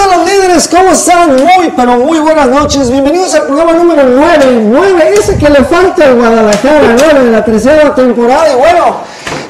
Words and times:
A 0.00 0.16
los 0.16 0.26
líderes, 0.26 0.66
¿cómo 0.66 0.92
están? 0.92 1.36
Muy, 1.36 1.72
pero 1.76 1.98
muy 1.98 2.20
buenas 2.20 2.48
noches. 2.48 2.90
Bienvenidos 2.90 3.34
al 3.34 3.42
programa 3.42 3.74
número 3.74 4.02
9. 4.04 4.62
9, 4.64 5.14
ese 5.18 5.36
que 5.36 5.50
le 5.50 5.62
falta 5.64 6.04
al 6.04 6.14
Guadalajara, 6.14 6.96
9 6.98 7.24
de 7.24 7.30
la 7.30 7.44
tercera 7.44 7.94
temporada. 7.94 8.50
Y 8.50 8.56
bueno, 8.56 8.96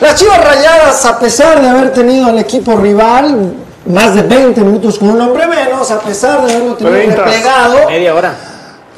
las 0.00 0.16
chivas 0.16 0.42
rayadas, 0.42 1.04
a 1.06 1.20
pesar 1.20 1.60
de 1.62 1.68
haber 1.68 1.92
tenido 1.92 2.26
al 2.26 2.38
equipo 2.40 2.74
rival 2.76 3.54
más 3.86 4.14
de 4.16 4.22
20 4.22 4.60
minutos 4.62 4.98
con 4.98 5.10
un 5.10 5.20
hombre 5.20 5.46
menos, 5.46 5.88
a 5.92 6.00
pesar 6.00 6.44
de 6.44 6.52
haberlo 6.52 6.74
tenido 6.74 6.96
30. 6.96 7.16
replegado, 7.24 7.86
Media 7.86 8.14
hora. 8.14 8.34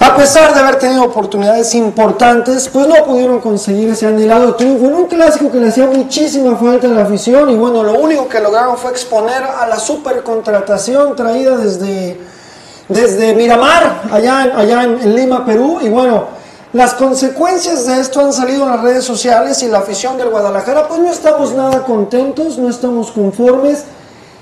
A 0.03 0.17
pesar 0.17 0.53
de 0.53 0.59
haber 0.59 0.81
tenido 0.81 1.05
oportunidades 1.05 1.77
importantes, 1.77 2.69
pues 2.69 2.89
no 2.89 3.05
pudieron 3.05 3.39
conseguir 3.39 3.89
ese 3.89 4.07
anhelado 4.07 4.57
triunfo 4.57 4.87
en 4.87 4.95
un 4.95 5.07
clásico 5.07 5.53
que 5.53 5.59
le 5.59 5.69
hacía 5.69 5.87
muchísima 5.87 6.57
falta 6.57 6.89
a 6.89 6.91
la 6.91 7.03
afición 7.03 7.49
y 7.51 7.55
bueno, 7.55 7.85
lo 7.85 7.95
único 7.95 8.29
que 8.29 8.41
lograron 8.41 8.77
fue 8.77 8.91
exponer 8.91 9.45
a 9.45 9.65
la 9.69 9.79
supercontratación 9.79 11.15
traída 11.15 11.57
desde, 11.57 12.21
desde 12.89 13.35
Miramar, 13.35 14.03
allá, 14.11 14.41
allá 14.57 14.83
en 14.83 15.15
Lima, 15.15 15.47
Perú 15.47 15.79
y 15.81 15.89
bueno, 15.89 16.25
las 16.73 16.95
consecuencias 16.95 17.87
de 17.87 18.01
esto 18.01 18.21
han 18.21 18.33
salido 18.33 18.65
en 18.65 18.71
las 18.71 18.81
redes 18.81 19.05
sociales 19.05 19.63
y 19.63 19.69
la 19.69 19.79
afición 19.79 20.19
del 20.19 20.31
Guadalajara 20.31 20.89
pues 20.89 20.99
no 20.99 21.13
estamos 21.13 21.53
nada 21.53 21.85
contentos, 21.85 22.59
no 22.59 22.69
estamos 22.69 23.13
conformes. 23.13 23.85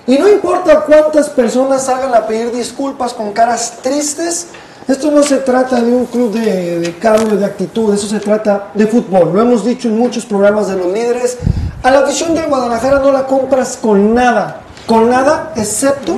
Y 0.06 0.16
no 0.16 0.26
importa 0.26 0.80
cuántas 0.80 1.28
personas 1.28 1.84
salgan 1.84 2.14
a 2.14 2.26
pedir 2.26 2.50
disculpas 2.50 3.12
con 3.12 3.32
caras 3.32 3.74
tristes, 3.82 4.46
esto 4.91 5.10
no 5.10 5.22
se 5.22 5.38
trata 5.38 5.80
de 5.80 5.92
un 5.92 6.06
club 6.06 6.33
de, 6.33 6.80
de 6.80 6.98
cambio 6.98 7.36
de 7.36 7.44
actitud, 7.44 7.94
eso 7.94 8.06
se 8.06 8.20
trata 8.20 8.70
de 8.74 8.86
fútbol. 8.86 9.32
Lo 9.32 9.41
hemos 9.41 9.64
dicho 9.64 9.88
en 9.88 9.98
muchos 9.98 10.24
programas 10.24 10.69
de 10.69 10.77
los 10.77 10.86
líderes. 10.86 11.38
A 11.82 11.91
la 11.91 12.00
afición 12.00 12.34
del 12.34 12.47
Guadalajara 12.47 12.98
no 12.98 13.12
la 13.12 13.27
compras 13.27 13.78
con 13.80 14.14
nada, 14.14 14.60
con 14.86 15.08
nada 15.08 15.52
excepto 15.56 16.16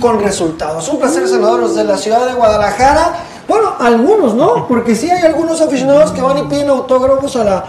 con 0.00 0.22
resultados. 0.22 0.88
Un 0.88 0.98
placer 0.98 1.26
saludarlos 1.28 1.74
de 1.74 1.84
la 1.84 1.96
ciudad 1.96 2.26
de 2.26 2.34
Guadalajara. 2.34 3.14
Bueno, 3.48 3.74
algunos, 3.78 4.34
¿no? 4.34 4.66
Porque 4.66 4.94
sí 4.94 5.10
hay 5.10 5.22
algunos 5.22 5.60
aficionados 5.60 6.12
que 6.12 6.22
van 6.22 6.38
y 6.38 6.42
piden 6.44 6.70
autógrafos 6.70 7.36
a 7.36 7.44
la, 7.44 7.64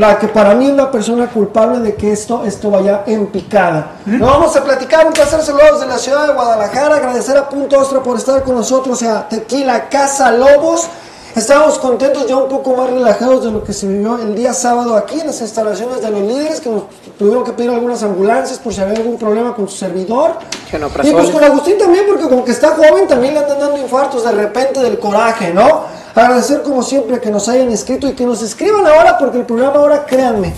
la 0.00 0.18
que 0.18 0.28
para 0.28 0.54
mí 0.54 0.66
es 0.66 0.74
la 0.74 0.90
persona 0.90 1.28
culpable 1.28 1.80
de 1.80 1.94
que 1.94 2.10
esto, 2.10 2.42
esto 2.46 2.70
vaya 2.70 3.02
en 3.06 3.26
picada. 3.26 3.96
No 4.06 4.24
vamos 4.24 4.56
a 4.56 4.64
platicar, 4.64 5.06
un 5.06 5.12
placer 5.12 5.42
saludos 5.42 5.78
de 5.80 5.86
la 5.86 5.98
ciudad 5.98 6.26
de 6.26 6.32
Guadalajara, 6.32 6.96
agradecer 6.96 7.36
a 7.36 7.46
Punto 7.46 7.78
Ostra 7.78 8.02
por 8.02 8.16
estar 8.16 8.42
con 8.42 8.54
nosotros, 8.54 9.02
a 9.02 9.28
Tequila 9.28 9.90
Casa 9.90 10.32
Lobos. 10.32 10.88
Estamos 11.36 11.78
contentos, 11.78 12.26
ya 12.26 12.34
un 12.36 12.48
poco 12.48 12.74
más 12.74 12.88
relajados 12.88 13.44
de 13.44 13.50
lo 13.50 13.62
que 13.62 13.74
se 13.74 13.86
vivió 13.86 14.16
el 14.16 14.34
día 14.34 14.54
sábado 14.54 14.96
aquí 14.96 15.20
en 15.20 15.26
las 15.26 15.40
instalaciones 15.42 16.00
de 16.00 16.10
los 16.10 16.22
líderes, 16.22 16.60
que 16.60 16.70
nos 16.70 16.84
tuvieron 17.18 17.44
que 17.44 17.52
pedir 17.52 17.68
algunas 17.68 18.02
ambulancias 18.02 18.58
por 18.58 18.72
si 18.72 18.80
había 18.80 18.96
algún 18.96 19.18
problema 19.18 19.54
con 19.54 19.68
su 19.68 19.76
servidor. 19.76 20.32
Que 20.70 20.78
no 20.78 20.88
y 21.02 21.10
pues 21.12 21.28
con 21.28 21.44
Agustín 21.44 21.76
también, 21.76 22.06
porque 22.08 22.26
como 22.26 22.42
que 22.42 22.52
está 22.52 22.70
joven, 22.70 23.06
también 23.06 23.34
le 23.34 23.40
andan 23.40 23.60
dando 23.60 23.76
infartos 23.76 24.24
de 24.24 24.32
repente 24.32 24.80
del 24.80 24.98
coraje, 24.98 25.52
¿no? 25.52 25.99
Agradecer 26.14 26.62
como 26.62 26.82
siempre 26.82 27.20
que 27.20 27.30
nos 27.30 27.48
hayan 27.48 27.70
escrito 27.70 28.08
y 28.08 28.12
que 28.12 28.24
nos 28.24 28.42
escriban 28.42 28.86
ahora, 28.86 29.16
porque 29.16 29.38
el 29.38 29.46
programa 29.46 29.76
ahora, 29.76 30.04
créanme, 30.04 30.52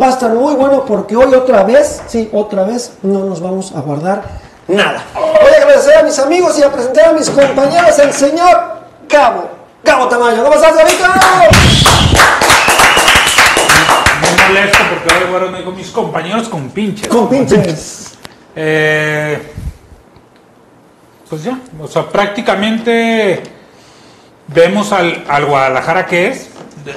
va 0.00 0.06
a 0.06 0.10
estar 0.10 0.30
muy 0.30 0.54
bueno, 0.54 0.84
porque 0.84 1.16
hoy 1.16 1.34
otra 1.34 1.64
vez, 1.64 2.02
sí, 2.06 2.28
otra 2.32 2.64
vez, 2.64 2.92
no 3.02 3.24
nos 3.24 3.40
vamos 3.40 3.72
a 3.74 3.80
guardar 3.80 4.22
nada. 4.66 5.02
Voy 5.14 5.52
a 5.52 5.62
agradecer 5.62 5.96
a 5.96 6.02
mis 6.02 6.18
amigos 6.18 6.58
y 6.58 6.62
a 6.62 6.70
presentar 6.70 7.08
a 7.08 7.12
mis 7.12 7.30
compañeros, 7.30 7.98
el 7.98 8.12
señor 8.12 8.78
Cabo. 9.08 9.48
Cabo 9.82 10.08
Tamayo, 10.08 10.42
¿cómo 10.42 10.54
estás, 10.54 10.76
Gabito? 10.76 11.04
Muy 14.20 14.46
molesto 14.46 14.78
porque 14.90 15.14
ahora 15.14 15.26
fueron 15.30 15.56
dijo 15.56 15.72
mis 15.72 15.90
compañeros 15.90 16.48
con 16.48 16.68
pinches. 16.68 17.08
Con 17.08 17.28
pinches. 17.30 18.18
Eh, 18.54 19.52
pues 21.30 21.44
ya, 21.44 21.58
o 21.80 21.88
sea, 21.88 22.06
prácticamente 22.08 23.57
vemos 24.48 24.92
al, 24.92 25.24
al 25.28 25.46
Guadalajara 25.46 26.06
que 26.06 26.28
es. 26.28 26.50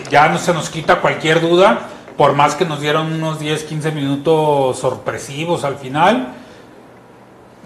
Ya 0.10 0.30
no 0.30 0.38
se 0.38 0.54
nos 0.54 0.70
quita 0.70 1.02
cualquier 1.02 1.42
duda, 1.42 1.80
por 2.18 2.34
más 2.34 2.56
que 2.56 2.66
nos 2.66 2.80
dieron 2.80 3.12
unos 3.14 3.40
10, 3.40 3.64
15 3.64 3.92
minutos 3.92 4.80
sorpresivos 4.80 5.64
al 5.64 5.76
final. 5.76 6.34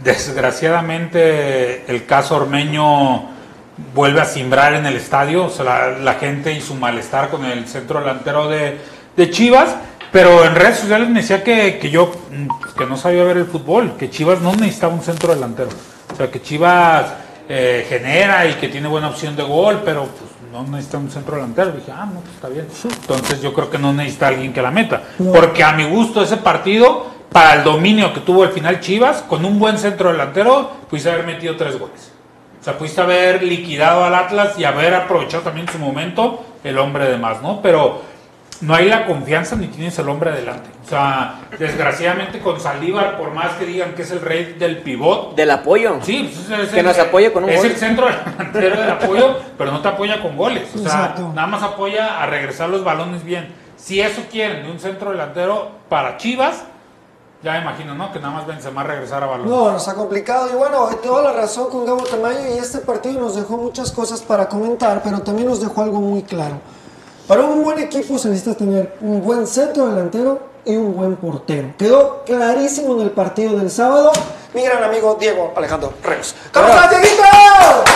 Desgraciadamente, 0.04 1.86
el 1.88 2.06
caso 2.06 2.36
Ormeño 2.36 3.30
vuelve 3.94 4.22
a 4.22 4.26
simbrar 4.26 4.74
en 4.74 4.86
el 4.86 4.96
estadio, 4.96 5.46
o 5.46 5.50
sea, 5.50 5.66
la, 5.66 5.90
la 6.00 6.14
gente 6.16 6.52
y 6.54 6.62
su 6.62 6.76
malestar 6.76 7.30
con 7.30 7.46
el 7.46 7.68
centro 7.68 8.00
delantero 8.00 8.48
de, 8.48 8.78
de 9.16 9.30
Chivas. 9.30 9.76
Pero 10.12 10.46
en 10.46 10.56
redes 10.56 10.80
sociales 10.80 11.10
me 11.10 11.22
decía 11.22 11.44
que, 11.44 11.78
que 11.78 11.90
yo, 11.90 12.12
que 12.78 12.86
no 12.86 12.96
sabía 12.96 13.24
ver 13.24 13.38
el 13.38 13.46
fútbol, 13.46 13.98
que 13.98 14.10
Chivas 14.10 14.40
no 14.42 14.54
necesitaba 14.54 14.94
un 14.94 15.02
centro 15.02 15.34
delantero. 15.34 15.70
O 16.14 16.16
sea, 16.16 16.32
que 16.32 16.42
Chivas 16.42 17.08
eh, 17.48 17.86
genera 17.88 18.48
y 18.48 18.54
que 18.56 18.68
tiene 18.68 18.88
buena 18.88 19.10
opción 19.10 19.36
de 19.36 19.44
gol, 19.44 19.82
pero 19.86 20.04
pues 20.04 20.32
no 20.52 20.64
necesita 20.64 20.98
un 20.98 21.10
centro 21.12 21.36
delantero. 21.36 21.72
Dije, 21.72 21.92
ah, 21.92 22.06
no, 22.06 22.22
pues 22.22 22.34
está 22.36 22.50
bien. 22.50 22.68
Entonces 22.84 23.42
yo 23.42 23.54
creo 23.54 23.70
que 23.70 23.78
no 23.78 23.94
necesita 23.94 24.28
alguien 24.28 24.54
que 24.54 24.62
la 24.62 24.72
meta. 24.72 25.04
No. 25.20 25.32
Porque 25.32 25.64
a 25.64 25.74
mi 25.74 25.86
gusto 25.86 26.24
ese 26.24 26.38
partido, 26.38 27.08
para 27.32 27.56
el 27.56 27.64
dominio 27.64 28.14
que 28.14 28.22
tuvo 28.22 28.44
al 28.44 28.52
final 28.52 28.80
Chivas, 28.80 29.22
con 29.24 29.46
un 29.46 29.60
buen 29.60 29.78
centro 29.78 30.12
delantero, 30.12 30.72
pudiste 30.90 31.12
haber 31.12 31.26
metido 31.26 31.56
tres 31.56 31.78
goles. 31.78 32.12
O 32.62 32.64
sea, 32.64 32.78
pudiste 32.78 33.00
haber 33.00 33.44
liquidado 33.44 34.04
al 34.04 34.16
Atlas 34.16 34.58
y 34.58 34.64
haber 34.64 34.96
aprovechado 34.96 35.44
también 35.44 35.68
su 35.68 35.78
momento 35.78 36.44
el 36.64 36.80
hombre 36.80 37.06
de 37.08 37.18
más, 37.18 37.42
¿no? 37.44 37.62
Pero 37.62 38.02
no 38.62 38.74
hay 38.76 38.88
la 38.90 39.06
confianza 39.06 39.56
ni 39.56 39.68
tienes 39.68 39.98
el 40.00 40.08
hombre 40.10 40.32
adelante. 40.32 40.70
O 40.86 40.90
sea, 40.90 41.42
desgraciadamente 41.60 42.40
con 42.40 42.60
Saldívar, 42.60 43.18
por 43.18 43.32
más 43.32 43.54
que 43.54 43.66
digan 43.66 43.94
que 43.96 44.04
es 44.04 44.12
el 44.12 44.22
rey 44.22 44.56
del 44.58 44.78
pivot, 44.80 45.36
Del 45.36 45.52
apoyo. 45.52 45.98
sí, 46.02 46.32
pues 46.48 46.60
es 46.60 46.70
Que 46.70 46.80
el- 46.80 46.86
nos 46.86 46.98
apoye 47.00 47.32
con 47.34 47.44
un 47.44 47.50
Es 47.50 47.58
gol. 47.58 47.66
el 47.68 47.76
centro 47.76 48.08
delantero 48.08 48.80
del 48.82 48.90
apoyo, 48.92 49.38
pero 49.58 49.72
no 49.72 49.82
te 49.82 49.88
apoya 49.88 50.22
con 50.22 50.38
goles. 50.38 50.70
O 50.76 50.78
sea, 50.80 50.86
Exacto. 50.88 51.32
nada 51.36 51.48
más 51.48 51.64
apoya 51.64 52.22
a 52.22 52.26
regresar 52.28 52.70
los 52.70 52.84
balones 52.84 53.24
bien. 53.24 53.54
Si 53.78 54.00
eso 54.02 54.22
quieren 54.32 54.64
de 54.64 54.72
un 54.72 54.80
centro 54.80 55.12
delantero 55.12 55.70
para 55.90 56.18
Chivas, 56.18 56.64
ya 57.44 57.52
me 57.54 57.60
imagino, 57.62 57.94
¿no? 57.94 58.12
Que 58.12 58.20
nada 58.20 58.34
más 58.34 58.48
Benzema 58.48 58.84
regresar 58.84 59.22
a 59.24 59.28
balón. 59.28 59.48
No, 59.50 59.72
nos 59.72 59.88
ha 59.88 59.94
complicado 59.94 60.50
y 60.52 60.56
bueno, 60.56 60.88
toda 61.04 61.22
la 61.22 61.34
razón 61.34 61.70
con 61.70 61.86
Gabo 61.86 62.04
Tamayo 62.04 62.40
y 62.56 62.58
este 62.58 62.80
partido 62.80 63.20
nos 63.22 63.36
dejó 63.36 63.58
muchas 63.58 63.92
cosas 63.92 64.22
para 64.22 64.48
comentar, 64.48 65.02
pero 65.04 65.20
también 65.20 65.48
nos 65.50 65.60
dejó 65.62 65.82
algo 65.84 66.00
muy 66.02 66.24
claro. 66.24 66.56
Para 67.28 67.42
un 67.42 67.64
buen 67.64 67.80
equipo 67.80 68.20
se 68.20 68.30
necesita 68.30 68.56
tener 68.56 68.98
un 69.02 69.24
buen 69.24 69.48
centro 69.48 69.88
delantero 69.88 70.40
y 70.64 70.76
un 70.76 70.96
buen 70.96 71.16
portero. 71.16 71.74
Quedó 71.76 72.24
clarísimo 72.24 72.94
en 72.94 73.02
el 73.02 73.10
partido 73.10 73.58
del 73.58 73.72
sábado. 73.72 74.12
Mi 74.54 74.62
gran 74.62 74.84
amigo 74.84 75.18
Diego 75.20 75.52
Alejandro 75.56 75.92
Reos. 76.04 76.36
¿Cómo 76.54 76.68
estás, 76.68 76.92
Dieguito? 76.92 77.24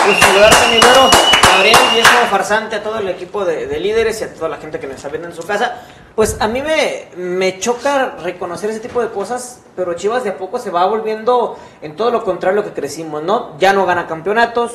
Gusto 0.06 0.26
saludarte, 0.26 0.68
mi 0.72 0.80
güero. 0.80 1.10
Gabriel, 1.52 1.78
y 1.94 1.98
es 2.00 2.08
como 2.08 2.26
farsante 2.26 2.74
a 2.74 2.82
todo 2.82 2.98
el 2.98 3.08
equipo 3.08 3.44
de, 3.44 3.68
de 3.68 3.78
líderes 3.78 4.20
y 4.20 4.24
a 4.24 4.34
toda 4.34 4.48
la 4.48 4.56
gente 4.56 4.80
que 4.80 4.88
nos 4.88 4.96
está 4.96 5.08
viendo 5.08 5.28
en 5.28 5.34
su 5.34 5.44
casa. 5.44 5.80
Pues 6.16 6.36
a 6.40 6.48
mí 6.48 6.60
me, 6.60 7.08
me 7.16 7.60
choca 7.60 8.16
reconocer 8.24 8.70
ese 8.70 8.80
tipo 8.80 9.00
de 9.00 9.10
cosas, 9.10 9.60
pero 9.76 9.94
Chivas 9.94 10.24
de 10.24 10.30
a 10.30 10.38
poco 10.38 10.58
se 10.58 10.70
va 10.70 10.84
volviendo 10.86 11.56
en 11.82 11.94
todo 11.94 12.10
lo 12.10 12.24
contrario 12.24 12.60
a 12.60 12.64
lo 12.64 12.68
que 12.68 12.74
crecimos, 12.74 13.22
¿no? 13.22 13.56
Ya 13.60 13.72
no 13.72 13.86
gana 13.86 14.08
campeonatos, 14.08 14.72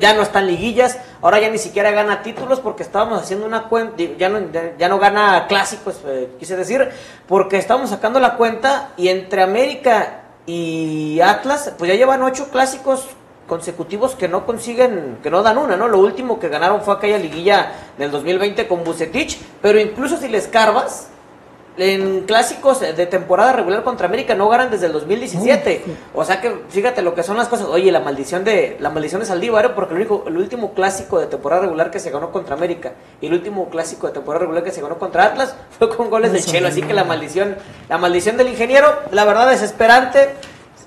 ya 0.00 0.12
no 0.14 0.22
están 0.22 0.46
liguillas, 0.48 0.98
ahora 1.20 1.38
ya 1.38 1.48
ni 1.48 1.58
siquiera 1.58 1.92
gana 1.92 2.22
títulos 2.22 2.58
porque 2.58 2.82
estábamos 2.82 3.22
haciendo 3.22 3.46
una 3.46 3.64
cuenta, 3.68 4.02
ya 4.18 4.28
no, 4.28 4.40
ya- 4.78 4.88
no 4.88 4.98
gana 4.98 5.46
clásicos, 5.48 6.00
eh, 6.06 6.30
quise 6.38 6.56
decir, 6.56 6.88
porque 7.28 7.58
estábamos 7.58 7.90
sacando 7.90 8.18
la 8.18 8.36
cuenta 8.36 8.90
y 8.96 9.08
entre 9.08 9.42
América 9.42 10.22
y 10.46 11.20
Atlas, 11.20 11.72
pues 11.78 11.88
ya 11.90 11.94
llevan 11.96 12.22
ocho 12.22 12.48
clásicos 12.50 13.06
consecutivos 13.46 14.16
que 14.16 14.26
no 14.28 14.46
consiguen, 14.46 15.18
que 15.22 15.30
no 15.30 15.42
dan 15.42 15.58
una, 15.58 15.76
¿no? 15.76 15.86
Lo 15.86 15.98
último 15.98 16.40
que 16.40 16.48
ganaron 16.48 16.80
fue 16.82 16.94
aquella 16.94 17.18
liguilla 17.18 17.72
del 17.98 18.10
2020 18.10 18.66
con 18.66 18.82
Bucetich, 18.82 19.38
pero 19.60 19.78
incluso 19.78 20.16
si 20.16 20.26
les 20.28 20.48
carbas, 20.48 21.08
en 21.76 22.22
clásicos 22.22 22.80
de 22.80 23.06
temporada 23.06 23.52
regular 23.52 23.82
contra 23.82 24.06
América 24.06 24.34
no 24.34 24.48
ganan 24.48 24.70
desde 24.70 24.86
el 24.86 24.92
2017. 24.92 25.82
O 26.14 26.24
sea 26.24 26.40
que 26.40 26.54
fíjate 26.68 27.02
lo 27.02 27.14
que 27.14 27.22
son 27.22 27.36
las 27.36 27.48
cosas. 27.48 27.66
Oye, 27.66 27.90
la 27.90 28.00
maldición 28.00 28.44
de 28.44 28.76
la 28.80 28.90
maldición 28.90 29.20
de 29.20 29.26
Saldívar, 29.26 29.64
¿eh? 29.64 29.68
porque 29.74 29.94
el, 29.94 30.00
único, 30.00 30.24
el 30.26 30.36
último 30.36 30.74
clásico 30.74 31.18
de 31.18 31.26
temporada 31.26 31.62
regular 31.62 31.90
que 31.90 31.98
se 31.98 32.10
ganó 32.10 32.30
contra 32.30 32.54
América 32.54 32.92
y 33.20 33.26
el 33.26 33.32
último 33.32 33.70
clásico 33.70 34.06
de 34.06 34.12
temporada 34.12 34.40
regular 34.40 34.64
que 34.64 34.70
se 34.70 34.82
ganó 34.82 34.98
contra 34.98 35.24
Atlas 35.24 35.54
fue 35.78 35.94
con 35.96 36.10
goles 36.10 36.32
de 36.32 36.42
Chelo. 36.42 36.68
Así 36.68 36.82
que 36.82 36.92
la 36.92 37.04
maldición, 37.04 37.56
la 37.88 37.98
maldición 37.98 38.36
del 38.36 38.48
ingeniero, 38.48 38.94
la 39.10 39.24
verdad 39.24 39.48
desesperante. 39.48 40.30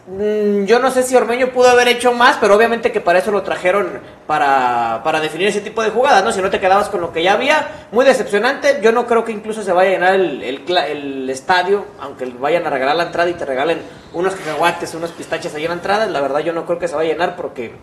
Mm, 0.07 0.66
Yo 0.66 0.80
no 0.80 0.92
sé 0.92 1.02
si 1.02 1.16
Ormeño 1.16 1.50
pudo 1.50 1.69
haber 1.69 1.88
hecho 1.88 2.13
más, 2.13 2.38
pero 2.40 2.56
obviamente 2.56 2.92
que 2.92 3.02
para 3.02 3.19
eso 3.19 3.31
lo 3.31 3.42
trajeron 3.42 4.00
para, 4.28 5.02
para 5.04 5.19
definir 5.19 5.48
ese 5.48 5.62
tipo 5.62 5.81
de 5.81 5.90
jugadas, 5.90 6.24
¿no? 6.24 6.31
Si 6.31 6.42
no 6.42 6.50
te 6.52 6.60
quedabas 6.60 6.90
con 6.90 7.02
lo 7.02 7.12
que 7.12 7.24
ya 7.24 7.34
había, 7.34 7.68
muy 7.92 8.06
decepcionante. 8.06 8.80
Yo 8.84 8.92
no 8.92 9.07
creo 9.07 9.25
que 9.25 9.31
incluso 9.31 9.63
se 9.63 9.72
vaya 9.72 9.90
a 9.90 9.94
llenar 9.94 10.13
el, 10.16 10.44
el 10.44 11.30
estadio, 11.30 11.86
aunque 12.00 12.25
vayan 12.25 12.68
a 12.68 12.69
regalar 12.69 12.96
la 12.96 13.04
entrada 13.04 13.30
y 13.30 13.34
te 13.34 13.46
regalen 13.46 13.81
unos 14.13 14.36
cacahuates, 14.36 14.94
unos 14.94 15.12
pistaches 15.12 15.56
ahí 15.56 15.63
en 15.63 15.69
la 15.69 15.75
entrada. 15.75 16.06
La 16.06 16.22
verdad, 16.22 16.40
yo 16.42 16.54
no 16.54 16.66
creo 16.66 16.78
que 16.78 16.88
se 16.88 16.96
vaya 16.96 17.10
a 17.10 17.13
llenar 17.13 17.36
porque 17.36 17.74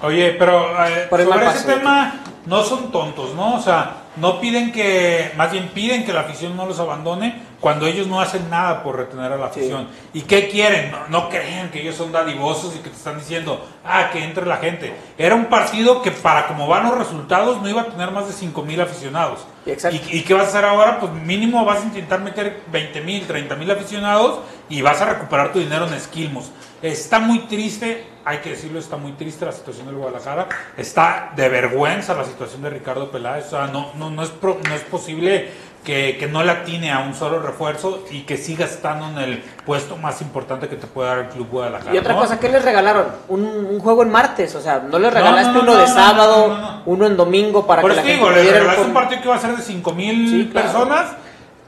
Oye, 0.00 0.36
pero 0.38 0.66
eh, 0.86 1.08
sobre 1.10 1.46
ese 1.46 1.72
tema 1.72 2.14
no 2.46 2.62
son 2.62 2.92
tontos, 2.92 3.34
¿no? 3.34 3.54
O 3.56 3.60
sea, 3.60 4.03
no 4.16 4.40
piden 4.40 4.72
que, 4.72 5.32
más 5.36 5.50
bien 5.50 5.68
piden 5.68 6.04
que 6.04 6.12
la 6.12 6.20
afición 6.20 6.56
no 6.56 6.66
los 6.66 6.78
abandone 6.78 7.42
cuando 7.60 7.86
ellos 7.86 8.06
no 8.06 8.20
hacen 8.20 8.50
nada 8.50 8.82
por 8.82 8.96
retener 8.96 9.32
a 9.32 9.36
la 9.36 9.46
afición. 9.46 9.88
¿Y 10.12 10.22
qué 10.22 10.48
quieren? 10.48 10.90
No, 10.90 11.08
no 11.08 11.28
crean 11.30 11.70
que 11.70 11.80
ellos 11.80 11.96
son 11.96 12.12
dadivosos 12.12 12.76
y 12.76 12.78
que 12.80 12.90
te 12.90 12.96
están 12.96 13.18
diciendo, 13.18 13.66
ah, 13.84 14.10
que 14.12 14.22
entre 14.22 14.44
la 14.44 14.58
gente. 14.58 14.94
Era 15.16 15.34
un 15.34 15.46
partido 15.46 16.02
que 16.02 16.10
para 16.10 16.46
como 16.46 16.68
van 16.68 16.84
los 16.84 16.98
resultados 16.98 17.62
no 17.62 17.68
iba 17.68 17.82
a 17.82 17.86
tener 17.86 18.10
más 18.10 18.26
de 18.26 18.34
5 18.34 18.62
mil 18.62 18.80
aficionados. 18.80 19.46
Exacto. 19.64 19.98
¿Y, 20.10 20.18
¿Y 20.18 20.22
qué 20.22 20.34
vas 20.34 20.44
a 20.44 20.48
hacer 20.48 20.64
ahora? 20.66 21.00
Pues 21.00 21.12
mínimo 21.12 21.64
vas 21.64 21.80
a 21.80 21.84
intentar 21.84 22.20
meter 22.20 22.62
20 22.70 23.00
mil, 23.00 23.26
30 23.26 23.56
mil 23.56 23.70
aficionados 23.70 24.40
y 24.68 24.82
vas 24.82 25.00
a 25.00 25.06
recuperar 25.06 25.52
tu 25.52 25.58
dinero 25.58 25.86
en 25.86 25.94
esquilmos. 25.94 26.50
Está 26.82 27.18
muy 27.18 27.40
triste, 27.40 28.04
hay 28.24 28.38
que 28.38 28.50
decirlo, 28.50 28.78
está 28.78 28.96
muy 28.96 29.12
triste 29.12 29.44
la 29.44 29.52
situación 29.52 29.86
del 29.86 29.96
Guadalajara. 29.96 30.48
Está 30.76 31.32
de 31.36 31.48
vergüenza 31.48 32.14
la 32.14 32.24
situación 32.24 32.62
de 32.62 32.70
Ricardo 32.70 33.10
Peláez. 33.10 33.46
O 33.46 33.50
sea, 33.50 33.66
no, 33.66 33.90
no, 33.96 34.10
no, 34.10 34.22
es, 34.22 34.30
pro- 34.30 34.58
no 34.66 34.74
es 34.74 34.80
posible 34.82 35.50
que, 35.84 36.16
que 36.18 36.26
no 36.26 36.42
le 36.42 36.50
atine 36.52 36.90
a 36.90 37.00
un 37.00 37.14
solo 37.14 37.40
refuerzo 37.40 38.04
y 38.10 38.22
que 38.22 38.38
siga 38.38 38.64
estando 38.64 39.06
en 39.10 39.18
el 39.18 39.38
puesto 39.66 39.98
más 39.98 40.22
importante 40.22 40.68
que 40.68 40.76
te 40.76 40.86
puede 40.86 41.08
dar 41.10 41.18
el 41.18 41.26
Club 41.28 41.48
Guadalajara. 41.50 41.94
Y 41.94 41.98
otra 41.98 42.14
¿no? 42.14 42.20
cosa, 42.20 42.40
¿qué 42.40 42.48
les 42.48 42.64
regalaron? 42.64 43.06
Un, 43.28 43.44
un 43.44 43.78
juego 43.80 44.02
en 44.02 44.10
martes, 44.10 44.54
o 44.54 44.60
sea, 44.62 44.78
no 44.78 44.98
les 44.98 45.12
regalaste 45.12 45.48
no, 45.52 45.54
no, 45.58 45.62
uno 45.62 45.74
no, 45.74 45.80
de 45.80 45.86
sábado, 45.86 46.48
no, 46.48 46.56
no, 46.56 46.62
no. 46.76 46.82
uno 46.86 47.06
en 47.06 47.16
domingo 47.18 47.66
para 47.66 47.82
Por 47.82 47.90
que 47.92 47.98
eso 47.98 48.06
la 48.06 48.12
digo, 48.14 48.26
gente 48.28 48.40
le 48.40 48.46
pudiera 48.46 48.56
ir 48.56 48.62
regalaste 48.62 48.80
con- 48.80 48.88
un 48.88 48.94
partido 48.94 49.20
que 49.20 49.28
iba 49.28 49.36
a 49.36 49.40
ser 49.40 49.56
de 49.56 49.62
5 49.62 49.92
mil 49.92 50.30
Sí, 50.30 50.48
claro. 50.50 50.66
personas 50.68 51.12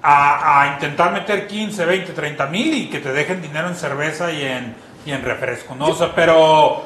a, 0.03 0.63
a 0.63 0.67
intentar 0.75 1.13
meter 1.13 1.47
15, 1.47 1.85
20, 1.85 2.13
30 2.13 2.47
mil 2.47 2.73
y 2.75 2.89
que 2.89 3.01
te 3.01 3.13
dejen 3.13 3.43
dinero 3.43 3.69
en 3.69 3.75
cerveza 3.75 4.33
y 4.33 4.43
en, 4.43 4.75
y 5.07 5.13
en 5.13 5.23
refresco, 5.23 5.75
¿no? 5.75 5.87
O 5.87 5.95
sea, 5.95 6.13
pero 6.15 6.83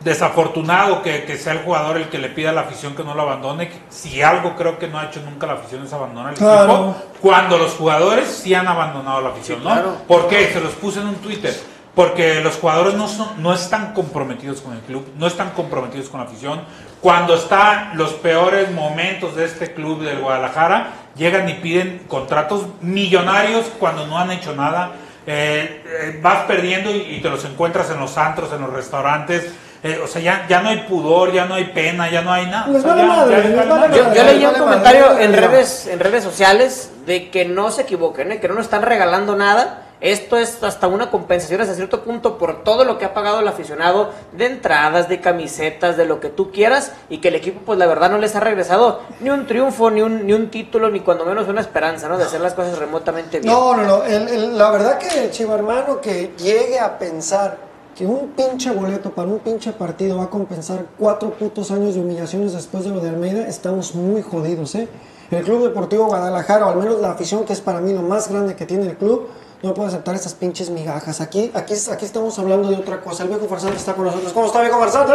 desafortunado 0.00 1.02
que, 1.02 1.24
que 1.24 1.36
sea 1.36 1.52
el 1.54 1.60
jugador 1.60 1.96
el 1.96 2.08
que 2.08 2.18
le 2.18 2.28
pida 2.28 2.50
a 2.50 2.52
la 2.52 2.62
afición 2.62 2.94
que 2.94 3.02
no 3.02 3.14
lo 3.14 3.22
abandone. 3.22 3.70
Si 3.88 4.22
algo 4.22 4.54
creo 4.54 4.78
que 4.78 4.88
no 4.88 4.98
ha 4.98 5.06
hecho 5.06 5.20
nunca 5.20 5.46
la 5.46 5.54
afición 5.54 5.84
es 5.84 5.92
abandonar 5.92 6.32
el 6.32 6.38
Claro. 6.38 6.62
equipo, 6.64 6.96
cuando 7.20 7.58
los 7.58 7.72
jugadores 7.74 8.28
sí 8.28 8.54
han 8.54 8.68
abandonado 8.68 9.20
la 9.20 9.30
afición, 9.30 9.58
Sí, 9.58 9.64
¿no? 9.64 9.72
claro. 9.72 9.96
¿Por 10.06 10.28
qué? 10.28 10.50
Se 10.52 10.60
los 10.60 10.72
puse 10.74 11.00
en 11.00 11.08
un 11.08 11.16
Twitter. 11.16 11.54
Porque 11.94 12.42
los 12.42 12.56
jugadores 12.56 12.92
no, 12.92 13.08
son, 13.08 13.42
no 13.42 13.54
están 13.54 13.94
comprometidos 13.94 14.60
con 14.60 14.74
el 14.74 14.80
club, 14.80 15.06
no 15.16 15.26
están 15.26 15.50
comprometidos 15.52 16.10
con 16.10 16.20
la 16.20 16.26
afición. 16.26 16.60
Cuando 17.00 17.34
están 17.34 17.96
los 17.96 18.12
peores 18.12 18.70
momentos 18.70 19.34
de 19.34 19.46
este 19.46 19.72
club 19.72 20.02
del 20.02 20.20
Guadalajara, 20.20 20.88
llegan 21.16 21.48
y 21.48 21.54
piden 21.54 22.04
contratos 22.06 22.66
millonarios 22.82 23.64
cuando 23.78 24.06
no 24.06 24.18
han 24.18 24.30
hecho 24.30 24.54
nada. 24.54 24.90
Eh, 25.26 25.82
eh, 25.84 26.18
vas 26.22 26.44
perdiendo 26.44 26.90
y, 26.90 27.16
y 27.16 27.20
te 27.20 27.28
los 27.28 27.44
encuentras 27.44 27.90
en 27.90 27.98
los 27.98 28.16
antros, 28.16 28.52
en 28.52 28.60
los 28.60 28.72
restaurantes. 28.72 29.52
Eh, 29.82 30.00
o 30.02 30.06
sea, 30.06 30.20
ya, 30.22 30.46
ya 30.48 30.62
no 30.62 30.68
hay 30.70 30.78
pudor, 30.88 31.32
ya 31.32 31.44
no 31.46 31.54
hay 31.54 31.64
pena, 31.66 32.10
ya 32.10 32.22
no 32.22 32.32
hay 32.32 32.46
nada. 32.46 32.66
Les 32.68 32.78
O 32.78 32.82
sea, 32.82 32.94
vale 32.94 33.02
ya- 33.02 33.08
madre, 33.08 33.54
ya 33.54 33.64
vale. 33.64 33.96
Yo, 33.96 34.24
leí 34.24 34.44
un 34.46 34.54
comentario 34.54 35.06
madre, 35.06 35.24
en 35.24 35.32
redes, 35.34 35.86
en 35.86 36.00
redes 36.00 36.24
sociales 36.24 36.90
de 37.06 37.30
que 37.30 37.44
no 37.44 37.70
se 37.70 37.82
equivoquen, 37.82 38.32
¿eh? 38.32 38.40
que 38.40 38.48
no 38.48 38.54
nos 38.54 38.64
están 38.64 38.82
regalando 38.82 39.36
nada. 39.36 39.82
Esto 40.00 40.36
es 40.36 40.62
hasta 40.62 40.88
una 40.88 41.10
compensación 41.10 41.60
hasta 41.62 41.74
cierto 41.74 42.02
punto 42.02 42.36
por 42.36 42.62
todo 42.64 42.84
lo 42.84 42.98
que 42.98 43.06
ha 43.06 43.14
pagado 43.14 43.40
el 43.40 43.48
aficionado 43.48 44.10
de 44.36 44.44
entradas, 44.46 45.08
de 45.08 45.20
camisetas, 45.22 45.96
de 45.96 46.04
lo 46.04 46.20
que 46.20 46.28
tú 46.28 46.50
quieras 46.52 46.92
y 47.08 47.18
que 47.18 47.28
el 47.28 47.34
equipo 47.36 47.60
pues 47.64 47.78
la 47.78 47.86
verdad 47.86 48.10
no 48.10 48.18
les 48.18 48.36
ha 48.36 48.40
regresado 48.40 49.00
ni 49.20 49.30
un 49.30 49.46
triunfo, 49.46 49.90
ni 49.90 50.02
un, 50.02 50.26
ni 50.26 50.34
un 50.34 50.50
título, 50.50 50.90
ni 50.90 51.00
cuando 51.00 51.24
menos 51.24 51.48
una 51.48 51.62
esperanza, 51.62 52.08
¿no? 52.08 52.18
De 52.18 52.24
hacer 52.24 52.42
las 52.42 52.52
cosas 52.52 52.78
remotamente 52.78 53.40
bien. 53.40 53.52
No, 53.52 53.74
no, 53.74 53.84
no. 53.84 54.04
el- 54.04 54.28
el- 54.28 54.58
la 54.58 54.70
verdad 54.70 54.98
que 54.98 55.24
el 55.24 55.30
chivo 55.30 55.54
hermano 55.54 56.00
que 56.00 56.32
llegue 56.36 56.78
a 56.78 56.98
pensar 56.98 57.56
que 57.96 58.04
un 58.06 58.32
pinche 58.36 58.70
boleto 58.72 59.10
para 59.12 59.26
un 59.28 59.38
pinche 59.38 59.72
partido 59.72 60.18
va 60.18 60.24
a 60.24 60.30
compensar 60.30 60.84
cuatro 60.98 61.30
putos 61.30 61.70
años 61.70 61.94
de 61.94 62.00
humillaciones 62.02 62.52
después 62.52 62.84
de 62.84 62.90
lo 62.90 63.00
de 63.00 63.08
Almeida, 63.08 63.46
estamos 63.48 63.94
muy 63.94 64.20
jodidos, 64.20 64.74
¿eh? 64.74 64.86
El 65.30 65.42
Club 65.42 65.64
Deportivo 65.64 66.04
Guadalajara, 66.04 66.66
o 66.66 66.70
al 66.70 66.76
menos 66.76 67.00
la 67.00 67.12
afición 67.12 67.46
que 67.46 67.54
es 67.54 67.62
para 67.62 67.80
mí 67.80 67.94
lo 67.94 68.02
más 68.02 68.28
grande 68.30 68.54
que 68.54 68.66
tiene 68.66 68.84
el 68.84 68.96
club, 68.98 69.28
no 69.66 69.74
puede 69.74 69.88
aceptar 69.88 70.14
esas 70.14 70.34
pinches 70.34 70.70
migajas. 70.70 71.20
Aquí, 71.20 71.50
aquí, 71.52 71.74
aquí 71.92 72.04
estamos 72.04 72.38
hablando 72.38 72.70
de 72.70 72.76
otra 72.76 73.00
cosa. 73.00 73.24
El 73.24 73.30
viejo 73.30 73.48
farsante 73.48 73.76
está 73.76 73.94
con 73.94 74.04
nosotros. 74.04 74.32
¿Cómo 74.32 74.46
está, 74.46 74.60
viejo 74.60 74.78
farsante? 74.78 75.12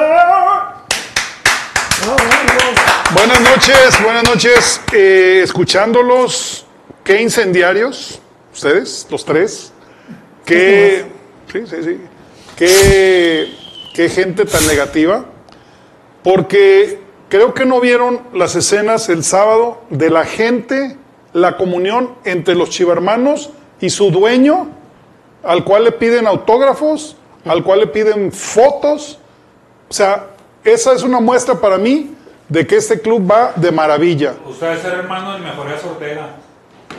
Buenas 3.14 3.42
noches, 3.42 4.04
buenas 4.04 4.24
noches. 4.24 4.82
Eh, 4.92 5.42
escuchándolos, 5.44 6.66
qué 7.04 7.22
incendiarios, 7.22 8.20
ustedes, 8.54 9.08
los 9.10 9.24
tres. 9.24 9.72
Qué, 10.46 11.06
sí, 11.52 11.64
sí, 11.68 11.84
sí. 11.84 12.02
Qué, 12.58 13.56
qué 13.94 14.10
gente 14.10 14.46
tan 14.46 14.68
negativa. 14.68 15.26
Porque 16.24 17.00
creo 17.30 17.54
que 17.54 17.66
no 17.66 17.80
vieron 17.80 18.22
las 18.34 18.56
escenas 18.56 19.08
el 19.08 19.24
sábado 19.24 19.82
de 19.90 20.10
la 20.10 20.26
gente, 20.26 20.98
la 21.32 21.56
comunión 21.56 22.16
entre 22.26 22.56
los 22.56 22.70
chivarmanos 22.70 23.52
y 23.82 23.90
su 23.90 24.12
dueño, 24.12 24.70
al 25.44 25.64
cual 25.64 25.84
le 25.84 25.92
piden 25.92 26.28
autógrafos, 26.28 27.18
al 27.46 27.64
cual 27.64 27.80
le 27.80 27.88
piden 27.88 28.32
fotos. 28.32 29.18
O 29.90 29.94
sea, 29.94 30.28
esa 30.64 30.94
es 30.94 31.04
una 31.04 31.20
muestra 31.20 31.56
para 31.56 31.78
mí 31.78 32.16
de 32.48 32.68
que 32.68 32.78
este 32.78 33.02
club 33.02 33.30
va 33.30 33.54
de 33.56 33.72
maravilla. 33.72 34.36
Usted 34.48 34.74
es 34.74 34.86
el 34.86 34.92
hermano 34.92 35.34
del 35.34 35.42
Mejorías 35.42 35.84
Ortega. 35.84 36.36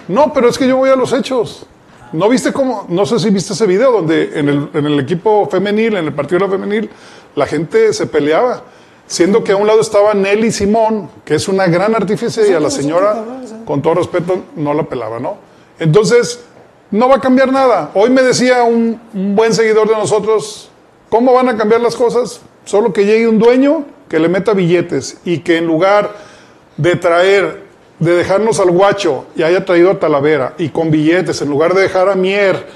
No, 0.08 0.32
pero 0.32 0.49
es 0.49 0.58
que 0.58 0.67
yo 0.67 0.76
voy 0.76 0.90
a 0.90 0.96
los 0.96 1.12
hechos. 1.12 1.67
¿No 2.12 2.29
viste 2.29 2.52
cómo? 2.52 2.85
No 2.88 3.06
sé 3.06 3.19
si 3.19 3.31
viste 3.31 3.52
ese 3.55 3.67
video 3.67 3.93
donde 3.93 4.38
en 4.38 4.49
el, 4.49 4.69
en 4.75 4.87
el 4.87 4.99
equipo 5.00 5.49
femenil, 5.49 5.96
en 5.96 6.06
el 6.06 6.12
partido 6.12 6.40
de 6.40 6.46
la 6.46 6.50
femenil, 6.50 6.90
la 7.37 7.46
gente 7.46 7.93
se 7.93 8.06
peleaba. 8.06 8.62
Siendo 9.06 9.44
que 9.44 9.52
a 9.52 9.56
un 9.56 9.67
lado 9.67 9.81
estaba 9.81 10.14
Nelly 10.14 10.52
Simón, 10.52 11.11
que 11.25 11.35
es 11.35 11.49
una 11.49 11.67
gran 11.67 11.94
artífice, 11.94 12.50
y 12.50 12.55
a 12.55 12.61
la 12.61 12.70
señora, 12.70 13.25
con 13.64 13.82
todo 13.82 13.94
respeto, 13.94 14.44
no 14.56 14.75
la 14.75 14.85
pelaba, 14.85 15.19
¿no? 15.19 15.37
Entonces, 15.78 16.40
no 16.92 17.08
va 17.08 17.16
a 17.16 17.20
cambiar 17.20 17.50
nada. 17.50 17.90
Hoy 17.94 18.10
me 18.10 18.22
decía 18.22 18.62
un, 18.62 19.00
buen 19.12 19.52
seguidor 19.52 19.88
de 19.88 19.94
nosotros, 19.94 20.70
¿cómo 21.08 21.32
van 21.32 21.48
a 21.48 21.56
cambiar 21.56 21.80
las 21.80 21.96
cosas? 21.96 22.42
Solo 22.64 22.92
que 22.92 23.04
llegue 23.04 23.26
un 23.26 23.38
dueño 23.38 23.84
que 24.08 24.20
le 24.20 24.28
meta 24.28 24.52
billetes 24.52 25.18
y 25.24 25.38
que 25.38 25.56
en 25.56 25.66
lugar 25.66 26.12
de 26.76 26.94
traer, 26.96 27.62
de 27.99 28.14
dejarnos 28.14 28.61
al 28.61 28.70
guacho 28.70 29.25
y 29.34 29.42
haya 29.42 29.64
traído 29.64 29.90
a 29.90 29.99
Talavera 29.99 30.54
y 30.58 30.68
con 30.68 30.90
billetes, 30.90 31.40
en 31.40 31.49
lugar 31.49 31.75
de 31.75 31.82
dejar 31.82 32.11
a 32.11 32.14
Mier 32.14 32.66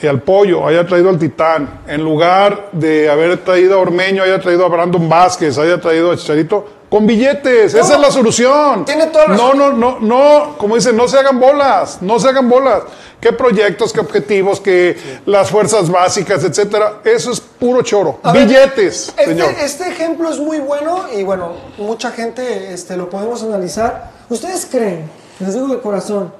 y 0.00 0.06
al 0.06 0.22
pollo, 0.22 0.66
haya 0.66 0.86
traído 0.86 1.10
al 1.10 1.18
Titán, 1.18 1.82
en 1.86 2.02
lugar 2.02 2.70
de 2.72 3.08
haber 3.08 3.44
traído 3.44 3.74
a 3.74 3.82
Ormeño, 3.82 4.22
haya 4.22 4.40
traído 4.40 4.64
a 4.64 4.68
Brandon 4.68 5.08
Vázquez, 5.08 5.58
haya 5.58 5.80
traído 5.80 6.10
a 6.10 6.16
Chicharito, 6.16 6.66
con 6.92 7.06
billetes, 7.06 7.72
esa 7.72 7.94
es 7.94 8.00
la 8.00 8.10
solución. 8.10 8.84
Tiene 8.84 9.06
toda 9.06 9.28
la 9.28 9.34
No, 9.34 9.54
no, 9.54 9.72
no, 9.72 9.98
no, 9.98 10.58
como 10.58 10.74
dicen, 10.74 10.94
no 10.94 11.08
se 11.08 11.16
hagan 11.18 11.40
bolas, 11.40 12.02
no 12.02 12.20
se 12.20 12.28
hagan 12.28 12.50
bolas. 12.50 12.82
¿Qué 13.18 13.32
proyectos, 13.32 13.94
qué 13.94 14.00
objetivos, 14.00 14.60
qué 14.60 14.94
las 15.24 15.48
fuerzas 15.48 15.88
básicas, 15.88 16.44
etcétera? 16.44 17.00
Eso 17.02 17.32
es 17.32 17.40
puro 17.40 17.80
choro. 17.80 18.20
A 18.22 18.34
ver, 18.34 18.46
Billetes, 18.46 19.10
señor. 19.16 19.52
Este, 19.52 19.64
este 19.64 19.88
ejemplo 19.88 20.28
es 20.28 20.38
muy 20.38 20.58
bueno 20.58 21.06
y 21.16 21.22
bueno, 21.22 21.52
mucha 21.78 22.10
gente 22.10 22.74
este, 22.74 22.94
lo 22.98 23.08
podemos 23.08 23.42
analizar. 23.42 24.10
¿Ustedes 24.28 24.68
creen, 24.70 25.10
les 25.40 25.54
digo 25.54 25.68
de 25.68 25.80
corazón, 25.80 26.30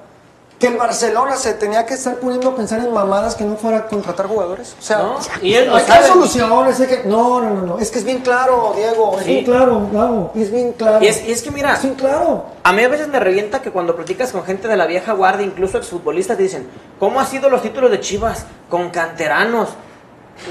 que 0.63 0.73
el 0.73 0.77
Barcelona 0.77 1.35
se 1.35 1.53
tenía 1.55 1.85
que 1.85 1.93
estar 1.95 2.15
poniendo 2.15 2.49
a 2.51 2.55
pensar 2.55 2.79
en 2.79 2.93
mamadas 2.93 3.35
que 3.35 3.43
no 3.43 3.57
fuera 3.57 3.79
a 3.79 3.87
contratar 3.87 4.27
jugadores? 4.27 4.75
O 4.79 4.81
sea, 4.81 4.99
No, 4.99 5.15
y 5.41 5.53
él 5.55 5.69
que 5.71 5.79
sabe. 5.81 6.07
soluciones. 6.07 6.77
que- 6.77 7.03
No, 7.05 7.41
no, 7.41 7.49
no, 7.49 7.61
no, 7.63 7.79
es 7.79 7.91
que 7.91 7.99
es 7.99 8.05
bien 8.05 8.19
claro, 8.19 8.73
Diego, 8.75 9.17
es 9.19 9.25
Sí. 9.25 9.31
bien 9.33 9.45
claro, 9.45 9.89
Gabo, 9.91 10.31
es 10.35 10.51
bien 10.51 10.71
claro. 10.73 11.03
Y 11.03 11.07
es, 11.07 11.27
y 11.27 11.31
es 11.33 11.43
que 11.43 11.51
mira, 11.51 11.73
Es 11.73 11.81
bien 11.83 11.95
claro. 11.95 12.45
A 12.63 12.71
mí 12.71 12.81
a 12.81 12.87
veces 12.87 13.09
me 13.09 13.19
revienta 13.19 13.61
que 13.61 13.71
cuando 13.71 13.93
platicas 13.95 14.31
con 14.31 14.43
gente 14.45 14.67
de 14.69 14.77
la 14.77 14.85
vieja 14.85 15.11
guardia, 15.13 15.45
incluso 15.45 15.77
exfutbolistas, 15.77 16.37
te 16.37 16.43
dicen, 16.43 16.69
¿cómo 16.99 17.19
han 17.19 17.27
sido 17.27 17.49
los 17.49 17.61
títulos 17.61 17.91
de 17.91 17.99
Chivas? 17.99 18.45
Con 18.69 18.89
canteranos. 18.89 19.69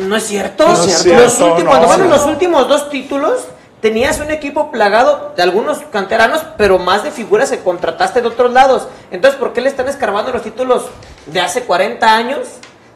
No 0.01 0.15
es 0.17 0.25
cierto. 0.25 0.67
No 0.67 0.73
es 0.75 0.79
Los 0.87 0.93
cierto, 1.03 1.25
últimos, 1.47 1.65
no, 1.65 1.71
cuando 1.71 1.89
fueron 1.89 2.09
no. 2.09 2.17
los 2.17 2.27
últimos 2.27 2.69
dos 2.69 2.91
títulos, 2.91 3.47
tenías 3.83 4.19
un 4.21 4.31
equipo 4.31 4.71
plagado 4.71 5.33
de 5.37 5.43
algunos 5.43 5.79
canteranos, 5.91 6.41
pero 6.57 6.79
más 6.79 7.03
de 7.05 7.11
figuras 7.11 7.51
que 7.51 7.59
contrataste 7.59 8.23
de 8.23 8.29
otros 8.29 8.51
lados. 8.53 8.89
Entonces, 9.11 9.39
¿por 9.39 9.53
qué 9.53 9.61
le 9.61 9.69
están 9.69 9.89
escarbando 9.89 10.33
los 10.33 10.41
títulos 10.43 10.87
de 11.27 11.41
hace 11.41 11.65
40 11.65 12.17
años? 12.17 12.39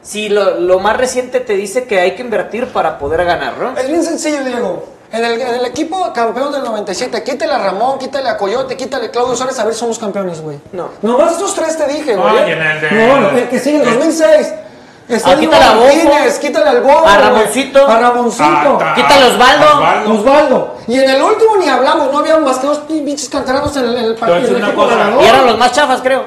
Si 0.01 0.29
lo, 0.29 0.59
lo 0.61 0.79
más 0.79 0.95
reciente 0.97 1.41
te 1.41 1.53
dice 1.53 1.83
que 1.83 1.99
hay 1.99 2.15
que 2.15 2.21
invertir 2.21 2.67
para 2.69 2.97
poder 2.97 3.25
ganar, 3.25 3.57
¿no? 3.57 3.77
Es 3.77 3.87
bien 3.87 4.01
sencillo, 4.03 4.43
Diego. 4.43 4.85
En 5.11 5.23
el, 5.23 5.39
en 5.39 5.55
el 5.55 5.65
equipo 5.65 6.11
campeón 6.13 6.51
del 6.51 6.63
97, 6.63 7.23
quítale 7.23 7.53
a 7.53 7.57
Ramón, 7.59 7.97
quítale 7.99 8.27
a 8.29 8.37
Coyote, 8.37 8.75
quítale 8.75 9.07
a 9.07 9.11
Claudio 9.11 9.35
Suárez, 9.35 9.57
a 9.59 9.63
ver 9.65 9.73
si 9.73 9.79
somos 9.81 9.99
campeones, 9.99 10.41
güey. 10.41 10.59
No. 10.73 10.89
Nomás 11.01 11.33
estos 11.33 11.53
tres 11.55 11.77
te 11.77 11.87
dije, 11.87 12.15
No, 12.15 12.23
güey. 12.23 12.51
el 12.51 12.59
de- 12.81 12.91
No, 12.91 13.29
el 13.37 13.49
que 13.49 13.59
sigue, 13.59 13.77
en 13.77 13.83
2006. 13.85 14.53
Está 15.07 15.31
Ah, 15.31 15.35
quítale 15.37 15.63
a. 15.63 15.73
Martínez, 15.75 16.39
quítale 16.39 16.69
al 16.69 16.81
Bobo. 16.81 17.07
A. 17.07 17.17
Ramoncito. 17.17 17.87
A 17.87 17.97
Ramoncito. 17.99 18.77
Ah, 18.81 18.93
Quítale 18.95 19.23
a 19.23 19.27
Osvaldo. 19.27 19.65
Osvaldo. 19.67 20.13
Osvaldo. 20.13 20.75
Y 20.87 20.99
en 20.99 21.09
el 21.09 21.21
último 21.21 21.57
ni 21.57 21.69
hablamos, 21.69 22.11
no 22.11 22.19
había 22.19 22.37
más 22.39 22.57
que 22.59 22.67
dos 22.67 22.79
pinches 22.79 23.29
canteranos 23.29 23.75
en 23.77 23.85
el, 23.85 23.95
en 23.97 24.05
el 24.05 24.15
partido. 24.15 24.57
Y 25.21 25.25
eran 25.25 25.45
los 25.45 25.57
más 25.57 25.71
chafas, 25.71 26.01
creo. 26.01 26.25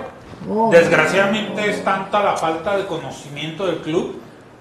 No. 0.49 0.71
Desgraciadamente 0.71 1.69
es 1.71 1.85
tanta 1.85 2.21
la 2.21 2.37
falta 2.37 2.77
de 2.77 2.87
conocimiento 2.87 3.67
del 3.67 3.79
club 3.79 4.21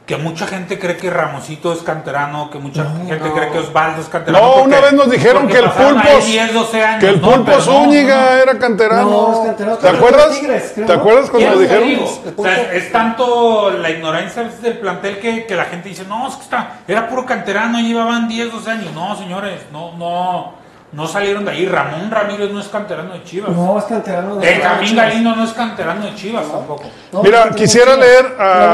que 0.10 0.18
mucha 0.18 0.48
gente 0.48 0.80
cree 0.80 0.98
que 0.98 1.08
Ramosito 1.12 1.72
es 1.72 1.84
canterano, 1.84 2.50
que 2.50 2.58
mucha 2.58 2.84
gente 2.84 3.32
cree 3.32 3.52
que 3.52 3.60
Osvaldo 3.60 4.02
es 4.02 4.08
canterano. 4.08 4.44
No, 4.44 4.54
porque- 4.54 4.68
una 4.70 4.80
vez 4.80 4.94
nos 4.94 5.12
dijeron 5.12 5.48
que 5.48 5.60
el 5.60 5.66
pasaron 5.66 6.00
ahí 6.00 6.08
Pulpo, 6.14 6.26
10, 6.26 6.54
12 6.56 6.84
años, 6.84 7.00
que 7.00 7.10
el. 7.10 7.20
Pulpo 7.20 7.62
Zúñiga 7.62 8.16
no, 8.16 8.22
no. 8.26 8.38
era 8.42 8.58
canterano. 8.58 9.12
No, 9.12 9.34
es 9.34 9.48
canterano. 9.50 9.78
¿Te 9.78 9.88
acuerdas? 9.88 10.40
Tigres, 10.40 10.72
creo, 10.74 10.88
¿Te 10.88 10.94
acuerdas 10.94 11.30
cuando 11.30 11.48
¿Qué 11.48 11.56
nos 11.56 11.62
dijeron? 11.62 12.10
O 12.38 12.44
sea, 12.44 12.74
es 12.74 12.92
tanto 12.92 13.70
la 13.70 13.92
ignorancia 13.92 14.50
del 14.64 14.80
plantel 14.80 15.20
que, 15.20 15.46
que 15.46 15.56
la 15.56 15.66
gente 15.66 15.90
dice, 15.90 16.06
no, 16.06 16.28
es 16.28 16.34
que 16.38 16.42
está, 16.42 16.78
era 16.88 17.08
puro 17.08 17.28
canterano, 17.28 17.80
llevaban 17.80 18.28
10, 18.28 18.52
12 18.52 18.72
años. 18.72 18.92
No, 18.96 19.16
señores, 19.16 19.62
no, 19.72 19.96
no, 19.96 20.54
no 20.92 21.08
salieron 21.08 21.46
de 21.46 21.52
ahí. 21.52 21.66
Ramón 21.68 22.10
Ramírez 22.10 22.52
no 22.52 22.60
es 22.60 22.68
canterano 22.68 23.14
de 23.14 23.24
Chivas. 23.24 23.52
No, 23.52 23.78
es 23.78 23.86
canterano 23.86 24.36
de 24.38 24.46
Benjamín 24.46 24.88
Chivas. 24.90 25.06
Galindo 25.06 25.36
no 25.36 25.44
es 25.44 25.52
canterano 25.54 26.06
de 26.06 26.16
Chivas 26.16 26.52
tampoco. 26.52 26.84
No, 27.12 27.22
Mira, 27.24 27.50
quisiera 27.52 27.96
leer 27.96 28.36
a, 28.40 28.74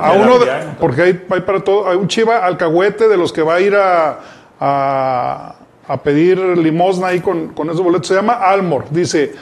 a- 0.00 0.12
uno, 0.12 0.38
de- 0.38 0.50
porque 0.80 1.02
hay, 1.02 1.26
hay 1.30 1.40
para 1.42 1.62
todo, 1.62 1.88
hay 1.88 1.96
un 1.96 2.08
chiva 2.08 2.44
alcahuete 2.44 3.08
de 3.08 3.16
los 3.16 3.32
que 3.32 3.42
va 3.42 3.54
a 3.54 3.60
ir 3.60 3.74
a, 3.76 4.18
a, 4.60 5.54
a 5.88 5.96
pedir 6.02 6.38
limosna 6.38 7.08
ahí 7.08 7.20
con, 7.20 7.48
con 7.48 7.68
esos 7.68 7.82
boletos, 7.82 8.06
se 8.08 8.14
llama 8.14 8.34
Almor, 8.34 8.86
dice, 8.90 9.32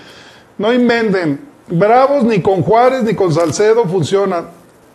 no 0.58 0.72
inventen, 0.72 1.48
Bravos 1.68 2.24
ni 2.24 2.40
con 2.42 2.62
Juárez 2.62 3.02
ni 3.04 3.14
con 3.14 3.32
Salcedo 3.32 3.84
funcionan, 3.84 4.46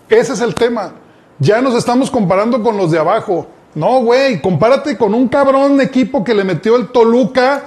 ese 0.09 0.33
es 0.33 0.41
el 0.41 0.53
tema, 0.55 0.91
ya 1.39 1.61
nos 1.61 1.73
estamos 1.75 2.09
comparando 2.11 2.61
con 2.61 2.75
los 2.77 2.91
de 2.91 2.99
abajo, 2.99 3.47
no 3.75 4.01
güey, 4.01 4.41
compárate 4.41 4.97
con 4.97 5.13
un 5.13 5.27
cabrón 5.27 5.79
equipo 5.81 6.23
que 6.23 6.33
le 6.33 6.43
metió 6.43 6.77
el 6.77 6.87
Toluca, 6.87 7.63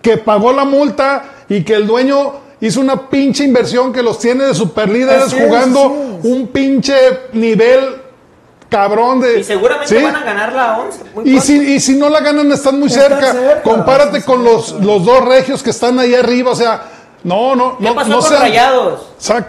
que 0.00 0.16
pagó 0.16 0.52
la 0.52 0.64
multa 0.64 1.24
y 1.48 1.62
que 1.62 1.74
el 1.74 1.86
dueño 1.86 2.32
hizo 2.60 2.80
una 2.80 3.08
pinche 3.08 3.44
inversión 3.44 3.92
que 3.92 4.02
los 4.02 4.18
tiene 4.18 4.44
de 4.44 4.54
superlíderes 4.54 5.34
jugando 5.34 6.18
es. 6.20 6.24
un 6.24 6.48
pinche 6.48 6.94
nivel 7.32 8.02
cabrón 8.68 9.20
de... 9.20 9.40
Y 9.40 9.44
seguramente 9.44 9.94
¿Sí? 9.94 10.02
van 10.02 10.16
a 10.16 10.24
ganar 10.24 10.52
la 10.52 10.78
11. 10.78 11.04
muy 11.14 11.30
Y 11.30 11.40
si, 11.40 11.74
y 11.74 11.80
si 11.80 11.96
no 11.96 12.08
la 12.08 12.20
ganan, 12.20 12.50
están 12.50 12.80
muy 12.80 12.88
cerca. 12.88 13.32
cerca, 13.32 13.62
Compárate 13.62 14.22
con 14.22 14.42
los, 14.42 14.72
los 14.80 15.04
dos 15.04 15.24
regios 15.26 15.62
que 15.62 15.70
están 15.70 15.98
ahí 15.98 16.14
arriba. 16.14 16.52
O 16.52 16.56
sea, 16.56 16.82
no, 17.24 17.54
no, 17.54 17.78
¿Qué 17.78 17.84
no, 17.84 17.94
pasó 17.94 18.08
no 18.08 18.18
con 18.18 18.28
sean, 18.28 18.40
Rayados? 18.42 19.00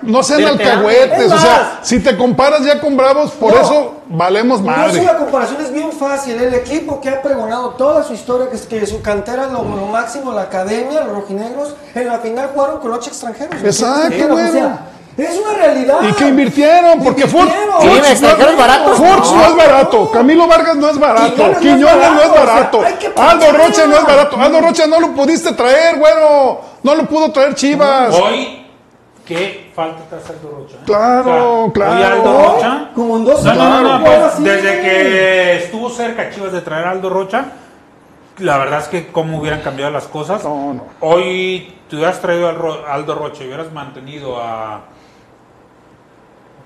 No 0.03 0.21
sean 0.23 0.45
alcahuetes. 0.45 1.19
Es 1.23 1.31
O 1.31 1.37
sea, 1.37 1.79
si 1.81 1.99
te 1.99 2.15
comparas 2.15 2.63
ya 2.63 2.79
con 2.79 2.95
Bravos, 2.95 3.31
por 3.31 3.53
No. 3.53 3.61
eso 3.61 3.91
valemos 4.07 4.61
No, 4.61 4.67
madre. 4.67 4.99
eso 4.99 5.03
la 5.03 5.17
comparación 5.17 5.61
es 5.61 5.73
bien 5.73 5.91
fácil. 5.91 6.39
El 6.39 6.53
equipo 6.53 7.01
que 7.01 7.09
ha 7.09 7.21
pregonado 7.21 7.71
toda 7.71 8.03
su 8.03 8.13
historia, 8.13 8.49
que 8.49 8.57
es 8.57 8.67
que 8.67 8.85
su 8.85 9.01
cantera 9.01 9.47
lo, 9.47 9.63
lo 9.63 9.87
máximo, 9.87 10.31
la 10.33 10.43
academia, 10.43 11.01
los 11.01 11.15
rojinegros, 11.15 11.75
en 11.95 12.07
la 12.07 12.19
final 12.19 12.51
jugaron 12.53 12.79
con 12.79 12.91
ocho 12.91 13.09
extranjeros. 13.09 13.55
Exacto, 13.63 14.35
sea, 14.51 14.79
es 15.17 15.37
una 15.37 15.53
realidad. 15.53 15.97
Y 16.09 16.13
que 16.13 16.27
invirtieron, 16.27 17.03
porque 17.03 17.23
Invirtieron. 17.23 17.81
Sí, 17.81 17.87
extranjeros 18.11 18.53
no, 18.53 18.57
baratos. 18.57 18.97
Furch 18.97 19.25
no 19.25 19.35
No, 19.35 19.45
es 19.47 19.55
barato, 19.55 19.99
no. 20.05 20.11
Camilo 20.11 20.47
Vargas 20.47 20.75
no 20.75 20.89
es 20.89 20.99
barato, 20.99 21.51
Quiñones 21.59 22.11
no 22.11 22.21
es 22.21 22.27
no 22.27 22.33
barato, 22.33 22.33
o 22.33 22.45
sea, 22.45 22.45
barato, 22.45 22.81
hay 22.83 22.93
que 22.93 23.07
Aldo. 23.15 23.57
Rocha 23.57 23.85
no 23.85 23.95
es 23.97 24.05
barato, 24.05 24.37
Aldo 24.37 24.61
Rocha 24.61 24.87
no 24.87 24.99
lo 24.99 25.11
pudiste 25.13 25.51
traer, 25.53 25.97
güero, 25.99 26.61
no 26.83 26.95
lo 26.95 27.05
pudo 27.05 27.31
traer 27.31 27.55
Chivas. 27.55 28.13
Hoy, 28.13 28.65
¿qué 29.25 29.71
falta 29.75 30.03
te 30.09 30.15
hace 30.17 30.33
Aldo 30.33 30.51
Rocha? 30.51 30.75
Claro, 30.85 31.71
claro. 31.73 31.93
Hoy 31.95 32.03
Aldo 32.03 32.43
Rocha. 32.53 32.89
como 32.93 33.17
en 33.17 33.25
dos 33.25 33.43
No, 33.43 33.53
no, 33.55 33.81
no, 33.81 33.99
no, 33.99 34.05
pues, 34.05 34.17
así. 34.19 34.43
desde 34.43 34.81
que 34.81 35.55
estuvo 35.57 35.89
cerca 35.89 36.29
Chivas 36.29 36.51
de 36.51 36.61
traer 36.61 36.85
a 36.87 36.91
Aldo 36.91 37.09
Rocha, 37.09 37.45
la 38.39 38.57
verdad 38.57 38.79
es 38.79 38.87
que 38.87 39.07
cómo 39.07 39.39
hubieran 39.39 39.61
cambiado 39.61 39.91
las 39.91 40.05
cosas. 40.07 40.43
No, 40.43 40.73
no. 40.73 40.83
Hoy 40.99 41.73
te 41.89 41.95
hubieras 41.95 42.19
traído 42.19 42.47
a 42.47 42.51
Aldo- 42.51 42.85
Aldo 42.87 43.15
Rocha 43.15 43.43
y 43.43 43.47
hubieras 43.47 43.71
mantenido 43.71 44.39
a. 44.41 44.81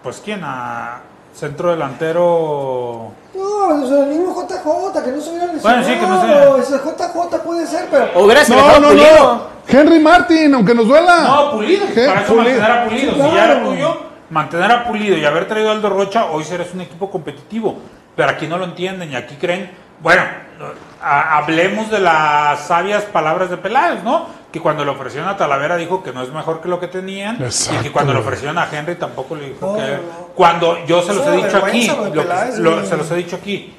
Pues 0.03 0.21
quién, 0.23 0.41
a 0.43 1.01
centro 1.37 1.71
delantero. 1.71 3.11
No, 3.35 3.71
el 4.01 4.07
mismo 4.07 4.33
JJ, 4.33 5.03
que 5.03 5.11
no 5.11 5.21
se 5.21 5.29
hubiera 5.29 5.45
Bueno, 5.47 5.53
lesionado. 5.53 5.83
sí, 5.83 5.93
que 5.93 6.07
no 6.07 6.21
se- 6.21 6.61
Ese 6.61 6.83
JJ 6.83 7.37
puede 7.43 7.67
ser, 7.67 7.87
pero. 7.91 8.07
O 8.15 8.23
hubiera 8.23 8.43
sido 8.43 8.57
No, 8.57 8.79
no, 8.79 8.87
Pulido. 8.89 9.05
no. 9.23 9.57
Henry 9.67 9.99
Martin, 9.99 10.53
aunque 10.55 10.73
nos 10.73 10.87
duela. 10.87 11.21
No, 11.21 11.51
Pulido. 11.51 11.85
¿Qué? 11.93 12.05
Para 12.07 12.21
eso 12.21 12.33
Pulido. 12.35 12.59
mantener 12.59 12.71
a 12.71 12.83
Pulido. 12.85 13.13
Sí, 13.13 13.21
Si 13.21 13.35
ya 13.35 13.45
era 13.45 13.63
tuyo, 13.63 13.97
mantener 14.29 14.71
a 14.71 14.83
Pulido 14.87 15.17
y 15.17 15.25
haber 15.25 15.47
traído 15.47 15.69
a 15.69 15.73
Aldo 15.73 15.89
Rocha, 15.89 16.25
hoy 16.31 16.43
serás 16.43 16.73
un 16.73 16.81
equipo 16.81 17.09
competitivo. 17.11 17.75
Pero 18.15 18.29
aquí 18.31 18.47
no 18.47 18.57
lo 18.57 18.63
entienden 18.65 19.11
y 19.11 19.15
aquí 19.15 19.35
creen. 19.35 19.69
Bueno, 20.01 20.23
hablemos 21.01 21.89
de 21.91 21.99
las 21.99 22.61
sabias 22.67 23.03
palabras 23.05 23.49
de 23.49 23.57
Peláez, 23.57 24.03
¿no? 24.03 24.25
Que 24.57 24.63
cuando 24.63 24.83
le 24.83 24.91
ofrecieron 24.91 25.29
a 25.29 25.37
Talavera 25.37 25.77
dijo 25.77 26.01
que 26.01 26.11
no 26.11 26.21
es 26.23 26.31
mejor 26.31 26.61
que 26.61 26.67
lo 26.67 26.79
que 26.79 26.87
tenían. 26.87 27.37
Y 27.79 27.83
que 27.83 27.91
cuando 27.91 28.13
le 28.13 28.19
ofrecieron 28.19 28.57
a 28.57 28.67
Henry 28.71 28.95
tampoco 28.95 29.35
le 29.35 29.49
dijo 29.49 29.65
No, 29.67 29.75
que. 29.75 29.81
no, 29.81 29.87
no. 29.97 30.27
Cuando 30.35 30.85
yo 30.85 31.01
se 31.03 31.13
los 31.13 31.25
he 31.27 31.31
dicho 31.31 31.57
aquí, 31.57 31.87
lo 31.87 32.11
que- 32.23 32.27
lo- 32.59 32.85
se 32.85 32.97
los 32.97 33.11
he 33.11 33.15
dicho 33.15 33.35
aquí. 33.35 33.75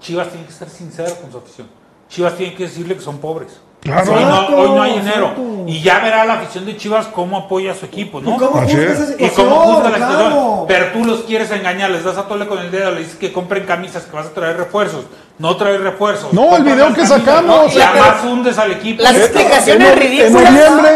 Chivas 0.00 0.28
tiene 0.30 0.46
que 0.46 0.52
ser 0.52 0.68
sincero 0.70 1.14
con 1.20 1.30
su 1.30 1.38
afición. 1.38 1.68
Chivas 2.08 2.34
tiene 2.36 2.54
que 2.54 2.64
decirle 2.64 2.94
que 2.94 3.00
son 3.02 3.18
pobres. 3.18 3.60
Claro. 3.84 4.12
Hoy, 4.14 4.24
no, 4.24 4.46
hoy 4.56 4.68
no 4.70 4.82
hay 4.82 4.98
dinero. 4.98 5.34
Y 5.66 5.80
ya 5.82 5.98
verá 6.00 6.24
la 6.26 6.34
afición 6.34 6.66
de 6.66 6.76
Chivas 6.76 7.06
cómo 7.06 7.36
apoya 7.38 7.72
a 7.72 7.74
su 7.74 7.86
equipo, 7.86 8.20
¿no? 8.20 8.34
¿Y 8.34 8.38
cómo 8.38 8.58
Así 8.60 8.74
juzga 8.74 8.92
es. 8.92 8.98
esa 9.00 9.04
Y 9.04 9.06
situación? 9.28 9.48
cómo 9.48 9.60
juzga 9.60 9.90
la 9.90 9.96
Claro. 9.96 10.12
situación. 10.14 10.64
Pero 10.68 10.86
tú 10.92 11.04
los 11.04 11.20
quieres 11.22 11.50
engañar, 11.52 11.90
les 11.90 12.04
das 12.04 12.18
a 12.18 12.22
tole 12.28 12.46
con 12.46 12.58
el 12.58 12.70
dedo, 12.70 12.90
les 12.90 13.04
dices 13.04 13.16
que 13.16 13.32
compren 13.32 13.64
camisas, 13.64 14.04
que 14.04 14.14
vas 14.16 14.26
a 14.26 14.30
traer 14.30 14.56
refuerzos. 14.58 15.04
No 15.38 15.56
traer 15.56 15.80
refuerzos. 15.82 16.32
No, 16.32 16.54
el 16.56 16.62
video 16.64 16.88
que 16.88 16.94
camisas, 16.96 17.18
sacamos. 17.20 17.74
Y 17.74 17.80
además 17.80 18.24
hundes 18.24 18.58
al 18.58 18.72
equipo. 18.72 19.02
Las 19.02 19.14
Eh, 19.16 19.20
explicaciones 19.24 19.88
en, 19.92 19.98
ridículas. 19.98 20.30
en 20.30 20.54
noviembre, 20.54 20.90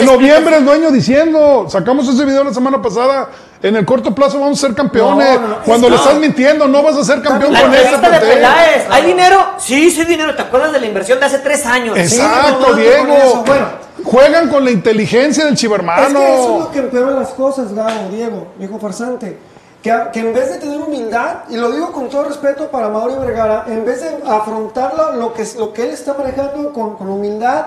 en 0.00 0.06
noviembre 0.06 0.56
el 0.56 0.64
dueño 0.64 0.90
diciendo, 0.90 1.66
sacamos 1.68 2.08
ese 2.08 2.24
video 2.24 2.44
la 2.44 2.52
semana 2.54 2.80
pasada, 2.82 3.28
en 3.68 3.76
el 3.76 3.84
corto 3.84 4.14
plazo 4.14 4.38
vamos 4.38 4.62
a 4.62 4.66
ser 4.66 4.76
campeones. 4.76 5.34
No, 5.34 5.40
no, 5.40 5.48
no. 5.48 5.62
Cuando 5.64 5.88
le 5.88 5.96
estás 5.96 6.16
mintiendo, 6.18 6.68
no 6.68 6.82
vas 6.82 6.96
a 6.96 7.04
ser 7.04 7.22
campeón 7.22 7.52
La 7.52 7.62
con 7.62 7.74
ese 7.74 7.82
entrevista 7.94 8.10
de. 8.20 8.26
Peláez. 8.34 8.86
¿Hay 8.90 9.04
dinero? 9.06 9.38
Sí, 9.58 9.90
sí 9.90 10.00
hay 10.02 10.06
dinero. 10.06 10.34
¿Te 10.36 10.42
acuerdas 10.42 10.72
de 10.72 10.80
la 10.80 10.86
inversión 10.86 11.18
de 11.18 11.26
hace 11.26 11.38
tres 11.38 11.64
años? 11.66 11.96
Sí, 11.96 12.02
Exacto, 12.20 12.68
no, 12.68 12.74
Diego. 12.74 13.42
bueno. 13.46 13.66
Juegan 14.04 14.48
con 14.48 14.64
la 14.64 14.70
inteligencia 14.70 15.44
del 15.44 15.54
Es 15.54 15.60
chivermano. 15.60 16.18
que 16.18 16.34
eso 16.34 16.42
es 16.58 16.64
lo 16.64 16.70
que 16.72 16.78
empeora 16.80 17.10
las 17.12 17.28
cosas, 17.30 17.72
Gabo, 17.72 18.08
Diego, 18.10 18.48
viejo 18.58 18.78
farsante. 18.78 19.38
Que, 19.82 19.94
que 20.12 20.20
en 20.20 20.34
vez 20.34 20.50
de 20.50 20.58
tener 20.58 20.78
humildad, 20.80 21.44
y 21.50 21.56
lo 21.56 21.70
digo 21.70 21.92
con 21.92 22.08
todo 22.08 22.24
respeto 22.24 22.68
para 22.70 22.88
Mauri 22.88 23.14
Vergara, 23.20 23.64
en 23.66 23.84
vez 23.84 24.00
de 24.02 24.16
afrontarlo, 24.30 25.12
lo 25.12 25.32
que, 25.34 25.42
es- 25.42 25.56
lo 25.56 25.72
que 25.72 25.82
él 25.84 25.90
está 25.90 26.14
manejando 26.14 26.72
con, 26.72 26.96
con 26.96 27.08
humildad, 27.08 27.64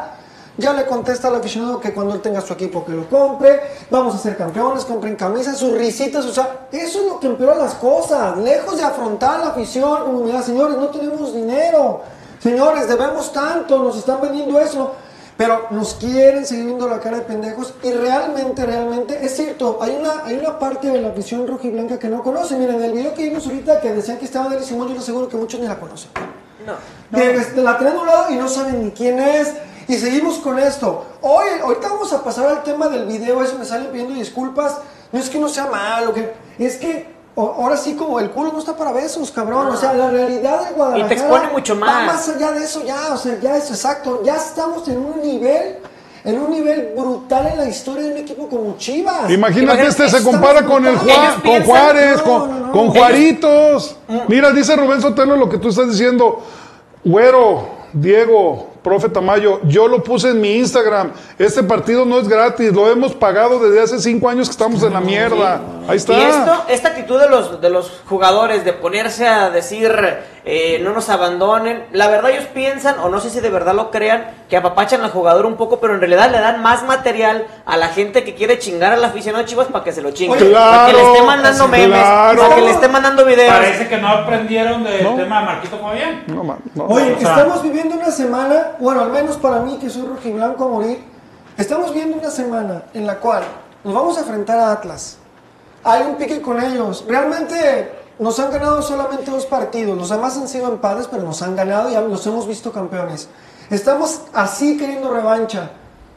ya 0.57 0.73
le 0.73 0.85
contesta 0.85 1.27
al 1.27 1.35
aficionado 1.35 1.79
que 1.79 1.93
cuando 1.93 2.15
él 2.15 2.21
tenga 2.21 2.41
su 2.41 2.53
equipo 2.53 2.83
que 2.83 2.91
lo 2.91 3.07
compre, 3.07 3.61
vamos 3.91 4.15
a 4.15 4.17
ser 4.17 4.35
campeones, 4.35 4.85
compren 4.85 5.15
camisas, 5.15 5.57
sus 5.57 5.77
risitas, 5.77 6.25
o 6.25 6.33
sea, 6.33 6.67
eso 6.71 6.99
es 6.99 7.05
lo 7.05 7.19
que 7.19 7.27
empeora 7.27 7.55
las 7.55 7.75
cosas. 7.75 8.37
Lejos 8.37 8.77
de 8.77 8.83
afrontar 8.83 9.39
la 9.39 9.47
afición 9.47 10.09
humildad, 10.09 10.43
señores, 10.43 10.77
no 10.77 10.87
tenemos 10.87 11.33
dinero, 11.33 12.01
señores, 12.39 12.87
debemos 12.87 13.31
tanto, 13.31 13.83
nos 13.83 13.97
están 13.97 14.19
vendiendo 14.21 14.59
eso. 14.59 14.93
Pero 15.37 15.67
nos 15.69 15.93
quieren 15.93 16.47
seguir 16.47 16.65
viendo 16.65 16.89
la 16.89 16.99
cara 16.99 17.17
de 17.17 17.21
pendejos 17.21 17.75
y 17.83 17.91
realmente, 17.91 18.65
realmente, 18.65 19.23
es 19.23 19.35
cierto, 19.35 19.77
hay 19.79 19.95
una, 19.95 20.25
hay 20.25 20.35
una 20.35 20.57
parte 20.57 20.89
de 20.89 20.99
la 20.99 21.09
afición 21.09 21.45
rojiblanca 21.45 21.99
que 21.99 22.09
no 22.09 22.23
conoce. 22.23 22.57
Miren, 22.57 22.83
el 22.83 22.91
video 22.91 23.13
que 23.13 23.25
vimos 23.25 23.45
ahorita 23.45 23.79
que 23.79 23.93
decían 23.93 24.17
que 24.17 24.25
estaba 24.25 24.49
Nelly 24.49 24.65
Simón, 24.65 24.87
yo 24.87 24.95
les 24.95 25.03
aseguro 25.03 25.29
que 25.29 25.37
muchos 25.37 25.59
ni 25.59 25.67
la 25.67 25.79
conocen. 25.79 26.09
No. 26.65 26.73
Que 27.15 27.35
este, 27.35 27.61
la 27.61 27.77
tienen 27.77 27.97
a 27.97 28.01
un 28.01 28.07
lado 28.07 28.31
y 28.31 28.35
no 28.35 28.49
saben 28.49 28.83
ni 28.83 28.89
quién 28.89 29.19
es. 29.19 29.53
Y 29.87 29.95
seguimos 29.97 30.37
con 30.39 30.59
esto. 30.59 31.05
Hoy, 31.21 31.45
ahorita 31.63 31.87
vamos 31.89 32.11
a 32.13 32.23
pasar 32.23 32.47
al 32.47 32.63
tema 32.63 32.87
del 32.87 33.05
video, 33.05 33.41
eso 33.43 33.57
me 33.57 33.65
salen 33.65 33.87
pidiendo 33.87 34.13
disculpas. 34.13 34.77
No 35.11 35.19
es 35.19 35.29
que 35.29 35.39
no 35.39 35.47
sea 35.47 35.67
malo, 35.67 36.13
que, 36.13 36.33
es 36.59 36.75
que 36.75 37.15
o- 37.35 37.53
ahora 37.63 37.77
sí 37.77 37.93
como 37.95 38.19
el 38.19 38.29
culo 38.31 38.51
no 38.51 38.59
está 38.59 38.75
para 38.75 38.91
besos, 38.91 39.31
cabrón. 39.31 39.67
O 39.67 39.77
sea, 39.77 39.93
la 39.93 40.09
realidad 40.09 40.67
de 40.67 40.73
Guadalajara 40.75 41.13
expone 41.13 41.47
mucho 41.53 41.79
va 41.79 41.85
más. 41.85 42.05
más 42.07 42.29
allá 42.29 42.51
de 42.51 42.65
eso 42.65 42.83
ya, 42.83 43.13
o 43.13 43.17
sea, 43.17 43.39
ya 43.39 43.55
es 43.55 43.69
exacto. 43.69 44.21
Ya 44.23 44.35
estamos 44.35 44.85
en 44.89 44.97
un 44.97 45.21
nivel, 45.21 45.77
en 46.25 46.37
un 46.39 46.51
nivel 46.51 46.93
brutal 46.97 47.47
en 47.47 47.57
la 47.59 47.69
historia 47.69 48.03
de 48.03 48.11
un 48.11 48.17
equipo 48.17 48.49
como 48.49 48.75
Chivas. 48.77 49.29
Imagínate, 49.29 49.61
Imagínate, 49.61 49.87
este 49.87 50.09
se 50.09 50.21
compara 50.23 50.65
con 50.65 50.85
el. 50.85 50.97
Juan, 50.97 51.41
con 51.41 51.63
Juárez, 51.63 52.17
no, 52.17 52.23
con, 52.23 52.49
no, 52.59 52.67
no. 52.67 52.71
con 52.73 52.89
Juaritos. 52.89 53.95
Mira, 54.27 54.51
dice 54.51 54.75
Rubén 54.75 54.99
Sotelo 55.01 55.37
lo 55.37 55.47
que 55.47 55.57
tú 55.59 55.69
estás 55.69 55.89
diciendo. 55.89 56.41
Güero, 57.05 57.67
Diego, 57.93 58.67
profe 58.87 59.09
Tamayo, 59.09 59.59
yo 59.65 59.85
lo 59.85 60.01
puse 60.01 60.29
en 60.29 60.39
mi 60.39 60.55
Instagram. 60.55 61.11
Este 61.37 61.61
partido 61.61 62.05
no 62.05 62.19
es 62.19 62.27
gratis, 62.29 62.71
lo 62.71 62.89
hemos 62.89 63.13
pagado 63.13 63.59
desde 63.59 63.81
hace 63.81 63.99
cinco 63.99 64.29
años 64.29 64.47
que 64.47 64.53
estamos 64.53 64.81
en 64.81 64.93
la 64.93 65.01
mierda. 65.01 65.59
Ahí 65.89 65.97
está. 65.97 66.13
Y 66.13 66.21
esto, 66.21 66.63
esta 66.69 66.87
actitud 66.89 67.19
de 67.19 67.27
los, 67.27 67.59
de 67.59 67.69
los 67.69 68.01
jugadores 68.05 68.63
de 68.63 68.71
ponerse 68.71 69.27
a 69.27 69.49
decir 69.49 69.91
eh, 70.49 70.79
no 70.81 70.93
nos 70.93 71.09
abandonen, 71.09 71.83
la 71.91 72.07
verdad 72.07 72.31
ellos 72.31 72.45
piensan, 72.53 72.99
o 72.99 73.09
no 73.09 73.19
sé 73.19 73.29
si 73.29 73.41
de 73.41 73.49
verdad 73.49 73.73
lo 73.75 73.91
crean, 73.91 74.27
que 74.49 74.55
apapachan 74.55 75.01
al 75.01 75.11
jugador 75.11 75.45
un 75.45 75.57
poco, 75.57 75.81
pero 75.81 75.93
en 75.93 75.99
realidad 75.99 76.31
le 76.31 76.39
dan 76.39 76.61
más 76.61 76.83
material 76.83 77.45
a 77.65 77.75
la 77.75 77.89
gente 77.89 78.23
que 78.23 78.33
quiere 78.33 78.57
chingar 78.57 78.93
al 78.93 79.03
aficionado 79.03 79.43
de 79.43 79.49
Chivas 79.49 79.67
para 79.67 79.83
que 79.83 79.91
se 79.91 80.01
lo 80.01 80.11
chingue. 80.11 80.37
Oye, 80.37 80.53
para 80.53 80.85
que 80.87 80.93
le 80.93 80.99
esté 80.99 81.11
claro, 81.11 81.25
mandando 81.25 81.67
memes, 81.67 81.99
claro. 81.99 82.41
para 82.41 82.55
que 82.55 82.61
le 82.61 82.71
esté 82.71 82.87
mandando 82.87 83.25
videos. 83.25 83.53
Parece 83.53 83.87
que 83.89 83.97
no 83.97 84.07
aprendieron 84.07 84.83
del 84.85 85.03
No. 85.03 85.15
tema 85.15 85.39
de 85.41 85.45
Marquito 85.47 85.79
Fabián. 85.79 86.23
No, 86.27 86.43
man, 86.45 86.59
no. 86.75 86.85
Oye, 86.85 87.13
O 87.13 87.19
sea- 87.19 87.29
estamos 87.35 87.61
viviendo 87.61 87.95
una 87.95 88.09
semana, 88.11 88.71
bueno, 88.79 89.01
al 89.01 89.09
menos 89.11 89.35
para 89.35 89.59
mí 89.59 89.77
que 89.81 89.89
soy 89.89 90.03
rojiblanco 90.07 90.63
a 90.63 90.67
morir, 90.69 91.03
estamos 91.57 91.93
viviendo 91.93 92.17
una 92.19 92.31
semana 92.31 92.83
en 92.93 93.05
la 93.05 93.15
cual 93.15 93.43
nos 93.83 93.93
vamos 93.93 94.17
a 94.17 94.21
enfrentar 94.21 94.57
a 94.59 94.71
Atlas. 94.71 95.17
Hay 95.83 96.03
un 96.03 96.15
pique 96.15 96.41
con 96.41 96.61
ellos. 96.63 97.03
Realmente 97.05 97.91
nos 98.19 98.39
han 98.39 98.51
ganado 98.51 98.81
solamente 98.81 99.29
dos 99.31 99.45
partidos. 99.45 99.97
Los 99.97 100.09
demás 100.09 100.37
han 100.37 100.47
sido 100.47 100.67
empates, 100.69 101.07
pero 101.07 101.23
nos 101.23 101.41
han 101.41 101.55
ganado 101.55 101.89
y 101.89 101.93
los 102.09 102.25
hemos 102.27 102.47
visto 102.47 102.71
campeones. 102.71 103.29
Estamos 103.69 104.21
así 104.33 104.77
queriendo 104.77 105.13
revancha. 105.13 105.71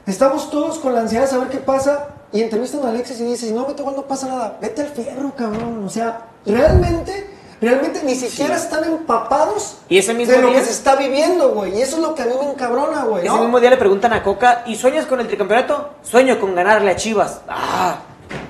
Estamos 0.07 0.51
todos 0.51 0.79
con 0.79 0.95
la 0.95 1.01
ansiedad 1.01 1.25
de 1.25 1.31
saber 1.31 1.49
qué 1.49 1.59
pasa. 1.59 2.09
Y 2.33 2.43
entrevistan 2.43 2.85
a 2.87 2.91
Alexis 2.91 3.21
y 3.21 3.25
dices, 3.25 3.51
no, 3.53 3.67
vete, 3.67 3.83
no 3.83 4.03
pasa 4.03 4.29
nada. 4.29 4.57
Vete 4.61 4.83
al 4.83 4.89
fierro, 4.89 5.33
cabrón. 5.37 5.83
O 5.85 5.91
sea, 5.91 6.27
realmente, 6.47 7.29
realmente 7.61 8.03
ni 8.05 8.15
siquiera 8.15 8.55
están 8.57 8.85
empapados 8.85 9.79
Y 9.89 9.99
ese 9.99 10.15
mismo 10.15 10.33
de 10.35 10.41
lo 10.43 10.49
día- 10.51 10.61
que 10.61 10.65
se 10.67 10.71
está 10.71 10.95
viviendo, 10.95 11.51
güey. 11.51 11.77
Y 11.77 11.83
eso 11.83 11.97
es 11.97 12.03
lo 12.03 12.15
que 12.15 12.23
a 12.23 12.27
mí 12.27 12.33
me 12.41 12.51
encabrona, 12.53 13.03
güey. 13.05 13.27
Ese 13.27 13.37
mismo 13.37 13.59
día 13.59 13.71
le 13.71 13.77
preguntan 13.79 14.13
a 14.13 14.23
Coca, 14.23 14.63
¿y 14.67 14.77
sueñas 14.77 15.07
con 15.07 15.19
el 15.19 15.27
tricampeonato? 15.27 15.91
Sueño 16.03 16.39
con 16.39 16.55
ganarle 16.55 16.93
a 16.93 16.97
Chivas. 16.97 17.41
Ah, 17.49 17.97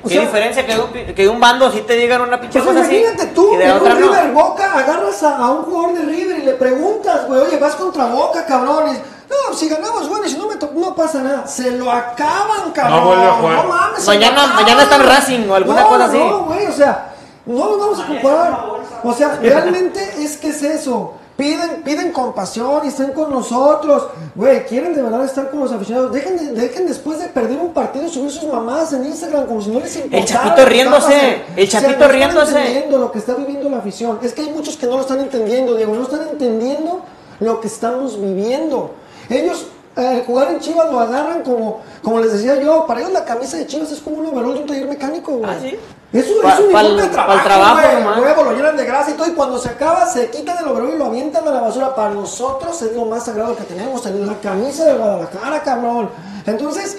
O 0.02 0.09
qué 0.09 0.14
sea- 0.14 0.23
diferencia 0.23 0.66
que 0.66 0.78
un, 0.78 1.14
que 1.14 1.28
un 1.28 1.38
bando 1.40 1.71
si 1.71 1.80
te 1.83 1.95
digan 1.95 2.23
una 2.23 2.40
pinche 2.40 2.59
Pues 2.61 2.71
cosa 2.75 2.87
así. 2.87 2.97
imagínate 2.97 3.33
tú, 3.35 3.52
y 3.54 3.57
de 3.59 3.64
en 3.66 3.71
otra 3.73 3.95
un 3.95 4.00
no. 4.00 4.07
River 4.09 4.33
Boca, 4.33 4.73
agarras 4.78 5.23
a, 5.23 5.37
a 5.37 5.50
un 5.50 5.62
jugador 5.64 5.95
de 5.99 6.02
River 6.07 6.38
y 6.38 6.42
le 6.42 6.52
preguntas, 6.54 7.26
güey, 7.26 7.40
oye, 7.40 7.57
vas 7.59 7.75
contra 7.75 8.07
Boca, 8.07 8.45
cabrones. 8.47 8.99
No, 9.28 9.54
si 9.54 9.69
ganamos, 9.69 10.09
bueno, 10.09 10.25
y 10.26 10.30
si 10.30 10.37
no 10.38 10.49
me 10.49 10.57
no 10.80 10.95
pasa 10.95 11.23
nada. 11.23 11.47
Se 11.47 11.71
lo 11.73 11.90
acaban, 11.90 12.73
cabrón. 12.75 13.04
vuelve 13.04 13.25
a 13.26 13.33
jugar. 13.33 13.57
No 13.57 13.64
mames. 13.64 14.07
Mañana- 14.07 14.47
mañana 14.54 14.83
está 14.83 14.97
en 14.97 15.07
Racing 15.07 15.49
o 15.49 15.54
alguna 15.54 15.83
No, 15.83 15.88
cosa 15.88 16.04
así. 16.07 16.19
No, 16.19 16.38
güey, 16.47 16.66
o 16.66 16.73
sea, 16.73 17.12
no 17.47 17.64
nos 17.69 17.78
vamos 17.78 18.00
a 18.00 18.07
comparar. 18.07 18.64
O 19.04 19.12
sea, 19.14 19.38
realmente 19.42 20.14
es 20.19 20.37
que 20.37 20.49
es 20.49 20.62
eso. 20.62 21.14
Piden, 21.37 21.82
piden 21.82 22.12
compasión 22.12 22.82
y 22.84 22.88
estén 22.88 23.12
con 23.12 23.30
nosotros. 23.30 24.08
Güey, 24.34 24.66
quieren 24.66 24.94
de 24.94 25.00
verdad 25.02 25.25
estar 25.25 25.49
con 25.50 25.60
los 25.60 25.72
aficionados. 25.72 26.12
Dejen, 26.12 26.37
de- 26.37 26.52
dejen 26.60 26.87
después 26.87 27.18
de 27.18 27.28
perder 27.28 27.58
un 27.58 27.72
partido 27.72 28.08
subir 28.10 28.30
sus 28.30 28.44
mamadas 28.52 28.92
en 28.92 29.06
Instagram 29.06 29.46
como 29.46 29.62
si 29.62 29.70
no 29.70 29.80
les 29.80 29.96
importara. 29.96 30.25
Chapito 30.26 30.54
que 30.54 30.60
está 30.60 30.68
riéndose, 30.70 31.06
pasando. 31.06 31.26
el 31.56 31.66
O 31.66 31.70
sea, 31.70 31.80
Chapito 31.80 31.88
no 31.88 32.04
están 32.04 32.10
riéndose. 32.12 32.58
entendiendo 32.58 32.99
lo 32.99 33.12
que 33.12 33.18
está 33.18 33.34
viviendo 33.34 33.70
la 33.70 33.78
afición. 33.78 34.18
Es 34.22 34.34
que 34.34 34.42
hay 34.42 34.50
muchos 34.50 34.76
que 34.76 34.87
no 34.87 34.96
lo 34.96 35.00
están 35.00 35.20
entendiendo, 35.20 35.75
Diego. 35.76 35.94
No 35.94 36.02
están 36.02 36.28
entendiendo 36.30 37.00
lo 37.40 37.60
que 37.62 37.68
estamos 37.68 38.20
viviendo. 38.20 38.90
Ellos, 39.30 39.64
eh, 39.97 40.23
jugar 40.26 40.50
en 40.52 40.61
Chivas 40.61 40.90
lo 40.90 41.00
agarran 41.00 41.42
como, 41.42 41.80
como 42.02 42.20
les 42.20 42.32
decía 42.32 42.61
yo, 42.61 42.87
para 42.87 43.00
ellos 43.00 43.12
la 43.12 43.25
camisa 43.25 43.56
de 43.56 43.66
Chivas 43.66 43.90
es 43.92 44.00
como 44.00 44.16
un 44.18 44.26
overall 44.26 44.54
de 44.54 44.61
un 44.61 44.66
taller 44.66 44.88
mecánico, 44.88 45.32
güey. 45.32 45.50
Ah, 45.50 45.56
¿sí? 45.61 45.76
Eso 46.12 46.32
Pa- 46.42 46.54
es 46.54 46.59
un 46.61 46.64
uniforme 46.66 47.02
de 47.02 47.09
trabajo, 47.09 47.32
pa'l 47.38 47.44
trabajo 47.44 47.80
güey. 48.42 48.44
lo 48.44 48.52
llenan 48.56 48.76
de 48.76 48.85
grasa 48.85 49.11
y 49.11 49.14
todo, 49.14 49.28
y 49.28 49.32
cuando 49.32 49.59
se 49.59 49.68
acaba, 49.68 50.06
se 50.06 50.28
quitan 50.30 50.59
el 50.59 50.68
overol 50.68 50.92
y 50.94 50.99
lo 50.99 51.06
avientan 51.06 51.47
a 51.47 51.50
la 51.52 51.61
basura. 51.61 51.94
Para 51.94 52.11
nosotros 52.11 52.82
es 52.82 52.94
lo 52.97 53.04
más 53.04 53.25
sagrado 53.26 53.54
que 53.56 53.62
tenemos, 53.64 54.02
tener 54.02 54.26
la 54.26 54.35
camisa 54.40 54.85
de 54.87 54.94
Guadalajara, 54.94 55.62
cabrón. 55.62 56.11
Entonces, 56.47 56.99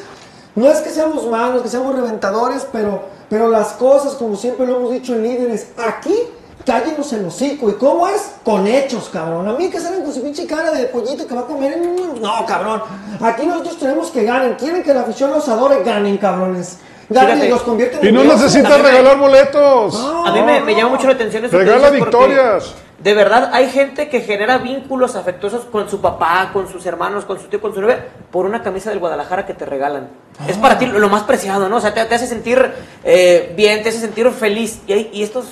no 0.55 0.69
es 0.69 0.79
que 0.79 0.89
seamos 0.91 1.27
malos, 1.27 1.61
que 1.61 1.67
seamos 1.69 1.93
reventadores, 1.95 2.65
pero, 2.71 3.01
pero 3.29 3.49
las 3.49 3.69
cosas, 3.73 4.13
como 4.13 4.35
siempre 4.37 4.65
lo 4.65 4.77
hemos 4.77 4.91
dicho 4.91 5.13
en 5.13 5.23
líderes, 5.23 5.67
aquí 5.77 6.15
cállenos 6.65 7.11
el 7.13 7.25
hocico. 7.25 7.69
¿Y 7.69 7.73
cómo 7.73 8.07
es? 8.07 8.31
Con 8.43 8.67
hechos, 8.67 9.09
cabrón. 9.11 9.47
A 9.47 9.53
mí 9.53 9.69
que 9.69 9.79
salen 9.79 10.03
con 10.03 10.13
su 10.13 10.21
pinche 10.21 10.45
cara 10.47 10.71
de 10.71 10.85
pollito 10.85 11.27
que 11.27 11.35
va 11.35 11.41
a 11.41 11.45
comer. 11.45 11.77
mm, 11.77 12.21
No, 12.21 12.45
cabrón. 12.45 12.81
Aquí 13.21 13.45
nosotros 13.45 13.77
tenemos 13.77 14.09
que 14.11 14.23
ganen. 14.23 14.55
Quieren 14.55 14.83
que 14.83 14.93
la 14.93 15.01
afición 15.01 15.31
los 15.31 15.47
adore, 15.49 15.83
ganen, 15.83 16.17
cabrones. 16.17 16.77
Ganen 17.09 17.31
Fíjate. 17.31 17.47
y 17.47 17.49
los 17.49 17.61
convierten 17.63 17.99
Y 18.03 18.07
en 18.07 18.15
no 18.15 18.21
dioses. 18.21 18.41
necesitas 18.43 18.71
También 18.71 18.95
regalar 18.95 19.17
boletos. 19.17 19.93
No. 19.99 20.25
A 20.27 20.31
mí 20.31 20.41
me, 20.43 20.61
me 20.61 20.75
llama 20.75 20.91
mucho 20.91 21.07
la 21.07 21.13
atención 21.13 21.43
eso 21.43 21.57
que 21.57 21.63
Regala 21.65 21.87
porque 21.89 22.03
victorias. 22.03 22.73
De 22.99 23.15
verdad, 23.15 23.49
hay 23.51 23.67
gente 23.71 24.07
que 24.09 24.21
genera 24.21 24.59
vínculos 24.59 25.15
afectuosos 25.15 25.65
con 25.65 25.89
su 25.89 25.99
papá, 25.99 26.51
con 26.53 26.71
sus 26.71 26.85
hermanos, 26.85 27.25
con 27.25 27.39
su 27.39 27.47
tío, 27.47 27.59
con 27.59 27.73
su 27.73 27.81
novia, 27.81 28.05
por 28.29 28.45
una 28.45 28.61
camisa 28.61 28.91
del 28.91 28.99
Guadalajara 28.99 29.45
que 29.47 29.55
te 29.55 29.65
regalan. 29.65 30.07
Es 30.47 30.55
para 30.57 30.77
ti 30.77 30.85
lo 30.85 30.99
lo 30.99 31.09
más 31.09 31.23
preciado, 31.23 31.67
¿no? 31.67 31.77
O 31.77 31.81
sea, 31.81 31.93
te, 31.95 32.05
te 32.05 32.13
hace 32.15 32.27
sentir 32.27 32.63
eh, 33.03 33.51
bien, 33.57 33.81
te 33.81 33.89
hace 33.89 33.99
sentir 33.99 34.29
feliz. 34.29 34.81
Y, 34.85 34.93
hay- 34.93 35.09
y 35.11 35.23
estos 35.23 35.45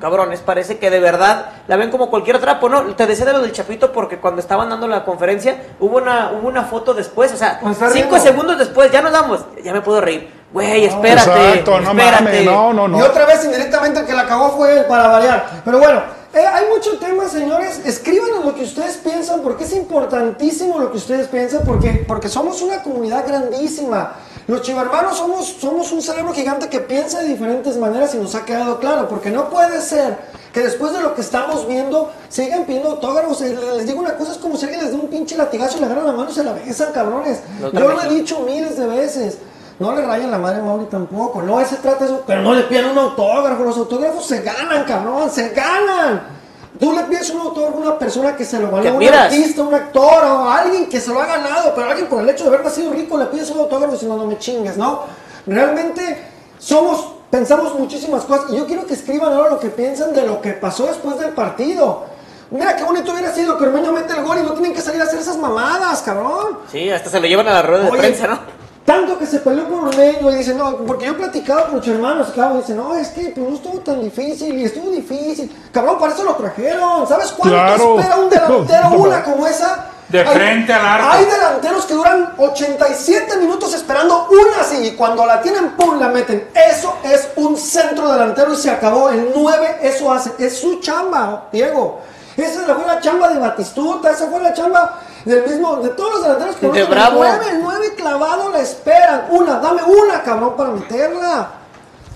cabrones 0.00 0.40
parece 0.40 0.78
que 0.78 0.90
de 0.90 1.00
verdad 1.00 1.46
la 1.68 1.76
ven 1.76 1.90
como 1.90 2.10
cualquier 2.10 2.38
trapo, 2.38 2.68
¿no? 2.68 2.82
Te 2.94 3.06
decía 3.06 3.24
de 3.24 3.32
lo 3.32 3.40
del 3.40 3.52
Chapito 3.52 3.92
porque 3.92 4.18
cuando 4.18 4.40
estaban 4.40 4.68
dando 4.68 4.86
la 4.88 5.04
conferencia 5.04 5.56
hubo 5.80 5.96
una, 5.98 6.32
hubo 6.32 6.48
una 6.48 6.64
foto 6.64 6.94
después, 6.94 7.32
o 7.32 7.36
sea, 7.36 7.58
cinco 7.62 7.86
riendo. 7.92 8.18
segundos 8.18 8.58
después, 8.58 8.90
ya 8.90 9.00
nos 9.02 9.12
damos, 9.12 9.44
ya 9.64 9.72
me 9.72 9.80
puedo 9.80 10.00
reír. 10.00 10.34
Güey, 10.52 10.84
espérate, 10.84 11.30
Exacto, 11.30 11.80
no 11.80 11.90
espérate. 11.90 12.22
mames, 12.24 12.44
no, 12.44 12.72
no, 12.72 12.86
Y 12.86 13.00
no. 13.00 13.04
otra 13.06 13.26
vez 13.26 13.44
indirectamente 13.44 14.00
el 14.00 14.06
que 14.06 14.14
la 14.14 14.26
cagó 14.26 14.50
fue 14.56 14.78
él 14.78 14.84
para 14.86 15.08
variar. 15.08 15.44
Pero 15.64 15.78
bueno, 15.78 16.02
eh, 16.36 16.46
hay 16.46 16.66
muchos 16.68 17.00
temas, 17.00 17.32
señores. 17.32 17.80
Escríbanos 17.84 18.44
lo 18.44 18.54
que 18.54 18.64
ustedes 18.64 18.98
piensan, 18.98 19.40
porque 19.40 19.64
es 19.64 19.72
importantísimo 19.72 20.78
lo 20.78 20.90
que 20.90 20.98
ustedes 20.98 21.28
piensan, 21.28 21.62
porque, 21.64 22.04
porque 22.06 22.28
somos 22.28 22.60
una 22.60 22.82
comunidad 22.82 23.26
grandísima. 23.26 24.12
Los 24.46 24.62
chivarmanos 24.62 25.16
somos, 25.16 25.46
somos 25.46 25.90
un 25.92 26.02
cerebro 26.02 26.32
gigante 26.32 26.68
que 26.68 26.80
piensa 26.80 27.20
de 27.20 27.28
diferentes 27.28 27.76
maneras 27.78 28.14
y 28.14 28.18
nos 28.18 28.34
ha 28.34 28.44
quedado 28.44 28.78
claro, 28.78 29.08
porque 29.08 29.30
no 29.30 29.48
puede 29.50 29.80
ser 29.80 30.18
que 30.52 30.60
después 30.60 30.92
de 30.92 31.00
lo 31.00 31.14
que 31.14 31.20
estamos 31.20 31.66
viendo 31.66 32.10
sigan 32.28 32.64
pidiendo 32.64 32.90
autógrafos. 32.90 33.42
Eh, 33.42 33.56
Les 33.76 33.86
digo 33.86 34.00
una 34.00 34.16
cosa, 34.16 34.32
es 34.32 34.38
como 34.38 34.56
si 34.56 34.66
alguien 34.66 34.84
les 34.84 34.92
da 34.92 34.98
un 34.98 35.08
pinche 35.08 35.36
latigazo 35.36 35.78
y 35.78 35.80
le 35.80 35.86
agarran 35.86 36.06
la 36.06 36.12
mano 36.12 36.30
y 36.30 36.34
se 36.34 36.44
la 36.44 36.52
besan, 36.52 36.92
cabrones. 36.92 37.40
Yo 37.60 37.70
lo 37.80 38.02
he 38.02 38.08
dicho 38.08 38.40
miles 38.40 38.76
de 38.76 38.86
veces. 38.86 39.38
No 39.78 39.94
le 39.94 40.06
rayen 40.06 40.30
la 40.30 40.38
madre 40.38 40.60
a 40.60 40.62
Mauri 40.62 40.86
tampoco. 40.86 41.42
No, 41.42 41.60
ese 41.60 41.76
trata 41.76 42.06
eso. 42.06 42.22
Pero 42.26 42.40
no 42.42 42.54
le 42.54 42.62
pidan 42.62 42.86
un 42.86 42.98
autógrafo. 42.98 43.62
Los 43.62 43.76
autógrafos 43.76 44.24
se 44.26 44.40
ganan, 44.40 44.84
cabrón. 44.84 45.30
Se 45.30 45.50
ganan. 45.50 46.36
Tú 46.78 46.92
le 46.92 47.04
pides 47.04 47.30
un 47.30 47.40
autógrafo 47.40 47.78
a 47.78 47.80
una 47.80 47.98
persona 47.98 48.36
que 48.36 48.44
se 48.44 48.58
lo 48.58 48.70
ganó, 48.70 48.96
un 48.96 49.08
artista, 49.08 49.62
un 49.62 49.74
actor 49.74 50.24
o 50.24 50.50
alguien 50.50 50.86
que 50.88 51.00
se 51.00 51.10
lo 51.10 51.20
ha 51.20 51.26
ganado. 51.26 51.74
Pero 51.74 51.90
alguien 51.90 52.08
por 52.08 52.22
el 52.22 52.28
hecho 52.28 52.44
de 52.44 52.48
haber 52.48 52.64
nacido 52.64 52.92
rico 52.92 53.16
le 53.18 53.26
pides 53.26 53.50
un 53.50 53.60
autógrafo 53.60 53.94
y 53.94 53.98
si 53.98 54.06
no, 54.06 54.16
no 54.16 54.26
me 54.26 54.38
chingues, 54.38 54.76
¿no? 54.76 55.02
Realmente 55.46 56.22
somos, 56.58 57.14
pensamos 57.30 57.78
muchísimas 57.78 58.24
cosas. 58.24 58.50
Y 58.50 58.56
yo 58.56 58.66
quiero 58.66 58.86
que 58.86 58.94
escriban 58.94 59.32
ahora 59.32 59.50
lo 59.50 59.58
que 59.58 59.68
piensan 59.68 60.12
de 60.12 60.26
lo 60.26 60.40
que 60.40 60.52
pasó 60.52 60.86
después 60.86 61.18
del 61.18 61.30
partido. 61.30 62.04
Mira 62.50 62.76
qué 62.76 62.84
bonito 62.84 63.12
hubiera 63.12 63.32
sido 63.34 63.58
que 63.58 63.64
Ormeño 63.64 63.92
mete 63.92 64.12
el 64.12 64.24
gol 64.24 64.38
y 64.38 64.42
no 64.42 64.52
tienen 64.52 64.72
que 64.72 64.80
salir 64.80 65.00
a 65.00 65.04
hacer 65.04 65.18
esas 65.18 65.36
mamadas, 65.36 66.02
cabrón. 66.02 66.58
Sí, 66.70 66.90
hasta 66.90 67.10
se 67.10 67.20
lo 67.20 67.26
llevan 67.26 67.48
a 67.48 67.54
la 67.54 67.62
rueda 67.62 67.84
de 67.84 67.90
prensa, 67.90 68.26
¿no? 68.28 68.65
Tanto 68.86 69.18
que 69.18 69.26
se 69.26 69.40
peleó 69.40 69.66
por 69.68 69.88
Ormeño 69.88 70.30
y 70.30 70.36
dice, 70.36 70.54
no, 70.54 70.76
porque 70.78 71.06
yo 71.06 71.12
he 71.12 71.16
platicado 71.16 71.64
con 71.64 71.74
muchos 71.74 71.88
hermanos, 71.94 72.28
claro, 72.32 72.58
dice, 72.58 72.72
no, 72.72 72.94
es 72.94 73.08
que 73.08 73.30
pues, 73.30 73.48
no 73.48 73.56
estuvo 73.56 73.80
tan 73.80 74.00
difícil 74.00 74.56
y 74.56 74.64
estuvo 74.64 74.90
difícil. 74.90 75.52
Cabrón, 75.72 75.98
para 75.98 76.14
eso 76.14 76.22
lo 76.22 76.36
trajeron. 76.36 77.06
¿Sabes 77.08 77.32
cuánto 77.32 77.56
Claro. 77.56 77.98
espera 77.98 78.16
un 78.16 78.30
delantero 78.30 78.88
una 78.96 79.24
como 79.24 79.44
esa? 79.46 79.86
De 80.08 80.24
frente 80.24 80.72
al 80.72 80.86
arco. 80.86 81.08
Hay 81.10 81.24
delanteros 81.24 81.84
que 81.84 81.94
duran 81.94 82.32
87 82.38 83.38
minutos 83.38 83.74
esperando 83.74 84.28
una 84.30 84.60
así 84.60 84.76
y 84.86 84.90
cuando 84.92 85.26
la 85.26 85.42
tienen, 85.42 85.70
pum, 85.70 85.98
la 85.98 86.06
meten. 86.08 86.48
Eso 86.54 86.94
es 87.02 87.28
un 87.34 87.56
centro 87.56 88.12
delantero 88.12 88.52
y 88.52 88.56
se 88.56 88.70
acabó. 88.70 89.10
El 89.10 89.32
9 89.34 89.78
eso 89.82 90.12
hace. 90.12 90.30
Es 90.38 90.60
su 90.60 90.78
chamba, 90.78 91.48
Diego. 91.50 92.02
Esa 92.36 92.60
fue 92.76 92.86
la 92.86 93.00
chamba 93.00 93.30
de 93.30 93.40
Batistuta, 93.40 94.10
esa 94.12 94.28
fue 94.28 94.40
la 94.40 94.52
chamba 94.52 95.00
del 95.26 95.44
mismo, 95.44 95.76
de 95.76 95.90
todos 95.90 96.12
los 96.14 96.22
delanteros 96.22 96.56
que 96.56 96.68
De. 96.68 96.84
Bravo. 96.84 97.24
El 97.24 97.30
9, 97.38 97.46
el 97.50 97.62
9 97.62 97.94
clavado 97.96 98.50
la 98.50 98.60
esperan. 98.60 99.26
Una, 99.30 99.58
dame 99.58 99.82
una, 99.82 100.22
cabrón, 100.22 100.54
para 100.56 100.70
meterla. 100.70 101.50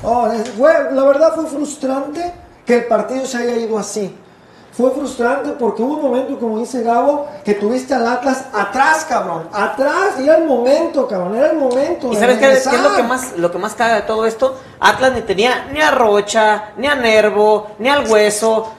Oh, 0.03 0.29
la 0.29 1.05
verdad 1.05 1.35
fue 1.35 1.46
frustrante 1.46 2.33
que 2.64 2.77
el 2.77 2.85
partido 2.87 3.27
se 3.27 3.38
haya 3.38 3.57
ido 3.57 3.79
así. 3.79 4.16
Fue 4.73 4.92
frustrante 4.92 5.51
porque 5.59 5.83
hubo 5.83 5.96
un 5.96 6.03
momento, 6.03 6.38
como 6.38 6.61
dice 6.61 6.83
Gabo, 6.83 7.27
que 7.44 7.55
tuviste 7.55 7.92
al 7.92 8.07
Atlas 8.07 8.44
atrás, 8.53 9.05
cabrón. 9.07 9.49
Atrás, 9.53 10.14
y 10.20 10.23
era 10.23 10.37
el 10.37 10.46
momento, 10.46 11.09
cabrón. 11.09 11.35
Era 11.35 11.51
el 11.51 11.59
momento. 11.59 12.12
¿Y 12.12 12.16
sabes 12.16 12.38
qué, 12.38 12.53
es 12.53 12.81
lo 12.81 12.94
que 12.94 13.03
más 13.03 13.37
lo 13.37 13.51
que 13.51 13.59
más 13.59 13.75
caga 13.75 13.96
de 13.96 14.03
todo 14.03 14.25
esto? 14.25 14.57
Atlas 14.79 15.12
ni 15.12 15.23
tenía 15.23 15.66
ni 15.73 15.81
a 15.81 15.90
Rocha, 15.90 16.70
ni 16.77 16.87
a 16.87 16.94
Nervo, 16.94 17.73
ni 17.81 17.88
al 17.88 18.09
Hueso. 18.09 18.73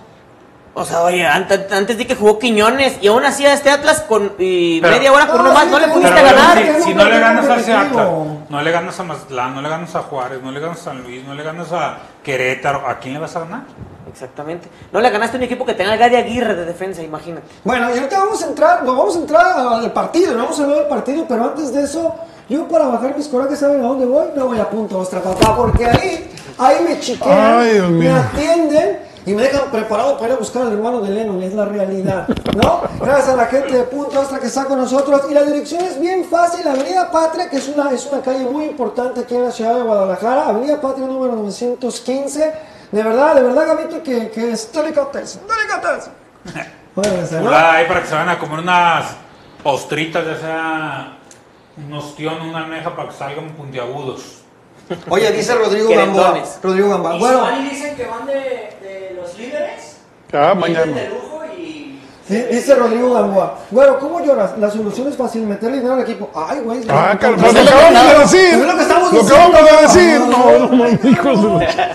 O 0.73 0.85
sea, 0.85 1.01
oye, 1.01 1.25
antes, 1.27 1.69
antes 1.71 1.97
di 1.97 2.05
que 2.05 2.15
jugó 2.15 2.39
Quiñones 2.39 2.97
y 3.01 3.07
aún 3.07 3.25
así 3.25 3.45
a 3.45 3.51
este 3.53 3.69
Atlas 3.69 4.01
con 4.07 4.31
y 4.39 4.79
Pero- 4.79 4.93
media 4.95 5.11
hora 5.11 5.27
con 5.27 5.37
No, 5.39 5.43
uno 5.43 5.53
más 5.53 5.67
no 5.67 5.77
le 5.79 5.89
pudiste 5.89 6.13
Pero, 6.13 6.25
ganar. 6.27 6.57
si- 6.81 6.93
no 6.93 7.05
le 7.05 7.19
ganas 7.19 7.49
a 7.49 7.55
ese. 7.57 7.73
Atlas, 7.73 8.07
no 8.49 8.61
le 8.61 8.71
ganas 8.71 8.97
a 8.99 9.03
Mazatlán, 9.03 9.53
no 9.53 9.61
le 9.61 9.67
ganas 9.69 9.93
a 9.95 9.99
Juárez, 10.03 10.39
no 10.41 10.49
le 10.51 10.61
ganas 10.61 10.79
a 10.79 10.83
San 10.85 11.03
Luis, 11.03 11.25
no 11.25 11.33
le 11.33 11.43
ganas 11.43 11.73
a 11.73 11.97
Querétaro, 12.23 12.87
¿a 12.87 12.99
quién 12.99 13.15
le 13.15 13.19
vas 13.19 13.35
a 13.35 13.41
ganar? 13.41 13.63
Exactamente. 14.09 14.69
No 14.93 15.01
le 15.01 15.09
ganaste 15.09 15.35
a 15.35 15.39
un 15.39 15.43
equipo 15.43 15.65
que 15.65 15.73
tenga 15.73 15.91
a 15.93 15.97
Gary 15.97 16.15
Aguirre 16.15 16.55
de 16.55 16.63
defensa, 16.65 17.01
imagínate. 17.01 17.47
Bueno, 17.65 17.89
y 17.93 17.97
ahorita 17.97 18.19
vamos 18.19 18.41
a 18.41 18.47
entrar, 18.47 18.83
no, 18.83 18.95
vamos 18.95 19.15
a 19.17 19.19
entrar 19.19 19.45
al 19.57 19.91
partido, 19.91 20.33
no 20.33 20.43
vamos 20.43 20.59
a 20.59 20.63
hablar 20.63 20.77
del 20.79 20.87
partido, 20.87 21.25
pero 21.27 21.43
antes 21.45 21.73
de 21.73 21.83
eso, 21.83 22.15
yo 22.47 22.65
para 22.69 22.85
bajar 22.87 23.15
mis 23.17 23.27
corajes, 23.27 23.59
¿saben 23.59 23.81
a 23.83 23.87
dónde 23.87 24.05
voy? 24.05 24.27
Me 24.35 24.41
voy 24.43 24.57
a 24.59 24.69
Punto 24.69 24.99
Ostra, 24.99 25.19
papá, 25.21 25.53
porque 25.55 25.85
ahí, 25.85 26.31
ahí 26.57 26.77
me 26.87 26.97
chiquean, 26.99 27.59
Ay, 27.59 27.73
Dios 27.73 27.89
me 27.91 28.09
atienden 28.09 28.99
y 29.25 29.33
me 29.33 29.43
dejan 29.43 29.69
preparado 29.69 30.17
para 30.17 30.29
ir 30.29 30.33
a 30.33 30.39
buscar 30.39 30.63
al 30.63 30.73
hermano 30.73 31.01
de 31.01 31.11
Lennon, 31.11 31.41
es 31.43 31.53
la 31.53 31.65
realidad, 31.65 32.27
¿no? 32.55 32.81
Gracias 32.99 33.29
a 33.29 33.35
la 33.35 33.45
gente 33.45 33.77
de 33.77 33.83
Punto 33.83 34.19
Ostra 34.19 34.39
que 34.39 34.47
está 34.47 34.65
con 34.65 34.79
nosotros. 34.79 35.21
Y 35.29 35.33
la 35.33 35.43
dirección 35.43 35.83
es 35.83 35.99
bien 35.99 36.25
fácil, 36.25 36.67
Avenida 36.67 37.11
Patria, 37.11 37.49
que 37.49 37.57
es 37.57 37.67
una, 37.67 37.91
es 37.91 38.05
una 38.07 38.21
calle 38.21 38.45
muy 38.45 38.65
importante 38.65 39.21
aquí 39.21 39.35
en 39.35 39.43
la 39.43 39.51
ciudad 39.51 39.75
de 39.75 39.83
Guadalajara, 39.83 40.47
Avenida 40.47 40.81
Patria 40.81 41.05
número 41.05 41.35
915. 41.35 42.53
De 42.91 43.03
verdad, 43.03 43.35
de 43.35 43.43
verdad, 43.43 43.67
Gabito, 43.67 44.01
que, 44.01 44.31
que 44.31 44.51
es. 44.51 44.71
Puede 46.95 47.25
ser, 47.25 47.43
¿no? 47.43 47.55
Ahí 47.55 47.87
para 47.87 48.01
que 48.01 48.07
se 48.07 48.15
vayan 48.15 48.29
a 48.29 48.39
comer 48.39 48.59
unas 48.59 49.15
ostritas, 49.63 50.25
ya 50.25 50.37
sea 50.37 51.17
un 51.77 51.93
ostión, 51.93 52.41
una 52.41 52.59
almeja 52.59 52.95
para 52.95 53.09
que 53.09 53.15
salgan 53.15 53.51
puntiagudos. 53.51 54.40
Oye, 55.09 55.31
dice 55.31 55.55
Rodrigo 55.55 55.89
Gamboa. 55.89 56.43
Rodrigo 56.61 56.89
Gamboa. 56.89 57.15
Y 57.15 57.19
Bueno, 57.19 57.47
dicen 57.69 57.95
que 57.95 58.05
van 58.05 58.25
de, 58.25 58.33
de 58.33 59.21
líderes. 59.37 59.97
Ah, 60.33 60.53
mañana. 60.55 60.85
de 60.93 61.09
lujo 61.09 61.41
y. 61.57 61.99
Sí, 62.27 62.37
Dice 62.49 62.75
Rodrigo 62.75 63.13
Gamboa, 63.13 63.57
güero, 63.71 63.99
¿cómo 63.99 64.21
lloras? 64.21 64.57
La 64.57 64.69
solución 64.71 65.09
es 65.09 65.17
fácil, 65.17 65.41
meter 65.41 65.69
dinero 65.71 65.93
al 65.95 66.01
equipo. 66.01 66.29
Ay, 66.33 66.59
güey. 66.59 66.79
Ah, 66.87 67.17
no, 67.21 67.29
lo 67.31 67.47
acabamos 67.47 68.13
de 68.13 68.19
decir. 68.19 68.53
Es 68.53 68.65
lo 68.65 68.75
que 68.75 68.81
estamos 68.83 69.11
Lo 69.13 69.19
diciendo. 69.21 69.57
acabamos 69.57 69.65
de 69.65 69.71
no, 69.71 69.81
decir. 69.81 70.19
no, 70.19 70.59
No, 70.59 70.67
no, 70.77 71.09
hijos 71.09 71.41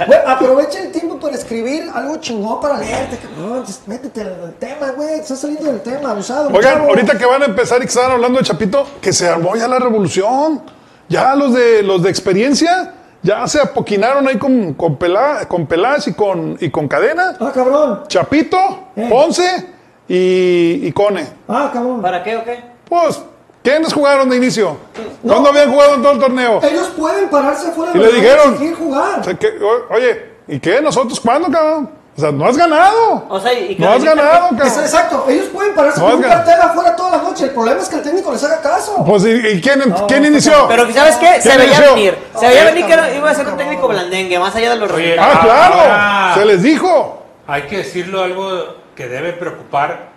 Güey, 0.06 0.18
aprovecha 0.26 0.80
el 0.80 0.92
tiempo 0.92 1.18
para 1.18 1.34
escribir 1.36 1.88
algo 1.94 2.16
chingón 2.16 2.60
para 2.60 2.76
leerte, 2.78 3.16
cabrón. 3.18 3.64
Métete 3.86 4.20
al 4.20 4.28
al 4.44 4.52
tema, 4.54 4.90
güey. 4.90 5.20
Estás 5.20 5.38
saliendo 5.40 5.66
del 5.72 5.80
tema, 5.80 6.10
abusado. 6.10 6.50
Oigan, 6.52 6.80
ahorita 6.82 7.16
que 7.16 7.24
van 7.24 7.42
a 7.42 7.46
empezar 7.46 7.78
y 7.78 7.82
que 7.82 7.88
estaban 7.88 8.10
hablando 8.10 8.38
de 8.38 8.44
Chapito, 8.44 8.84
que 9.00 9.12
se 9.14 9.28
armó 9.28 9.56
ya 9.56 9.68
la 9.68 9.78
revolución. 9.78 10.60
Ya 11.08 11.34
los 11.34 11.54
de 11.54 11.82
los 11.82 12.02
de 12.02 12.10
experiencia 12.10 12.92
ya 13.22 13.46
se 13.48 13.60
apoquinaron 13.60 14.26
ahí 14.28 14.38
con, 14.38 14.74
con, 14.74 14.98
Pelá- 14.98 15.46
con 15.48 15.66
Peláez 15.66 16.06
y 16.08 16.12
con, 16.14 16.56
y 16.60 16.70
con 16.70 16.86
Cadena. 16.88 17.36
Ah, 17.40 17.50
cabrón. 17.54 18.02
Chapito, 18.08 18.56
Eh. 18.96 19.08
Ponce 19.10 19.66
y, 20.08 20.80
y 20.86 20.92
Cone. 20.92 21.26
Ah, 21.48 21.70
cabrón. 21.72 22.00
¿Para 22.02 22.22
qué 22.22 22.36
o 22.36 22.44
qué? 22.44 22.62
Pues, 22.88 23.20
¿quiénes 23.62 23.92
jugaron 23.92 24.28
de 24.28 24.36
inicio? 24.36 24.76
¿Cuándo 25.22 25.48
habían 25.48 25.70
jugado 25.72 25.94
en 25.96 26.02
todo 26.02 26.12
el 26.12 26.18
torneo? 26.20 26.60
Ellos 26.62 26.88
pueden 26.96 27.28
pararse 27.28 27.68
afuera 27.68 27.92
Y 27.94 27.98
del 27.98 28.06
le 28.14 28.20
lugar 28.20 28.38
dijeron, 28.52 28.74
jugar. 28.76 29.20
o 29.20 29.24
sea, 29.24 29.34
que, 29.34 29.48
o- 29.48 29.94
oye, 29.94 30.22
¿y 30.46 30.60
qué? 30.60 30.80
¿Nosotros 30.80 31.18
cuándo, 31.20 31.50
cabrón? 31.50 31.90
O 32.16 32.20
sea, 32.20 32.32
no 32.32 32.46
has 32.46 32.56
ganado. 32.56 33.26
O 33.28 33.38
sea, 33.38 33.52
y 33.52 33.76
que 33.76 33.82
no 33.82 33.90
has 33.90 34.02
ganado, 34.02 34.48
cabrón. 34.56 34.66
exacto, 34.84 35.26
ellos 35.28 35.46
pueden 35.52 35.74
pararse 35.74 36.00
No, 36.00 36.06
con 36.06 36.14
un 36.16 36.22
cartel 36.22 36.60
afuera 36.62 36.96
toda 36.96 37.18
la 37.18 37.22
noche. 37.22 37.44
El 37.44 37.50
problema 37.50 37.80
es 37.82 37.88
que 37.90 37.96
el 37.96 38.02
técnico 38.02 38.32
les 38.32 38.42
haga 38.42 38.62
caso. 38.62 39.04
Pues, 39.04 39.24
¿y, 39.26 39.32
y 39.48 39.60
quién, 39.60 39.82
quién 40.08 40.24
inició? 40.24 40.66
Pero 40.66 40.90
¿sabes 40.92 41.16
qué? 41.16 41.42
Se 41.42 41.48
¿Quién 41.50 41.58
veía 41.58 41.74
inició? 41.74 41.94
venir. 41.94 42.18
Se 42.38 42.48
veía 42.48 42.64
venir 42.64 42.86
que 42.86 43.16
iba 43.18 43.30
a 43.30 43.34
ser 43.34 43.46
un 43.48 43.56
técnico 43.58 43.86
blandengue, 43.88 44.38
más 44.38 44.56
allá 44.56 44.70
de 44.70 44.76
los 44.76 44.90
Oye, 44.90 45.14
resultados. 45.14 45.36
Ah, 45.38 45.44
claro, 45.44 45.74
Ahora- 45.74 46.34
se 46.36 46.44
les 46.46 46.62
dijo. 46.62 47.22
Hay 47.46 47.62
que 47.62 47.76
decirlo 47.78 48.22
algo 48.22 48.76
que 48.94 49.08
debe 49.08 49.34
preocupar. 49.34 50.08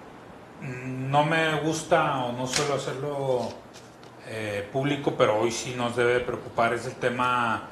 No 0.61 1.25
me 1.25 1.59
gusta 1.61 2.19
o 2.25 2.31
no 2.31 2.47
suelo 2.47 2.75
hacerlo 2.75 3.49
eh, 4.29 4.67
público, 4.71 5.13
pero 5.17 5.37
hoy 5.39 5.51
sí 5.51 5.73
nos 5.77 5.95
debe 5.97 6.21
preocupar. 6.21 6.73
Es 6.73 6.85
el 6.85 6.93
tema 6.95 7.63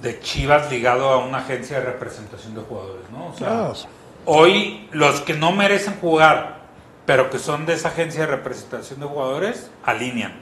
de 0.00 0.20
Chivas 0.20 0.70
ligado 0.70 1.08
a 1.10 1.18
una 1.18 1.38
agencia 1.38 1.78
de 1.80 1.84
representación 1.86 2.54
de 2.54 2.62
jugadores, 2.62 3.04
¿no? 3.10 3.26
O 3.26 3.36
sea, 3.36 3.48
Ah. 3.68 3.72
hoy 4.24 4.88
los 4.92 5.20
que 5.20 5.34
no 5.34 5.52
merecen 5.52 5.96
jugar, 6.00 6.62
pero 7.06 7.30
que 7.30 7.38
son 7.38 7.66
de 7.66 7.74
esa 7.74 7.88
agencia 7.88 8.20
de 8.22 8.26
representación 8.28 9.00
de 9.00 9.06
jugadores, 9.06 9.70
alinean. 9.84 10.32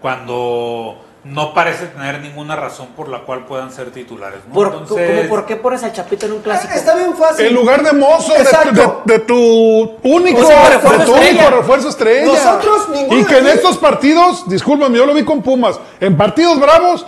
Cuando 0.00 0.96
no 1.24 1.54
parece 1.54 1.86
tener 1.86 2.20
ninguna 2.20 2.56
razón 2.56 2.88
por 2.96 3.08
la 3.08 3.20
cual 3.20 3.46
puedan 3.46 3.70
ser 3.70 3.92
titulares, 3.92 4.40
¿no? 4.48 4.54
Por, 4.54 4.66
Entonces- 4.68 5.16
como, 5.20 5.28
¿Por 5.28 5.46
qué 5.46 5.54
pones 5.56 5.82
al 5.84 5.92
Chapito 5.92 6.26
en 6.26 6.32
un 6.32 6.40
clásico? 6.42 6.74
Está 6.74 6.96
bien 6.96 7.14
fácil. 7.16 7.46
En 7.46 7.54
lugar 7.54 7.82
de 7.84 7.92
mozo, 7.92 8.32
de, 8.34 8.40
Exacto. 8.40 9.02
de- 9.06 9.12
de 9.12 9.18
tu 9.20 9.36
único, 10.02 10.40
O 10.42 10.44
sea, 10.44 10.68
de 10.68 10.74
refuerzo 10.76 11.04
tu 11.04 11.12
único 11.12 11.22
estrella. 11.28 11.50
refuerzo 11.50 11.88
estrella. 11.88 12.26
Nosotros, 12.26 12.88
ninguno 12.90 13.20
y 13.20 13.24
que 13.24 13.34
de 13.34 13.40
en 13.40 13.46
estos 13.48 13.78
partidos, 13.78 14.48
discúlpame, 14.48 14.98
yo 14.98 15.06
lo 15.06 15.14
vi 15.14 15.24
con 15.24 15.42
Pumas, 15.42 15.78
en 16.00 16.16
partidos 16.16 16.58
bravos, 16.58 17.06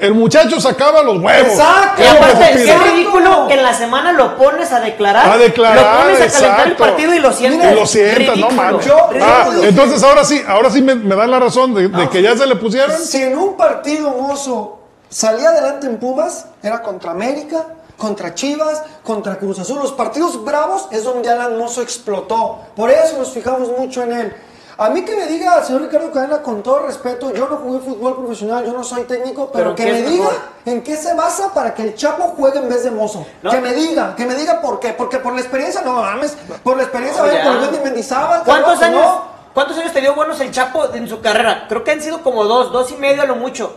el 0.00 0.14
muchacho 0.14 0.60
sacaba 0.60 1.02
los 1.02 1.18
huevos. 1.22 1.52
Exacto. 1.52 2.02
Aparte, 2.10 2.62
qué 2.64 2.76
ridículo 2.90 3.46
que 3.48 3.54
en 3.54 3.62
la 3.62 3.74
semana 3.74 4.12
lo 4.12 4.36
pones 4.36 4.72
a 4.72 4.80
declarar. 4.80 5.28
A 5.30 5.38
declarar, 5.38 5.76
Lo 5.76 6.02
pones 6.14 6.20
a 6.20 6.38
calentar 6.40 6.68
el 6.68 6.76
partido 6.76 7.14
y 7.14 7.18
lo 7.18 7.32
sientas. 7.32 7.72
Y 7.72 7.74
lo 7.74 7.86
sientas, 7.86 8.36
no. 8.38 8.80
Yo- 8.80 9.08
Ah, 9.20 9.48
entonces 9.62 10.02
ahora 10.02 10.24
sí, 10.24 10.42
ahora 10.46 10.70
sí 10.70 10.82
me, 10.82 10.94
me 10.94 11.14
dan 11.14 11.30
la 11.30 11.38
razón 11.38 11.74
de, 11.74 11.88
de 11.88 12.08
que 12.08 12.22
ya 12.22 12.36
se 12.36 12.46
le 12.46 12.56
pusieron. 12.56 12.96
Si 12.98 13.22
en 13.22 13.36
un 13.38 13.56
partido 13.56 14.10
mozo 14.10 14.78
salía 15.08 15.48
adelante 15.50 15.86
en 15.86 15.98
Pumas, 15.98 16.46
era 16.62 16.82
contra 16.82 17.10
América, 17.10 17.66
contra 17.96 18.34
Chivas, 18.34 18.82
contra 19.02 19.36
Cruz 19.36 19.58
Azul. 19.58 19.78
Los 19.82 19.92
partidos 19.92 20.42
bravos 20.44 20.88
es 20.90 21.04
donde 21.04 21.28
Alan 21.28 21.58
Mozo 21.58 21.82
explotó. 21.82 22.58
Por 22.74 22.90
eso 22.90 23.18
nos 23.18 23.30
fijamos 23.30 23.68
mucho 23.76 24.02
en 24.04 24.12
él. 24.12 24.36
A 24.80 24.88
mí 24.88 25.04
que 25.04 25.14
me 25.14 25.26
diga, 25.26 25.62
señor 25.62 25.82
Ricardo 25.82 26.10
Cadena, 26.10 26.40
con 26.40 26.62
todo 26.62 26.86
respeto, 26.86 27.30
yo 27.34 27.46
no 27.50 27.56
jugué 27.58 27.80
fútbol 27.80 28.16
profesional, 28.16 28.64
yo 28.64 28.72
no 28.72 28.82
soy 28.82 29.02
técnico, 29.02 29.50
pero, 29.52 29.74
Pero 29.74 29.76
que 29.76 29.84
¿qué 29.84 29.92
me 29.92 30.02
diga 30.08 30.24
mejor? 30.24 30.40
en 30.64 30.82
qué 30.82 30.96
se 30.96 31.12
basa 31.12 31.52
para 31.52 31.74
que 31.74 31.82
el 31.82 31.94
Chapo 31.94 32.22
juegue 32.34 32.60
en 32.60 32.68
vez 32.70 32.82
de 32.84 32.90
Mozo. 32.90 33.26
No. 33.42 33.50
Que 33.50 33.60
me 33.60 33.74
diga, 33.74 34.16
que 34.16 34.24
me 34.24 34.34
diga 34.34 34.62
por 34.62 34.80
qué. 34.80 34.94
Porque 34.94 35.18
por 35.18 35.34
la 35.34 35.40
experiencia, 35.42 35.82
no 35.82 35.92
mames, 36.00 36.34
por 36.64 36.78
la 36.78 36.84
experiencia, 36.84 37.20
No, 37.22 37.28
vayan 37.28 37.44
ya. 37.44 37.68
por 37.68 37.74
el 37.74 37.84
Mendizábal. 37.84 38.42
¿Cuántos 38.42 38.80
cabrón, 38.80 38.98
años, 39.00 39.14
no. 39.16 39.24
¿Cuántos 39.52 39.76
años 39.76 39.92
te 39.92 40.00
dio 40.00 40.14
buenos 40.14 40.40
el 40.40 40.50
Chapo 40.50 40.94
en 40.94 41.06
su 41.08 41.20
carrera? 41.20 41.66
Creo 41.68 41.84
que 41.84 41.90
han 41.90 42.00
sido 42.00 42.22
como 42.22 42.44
dos, 42.44 42.72
dos 42.72 42.90
y 42.90 42.96
medio 42.96 43.20
a 43.20 43.26
lo 43.26 43.36
mucho. 43.36 43.76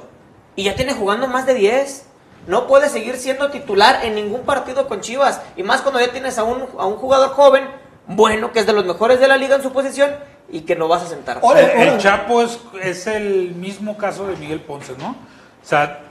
Y 0.56 0.64
ya 0.64 0.76
tiene 0.76 0.94
jugando 0.94 1.28
más 1.28 1.46
de 1.46 1.54
10. 1.56 2.06
No 2.48 2.66
puede 2.66 2.88
seguir 2.88 3.18
siendo 3.18 3.52
titular 3.52 4.06
en 4.06 4.16
ningún 4.16 4.44
partido 4.44 4.88
con 4.88 5.02
Chivas. 5.02 5.42
Y 5.58 5.64
más 5.64 5.82
cuando 5.82 6.00
ya 6.00 6.14
tienes 6.14 6.38
a 6.38 6.44
un, 6.46 6.66
a 6.80 6.86
un 6.86 6.96
jugador 6.96 7.32
joven, 7.32 7.68
bueno, 8.08 8.54
que 8.54 8.60
es 8.60 8.66
de 8.66 8.72
los 8.74 8.86
mejores 8.86 9.20
de 9.20 9.28
la 9.28 9.36
liga 9.36 9.56
en 9.58 9.64
su 9.64 9.72
posición, 9.74 10.16
y 10.54 10.62
que 10.62 10.76
lo 10.76 10.88
vas 10.88 11.04
a 11.04 11.08
sentar. 11.08 11.40
Órale, 11.42 11.90
El. 11.90 11.98
Chapo 11.98 12.42
es, 12.42 12.60
es 12.82 13.08
el 13.08 13.56
mismo 13.56 13.98
caso 13.98 14.28
de 14.28 14.36
Miguel 14.38 14.62
Ponce, 14.62 14.94
¿no? 14.98 15.10
O 15.10 15.66
sea, 15.66 16.02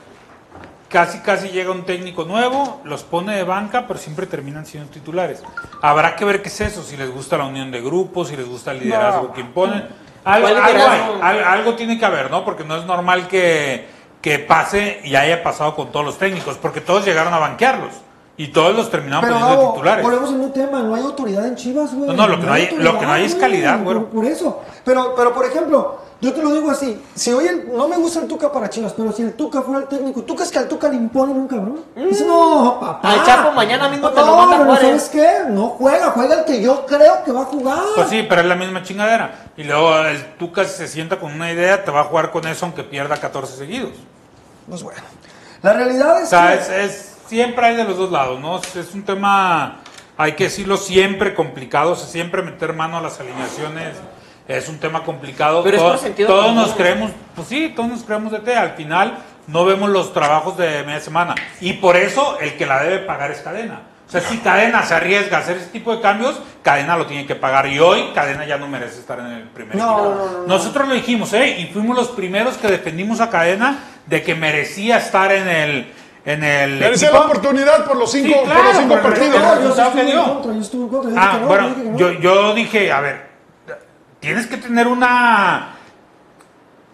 casi 0.88 1.20
casi 1.20 1.48
llega 1.48 1.70
un 1.70 1.85
técnico 1.85 2.24
nuevo, 2.24 2.81
los 2.85 3.02
pone 3.05 3.35
de 3.37 3.44
banca, 3.44 3.87
pero 3.87 3.98
siempre 3.98 4.26
terminan 4.26 4.66
siendo 4.66 4.90
titulares. 4.90 5.42
Habrá 5.81 6.16
que 6.16 6.24
ver 6.24 6.42
qué 6.42 6.48
es 6.48 6.61
eso, 6.61 6.83
si 6.83 6.96
les 6.96 7.11
gusta 7.11 7.38
la 7.38 7.44
unión 7.44 7.70
de 7.70 7.81
grupos, 7.81 8.28
si 8.28 8.37
les 8.37 8.46
gusta 8.48 8.72
el 8.72 8.81
liderazgo 8.81 9.33
que 9.33 9.40
imponen. 9.40 9.88
Algo, 10.24 10.48
¿Cuál 10.48 10.62
algo, 10.62 10.87
hay, 10.88 11.00
al- 11.22 11.44
algo 11.44 11.74
tiene 11.74 11.98
que 11.98 12.05
haber, 12.05 12.31
¿no? 12.31 12.44
Porque 12.44 12.62
no 12.64 12.76
es 12.76 12.85
normal 12.85 13.26
que, 13.28 13.87
que 14.20 14.38
pase 14.38 15.00
y 15.05 15.14
haya 15.16 15.42
pasado 15.42 15.74
con 15.74 15.90
todos 15.90 16.05
los 16.05 16.18
técnicos, 16.18 16.57
porque 16.59 16.81
todos 16.81 17.05
llegaron 17.05 17.33
a 17.35 17.38
banquearlos 17.38 17.92
y 18.42 18.48
todos 18.48 18.74
los 18.74 18.90
terminaron 18.90 19.22
Pero 19.24 19.35
poniendo 19.35 19.57
Gabo, 19.62 19.72
titulares. 19.74 20.05
volvemos 20.05 20.31
en 20.31 20.40
un 20.40 20.52
tema, 20.52 20.83
no 20.83 20.94
hay 20.94 21.02
autoridad 21.02 21.46
en 21.46 21.57
Chivas, 21.57 21.94
güey. 21.94 22.09
No, 22.09 22.14
no, 22.14 22.26
lo 22.28 22.40
que 22.40 22.46
no 22.46 22.52
hay- 22.52 22.70
lo 22.76 22.98
que 22.98 23.07
no 23.07 23.12
hay 23.12 23.24
es 23.24 23.35
calidad, 23.35 23.83
güey. 23.83 23.96
Por, 23.98 24.07
por 24.09 24.24
eso. 24.24 24.61
Pero, 24.85 25.14
pero, 25.16 25.33
por 25.35 25.44
ejemplo, 25.46 25.98
yo 26.20 26.33
te 26.33 26.42
lo 26.42 26.50
digo 26.52 26.70
así, 26.70 27.00
si 27.14 27.33
hoy 27.33 27.46
el- 27.46 27.76
no 27.76 27.88
me 27.88 27.96
gusta 27.96 28.20
el 28.20 28.26
Tuca 28.28 28.50
para 28.52 28.70
Chivas, 28.70 28.92
pero 28.96 29.12
si 29.12 29.22
el 29.22 29.35
Tuca 29.35 29.62
fuera 29.62 29.81
el 29.83 29.88
técnico, 29.88 30.22
¿tú 30.22 30.35
crees 30.35 30.50
que 30.50 30.59
al 30.59 30.68
Tuca 30.68 30.88
le 30.88 30.96
imponen 30.96 31.37
un 31.37 31.46
cabrón? 31.48 31.81
Dice, 31.94 32.24
no, 32.24 32.78
papá. 32.81 33.12
Al 33.12 33.24
Chapo 33.24 33.52
mañana 33.52 33.88
mismo 33.88 34.09
te 34.11 34.20
lo 34.20 34.26
no, 34.26 34.37
manda 34.37 34.57
pero 34.59 34.70
Juárez. 34.70 34.87
¿sabes 34.87 35.09
qué? 35.11 35.50
No 35.50 35.68
juega, 35.70 36.11
juega 36.11 36.35
el 36.40 36.44
que 36.44 36.62
yo 36.62 36.87
creo 36.87 37.22
que 37.24 37.33
va 37.33 37.42
a 37.42 37.44
jugar. 37.46 37.78
Pues 37.94 38.09
sí, 38.09 38.24
pero 38.28 38.40
es 38.40 38.46
la 38.46 38.55
misma 38.57 38.83
chingadera. 38.83 39.50
Y 39.57 39.64
luego 39.64 39.96
el 39.98 40.24
Tuca 40.37 40.64
si 40.64 40.76
se 40.76 40.88
sienta 40.88 41.18
con 41.20 41.33
una 41.33 41.52
idea, 41.52 41.85
te 41.85 41.90
va 41.90 42.00
a 42.00 42.05
jugar 42.05 42.31
con 42.31 42.46
eso 42.48 42.66
aunque 42.66 42.83
pierda 42.85 43.16
14 43.18 43.57
seguidos. 43.57 43.90
Pues 44.68 44.83
bueno. 44.83 45.00
La 45.62 45.72
realidad 45.74 46.18
es 46.20 46.26
O 46.26 46.31
sea, 46.31 46.52
que... 46.52 46.59
es, 46.61 46.68
es- 46.70 47.12
siempre 47.33 47.64
hay 47.66 47.77
de 47.77 47.85
los 47.85 47.97
dos 47.97 48.11
lados, 48.12 48.38
¿no? 48.40 48.59
Es, 48.59 48.77
es 48.77 48.92
un 48.95 49.05
tema, 49.05 49.77
hay 50.18 50.33
que 50.33 50.45
decirlo, 50.45 50.77
siempre 50.77 51.33
complicado. 51.35 51.92
o 51.92 51.97
sea, 51.97 52.07
siempre 52.07 52.42
meter 52.42 52.75
mano 52.75 52.99
a 52.99 53.01
las 53.01 53.18
alineaciones 53.21 53.95
es 54.47 54.68
un 54.68 54.79
tema 54.79 55.03
complicado. 55.03 55.62
Pero 55.62 55.77
es 55.79 55.83
Todo- 55.83 55.92
por 55.92 56.01
sentido 56.01 56.29
todos 56.29 56.45
común. 56.47 56.61
nos 56.62 56.73
creemos, 56.75 57.11
pues 57.35 57.49
sí, 57.49 57.73
todos 57.75 57.88
nos 57.88 58.03
creemos 58.05 58.33
de 58.33 58.40
té. 58.40 58.55
Al 58.55 58.73
final 58.73 59.16
no 59.47 59.64
vemos 59.64 59.88
los 59.88 60.12
trabajos 60.12 60.59
de 60.59 60.83
media 60.85 61.01
semana. 61.01 61.35
Y 61.62 61.73
por 61.75 61.97
eso 61.97 62.38
el 62.38 62.57
que 62.59 62.66
la 62.66 62.83
debe 62.83 62.99
pagar 62.99 63.31
es 63.31 63.38
cadena. 63.40 63.81
O 64.07 64.11
sea, 64.12 64.21
si 64.21 64.37
Cadena 64.38 64.83
se 64.83 64.92
arriesga 64.95 65.38
a 65.38 65.40
hacer 65.40 65.57
ese 65.57 65.68
tipo 65.68 65.97
de 65.97 66.03
cambios, 66.03 66.38
Cadena 66.62 66.99
lo 66.99 67.07
tiene 67.07 67.25
que 67.27 67.35
pagar. 67.35 67.66
Y 67.68 67.79
hoy 67.79 68.11
Cadena 68.14 68.45
ya 68.45 68.59
no 68.59 68.68
merece 68.68 69.01
estar 69.01 69.18
en 69.21 69.27
el 69.27 69.42
primer 69.45 69.75
No, 69.75 69.85
equipo. 69.90 70.03
no, 70.03 70.14
no, 70.27 70.38
no. 70.42 70.47
Nosotros 70.47 70.87
lo 70.87 70.92
dijimos, 70.92 71.33
¿eh? 71.33 71.59
Y 71.61 71.73
fuimos 71.73 71.97
los 71.97 72.09
primeros 72.09 72.59
que 72.59 72.68
defendimos 72.68 73.21
a 73.23 73.31
Cadena 73.31 73.79
de 74.05 74.23
que 74.23 74.35
merecía 74.35 74.99
estar 74.99 75.33
en 75.33 75.49
el. 75.49 75.92
En 76.24 76.44
el 76.44 76.78
Merecía 76.78 77.08
equipo. 77.08 77.20
la 77.24 77.28
oportunidad 77.30 77.85
por 77.85 77.96
los 77.96 78.11
cinco, 78.12 78.28
Sí, 78.28 78.48
por 78.54 78.64
los 78.64 78.76
cinco 78.76 78.88
pero- 78.94 79.02
partidos. 79.02 79.28
pero- 79.35 79.42
No, 79.42 79.48
yo 79.48 79.54
sí 79.54 79.62
resultado 79.62 79.88
estuve 79.88 80.02
que 80.04 80.11
en 80.11 80.16
dio. 80.16 80.24
contra, 80.35 80.52
yo 80.52 80.61
estuve 80.61 80.82
en 80.82 80.88
contra. 80.88 81.11
yo 81.11 81.16
dije 81.16 81.28
Ah, 81.28 81.40
bueno, 81.46 81.62
yo 81.62 81.68
dije 81.74 81.82
que 81.82 81.90
no. 81.90 81.98
yo, 81.98 82.11
yo 82.20 82.54
dije, 82.54 82.92
a 82.92 83.00
ver, 83.00 83.26
tienes 84.20 84.46
que 84.46 84.56
tener 84.56 84.87
una 84.88 85.68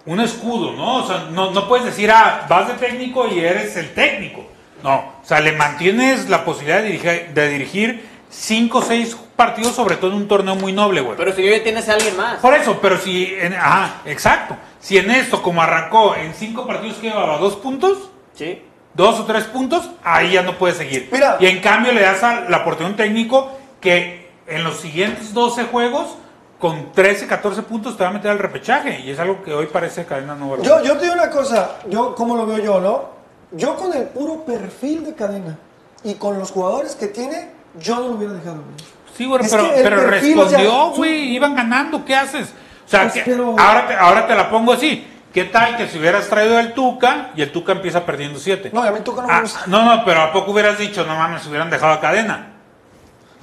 un 0.06 0.20
escudo, 0.20 0.72
¿no? 0.72 1.04
O 1.04 1.06
sea, 1.06 1.26
no, 1.30 1.50
no 1.50 1.68
puedes 1.68 1.84
decir, 1.84 2.10
ah, 2.10 2.46
vas 2.48 2.68
de 2.68 2.74
técnico 2.74 3.26
y 3.28 3.40
eres 3.40 3.76
el 3.76 3.92
técnico. 3.92 4.46
No, 4.82 4.94
o 5.22 5.24
sea, 5.24 5.40
le 5.40 5.52
mantienes 5.52 6.30
la 6.30 6.44
posibilidad 6.46 6.78
de 6.78 6.84
dirigir, 6.86 7.28
de 7.34 7.48
dirigir 7.50 8.08
cinco 8.30 8.78
o 8.78 8.82
seis 8.82 9.14
partidos, 9.36 9.74
sobre 9.74 9.96
todo 9.96 10.12
en 10.12 10.16
un 10.16 10.28
torneo 10.28 10.54
muy 10.54 10.72
noble, 10.72 11.02
güey. 11.02 11.16
Pero 11.18 11.34
si 11.34 11.42
yo 11.42 11.50
ya 11.54 11.62
tienes 11.62 11.86
a 11.90 11.94
alguien 11.94 12.16
más. 12.16 12.38
Por 12.38 12.54
eso, 12.54 12.78
pero 12.80 12.96
si, 12.96 13.34
en, 13.38 13.52
ajá, 13.52 13.96
exacto. 14.06 14.56
Si 14.80 14.96
en 14.96 15.10
esto, 15.10 15.42
como 15.42 15.60
arrancó 15.60 16.14
en 16.14 16.32
cinco 16.32 16.66
partidos 16.66 16.96
que 16.96 17.08
llevaba 17.10 17.36
dos 17.36 17.56
puntos, 17.56 18.10
Sí. 18.34 18.62
Dos 18.94 19.20
o 19.20 19.24
tres 19.24 19.44
puntos, 19.44 19.90
ahí 20.02 20.32
ya 20.32 20.42
no 20.42 20.58
puede 20.58 20.74
seguir. 20.74 21.08
Mira. 21.12 21.36
y 21.40 21.46
en 21.46 21.60
cambio 21.60 21.92
le 21.92 22.00
das 22.02 22.22
a 22.22 22.42
la 22.48 22.58
oportunidad 22.58 22.88
a 22.88 22.90
un 22.92 22.96
técnico 22.96 23.52
que 23.80 24.28
en 24.46 24.64
los 24.64 24.78
siguientes 24.80 25.32
12 25.34 25.64
juegos, 25.64 26.16
con 26.58 26.90
13, 26.92 27.26
14 27.28 27.62
puntos, 27.62 27.96
te 27.96 28.02
va 28.02 28.10
a 28.10 28.12
meter 28.12 28.30
al 28.32 28.38
repechaje. 28.38 29.00
Y 29.04 29.10
es 29.10 29.18
algo 29.20 29.42
que 29.44 29.52
hoy 29.54 29.66
parece 29.66 30.04
cadena 30.04 30.34
no 30.34 30.50
va 30.50 30.56
a 30.56 30.62
Yo, 30.62 30.82
yo 30.82 30.96
te 30.96 31.02
digo 31.04 31.14
una 31.14 31.30
cosa, 31.30 31.76
yo 31.88 32.14
como 32.16 32.36
lo 32.36 32.46
veo 32.46 32.58
yo, 32.58 32.80
¿no? 32.80 33.10
Yo 33.52 33.76
con 33.76 33.94
el 33.94 34.04
puro 34.08 34.44
perfil 34.44 35.04
de 35.04 35.14
cadena 35.14 35.56
y 36.02 36.14
con 36.14 36.38
los 36.38 36.50
jugadores 36.50 36.96
que 36.96 37.06
tiene, 37.06 37.50
yo 37.78 37.94
no 37.96 38.00
lo 38.08 38.10
hubiera 38.14 38.34
dejado. 38.34 38.62
Sí, 39.16 39.26
güey, 39.26 39.42
Es 39.44 39.50
pero, 39.50 39.64
o 39.64 39.68
sea, 39.74 39.90
respondió, 40.06 40.90
güey, 40.96 41.34
iban 41.34 41.54
ganando, 41.54 42.04
¿qué 42.04 42.14
haces? 42.14 42.48
O 42.86 42.88
sea, 42.88 43.02
Pues, 43.02 43.14
que- 43.14 43.22
pero- 43.30 43.54
ahora, 43.58 43.86
te, 43.86 43.94
ahora 43.94 44.26
te 44.26 44.34
la 44.34 44.50
pongo 44.50 44.72
así. 44.72 45.06
¿Qué 45.32 45.44
tal 45.44 45.76
que 45.76 45.86
si 45.88 45.98
hubieras 45.98 46.28
traído 46.28 46.58
el 46.58 46.72
Tuca 46.72 47.30
y 47.36 47.42
el 47.42 47.52
Tuca 47.52 47.72
empieza 47.72 48.04
perdiendo 48.06 48.38
7? 48.38 48.70
No, 48.72 48.84
y 48.84 48.88
a 48.88 48.90
mí 48.92 49.00
Tuca 49.00 49.22
no 49.22 49.28
me 49.28 49.34
Ah, 49.34 49.40
gusta. 49.42 49.60
no, 49.66 49.84
no, 49.84 50.04
pero 50.04 50.22
¿a 50.22 50.32
poco 50.32 50.52
hubieras 50.52 50.78
dicho, 50.78 51.04
no 51.04 51.16
mames, 51.16 51.46
hubieran 51.46 51.68
dejado 51.70 51.92
a 51.92 52.00
cadena? 52.00 52.52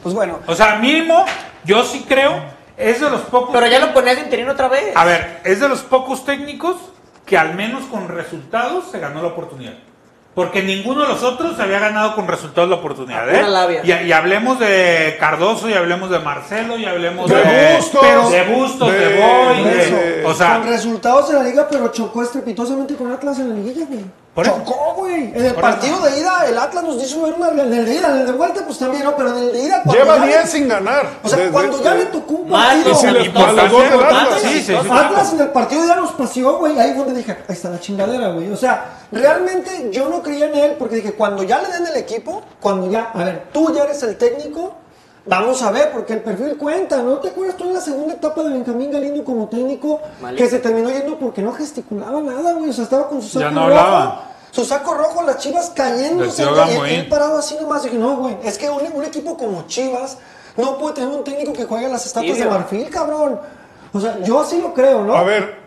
Pues 0.01 0.13
bueno, 0.15 0.39
O 0.47 0.55
sea, 0.55 0.75
mínimo, 0.75 1.25
yo 1.63 1.83
sí 1.83 2.05
creo, 2.07 2.43
es 2.77 2.99
de 3.01 3.09
los 3.09 3.21
pocos. 3.21 3.49
Pero 3.53 3.67
ya 3.67 3.79
lo 3.79 3.93
ponías 3.93 4.15
de 4.17 4.23
interino 4.23 4.51
otra 4.51 4.67
vez. 4.67 4.95
A 4.95 5.05
ver, 5.05 5.41
es 5.43 5.59
de 5.59 5.69
los 5.69 5.81
pocos 5.81 6.25
técnicos 6.25 6.75
que 7.25 7.37
al 7.37 7.55
menos 7.55 7.83
con 7.85 8.07
resultados 8.07 8.85
se 8.91 8.99
ganó 8.99 9.21
la 9.21 9.29
oportunidad. 9.29 9.73
Porque 10.35 10.61
ninguno 10.61 11.03
de 11.03 11.07
los 11.07 11.23
otros 11.23 11.55
se 11.55 11.63
había 11.63 11.79
ganado 11.79 12.13
con 12.13 12.27
resultados 12.27 12.69
la 12.69 12.75
oportunidad. 12.75 13.33
¿eh? 13.33 13.41
labia. 13.47 13.81
Y, 13.85 14.07
y 14.07 14.11
hablemos 14.11 14.59
de 14.59 15.15
Cardoso, 15.17 15.69
y 15.69 15.73
hablemos 15.73 16.09
de 16.09 16.19
Marcelo, 16.19 16.77
y 16.77 16.85
hablemos 16.85 17.29
De 17.29 17.37
de, 17.37 17.75
Bustos, 17.77 18.31
de 18.31 18.43
Bustos, 18.43 18.91
de, 18.91 18.99
de- 18.99 19.21
Boy, 19.21 19.63
de- 19.63 20.23
o 20.25 20.33
sea, 20.33 20.59
con 20.59 20.67
resultados 20.67 21.29
de 21.29 21.35
la 21.35 21.43
liga, 21.43 21.67
pero 21.71 21.87
chocó 21.93 22.21
estrepitosamente 22.21 22.95
con 22.95 23.11
Atlas 23.13 23.39
en 23.39 23.49
la 23.49 23.55
liguilla, 23.55 23.85
güey. 23.87 24.03
Por. 24.35 24.45
Chocó, 24.45 24.93
güey. 24.97 25.31
En 25.33 25.45
el 25.45 25.53
Por 25.53 25.61
partido 25.61 25.97
de 26.01 26.19
ida, 26.19 26.45
el 26.45 26.57
Atlas 26.57 26.83
nos 26.83 27.01
hizo 27.01 27.21
ver 27.21 27.33
una. 27.35 27.49
En 27.51 27.73
el 27.73 27.85
de 27.85 27.95
ida, 27.95 28.09
en 28.09 28.17
el 28.19 28.25
de 28.27 28.31
vuelta, 28.33 28.61
pues 28.65 28.77
también, 28.77 29.05
¿no? 29.05 29.15
Pero 29.15 29.29
en 29.29 29.43
el 29.45 29.51
de 29.53 29.63
ida. 29.63 29.81
cuando 29.83 30.03
Lleva 30.03 30.17
ya 30.17 30.25
10 30.25 30.43
le- 30.43 30.47
sin 30.51 30.67
ganar. 30.67 31.05
O 31.23 31.29
sea, 31.29 31.37
Desde- 31.37 31.51
cuando 31.51 31.81
ya 31.81 31.95
le 31.95 32.05
tocó 32.07 32.33
un 32.33 32.49
partido. 32.49 32.91
Y 33.01 33.05
del 33.05 33.33
Atlas. 34.03 34.41
Sí, 34.41 34.47
sí, 34.49 34.63
sí, 34.65 34.75
Atlas 34.75 35.33
en 35.33 35.39
el 35.39 35.47
partido 35.49 35.81
de 35.81 35.87
ida 35.87 35.95
nos 35.95 36.11
paseó, 36.11 36.57
güey. 36.57 36.77
Ahí 36.77 36.93
fue 36.93 37.05
donde 37.05 37.19
dije, 37.19 37.31
ahí 37.31 37.45
está 37.55 37.69
la 37.69 37.79
chingadera, 37.79 38.29
güey. 38.31 38.51
O 38.51 38.57
sea, 38.57 38.85
realmente 39.11 39.89
yo 39.91 40.09
no 40.09 40.21
creía 40.21 40.47
en 40.47 40.55
él 40.55 40.75
porque 40.77 40.97
dije, 40.97 41.13
cuando 41.13 41.43
ya 41.43 41.61
le 41.61 41.69
den 41.69 41.87
el 41.87 41.95
equipo, 41.95 42.43
cuando 42.61 42.89
ya, 42.91 43.11
a 43.13 43.17
ver, 43.23 43.45
tú 43.53 43.73
ya 43.73 43.83
eres 43.83 44.03
el 44.03 44.17
técnico, 44.17 44.75
vamos 45.25 45.61
a 45.63 45.71
ver, 45.71 45.91
porque 45.91 46.13
el 46.13 46.21
perfil 46.21 46.57
cuenta, 46.57 47.01
¿no? 47.01 47.15
¿Te 47.17 47.29
acuerdas 47.29 47.57
tú 47.57 47.65
en 47.65 47.73
la 47.73 47.81
segunda 47.81 48.13
etapa 48.13 48.43
de 48.43 48.49
Benjamín 48.49 48.91
Galindo 48.91 49.23
como 49.23 49.47
técnico 49.47 49.99
Malito. 50.21 50.43
que 50.43 50.49
se 50.49 50.59
terminó 50.59 50.89
yendo 50.89 51.17
porque 51.17 51.41
no 51.41 51.51
gesticulaba 51.53 52.21
nada, 52.21 52.53
güey? 52.53 52.69
O 52.69 52.73
sea, 52.73 52.83
estaba 52.83 53.07
con 53.09 53.21
su 53.21 53.29
saco 53.29 53.39
Ya 53.45 53.51
no 53.51 53.67
rojo. 53.67 53.79
hablaba. 53.79 54.31
Su 54.51 54.63
saco 54.63 54.93
rojo, 54.93 55.21
las 55.23 55.37
chivas 55.39 55.71
cayéndose. 55.75 56.43
Y 56.43 56.93
él 56.93 57.07
parado 57.09 57.37
así 57.37 57.57
nomás. 57.59 57.83
Dije, 57.83 57.97
no, 57.97 58.15
güey, 58.17 58.37
es 58.43 58.57
que 58.57 58.69
un, 58.69 58.81
un 58.93 59.03
equipo 59.03 59.35
como 59.35 59.63
Chivas 59.67 60.17
no 60.55 60.77
puede 60.77 60.95
tener 60.95 61.09
un 61.09 61.23
técnico 61.25 61.51
que 61.51 61.65
juegue 61.65 61.89
las 61.89 62.05
estatuas 62.05 62.37
de 62.37 62.45
marfil, 62.45 62.89
cabrón. 62.89 63.39
O 63.91 63.99
sea, 63.99 64.17
yo 64.23 64.39
así 64.41 64.61
lo 64.61 64.73
creo, 64.73 65.03
¿no? 65.03 65.15
A 65.15 65.23
ver, 65.23 65.64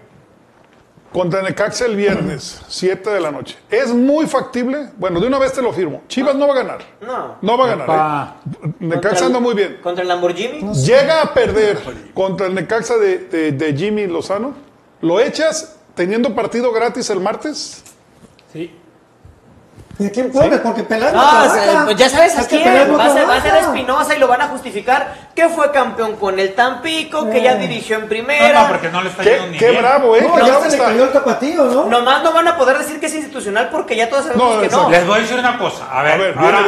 contra 1.12 1.42
Necaxa 1.42 1.86
el 1.86 1.96
viernes, 1.96 2.60
7 2.68 3.10
de 3.10 3.20
la 3.20 3.30
noche. 3.30 3.56
Es 3.70 3.88
muy 3.94 4.26
factible. 4.26 4.90
Bueno, 4.96 5.20
de 5.20 5.26
una 5.26 5.38
vez 5.38 5.52
te 5.52 5.62
lo 5.62 5.72
firmo. 5.72 6.02
Chivas 6.08 6.34
no 6.34 6.46
va 6.46 6.54
a 6.54 6.56
ganar. 6.56 6.78
No. 7.00 7.36
No 7.40 7.58
va 7.58 7.64
a 7.64 7.76
ganar. 7.76 8.34
¿eh? 8.64 8.72
Necaxa 8.80 9.26
anda 9.26 9.40
muy 9.40 9.54
bien. 9.54 9.78
Contra 9.82 10.02
el 10.02 10.08
Lamborghini. 10.08 10.72
Llega 10.74 11.22
a 11.22 11.32
perder 11.34 11.78
contra 12.14 12.46
el 12.46 12.54
Necaxa 12.54 12.96
de, 12.98 13.18
de- 13.18 13.52
de 13.52 13.74
Jimmy 13.76 14.06
Lozano. 14.06 14.54
¿Lo 15.00 15.20
echas 15.20 15.76
teniendo 15.94 16.34
partido 16.34 16.72
gratis 16.72 17.08
el 17.10 17.20
martes? 17.20 17.82
sí. 18.52 18.74
¿Y 20.00 20.06
a 20.06 20.12
quién 20.12 20.30
pones? 20.30 20.60
Porque 20.60 20.84
Peláez 20.84 21.12
No, 21.12 21.20
trabaja. 21.20 21.84
pues 21.86 21.96
ya 21.96 22.08
sabes 22.08 22.38
a 22.38 22.46
quién. 22.46 22.88
No 22.88 22.96
va, 22.98 23.06
a 23.06 23.12
ser, 23.12 23.28
va 23.28 23.34
a 23.36 23.40
ser 23.40 23.50
trabaja. 23.50 23.66
Espinosa 23.74 24.14
y 24.16 24.18
lo 24.20 24.28
van 24.28 24.40
a 24.42 24.46
justificar 24.48 25.14
que 25.34 25.48
fue 25.48 25.72
campeón 25.72 26.14
con 26.16 26.38
el 26.38 26.54
Tampico, 26.54 27.28
que 27.28 27.42
ya 27.42 27.54
Eh. 27.54 27.58
dirigió 27.58 27.96
en 27.98 28.08
primera. 28.08 28.62
no, 28.62 28.68
porque 28.68 28.90
no 28.90 29.02
le 29.02 29.10
está 29.10 29.24
yendo 29.24 29.44
Qué, 29.46 29.50
ni 29.50 29.58
qué 29.58 29.70
bien. 29.70 29.82
bravo, 29.82 30.14
¿eh? 30.16 30.22
No, 30.28 30.46
ya 30.46 30.60
se 30.60 30.70
le 30.76 30.78
cayó 30.84 31.04
el 31.04 31.12
tapatío, 31.12 31.64
¿no? 31.64 31.84
Nomás 31.86 32.22
no 32.22 32.32
van 32.32 32.46
a 32.46 32.56
poder 32.56 32.78
decir 32.78 33.00
que 33.00 33.06
es 33.06 33.14
institucional 33.14 33.70
porque 33.70 33.96
ya 33.96 34.08
todos 34.08 34.26
sabemos 34.26 34.54
No, 34.54 34.60
que 34.60 34.68
no. 34.68 34.88
Les 34.90 35.04
voy 35.06 35.18
a 35.18 35.22
decir 35.22 35.38
una 35.38 35.58
cosa. 35.58 35.88
A 35.90 36.02
ver, 36.04 36.12
A 36.14 36.16
ver, 36.16 36.38
ahora 36.38 36.60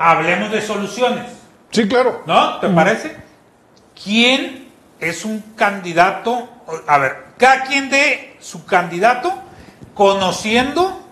hablemos 0.00 0.50
de 0.50 0.62
soluciones. 0.62 1.24
Sí, 1.70 1.86
claro. 1.86 2.22
¿No? 2.24 2.60
¿Te 2.60 2.68
parece? 2.68 3.16
¿Quién 4.02 4.70
es 5.00 5.24
un 5.26 5.40
candidato? 5.54 6.48
A 6.86 6.96
ver, 6.96 7.24
cada 7.36 7.64
quien 7.64 7.90
de 7.90 8.36
su 8.40 8.64
candidato 8.64 9.34
conociendo 9.94 11.03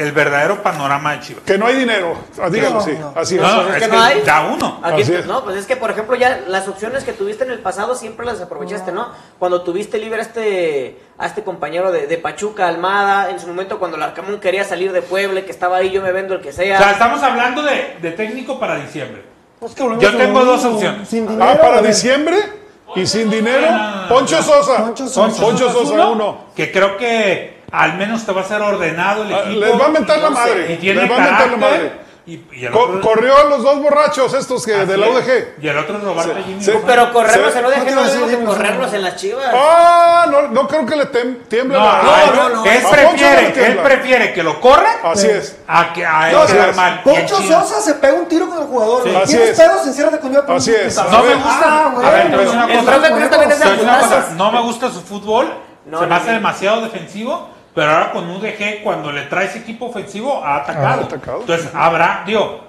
el 0.00 0.12
verdadero 0.12 0.62
panorama 0.62 1.12
de 1.12 1.20
Chivas. 1.20 1.44
Que 1.44 1.56
no 1.58 1.66
hay 1.66 1.76
dinero. 1.76 2.14
Ah, 2.40 2.48
Dígalo, 2.48 2.76
No, 2.76 2.80
sí. 2.80 2.96
no. 2.98 3.12
Así 3.16 3.36
No, 3.36 3.62
es. 3.62 3.68
es 3.68 3.74
que 3.74 3.80
que 3.80 3.88
no 3.88 4.02
hay. 4.02 4.20
da 4.22 4.40
uno. 4.52 4.80
Aquí, 4.82 5.02
Así 5.02 5.14
es. 5.14 5.26
no, 5.26 5.44
pues 5.44 5.56
es 5.56 5.66
que, 5.66 5.76
por 5.76 5.90
ejemplo, 5.90 6.16
ya 6.16 6.40
las 6.48 6.66
opciones 6.68 7.04
que 7.04 7.12
tuviste 7.12 7.44
en 7.44 7.50
el 7.50 7.58
pasado 7.60 7.94
siempre 7.94 8.24
las 8.26 8.40
aprovechaste, 8.40 8.92
¿no? 8.92 9.08
Cuando 9.38 9.62
tuviste 9.62 9.98
libre 9.98 10.18
a 10.20 10.22
este, 10.22 11.00
a 11.18 11.26
este 11.26 11.42
compañero 11.44 11.92
de, 11.92 12.06
de 12.06 12.18
Pachuca, 12.18 12.68
Almada, 12.68 13.30
en 13.30 13.38
su 13.40 13.46
momento 13.46 13.78
cuando 13.78 13.96
el 13.96 14.02
Arcamón 14.02 14.40
quería 14.40 14.64
salir 14.64 14.92
de 14.92 15.02
Puebla, 15.02 15.42
que 15.42 15.50
estaba 15.50 15.76
ahí, 15.78 15.90
yo 15.90 16.02
me 16.02 16.12
vendo 16.12 16.34
el 16.34 16.40
que 16.40 16.52
sea. 16.52 16.76
O 16.78 16.82
sea, 16.82 16.92
estamos 16.92 17.22
hablando 17.22 17.62
de, 17.62 17.96
de 18.00 18.10
técnico 18.12 18.58
para 18.58 18.76
diciembre. 18.76 19.22
Pues 19.60 19.74
que 19.74 19.82
Yo 19.98 20.16
tengo 20.16 20.44
dos 20.44 20.64
opciones. 20.64 21.06
Sin 21.08 21.26
dinero. 21.28 21.50
Ah, 21.50 21.58
para 21.60 21.82
diciembre 21.82 22.36
y 22.96 23.06
sin 23.06 23.28
dinero. 23.30 23.68
Poncho. 24.08 24.42
Sosa. 24.42 24.78
Poncho 24.86 25.06
Sosa. 25.06 25.40
Poncho 25.42 25.70
Sosa, 25.70 26.08
uno. 26.08 26.46
Que 26.56 26.72
creo 26.72 26.96
que 26.96 27.59
al 27.72 27.94
menos 27.96 28.24
te 28.26 28.32
va 28.32 28.40
a 28.40 28.44
ser 28.44 28.60
ordenado 28.62 29.22
el 29.22 29.32
Ah, 29.34 29.40
equipo. 29.46 29.60
Les 29.60 29.80
va 29.80 29.86
a 29.86 29.88
mentar 29.88 30.18
la 30.18 30.30
madre. 30.30 30.72
Y 30.72 30.76
tiene 30.76 31.02
Les 31.02 31.10
va 31.10 31.16
a 31.16 31.20
mentar 31.20 31.50
la 31.50 31.56
madre. 31.56 32.10
Y, 32.26 32.44
y 32.52 32.66
el 32.66 32.70
Co- 32.70 32.80
otro, 32.80 33.00
corrió 33.00 33.36
a 33.36 33.44
los 33.44 33.62
dos 33.62 33.80
borrachos 33.82 34.34
estos 34.34 34.64
que 34.64 34.72
de 34.72 34.96
la 34.96 35.06
Así 35.06 35.16
es. 35.16 35.26
UDG. 35.58 35.64
Y 35.64 35.68
el 35.68 35.78
otro 35.78 35.96
es 35.96 36.04
Roberto 36.04 36.34
Sí, 36.36 36.42
Jimmy 36.46 36.62
sí. 36.62 36.72
Pero 36.86 37.12
correrlos 37.12 37.56
en 37.56 37.64
ODG 37.64 37.78
No 37.78 37.84
te 37.84 37.90
no 37.94 38.02
debemos 38.04 38.30
de 38.30 38.44
correrlos 38.44 38.92
en 38.92 39.02
las 39.02 39.16
chivas. 39.16 39.46
Ah, 39.52 40.26
no, 40.30 40.42
no 40.48 40.68
creo 40.68 40.86
que 40.86 40.96
le 40.96 41.10
tem- 41.10 41.38
tiemble 41.48 41.78
No, 41.78 41.84
la. 41.84 42.02
no, 42.02 42.48
no, 42.50 42.56
no. 42.56 42.64
Él 42.66 42.82
prefiere, 42.88 43.46
él 43.46 43.52
tiembla. 43.54 43.82
prefiere 43.82 44.32
que 44.34 44.42
lo 44.44 44.60
corra 44.60 44.90
Así 45.02 45.26
es. 45.28 45.56
a 45.66 45.92
que 45.92 46.04
a 46.06 46.30
él 46.30 46.36
No, 46.36 46.46
quedar 46.46 46.68
así 46.68 46.76
mal. 46.78 47.02
Poncho 47.02 47.36
Sosa 47.42 47.80
se 47.80 47.94
pega 47.94 48.12
un 48.14 48.26
tiro 48.28 48.48
con 48.48 48.58
el 48.58 48.64
jugador. 48.66 49.02
Sí. 49.02 49.16
Así 49.16 49.26
¿Tienes 49.36 49.48
es. 49.50 49.58
pedos? 49.58 49.86
Enciérrate 49.86 50.18
conmigo. 50.20 50.42
pero 50.46 50.58
Así 50.58 50.70
un 50.70 50.76
es. 50.76 50.96
No 50.96 51.22
me 51.22 51.34
gusta. 51.34 51.92
de 53.00 54.34
No 54.36 54.52
me 54.52 54.60
gusta 54.60 54.90
su 54.90 55.00
fútbol. 55.00 55.52
Se 55.98 56.06
me 56.06 56.14
hace 56.14 56.30
demasiado 56.32 56.82
defensivo. 56.82 57.48
Pero 57.74 57.90
ahora 57.90 58.10
con 58.12 58.28
UDG, 58.28 58.82
cuando 58.82 59.12
le 59.12 59.22
traes 59.22 59.54
equipo 59.56 59.86
ofensivo, 59.86 60.44
ha 60.44 60.56
atacado. 60.56 61.02
Ha 61.02 61.04
atacado. 61.04 61.40
Entonces, 61.40 61.68
habrá, 61.74 62.24
digo, 62.26 62.68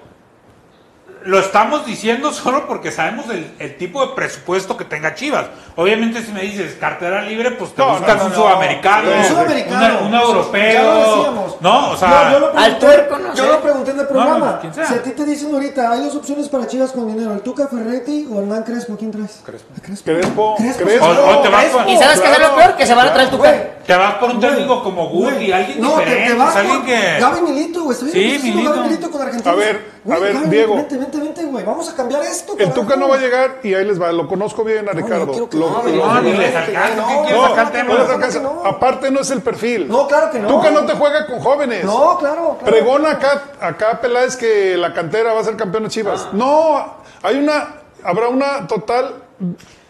lo 1.23 1.37
estamos 1.39 1.85
diciendo 1.85 2.31
solo 2.33 2.67
porque 2.67 2.91
sabemos 2.91 3.29
el, 3.29 3.51
el 3.59 3.77
tipo 3.77 4.03
de 4.05 4.13
presupuesto 4.15 4.75
que 4.75 4.85
tenga 4.85 5.13
Chivas. 5.13 5.45
Obviamente, 5.75 6.21
si 6.23 6.31
me 6.31 6.41
dices 6.41 6.75
cartera 6.79 7.21
libre, 7.21 7.51
pues 7.51 7.73
te 7.75 7.81
No, 7.81 7.91
buscas 7.91 8.17
no, 8.17 8.25
un 8.25 8.29
no, 8.31 8.35
sudamericano. 8.35 9.11
Un 9.17 9.23
sudamericano. 9.25 9.99
un 10.05 10.11
Ya 10.11 10.19
lo 10.19 10.27
europeo. 10.31 10.95
decíamos. 11.17 11.61
¿No? 11.61 11.91
O 11.91 11.97
sea, 11.97 12.31
yo, 12.31 12.31
yo 12.31 12.39
lo 12.39 12.47
al 12.47 12.53
pregunté, 12.77 12.79
tuerco, 12.87 13.17
no 13.19 13.33
yo 13.35 13.45
lo 13.45 13.61
pregunté 13.61 13.91
en 13.91 13.99
el 13.99 14.07
programa. 14.07 14.51
No, 14.53 14.59
quien 14.61 14.73
sea. 14.73 14.85
si 14.87 14.93
a 14.95 15.03
ti 15.03 15.11
te 15.11 15.25
dicen 15.25 15.53
ahorita, 15.53 15.91
hay 15.91 15.99
dos 16.01 16.15
opciones 16.15 16.49
para 16.49 16.65
Chivas 16.67 16.91
con 16.91 17.07
dinero: 17.07 17.33
el 17.33 17.41
Tuca 17.41 17.67
Ferretti 17.67 18.27
o 18.31 18.39
Hernán 18.41 18.63
Crespo. 18.63 18.97
¿Quién 18.97 19.11
traes? 19.11 19.41
Crespo. 19.45 19.73
Crespo. 19.79 20.05
Crespo. 20.05 20.55
Crespo. 20.57 20.83
Crespo. 20.85 21.05
O- 21.05 21.37
o 21.37 21.41
te 21.41 21.49
vas 21.49 21.65
Y 21.87 21.97
sabes 21.97 22.19
qué 22.19 22.31
es 22.31 22.39
lo 22.39 22.47
Claro, 22.47 22.55
peor, 22.55 22.75
que 22.77 22.85
se 22.87 22.95
van 22.95 23.07
a 23.07 23.13
traer 23.13 23.29
tu 23.29 23.37
Güey, 23.37 23.51
cara. 23.51 23.69
Te 23.91 23.97
vas 23.97 24.13
por 24.15 24.29
un 24.29 24.37
Güey, 24.37 24.49
técnico 24.51 24.83
como 24.83 25.09
Guti, 25.09 25.51
alguien 25.51 25.81
no, 25.81 25.95
te- 25.95 25.99
diferente, 26.05 26.31
te 26.31 26.37
vas 26.37 26.53
pues, 26.53 26.55
alguien 26.57 26.77
por 26.77 26.85
que... 26.85 27.19
Gaby 27.19 27.41
Milito, 27.41 27.83
güey. 27.83 27.97
Sí, 27.97 28.39
Milito. 28.43 28.69
Gaby 28.73 28.79
Milito 28.87 29.11
con 29.11 29.21
Argentina. 29.21 29.51
A 29.51 29.55
ver, 29.55 29.85
a 30.09 30.17
ver, 30.19 30.33
Gaby, 30.33 30.49
Diego. 30.49 30.75
Vente, 30.75 30.97
vente, 30.97 31.19
vente, 31.19 31.43
güey. 31.43 31.65
Vamos 31.65 31.89
a 31.89 31.95
cambiar 31.95 32.23
esto. 32.23 32.55
El. 32.57 32.71
Tuca 32.71 32.95
no 32.95 33.09
va 33.09 33.15
a 33.15 33.19
llegar 33.19 33.59
y 33.63 33.73
ahí 33.73 33.83
les 33.85 34.01
va. 34.01 34.11
Lo 34.13 34.27
conozco 34.29 34.63
bien 34.63 34.87
a 34.87 34.93
Ricardo. 34.93 35.25
no 35.25 35.31
quiero 35.33 35.49
que 35.49 35.57
Lo- 35.57 35.69
no, 35.71 35.83
lo- 35.83 36.05
No, 36.07 36.21
ni 36.21 36.31
les 36.33 36.55
alcanza. 36.55 36.95
no, 36.95 37.25
¿Qué 37.27 37.33
no, 37.33 37.41
sacar. 37.49 37.67
Aparte 38.65 39.11
no 39.11 39.19
es 39.19 39.31
el 39.31 39.41
perfil. 39.41 39.87
No, 39.89 40.07
claro 40.07 40.31
que 40.31 40.39
no. 40.39 40.47
Tuca 40.47 40.71
no 40.71 40.85
te 40.85 40.93
juega 40.93 41.27
con 41.27 41.39
jóvenes. 41.41 41.83
No, 41.83 42.17
claro. 42.17 42.57
claro. 42.59 42.65
Pregona 42.65 43.11
acá, 43.11 43.43
acá 43.59 43.99
Peláez 43.99 44.37
que 44.37 44.77
la 44.77 44.93
cantera 44.93 45.33
va 45.33 45.41
a 45.41 45.43
ser 45.43 45.57
campeón 45.57 45.83
de 45.83 45.89
Chivas. 45.89 46.27
Ah. 46.27 46.29
No, 46.33 46.93
hay 47.23 47.37
una, 47.37 47.75
habrá 48.03 48.29
una 48.29 48.67
total 48.67 49.15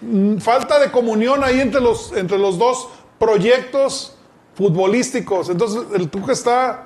mm, 0.01 0.37
falta 0.37 0.79
de 0.79 0.91
comunión 0.91 1.43
ahí 1.43 1.61
entre 1.61 1.81
los, 1.81 2.11
entre 2.13 2.37
los 2.39 2.57
dos 2.57 2.87
proyectos 3.21 4.15
futbolísticos. 4.55 5.49
Entonces 5.49 5.83
el 5.93 6.09
Tuca 6.09 6.33
está 6.33 6.85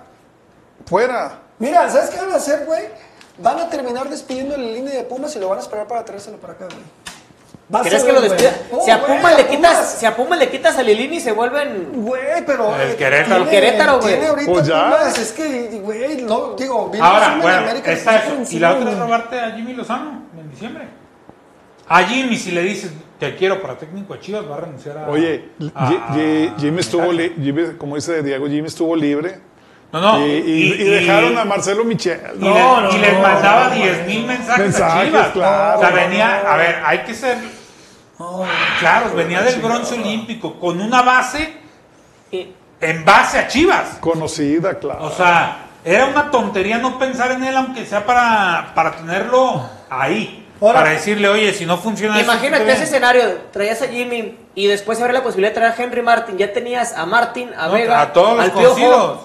fuera. 0.85 1.39
Mira, 1.59 1.89
¿sabes 1.89 2.09
qué 2.09 2.19
van 2.19 2.33
a 2.33 2.35
hacer, 2.35 2.65
güey? 2.65 2.83
Van 3.37 3.57
a 3.59 3.69
terminar 3.69 4.09
despidiendo 4.09 4.57
la 4.57 4.63
línea 4.63 4.93
de 4.95 5.03
Pumas 5.03 5.33
y 5.35 5.39
lo 5.39 5.47
van 5.47 5.59
a 5.59 5.61
esperar 5.61 5.87
para 5.87 6.03
traérselo 6.03 6.37
para 6.37 6.53
acá, 6.53 6.65
güey. 6.65 7.83
¿Crees 7.83 8.03
que 8.03 8.13
lo 8.13 8.21
despida? 8.21 8.51
Oh, 8.71 8.81
si 8.83 8.91
a 8.91 8.97
güey, 8.97 9.15
Puma 9.17 9.31
le 9.33 9.47
quitas, 9.47 9.75
Pumas. 9.75 9.95
si 9.97 10.05
a 10.05 10.15
Puma 10.15 10.35
le 10.35 10.49
quitas 10.51 10.77
a 10.77 10.83
Lilini 10.83 11.19
se 11.19 11.31
vuelven 11.31 12.03
Güey, 12.03 12.45
pero. 12.45 12.75
El 12.75 12.91
eh, 12.91 12.95
Querétaro. 12.95 13.43
tiene- 13.45 13.49
Querétaro, 13.51 13.99
güey. 13.99 14.13
Tiene 14.13 14.27
ahorita 14.27 14.51
Pues 14.51 14.67
ya. 14.67 14.83
Pumas, 14.85 15.17
es 15.17 15.31
que, 15.31 15.79
güey, 15.81 16.21
no, 16.21 16.53
digo, 16.55 16.89
vino 16.89 17.03
Ahora, 17.03 17.39
bueno, 17.41 17.57
América, 17.59 17.91
eso. 17.93 18.11
por 18.35 18.53
Y 18.53 18.59
la 18.59 18.73
otra 18.75 18.91
es 18.91 18.99
robarte 18.99 19.39
a 19.39 19.51
Jimmy 19.51 19.73
Lozano 19.73 20.21
en 20.37 20.51
diciembre. 20.51 20.87
A 21.87 22.03
Jimmy, 22.03 22.35
si 22.37 22.51
le 22.51 22.61
dices, 22.61 22.91
te 23.19 23.35
quiero 23.35 23.61
para 23.61 23.77
técnico 23.77 24.13
de 24.13 24.19
Chivas, 24.19 24.49
va 24.49 24.55
a 24.57 24.59
renunciar 24.61 24.97
a. 24.97 25.07
Oye, 25.09 25.49
a- 25.75 25.87
Ji- 25.87 25.99
Ji- 26.13 26.47
a- 26.55 26.59
Jimmy 26.59 26.79
estuvo, 26.81 27.11
li- 27.11 27.33
Jimmy, 27.41 27.75
como 27.77 27.95
dice 27.95 28.21
Diego, 28.23 28.47
Jimmy 28.47 28.67
estuvo 28.67 28.95
libre. 28.95 29.39
No, 29.91 30.01
no. 30.01 30.27
y, 30.27 30.31
y- 30.31 30.73
y 30.73 30.83
dejaron 30.83 31.37
a 31.37 31.45
Marcelo 31.45 31.85
Michel. 31.85 32.19
No, 32.35 32.81
no, 32.81 32.91
y 32.91 32.97
les 32.97 33.13
mandaba 33.21 33.69
no, 33.69 33.75
10 33.75 34.05
mil 34.07 34.25
mensajes, 34.25 34.59
Mensajes, 34.65 34.99
a 35.01 35.05
Chivas. 35.05 35.27
claro. 35.29 35.77
O 35.79 35.81
sea, 35.81 35.89
venía, 35.91 36.53
a 36.53 36.57
ver, 36.57 36.81
hay 36.85 36.99
que 36.99 37.13
ser. 37.13 37.37
Claro, 38.79 39.13
venía 39.15 39.41
del 39.41 39.59
bronce 39.61 39.95
olímpico 39.95 40.59
con 40.59 40.81
una 40.81 41.01
base 41.01 41.53
y- 42.31 42.47
en 42.81 43.05
base 43.05 43.39
a 43.39 43.47
Chivas. 43.47 43.97
Conocida, 43.99 44.77
claro. 44.79 45.05
O 45.05 45.11
sea, 45.11 45.67
era 45.83 46.05
una 46.07 46.29
tontería 46.31 46.77
no 46.77 46.97
pensar 46.99 47.31
en 47.31 47.43
él, 47.43 47.55
aunque 47.55 47.85
sea 47.85 48.05
para, 48.05 48.71
para 48.75 48.91
tenerlo 48.97 49.61
ahí. 49.89 50.44
Ahora- 50.61 50.79
para 50.79 50.89
decirle, 50.91 51.27
oye, 51.27 51.53
si 51.53 51.65
no 51.65 51.77
funciona 51.77 52.19
Imagínate 52.21 52.63
¿qué 52.65 52.71
ese 52.71 52.83
escenario, 52.85 53.23
traías 53.51 53.81
a 53.81 53.87
Jimmy 53.87 54.37
y 54.55 54.67
después 54.67 54.97
se 54.97 55.03
abre 55.03 55.13
la 55.13 55.21
posibilidad 55.23 55.49
de 55.51 55.55
traer 55.55 55.73
a 55.73 55.83
Henry 55.83 56.01
Martin, 56.01 56.37
ya 56.37 56.53
tenías 56.53 56.93
a 56.93 57.05
Martin, 57.05 57.51
a 57.57 57.67
No, 57.67 57.73
Vega, 57.73 58.01
a 58.01 58.13
todos 58.13 58.35
los 58.37 58.45
al 58.45 58.51
conocidos. 58.53 59.19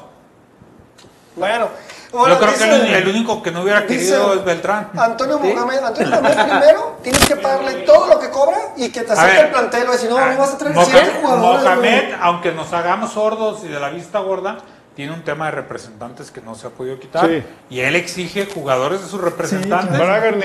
Bueno, 1.37 1.69
Bueno, 2.13 2.35
Yo 2.35 2.41
creo 2.41 2.51
dice- 2.53 2.65
que 2.69 2.75
el, 2.75 2.95
el 2.95 3.09
único 3.09 3.41
que 3.41 3.53
no 3.53 3.63
hubiera 3.63 3.83
dice 3.83 3.95
querido 4.11 4.35
es 4.35 4.45
Beltrán. 4.45 4.91
Antonio 4.97 5.39
Mohamed, 5.39 5.79
Antonio 5.79 6.11
Mohamed 6.21 6.45
primero, 6.51 6.97
tienes 7.05 7.25
que 7.25 7.37
pagarle 7.37 7.73
todo 7.87 8.07
lo 8.09 8.19
que 8.19 8.31
cobra 8.31 8.59
y 8.77 8.91
que 8.91 9.03
te 9.03 9.13
acepte 9.13 9.41
el 9.43 9.49
plantel. 9.51 9.89
decir, 9.89 10.11
no, 10.11 10.19
no 10.19 10.37
vas 10.37 10.55
a 10.55 10.59
traer 10.59 10.75
Mohamed, 10.75 11.21
jugadores. 11.23 11.63
Mohamed, 11.65 12.15
aunque 12.21 12.51
nos 12.51 12.73
hagamos 12.73 13.13
sordos 13.13 13.63
y 13.63 13.69
de 13.69 13.79
la 13.79 13.91
vista 13.91 14.19
gorda, 14.19 14.59
tiene 15.01 15.15
un 15.15 15.23
tema 15.23 15.47
de 15.47 15.53
representantes 15.53 16.31
que 16.31 16.43
no 16.43 16.55
se 16.55 16.67
ha 16.67 16.71
podido 16.71 17.01
quitar. 17.01 17.27
Sí. 17.27 17.43
Y 17.71 17.81
él 17.81 17.97
exige 17.97 18.45
jugadores 18.45 19.01
de 19.01 19.07
sus 19.07 19.19
representantes. 19.19 19.99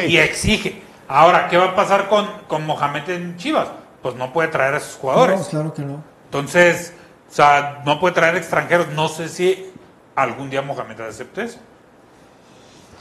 y 0.07 0.17
exige. 0.17 0.81
Ahora, 1.09 1.49
¿qué 1.49 1.57
va 1.57 1.65
a 1.65 1.75
pasar 1.75 2.07
con, 2.07 2.25
con 2.47 2.65
Mohamed 2.65 3.09
en 3.09 3.35
Chivas? 3.35 3.67
Pues 4.01 4.15
no 4.15 4.31
puede 4.31 4.47
traer 4.47 4.75
a 4.75 4.79
sus 4.79 4.95
jugadores. 4.95 5.41
No, 5.41 5.45
claro 5.49 5.73
que 5.73 5.81
no. 5.81 6.01
Entonces, 6.23 6.93
o 7.29 7.33
sea, 7.33 7.81
no 7.85 7.99
puede 7.99 8.15
traer 8.15 8.37
extranjeros. 8.37 8.87
No 8.93 9.09
sé 9.09 9.27
si 9.27 9.73
algún 10.15 10.49
día 10.49 10.61
Mohamed 10.61 11.01
acepte 11.01 11.43
eso. 11.43 11.59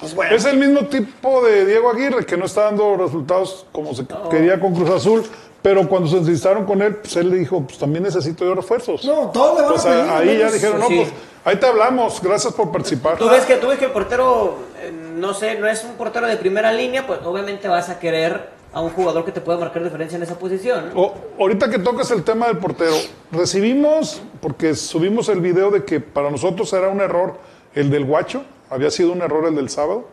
Pues 0.01 0.13
bueno. 0.13 0.35
Es 0.35 0.45
el 0.47 0.57
mismo 0.57 0.87
tipo 0.87 1.41
de 1.45 1.67
Diego 1.67 1.89
Aguirre, 1.89 2.27
que 2.27 2.37
no 2.37 2.47
está 2.47 2.63
dando 2.63 2.97
resultados 2.97 3.65
como 3.71 3.95
se 3.95 4.05
quería 4.29 4.59
con 4.59 4.75
Cruz 4.75 4.91
Azul, 4.91 5.23
pero 5.65 5.89
cuando 5.89 6.07
se 6.11 6.19
entrevistaron 6.19 6.67
con 6.67 6.83
él, 6.83 6.97
pues 6.97 7.17
él 7.17 7.31
le 7.31 7.37
dijo, 7.37 7.63
pues 7.63 7.79
también 7.79 8.03
necesito 8.05 8.45
yo 8.45 8.55
refuerzos. 8.55 9.03
No, 9.03 9.31
todos 9.31 9.57
le 9.57 9.63
van 9.63 9.73
Pues 9.73 9.87
a 9.87 9.89
pedir. 9.89 10.11
ahí 10.33 10.39
ya 10.39 10.51
dijeron, 10.51 10.79
no, 10.79 10.89
sí. 10.89 10.97
pues 10.99 11.09
ahí 11.43 11.57
te 11.57 11.65
hablamos, 11.65 12.21
gracias 12.21 12.53
por 12.53 12.71
participar. 12.71 13.17
Tú 13.17 13.31
ves 13.31 13.47
que, 13.47 13.55
tú 13.57 13.69
ves 13.69 13.79
que 13.79 13.87
el 13.87 13.91
portero, 13.91 14.57
eh, 14.83 14.93
no 15.17 15.33
sé, 15.33 15.59
no 15.59 15.67
es 15.67 15.83
un 15.83 15.93
portero 15.93 16.27
de 16.27 16.37
primera 16.37 16.71
línea, 16.71 17.07
pues 17.07 17.21
obviamente 17.25 17.67
vas 17.67 17.89
a 17.89 17.99
querer 17.99 18.51
a 18.75 18.83
un 18.83 18.91
jugador 18.91 19.25
que 19.25 19.33
te 19.33 19.41
pueda 19.41 19.57
marcar 19.59 19.83
diferencia 19.83 20.17
en 20.17 20.23
esa 20.25 20.39
posición. 20.39 20.91
¿no? 20.95 21.01
O- 21.01 21.15
ahorita 21.41 21.71
que 21.71 21.79
tocas 21.79 22.11
el 22.11 22.25
tema 22.25 22.49
del 22.49 22.59
portero, 22.59 22.93
recibimos, 23.33 24.21
porque 24.43 24.75
subimos 24.75 25.31
el 25.31 25.41
video 25.41 25.71
de 25.71 25.85
que 25.85 25.99
para 25.99 26.31
nosotros 26.31 26.71
era 26.75 26.89
un 26.89 27.01
error 27.01 27.39
el 27.75 27.89
del 27.91 28.05
guacho, 28.05 28.43
había 28.69 28.91
sido 28.91 29.13
un 29.13 29.23
error 29.23 29.47
el 29.47 29.55
del 29.55 29.71
sábado. 29.71 30.05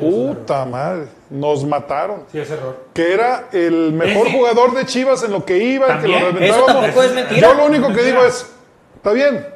Puta 0.00 0.64
madre, 0.64 1.06
nos 1.30 1.64
mataron. 1.64 2.24
Sí, 2.32 2.38
es 2.38 2.50
error. 2.50 2.84
Que 2.92 3.12
era 3.14 3.48
el 3.52 3.92
mejor 3.92 4.30
jugador 4.30 4.74
de 4.74 4.86
Chivas 4.86 5.22
en 5.22 5.32
lo 5.32 5.44
que 5.44 5.58
iba, 5.58 6.00
que 6.00 6.08
lo 6.08 6.18
reventábamos. 6.18 6.68
Eso 6.70 6.80
tampoco 6.80 7.02
es 7.02 7.12
mentira. 7.14 7.40
Yo 7.40 7.54
lo 7.54 7.66
único 7.66 7.88
que 7.92 8.02
digo 8.02 8.24
es, 8.24 8.52
está 8.96 9.12
bien, 9.12 9.46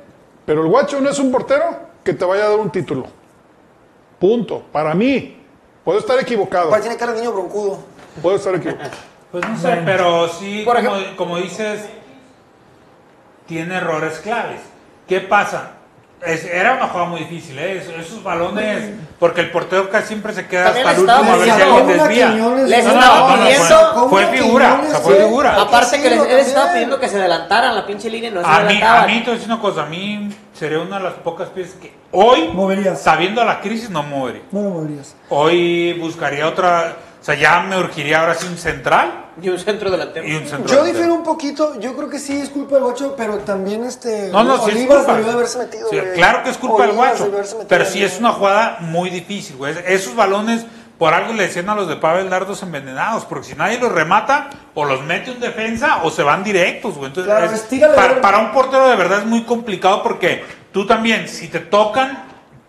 pero 0.47 0.63
el 0.63 0.69
guacho 0.69 1.01
no 1.01 1.11
es 1.11 1.19
un 1.19 1.31
portero 1.33 1.65
que 2.05 2.13
te 2.15 2.25
vaya 2.25 2.45
a 2.47 2.49
dar 2.51 2.59
un 2.59 2.71
título. 2.71 3.07
Punto. 4.19 4.63
Para 4.73 4.95
mí, 4.95 5.37
puedo 5.85 5.99
estar 5.99 6.19
equivocado, 6.19 6.71
tiene 6.81 6.97
cara 6.97 7.13
de 7.13 7.21
niño 7.21 7.33
broncudo. 7.33 7.79
puedo 8.23 8.37
estar 8.37 8.55
equivocado. 8.55 8.91
Pues 9.31 9.47
no 9.47 9.59
sé, 9.59 9.83
pero 9.85 10.27
sí, 10.27 10.63
Por 10.65 10.77
como, 10.77 10.97
ejemplo- 10.97 11.17
como 11.19 11.37
dices, 11.37 11.87
tiene 13.47 13.77
errores 13.77 14.21
claves. 14.21 14.61
¿Qué 15.07 15.21
pasa? 15.21 15.73
Es- 16.27 16.45
era 16.45 16.75
una 16.75 16.89
jugada 16.89 17.09
muy 17.11 17.21
difícil, 17.21 17.57
¿eh? 17.59 17.79
Esos, 17.79 17.95
esos 17.95 18.23
balones, 18.25 18.91
porque 19.21 19.41
el 19.41 19.51
portero 19.53 19.89
casi 19.89 20.09
siempre 20.09 20.33
se 20.33 20.47
queda 20.49 20.69
hasta 20.69 20.81
el 20.93 20.99
último 20.99 21.13
a 21.33 21.37
ver 21.37 21.45
si 21.45 21.51
alguien 21.51 21.87
desvía. 21.87 22.29
Les 22.67 22.85
no, 22.85 22.91
estaba 22.93 23.19
no, 23.19 23.37
no, 23.37 23.45
pidiendo- 23.45 24.09
fue- 24.09 24.27
figura, 24.27 24.81
o 24.85 24.91
sea, 24.91 24.99
fue 25.01 25.15
figura. 25.15 25.61
Aparte 25.63 26.03
que 26.03 26.11
les, 26.11 26.21
él 26.21 26.39
estaba 26.41 26.73
pidiendo 26.73 26.99
que 26.99 27.09
se 27.09 27.17
adelantaran 27.19 27.75
la 27.77 27.87
pinche 27.87 28.11
línea 28.11 28.31
y 28.31 28.35
no 28.35 28.41
se 28.41 28.47
A 28.49 28.61
mí, 28.61 28.81
a 28.83 29.07
mí 29.07 29.19
te 29.21 29.25
voy 29.27 29.31
a 29.31 29.35
decir 29.35 29.53
una 29.53 29.61
cosa, 29.61 29.83
a 29.83 29.87
mí 29.87 30.29
sería 30.53 30.81
una 30.81 30.99
de 30.99 31.05
las 31.05 31.15
pocas 31.15 31.51
piezas 31.51 31.75
que 31.75 31.93
hoy, 32.11 32.49
Moverías. 32.53 33.01
sabiendo 33.01 33.45
la 33.45 33.61
crisis, 33.61 33.89
no 33.89 34.03
movería. 34.03 34.43
No 34.51 34.63
lo 34.63 34.71
moverías. 34.71 35.15
Hoy 35.29 35.93
buscaría 36.01 36.49
otra, 36.49 36.97
o 37.21 37.25
sea, 37.25 37.37
ya 37.37 37.61
me 37.61 37.79
urgiría 37.79 38.21
ahora 38.21 38.35
sí 38.35 38.45
un 38.49 38.59
central 38.59 39.27
Y 39.41 39.49
un 39.49 39.59
centro 39.59 39.91
delantero. 39.91 40.27
y 40.27 40.35
un. 40.35 40.67
Yo 40.67 40.85
difiero 40.85 41.15
un 41.15 41.23
poquito, 41.23 41.79
yo 41.81 41.95
creo 41.95 42.09
que 42.11 42.19
sí 42.19 42.41
es 42.41 42.49
culpa 42.51 42.75
del 42.77 42.85
guacho, 42.85 43.15
pero 43.17 43.39
también 43.39 43.85
este. 43.85 44.29
No, 44.33 44.43
no, 44.45 44.65
sí 44.65 44.71
es 44.77 44.87
culpa. 44.87 45.15
debió 45.15 45.33
haberse 45.33 45.59
metido. 45.59 45.89
Sí, 45.91 45.97
güey. 45.99 46.13
claro 46.15 46.43
que 46.43 46.51
es 46.51 46.59
culpa 46.59 46.87
del 46.87 46.97
guacho. 46.97 47.31
Pero 47.69 47.85
sí 47.85 48.03
es 48.03 48.19
una 48.19 48.33
jugada 48.33 48.79
muy 48.81 49.11
difícil, 49.11 49.57
güey. 49.57 49.75
Esos 49.87 50.17
balones, 50.17 50.67
por 50.99 51.15
algo 51.15 51.33
le 51.35 51.45
decían 51.45 51.69
a 51.69 51.75
los 51.77 51.89
de 51.89 51.97
Pavel 51.97 52.29
dardos 52.29 52.63
envenenados, 52.63 53.25
porque 53.27 53.47
si 53.49 53.55
nadie 53.55 53.79
los 53.79 53.93
remata, 53.93 54.51
o 54.75 54.85
los 54.85 55.03
mete 55.05 55.31
un 55.31 55.39
defensa, 55.41 56.01
o 56.03 56.11
se 56.11 56.23
van 56.23 56.43
directos, 56.43 56.95
güey. 56.95 57.07
Entonces, 57.07 57.33
Claro, 57.33 57.53
es- 57.55 57.95
para, 57.95 58.21
para 58.21 58.39
un 58.39 58.53
portero 58.53 58.89
de 58.89 58.97
verdad 58.97 59.21
es 59.21 59.27
muy 59.27 59.45
complicado 59.45 60.03
porque 60.03 60.45
tú 60.73 60.87
también, 60.87 61.29
si 61.29 61.47
te 61.49 61.61
tocan, 61.61 62.25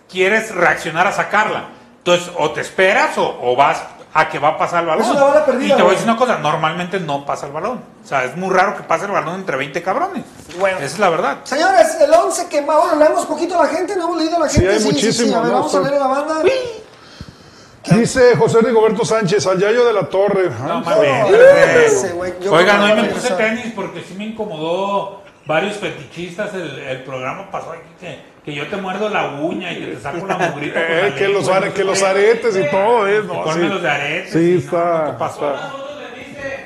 quieres 0.08 0.54
reaccionar 0.54 1.08
a 1.08 1.12
sacarla. 1.12 1.70
Entonces, 1.98 2.32
o 2.38 2.52
te 2.52 2.62
esperas 2.62 3.18
o, 3.18 3.40
o 3.42 3.56
vas 3.56 3.84
a 4.14 4.28
que 4.28 4.40
va 4.40 4.50
a 4.50 4.58
pasar 4.58 4.82
el 4.82 4.88
balón. 4.90 5.06
Es 5.06 5.12
una 5.12 5.24
bala 5.24 5.46
perdida, 5.46 5.74
y 5.74 5.78
te 5.78 5.84
voy 5.84 5.92
a 5.92 5.94
decir 5.94 6.10
una 6.10 6.18
cosa, 6.18 6.38
normalmente 6.40 7.00
no 7.00 7.26
pasa 7.26 7.46
el 7.46 7.52
balón. 7.52 7.80
O 8.04 8.08
sea, 8.08 8.24
es 8.24 8.36
muy 8.36 8.50
raro 8.54 8.76
que 8.76 8.84
pase 8.84 9.06
el 9.06 9.12
balón 9.12 9.36
entre 9.36 9.56
20 9.58 9.82
cabrones. 9.84 10.24
Bueno. 10.60 10.78
Esa 10.78 10.86
es 10.88 11.00
la 11.00 11.10
verdad. 11.10 11.38
Señores, 11.44 11.96
el 12.02 12.12
11 12.12 12.48
que 12.48 12.62
más. 12.62 12.78
Bueno, 12.78 12.96
leemos 12.98 13.26
poquito 13.28 13.60
a 13.60 13.66
la 13.66 13.70
gente, 13.70 13.96
no 13.96 14.06
hemos 14.06 14.18
leído 14.18 14.38
a 14.38 14.40
la 14.40 14.50
Sí, 14.50 14.60
gente. 14.62 14.74
hay 14.76 14.84
muchísimo, 14.84 15.38
A 15.38 15.42
ver, 15.42 15.52
¿no? 15.52 15.58
vamos 15.58 15.76
a 15.76 15.80
leer 15.82 15.94
a 15.96 16.00
la 16.00 16.08
banda. 16.08 16.36
Dice 17.92 18.36
José 18.36 18.60
Rigoberto 18.62 19.04
Sánchez, 19.06 19.48
al 19.48 19.58
Yayo 19.60 19.86
de 19.86 19.94
la 19.94 20.04
Torre. 20.10 20.50
No, 20.50 20.78
Oigan, 20.80 21.28
creo 21.28 22.54
hoy 22.54 22.66
que 22.96 23.02
me 23.02 23.08
puse 23.10 23.32
tenis 23.34 23.74
porque 23.76 24.04
sí 24.04 24.14
me 24.16 24.26
incomodó 24.26 25.22
varios 25.50 25.78
fetichistas. 25.78 26.54
El, 26.54 26.78
el 26.78 27.04
programa 27.04 27.50
pasó 27.50 27.72
aquí 27.72 27.90
que, 28.00 28.20
que 28.46 28.54
yo 28.54 28.68
te 28.68 28.78
muerdo 28.78 29.10
la 29.10 29.32
uña 29.42 29.74
y 29.74 29.80
que 29.80 29.86
te 29.88 30.00
saco 30.00 30.28
la 30.28 30.38
mugrita. 30.38 30.80
la 30.80 31.08
eh, 31.08 31.16
que, 31.18 31.28
los 31.28 31.50
are- 31.50 31.74
que 31.74 31.82
aretes 31.82 32.56
y 32.56 32.70
todo, 32.70 33.08
¿eh? 33.08 33.22
No, 33.26 33.44
ponme 33.44 33.64
sí. 33.64 33.68
los 33.68 33.82
de 33.82 33.90
aretes. 33.90 34.32
Sí, 34.32 34.40
y 34.40 34.54
no, 34.54 34.60
está- 34.60 35.06
¿qué 35.08 35.14
pasó? 35.18 35.56
está. 35.56 35.72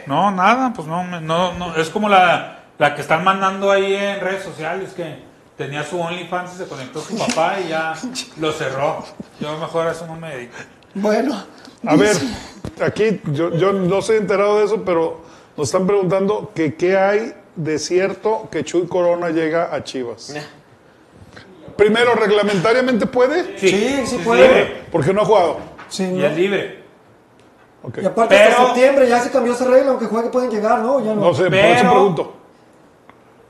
No, 0.05 0.31
nada, 0.31 0.73
pues 0.75 0.85
no, 0.85 1.01
me- 1.05 1.21
no, 1.21 1.53
no, 1.53 1.75
es 1.77 1.89
como 1.89 2.09
la, 2.09 2.59
la 2.77 2.93
que 2.93 3.01
están 3.01 3.23
mandando 3.23 3.71
ahí 3.71 3.95
en 3.95 4.19
redes 4.19 4.43
sociales 4.43 4.91
que 4.93 5.15
tenía 5.57 5.83
su 5.83 5.99
OnlyFans 6.01 6.55
y 6.55 6.57
se 6.57 6.65
conectó 6.67 6.99
su 6.99 7.17
papá 7.17 7.55
y 7.65 7.69
ya 7.69 7.93
lo 8.37 8.51
cerró. 8.51 9.05
Yo 9.39 9.57
mejor 9.59 9.87
a 9.87 9.91
eso 9.93 10.05
no 10.05 10.15
me 10.17 10.29
dedico. 10.35 10.55
Bueno. 10.93 11.41
A 11.85 11.95
ver, 11.95 12.15
aquí 12.85 13.21
yo, 13.31 13.55
yo 13.55 13.71
no 13.73 13.99
estoy 13.99 14.17
enterado 14.17 14.59
de 14.59 14.65
eso, 14.65 14.83
pero 14.85 15.21
nos 15.55 15.67
están 15.69 15.85
preguntando 15.87 16.51
que 16.53 16.75
qué 16.75 16.97
hay 16.97 17.33
de 17.55 17.79
cierto 17.79 18.47
que 18.51 18.63
Chuy 18.63 18.87
Corona 18.87 19.29
llega 19.29 19.73
a 19.73 19.83
Chivas. 19.83 20.33
Primero, 21.77 22.13
¿reglamentariamente 22.15 23.05
puede? 23.07 23.57
Sí, 23.57 24.03
sí 24.05 24.17
puede. 24.23 24.47
libre. 24.47 24.83
Porque 24.91 25.13
no 25.13 25.21
ha 25.21 25.25
jugado. 25.25 25.57
Sí, 25.89 26.03
Y 26.03 26.23
es 26.23 26.35
libre. 26.35 26.83
Ok. 27.81 27.97
Y 28.01 28.05
aparte, 28.05 28.35
hasta 28.37 28.55
Pero- 28.55 28.65
septiembre 28.67 29.09
ya 29.09 29.19
se 29.19 29.31
cambió 29.31 29.53
esa 29.53 29.65
regla, 29.65 29.91
aunque 29.91 30.05
juegue 30.05 30.29
pueden 30.29 30.49
llegar, 30.49 30.79
¿no? 30.79 30.99
Ya 31.03 31.13
no. 31.13 31.21
No 31.21 31.33
sé, 31.33 31.43
por 31.43 31.51
Pero- 31.51 31.73
eso 31.75 31.91
pregunto. 31.91 32.33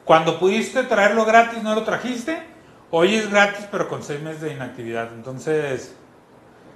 Cuando 0.05 0.39
pudiste 0.39 0.83
traerlo 0.83 1.23
gratis, 1.25 1.61
no 1.63 1.75
lo 1.75 1.83
trajiste. 1.83 2.41
Hoy 2.91 3.15
es 3.15 3.29
gratis, 3.29 3.65
pero 3.71 3.87
con 3.87 4.03
seis 4.03 4.21
meses 4.21 4.41
de 4.41 4.51
inactividad. 4.53 5.09
Entonces, 5.13 5.93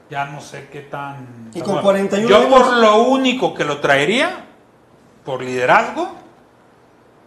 ya 0.09 0.25
no 0.25 0.39
sé 0.41 0.67
qué 0.71 0.81
tan. 0.81 1.49
Y 1.53 1.59
tan 1.59 1.63
con 1.63 1.73
bueno. 1.75 1.81
41 1.83 2.29
Yo, 2.29 2.37
años. 2.37 2.49
por 2.67 2.77
lo 2.77 3.03
único 3.03 3.53
que 3.53 3.65
lo 3.65 3.79
traería, 3.79 4.45
por 5.25 5.41
liderazgo, 5.41 6.11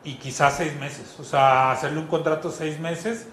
y 0.04 0.14
quizás 0.14 0.56
seis 0.56 0.74
meses. 0.78 1.16
O 1.18 1.24
sea, 1.24 1.72
hacerle 1.72 1.98
un 2.00 2.06
contrato 2.06 2.50
seis 2.50 2.78
meses 2.80 3.26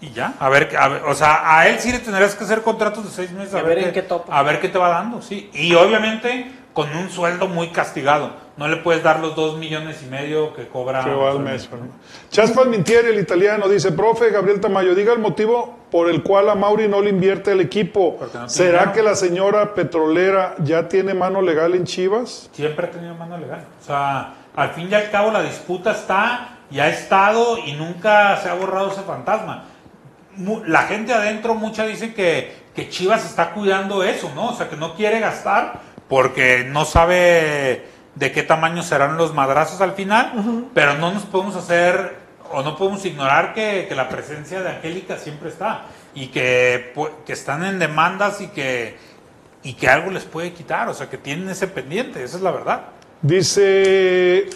y 0.00 0.10
ya. 0.10 0.34
A 0.40 0.48
ver, 0.48 0.68
qué- 0.68 0.76
a 0.76 0.88
ver, 0.88 1.02
o 1.04 1.14
sea, 1.14 1.58
a 1.58 1.68
él 1.68 1.78
sí 1.78 1.92
le 1.92 1.98
tendrías 2.00 2.34
que 2.34 2.44
hacer 2.44 2.62
contratos 2.62 3.04
de 3.04 3.10
seis 3.10 3.30
meses. 3.32 3.54
A 3.54 3.62
ver 3.62 3.78
en 3.78 3.92
qué 3.92 4.02
topa. 4.02 4.36
A 4.36 4.42
ver 4.42 4.60
qué 4.60 4.68
te 4.68 4.78
va 4.78 4.88
dando, 4.88 5.22
sí. 5.22 5.50
Y 5.52 5.74
obviamente 5.74 6.50
con 6.72 6.90
un 6.96 7.10
sueldo 7.10 7.48
muy 7.48 7.68
castigado. 7.68 8.40
No 8.56 8.66
le 8.68 8.76
puedes 8.78 9.02
dar 9.02 9.20
los 9.20 9.34
dos 9.36 9.56
millones 9.58 10.02
y 10.02 10.06
medio 10.06 10.54
que 10.54 10.68
cobra. 10.68 11.04
Que 11.04 11.10
va 11.10 11.30
al 11.30 11.40
mes. 11.40 11.68
¿no? 11.70 11.78
Chas 12.30 12.50
Palmintieri, 12.52 13.08
el 13.08 13.18
italiano, 13.18 13.68
dice, 13.68 13.92
profe 13.92 14.30
Gabriel 14.30 14.60
Tamayo, 14.60 14.94
diga 14.94 15.12
el 15.12 15.18
motivo 15.18 15.78
por 15.90 16.08
el 16.10 16.22
cual 16.22 16.48
a 16.50 16.54
Mauri 16.54 16.88
no 16.88 17.00
le 17.02 17.10
invierte 17.10 17.52
el 17.52 17.60
equipo. 17.60 18.18
No 18.34 18.48
¿Será 18.48 18.70
dinero. 18.80 18.92
que 18.94 19.02
la 19.02 19.14
señora 19.14 19.74
petrolera 19.74 20.54
ya 20.58 20.88
tiene 20.88 21.12
mano 21.14 21.40
legal 21.42 21.74
en 21.74 21.84
Chivas? 21.84 22.48
siempre 22.52 22.86
ha 22.86 22.90
tenido 22.90 23.14
mano 23.14 23.36
legal. 23.38 23.64
O 23.80 23.84
sea, 23.84 24.34
al 24.54 24.70
fin 24.70 24.88
y 24.90 24.94
al 24.94 25.10
cabo 25.10 25.30
la 25.30 25.42
disputa 25.42 25.92
está 25.92 26.58
y 26.70 26.80
ha 26.80 26.88
estado 26.88 27.58
y 27.58 27.72
nunca 27.72 28.36
se 28.38 28.48
ha 28.48 28.54
borrado 28.54 28.90
ese 28.90 29.02
fantasma. 29.02 29.64
La 30.66 30.82
gente 30.84 31.12
adentro, 31.12 31.54
mucha 31.54 31.84
dice 31.84 32.14
que, 32.14 32.62
que 32.74 32.88
Chivas 32.88 33.24
está 33.24 33.50
cuidando 33.50 34.02
eso, 34.02 34.30
¿no? 34.34 34.48
O 34.48 34.54
sea, 34.54 34.68
que 34.68 34.76
no 34.76 34.94
quiere 34.94 35.20
gastar 35.20 35.80
porque 36.08 36.64
no 36.68 36.84
sabe 36.84 37.86
de 38.14 38.32
qué 38.32 38.42
tamaño 38.42 38.82
serán 38.82 39.16
los 39.16 39.34
madrazos 39.34 39.80
al 39.80 39.92
final, 39.92 40.68
pero 40.74 40.94
no 40.94 41.12
nos 41.12 41.24
podemos 41.24 41.56
hacer 41.56 42.16
o 42.50 42.62
no 42.62 42.76
podemos 42.76 43.04
ignorar 43.04 43.54
que, 43.54 43.86
que 43.88 43.94
la 43.94 44.08
presencia 44.08 44.60
de 44.60 44.70
Angélica 44.70 45.16
siempre 45.16 45.48
está 45.48 45.86
y 46.14 46.26
que, 46.28 46.92
que 47.24 47.32
están 47.32 47.64
en 47.64 47.78
demandas 47.78 48.40
y 48.40 48.48
que, 48.48 48.96
y 49.62 49.74
que 49.74 49.88
algo 49.88 50.10
les 50.10 50.24
puede 50.24 50.52
quitar, 50.52 50.88
o 50.88 50.94
sea, 50.94 51.08
que 51.08 51.16
tienen 51.18 51.48
ese 51.48 51.66
pendiente, 51.66 52.22
esa 52.22 52.36
es 52.36 52.42
la 52.42 52.50
verdad. 52.50 52.82
Dice 53.22 54.50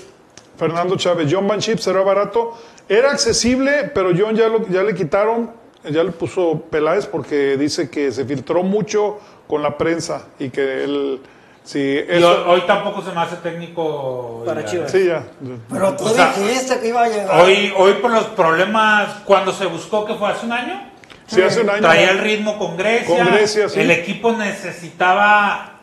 Fernando 0.58 0.96
Chávez, 0.96 1.28
John 1.32 1.46
Van 1.46 1.60
Chip 1.60 1.78
será 1.78 2.02
barato. 2.02 2.58
Era 2.88 3.10
accesible, 3.12 3.90
pero 3.94 4.10
John 4.16 4.34
ya, 4.34 4.48
lo, 4.48 4.66
ya 4.68 4.82
le 4.82 4.94
quitaron, 4.94 5.50
ya 5.88 6.02
le 6.02 6.12
puso 6.12 6.62
Peláez 6.70 7.06
porque 7.06 7.56
dice 7.56 7.88
que 7.90 8.12
se 8.12 8.24
filtró 8.24 8.62
mucho 8.62 9.18
con 9.46 9.62
la 9.62 9.78
prensa 9.78 10.26
y 10.38 10.50
que 10.50 10.84
él... 10.84 11.20
Sí, 11.64 11.80
Y 11.80 12.22
hoy, 12.22 12.36
hoy 12.46 12.60
tampoco 12.64 13.02
se 13.02 13.10
me 13.10 13.20
hace 13.20 13.36
técnico. 13.36 14.44
Para 14.46 14.60
ya. 14.60 14.66
Chivas. 14.70 14.92
sí, 14.92 15.04
ya. 15.04 15.24
Pero 15.68 15.96
tú 15.96 16.04
O 16.04 16.08
sea, 16.10 16.32
dijiste 16.32 16.78
que 16.78 16.88
iba 16.88 17.02
a 17.02 17.08
llegar. 17.08 17.40
Hoy, 17.40 17.72
hoy 17.76 17.94
por 17.94 18.12
los 18.12 18.26
problemas, 18.26 19.22
cuando 19.24 19.52
se 19.52 19.66
buscó 19.66 20.04
que 20.04 20.14
fue 20.14 20.28
hace 20.28 20.46
un 20.46 20.52
año, 20.52 20.92
Sí, 21.26 21.42
hace 21.42 21.62
un 21.62 21.70
año. 21.70 21.80
Traía 21.80 22.12
el 22.12 22.18
ritmo 22.18 22.56
con 22.56 22.76
Grecia. 22.76 23.16
Con 23.16 23.34
Grecia, 23.34 23.68
sí. 23.68 23.80
El 23.80 23.90
equipo 23.90 24.32
necesitaba 24.32 25.75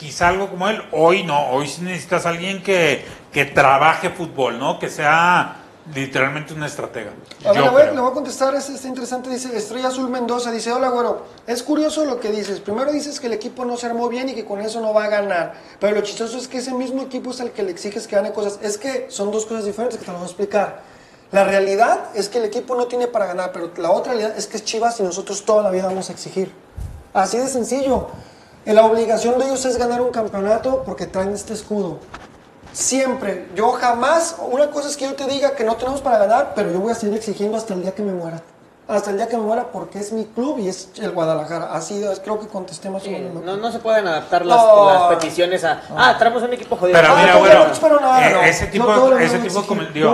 quizá 0.00 0.28
algo 0.28 0.48
como 0.48 0.66
él. 0.66 0.82
Hoy 0.92 1.24
no, 1.24 1.50
hoy 1.50 1.68
sí 1.68 1.82
necesitas 1.82 2.24
alguien 2.24 2.62
que, 2.62 3.04
que 3.30 3.44
trabaje 3.44 4.08
fútbol, 4.08 4.58
¿no? 4.58 4.78
Que 4.78 4.88
sea 4.88 5.56
literalmente 5.94 6.54
una 6.54 6.66
estratega. 6.66 7.10
A 7.44 7.52
ver, 7.52 7.70
voy, 7.70 7.82
creo. 7.82 7.94
le 7.94 8.00
voy 8.00 8.10
a 8.10 8.14
contestar, 8.14 8.54
este 8.54 8.72
está 8.72 8.88
interesante, 8.88 9.28
dice 9.28 9.54
Estrella 9.54 9.88
Azul 9.88 10.08
Mendoza, 10.08 10.50
dice, 10.52 10.72
hola 10.72 10.88
güero, 10.88 11.26
es 11.46 11.62
curioso 11.62 12.04
lo 12.06 12.18
que 12.18 12.30
dices, 12.30 12.60
primero 12.60 12.92
dices 12.92 13.20
que 13.20 13.26
el 13.26 13.34
equipo 13.34 13.64
no 13.64 13.76
se 13.76 13.86
armó 13.86 14.08
bien 14.08 14.28
y 14.28 14.34
que 14.34 14.44
con 14.44 14.60
eso 14.60 14.80
no 14.80 14.94
va 14.94 15.04
a 15.04 15.08
ganar, 15.08 15.54
pero 15.80 15.96
lo 15.96 16.02
chistoso 16.02 16.38
es 16.38 16.48
que 16.48 16.58
ese 16.58 16.72
mismo 16.72 17.02
equipo 17.02 17.30
es 17.30 17.40
el 17.40 17.50
que 17.50 17.62
le 17.62 17.72
exiges 17.72 18.06
que 18.06 18.16
gane 18.16 18.32
cosas, 18.32 18.58
es 18.62 18.78
que 18.78 19.06
son 19.10 19.30
dos 19.30 19.46
cosas 19.46 19.64
diferentes 19.64 19.98
que 19.98 20.04
te 20.04 20.12
lo 20.12 20.18
voy 20.18 20.26
a 20.26 20.30
explicar. 20.30 20.82
La 21.32 21.44
realidad 21.44 22.10
es 22.14 22.28
que 22.28 22.38
el 22.38 22.44
equipo 22.44 22.74
no 22.74 22.86
tiene 22.86 23.06
para 23.06 23.26
ganar, 23.26 23.50
pero 23.52 23.70
la 23.76 23.90
otra 23.90 24.12
realidad 24.12 24.38
es 24.38 24.46
que 24.46 24.56
es 24.56 24.64
Chivas 24.64 25.00
y 25.00 25.02
nosotros 25.02 25.44
toda 25.44 25.62
la 25.62 25.70
vida 25.70 25.86
vamos 25.86 26.08
a 26.08 26.12
exigir. 26.12 26.52
Así 27.12 27.38
de 27.38 27.48
sencillo. 27.48 28.08
La 28.72 28.84
obligación 28.84 29.38
de 29.38 29.46
ellos 29.46 29.64
es 29.64 29.76
ganar 29.76 30.00
un 30.00 30.10
campeonato 30.10 30.82
porque 30.86 31.06
traen 31.06 31.32
este 31.34 31.52
escudo. 31.54 31.98
Siempre. 32.72 33.48
Yo 33.56 33.72
jamás, 33.72 34.36
una 34.50 34.70
cosa 34.70 34.88
es 34.88 34.96
que 34.96 35.04
yo 35.06 35.14
te 35.14 35.26
diga 35.26 35.52
que 35.56 35.64
no 35.64 35.74
tenemos 35.76 36.00
para 36.00 36.18
ganar, 36.18 36.52
pero 36.54 36.70
yo 36.70 36.78
voy 36.78 36.92
a 36.92 36.94
seguir 36.94 37.16
exigiendo 37.16 37.56
hasta 37.56 37.74
el 37.74 37.82
día 37.82 37.92
que 37.92 38.02
me 38.02 38.12
muera. 38.12 38.40
Hasta 38.86 39.10
el 39.10 39.16
día 39.18 39.28
que 39.28 39.36
me 39.36 39.42
muera 39.44 39.70
porque 39.70 39.98
es 40.00 40.12
mi 40.12 40.24
club 40.24 40.58
y 40.58 40.68
es 40.68 40.88
el 41.00 41.10
Guadalajara. 41.12 41.72
Así 41.72 42.02
es, 42.02 42.20
creo 42.20 42.38
que 42.40 42.46
contesté 42.48 42.90
más 42.90 43.02
o 43.02 43.04
Sí, 43.04 43.10
menos. 43.12 43.42
no, 43.44 43.56
no 43.56 43.70
se 43.72 43.78
pueden 43.78 44.06
adaptar 44.08 44.44
las, 44.46 44.58
No. 44.58 44.86
las 44.92 45.02
peticiones 45.14 45.64
a. 45.64 45.80
Ah, 45.96 46.16
traemos 46.18 46.42
un 46.42 46.52
equipo 46.52 46.76
jodido. 46.76 46.98
Pero 47.00 47.12
Ah, 47.12 47.16
mira, 47.20 47.34
no, 47.34 47.38
bueno, 47.40 47.54
no 47.94 48.00
nada, 48.00 48.28
eh, 48.28 48.32
no. 48.34 48.40
ese 48.42 48.66
tipo, 48.66 49.16
ese 49.18 49.38
tipo 49.38 49.62
comen- 49.62 49.92
digo. 49.92 50.10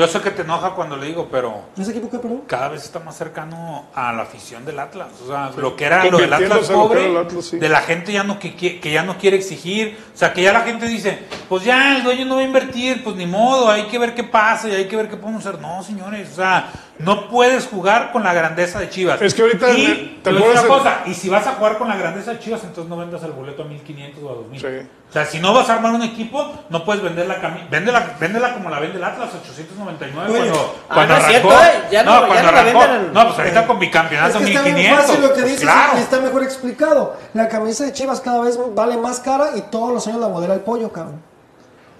Yo 0.00 0.06
sé 0.06 0.20
que 0.22 0.30
te 0.30 0.42
enoja 0.42 0.70
cuando 0.70 0.96
le 0.96 1.06
digo, 1.06 1.28
pero 1.30 1.64
¿Ese 1.76 1.90
equipo 1.90 2.08
qué, 2.08 2.18
perdón? 2.18 2.44
cada 2.46 2.68
vez 2.68 2.84
está 2.84 3.00
más 3.00 3.16
cercano 3.18 3.84
a 3.94 4.12
la 4.12 4.22
afición 4.22 4.64
del 4.64 4.78
Atlas. 4.78 5.08
O 5.22 5.28
sea, 5.28 5.50
lo 5.56 5.76
que 5.76 5.84
era 5.84 6.06
lo 6.06 6.16
del 6.16 6.32
Atlas 6.32 6.70
pobre, 6.70 7.10
el 7.10 7.16
Atlas, 7.18 7.44
sí. 7.44 7.58
de 7.58 7.68
la 7.68 7.82
gente 7.82 8.10
ya 8.10 8.24
no 8.24 8.38
que, 8.38 8.56
que, 8.56 8.90
ya 8.90 9.02
no 9.02 9.18
quiere 9.18 9.36
exigir. 9.36 9.98
O 10.14 10.16
sea, 10.16 10.32
que 10.32 10.42
ya 10.42 10.54
la 10.54 10.62
gente 10.62 10.86
dice, 10.86 11.18
pues 11.50 11.64
ya 11.64 11.96
el 11.96 12.02
dueño 12.02 12.24
no 12.24 12.36
va 12.36 12.40
a 12.40 12.44
invertir, 12.44 13.04
pues 13.04 13.14
ni 13.16 13.26
modo, 13.26 13.70
hay 13.70 13.84
que 13.84 13.98
ver 13.98 14.14
qué 14.14 14.24
pasa 14.24 14.68
y 14.70 14.72
hay 14.72 14.88
que 14.88 14.96
ver 14.96 15.10
qué 15.10 15.18
podemos 15.18 15.44
hacer. 15.44 15.60
No, 15.60 15.82
señores, 15.82 16.30
o 16.32 16.36
sea, 16.36 16.70
no 16.98 17.28
puedes 17.28 17.66
jugar 17.66 18.12
con 18.12 18.22
la 18.22 18.32
grandeza 18.32 18.80
de 18.80 18.88
Chivas. 18.88 19.20
Es 19.20 19.34
que 19.34 19.42
ahorita, 19.42 19.70
Y, 19.70 20.20
¿te 20.22 20.30
una 20.30 20.62
cosa, 20.62 21.02
y 21.06 21.14
si 21.14 21.28
vas 21.28 21.46
a 21.46 21.52
jugar 21.52 21.78
con 21.78 21.88
la 21.88 21.96
grandeza 21.96 22.32
de 22.32 22.38
Chivas, 22.38 22.62
entonces 22.64 22.88
no 22.88 22.96
vendas 22.96 23.22
el 23.22 23.32
boleto 23.32 23.62
a 23.62 23.66
1500 23.66 24.22
o 24.22 24.30
a 24.30 24.34
2000. 24.34 24.60
Sí. 24.60 24.66
O 25.10 25.12
sea, 25.12 25.24
si 25.24 25.40
no 25.40 25.52
vas 25.52 25.68
a 25.68 25.74
armar 25.74 25.92
un 25.92 26.02
equipo, 26.02 26.52
no 26.68 26.84
puedes 26.84 27.02
vender 27.02 27.26
la 27.26 27.40
camisa. 27.40 27.66
Véndela, 27.68 28.16
véndela 28.20 28.54
como 28.54 28.70
la 28.70 28.78
vende 28.78 28.98
el 28.98 29.04
Atlas, 29.04 29.30
899. 29.96 30.40
Oye. 30.40 30.50
cuando 30.50 30.74
Ah, 30.88 30.94
cuando 30.94 31.14
no 31.14 31.20
es 31.20 31.24
arrancó. 31.26 31.50
cierto, 31.50 31.64
¿eh? 31.64 31.88
Ya 31.90 32.02
no- 32.04 32.20
ya 32.20 32.26
cuando 32.26 32.42
no 32.44 32.52
la 32.52 32.60
arrancó. 32.60 33.12
No, 33.12 33.26
pues 33.26 33.38
ahorita 33.38 33.66
con 33.66 33.76
Es 33.76 33.80
bicampeonato 33.80 34.38
que 34.38 34.44
está 34.44 34.62
bien 34.62 34.74
1500. 34.76 35.06
fácil 35.06 35.20
lo 35.22 35.28
que 35.28 35.34
pues 35.34 35.44
dices 35.46 35.60
claro. 35.62 35.92
y 35.96 36.00
está 36.00 36.20
mejor 36.20 36.42
explicado. 36.42 37.16
La 37.34 37.48
camisa 37.48 37.84
de 37.84 37.92
Chivas 37.92 38.20
cada 38.20 38.40
vez 38.40 38.58
vale 38.74 38.96
más 38.96 39.20
cara 39.20 39.50
y 39.56 39.62
todos 39.62 39.92
los 39.92 40.06
años 40.06 40.20
la 40.20 40.28
modela 40.28 40.54
el 40.54 40.60
pollo, 40.60 40.90
cabrón. 40.92 41.22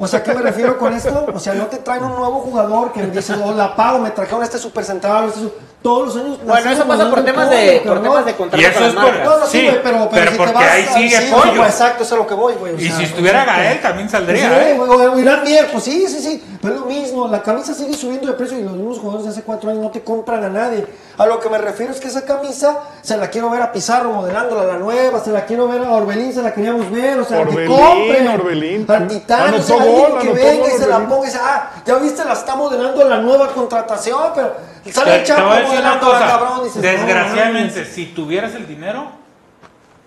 O 0.02 0.06
sea, 0.08 0.22
¿qué 0.22 0.32
me 0.32 0.40
refiero 0.40 0.78
con 0.78 0.94
esto? 0.94 1.26
O 1.34 1.38
sea, 1.38 1.52
no 1.52 1.66
te 1.66 1.76
traen 1.76 2.02
un 2.04 2.16
nuevo 2.16 2.40
jugador 2.40 2.90
que 2.90 3.00
me 3.02 3.08
dice, 3.10 3.34
oh, 3.34 3.52
la 3.52 3.76
pago, 3.76 3.98
me 3.98 4.10
trajeron 4.10 4.42
este 4.42 4.56
super 4.56 4.82
central, 4.82 5.26
este 5.28 5.40
su-". 5.40 5.52
Todos 5.82 6.08
los 6.14 6.16
años. 6.24 6.38
Bueno, 6.44 6.70
eso 6.70 6.84
pasa 6.86 7.08
por 7.08 7.24
temas 7.24 7.46
pollo, 7.48 7.58
de, 7.58 7.80
por 7.86 8.02
temas 8.02 8.24
de 8.26 8.34
contrato 8.34 8.62
Y 8.62 8.66
eso 8.66 8.84
es 8.86 8.94
por- 8.94 9.46
sí, 9.48 9.68
pero, 9.82 9.82
pero, 9.82 10.08
pero 10.10 10.30
si 10.30 10.36
te 10.36 10.36
porque 10.38 10.52
vas 10.52 10.70
ahí 10.72 10.84
a- 10.88 10.92
sigue 10.92 11.16
sí, 11.22 11.32
Pollo. 11.32 11.64
exacto, 11.64 12.02
eso 12.02 12.04
es 12.04 12.12
a 12.12 12.16
lo 12.22 12.26
que 12.26 12.34
voy, 12.34 12.54
güey. 12.54 12.74
Y 12.84 12.88
sea, 12.88 12.96
si 12.98 13.04
estuviera 13.04 13.40
exacto. 13.42 13.62
Gael 13.62 13.80
también 13.80 14.08
Pues 14.08 14.12
saldría, 14.12 14.48
sí, 14.48 14.54
¿eh? 14.70 14.74
güey, 14.76 14.90
o 14.90 15.18
Irán 15.18 15.42
Mier, 15.42 15.70
pues 15.72 15.84
sí, 15.84 16.06
sí, 16.06 16.20
sí, 16.20 16.44
pero 16.60 16.74
es 16.74 16.80
lo 16.80 16.86
mismo, 16.86 17.28
la 17.28 17.42
camisa 17.42 17.72
sigue 17.72 17.94
subiendo 17.94 18.26
de 18.26 18.34
precio 18.34 18.58
y 18.58 18.62
los 18.62 18.72
mismos 18.74 18.98
jugadores 18.98 19.24
de 19.24 19.30
hace 19.32 19.42
cuatro 19.42 19.70
años 19.70 19.82
no 19.82 19.90
te 19.90 20.02
compran 20.02 20.44
a 20.44 20.48
nadie. 20.50 20.86
A 21.16 21.26
lo 21.26 21.38
que 21.40 21.48
me 21.50 21.58
refiero 21.58 21.92
es 21.92 22.00
que 22.00 22.08
esa 22.08 22.24
camisa 22.26 22.78
se 23.02 23.16
la 23.16 23.28
quiero 23.28 23.48
ver 23.50 23.62
a 23.62 23.72
Pizarro 23.72 24.10
modelándola, 24.12 24.64
la 24.64 24.76
nueva, 24.78 25.20
se 25.24 25.30
la 25.30 25.44
quiero 25.46 25.66
ver 25.68 25.82
a 25.84 25.90
Orbelín, 25.92 26.32
se 26.32 26.42
la 26.42 26.52
queríamos 26.52 26.90
ver, 26.90 27.18
o 27.20 27.24
sea, 27.24 27.40
Orbelín, 27.40 27.70
que 27.70 27.82
compren. 27.82 28.28
Orbelín. 28.28 28.86
Al 28.88 29.08
Titán, 29.08 29.40
Anotó 29.48 29.62
o 29.62 29.66
sea, 29.66 29.76
alguien 29.82 30.10
gol, 30.10 30.18
que 30.20 30.32
venga 30.32 30.66
y 30.68 30.78
se 30.78 30.86
la 30.86 30.98
ponga 31.00 31.22
y 31.22 31.26
dice, 31.26 31.38
ah, 31.42 31.70
ya 31.86 31.94
viste, 31.96 32.24
la 32.24 32.32
está 32.34 32.54
modelando 32.54 33.04
la 33.04 33.18
nueva 33.18 33.48
contratación, 33.48 34.32
pero 34.34 34.52
sale 34.92 35.10
Te, 35.10 35.16
el 35.16 35.22
te 35.22 35.26
Chapo 35.28 35.42
voy 35.48 35.56
a 35.56 35.60
decir 35.60 35.80
una 35.80 36.00
cosa. 36.00 36.18
cabrón, 36.26 36.64
dices, 36.64 36.82
Desgraciadamente, 36.82 37.84
si 37.84 38.06
tuvieras 38.06 38.54
el 38.54 38.66
dinero 38.66 39.10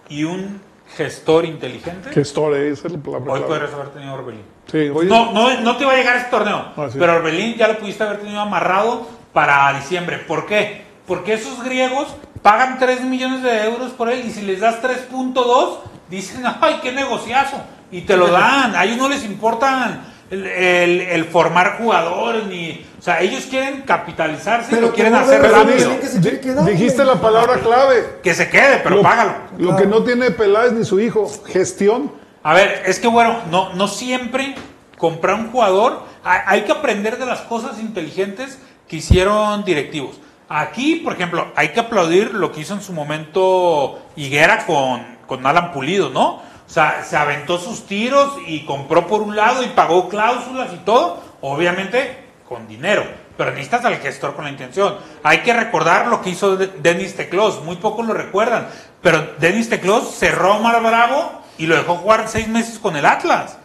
y 0.09 0.23
un 0.23 0.61
gestor 0.95 1.45
inteligente, 1.45 2.09
Que 2.11 2.21
story, 2.21 2.67
esa 2.67 2.87
es 2.87 2.93
la 2.93 2.99
palabra 2.99 3.33
hoy 3.33 3.39
podrías 3.41 3.73
haber 3.73 3.89
tenido 3.89 4.11
a 4.11 4.15
Orbelín. 4.15 4.43
Sí, 4.71 4.89
oye, 4.93 5.09
No, 5.09 5.31
no, 5.31 5.59
no 5.61 5.77
te 5.77 5.83
iba 5.83 5.93
a 5.93 5.95
llegar 5.95 6.17
este 6.17 6.29
torneo. 6.29 6.71
Ah, 6.77 6.87
sí. 6.91 6.97
Pero 6.99 7.15
Orbelín 7.15 7.55
ya 7.55 7.67
lo 7.67 7.77
pudiste 7.79 8.03
haber 8.03 8.19
tenido 8.19 8.39
amarrado 8.39 9.07
para 9.33 9.73
diciembre. 9.73 10.17
¿Por 10.19 10.45
qué? 10.45 10.83
Porque 11.07 11.33
esos 11.33 11.63
griegos 11.63 12.07
pagan 12.41 12.77
3 12.79 13.01
millones 13.01 13.41
de 13.43 13.63
euros 13.65 13.91
por 13.91 14.09
él 14.09 14.23
y 14.25 14.31
si 14.31 14.41
les 14.43 14.59
das 14.59 14.81
3.2, 14.81 15.77
dicen, 16.09 16.43
ay, 16.61 16.79
qué 16.81 16.91
negociazo. 16.91 17.57
Y 17.91 18.01
te 18.01 18.15
lo 18.15 18.27
dan. 18.31 18.75
A 18.75 18.85
ellos 18.85 18.97
no 18.97 19.09
les 19.09 19.23
importan 19.25 20.12
el, 20.33 20.45
el- 20.47 21.01
el 21.01 21.25
formar 21.25 21.77
jugadores 21.77 22.45
ni... 22.45 22.85
O 22.99 23.01
sea, 23.01 23.19
ellos 23.21 23.45
quieren 23.49 23.81
capitalizarse 23.81 24.71
y 24.71 24.75
Pero 24.75 24.87
lo 24.87 24.93
quieren 24.93 25.13
que 25.13 25.19
hacer 25.19 25.41
rápido. 25.41 25.99
Que 26.21 26.39
quedar, 26.39 26.65
dijiste 26.65 27.03
la 27.03 27.15
palabra 27.15 27.59
clave. 27.59 28.19
Que 28.23 28.33
se 28.33 28.49
quede, 28.49 28.77
pero 28.81 28.95
lo, 28.97 29.01
págalo. 29.01 29.33
Lo 29.57 29.75
que 29.75 29.85
no 29.85 30.03
tiene 30.03 30.31
Peláez 30.31 30.71
ni 30.71 30.85
su 30.85 30.99
hijo, 30.99 31.29
gestión. 31.47 32.11
A 32.43 32.53
ver, 32.53 32.83
es 32.85 32.99
que 32.99 33.07
bueno, 33.07 33.39
no, 33.51 33.73
no 33.73 33.87
siempre 33.87 34.55
comprar 34.97 35.35
un 35.35 35.51
jugador, 35.51 36.03
hay, 36.23 36.39
hay 36.45 36.61
que 36.61 36.71
aprender 36.71 37.17
de 37.17 37.25
las 37.25 37.41
cosas 37.41 37.79
inteligentes 37.79 38.57
que 38.87 38.97
hicieron 38.97 39.63
directivos. 39.65 40.19
Aquí, 40.47 40.97
por 40.97 41.13
ejemplo, 41.13 41.47
hay 41.55 41.69
que 41.69 41.79
aplaudir 41.81 42.33
lo 42.33 42.51
que 42.51 42.61
hizo 42.61 42.73
en 42.73 42.81
su 42.81 42.93
momento 42.93 43.99
Higuera 44.15 44.65
con, 44.65 45.05
con 45.27 45.45
Alan 45.45 45.71
Pulido, 45.73 46.09
¿no? 46.09 46.41
O 46.73 46.75
sea, 46.75 47.03
se 47.07 47.15
aventó 47.15 47.59
sus 47.59 47.85
tiros 47.85 48.33
y 48.47 48.65
compró 48.65 49.05
por 49.05 49.21
un 49.21 49.35
lado 49.35 49.61
y 49.61 49.67
pagó 49.67 50.09
cláusulas 50.09 50.73
y 50.73 50.77
todo, 50.77 51.21
obviamente 51.41 52.17
con 52.49 52.67
dinero. 52.67 53.05
Pero 53.37 53.51
necesitas 53.51 53.85
al 53.85 53.97
gestor 53.97 54.33
con 54.35 54.45
la 54.45 54.49
intención. 54.49 54.97
Hay 55.21 55.41
que 55.43 55.53
recordar 55.53 56.07
lo 56.07 56.19
que 56.23 56.31
hizo 56.31 56.57
De- 56.57 56.65
Denis 56.65 57.15
Teclos, 57.15 57.63
muy 57.63 57.75
pocos 57.75 58.07
lo 58.07 58.15
recuerdan. 58.15 58.69
Pero 59.03 59.33
Denis 59.37 59.69
Teclos 59.69 60.15
cerró 60.15 60.53
a 60.53 60.57
Omar 60.57 60.81
Bravo 60.81 61.43
y 61.59 61.67
lo 61.67 61.75
dejó 61.75 61.93
jugar 61.97 62.27
seis 62.27 62.47
meses 62.47 62.79
con 62.79 62.95
el 62.95 63.05
Atlas. 63.05 63.59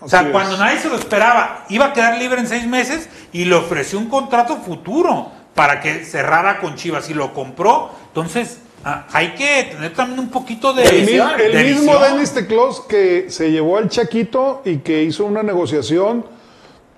O 0.00 0.08
sea, 0.08 0.18
Así 0.18 0.26
es. 0.30 0.32
cuando 0.32 0.56
nadie 0.56 0.80
se 0.80 0.88
lo 0.88 0.96
esperaba, 0.96 1.66
iba 1.68 1.84
a 1.86 1.92
quedar 1.92 2.18
libre 2.18 2.40
en 2.40 2.48
seis 2.48 2.66
meses 2.66 3.08
y 3.32 3.44
le 3.44 3.54
ofreció 3.54 3.96
un 3.96 4.08
contrato 4.08 4.56
futuro 4.56 5.30
para 5.54 5.80
que 5.80 6.04
cerrara 6.04 6.58
con 6.58 6.74
Chivas 6.74 7.08
y 7.10 7.14
lo 7.14 7.32
compró. 7.32 7.92
Entonces, 8.08 8.58
ah, 8.84 9.06
hay 9.12 9.34
que 9.34 9.68
tener 9.72 9.92
también 9.94 10.20
un 10.20 10.28
poquito 10.30 10.72
de. 10.72 10.84
El, 10.84 11.00
visión, 11.06 11.30
el 11.40 11.52
de 11.52 11.64
mismo 11.64 11.92
visión. 11.92 12.12
Denis 12.14 12.32
Teclos 12.32 12.80
que 12.82 13.26
se 13.30 13.50
llevó 13.50 13.76
al 13.78 13.88
Chaquito 13.88 14.62
y 14.64 14.78
que 14.78 15.02
hizo 15.02 15.24
una 15.24 15.42
negociación 15.42 16.24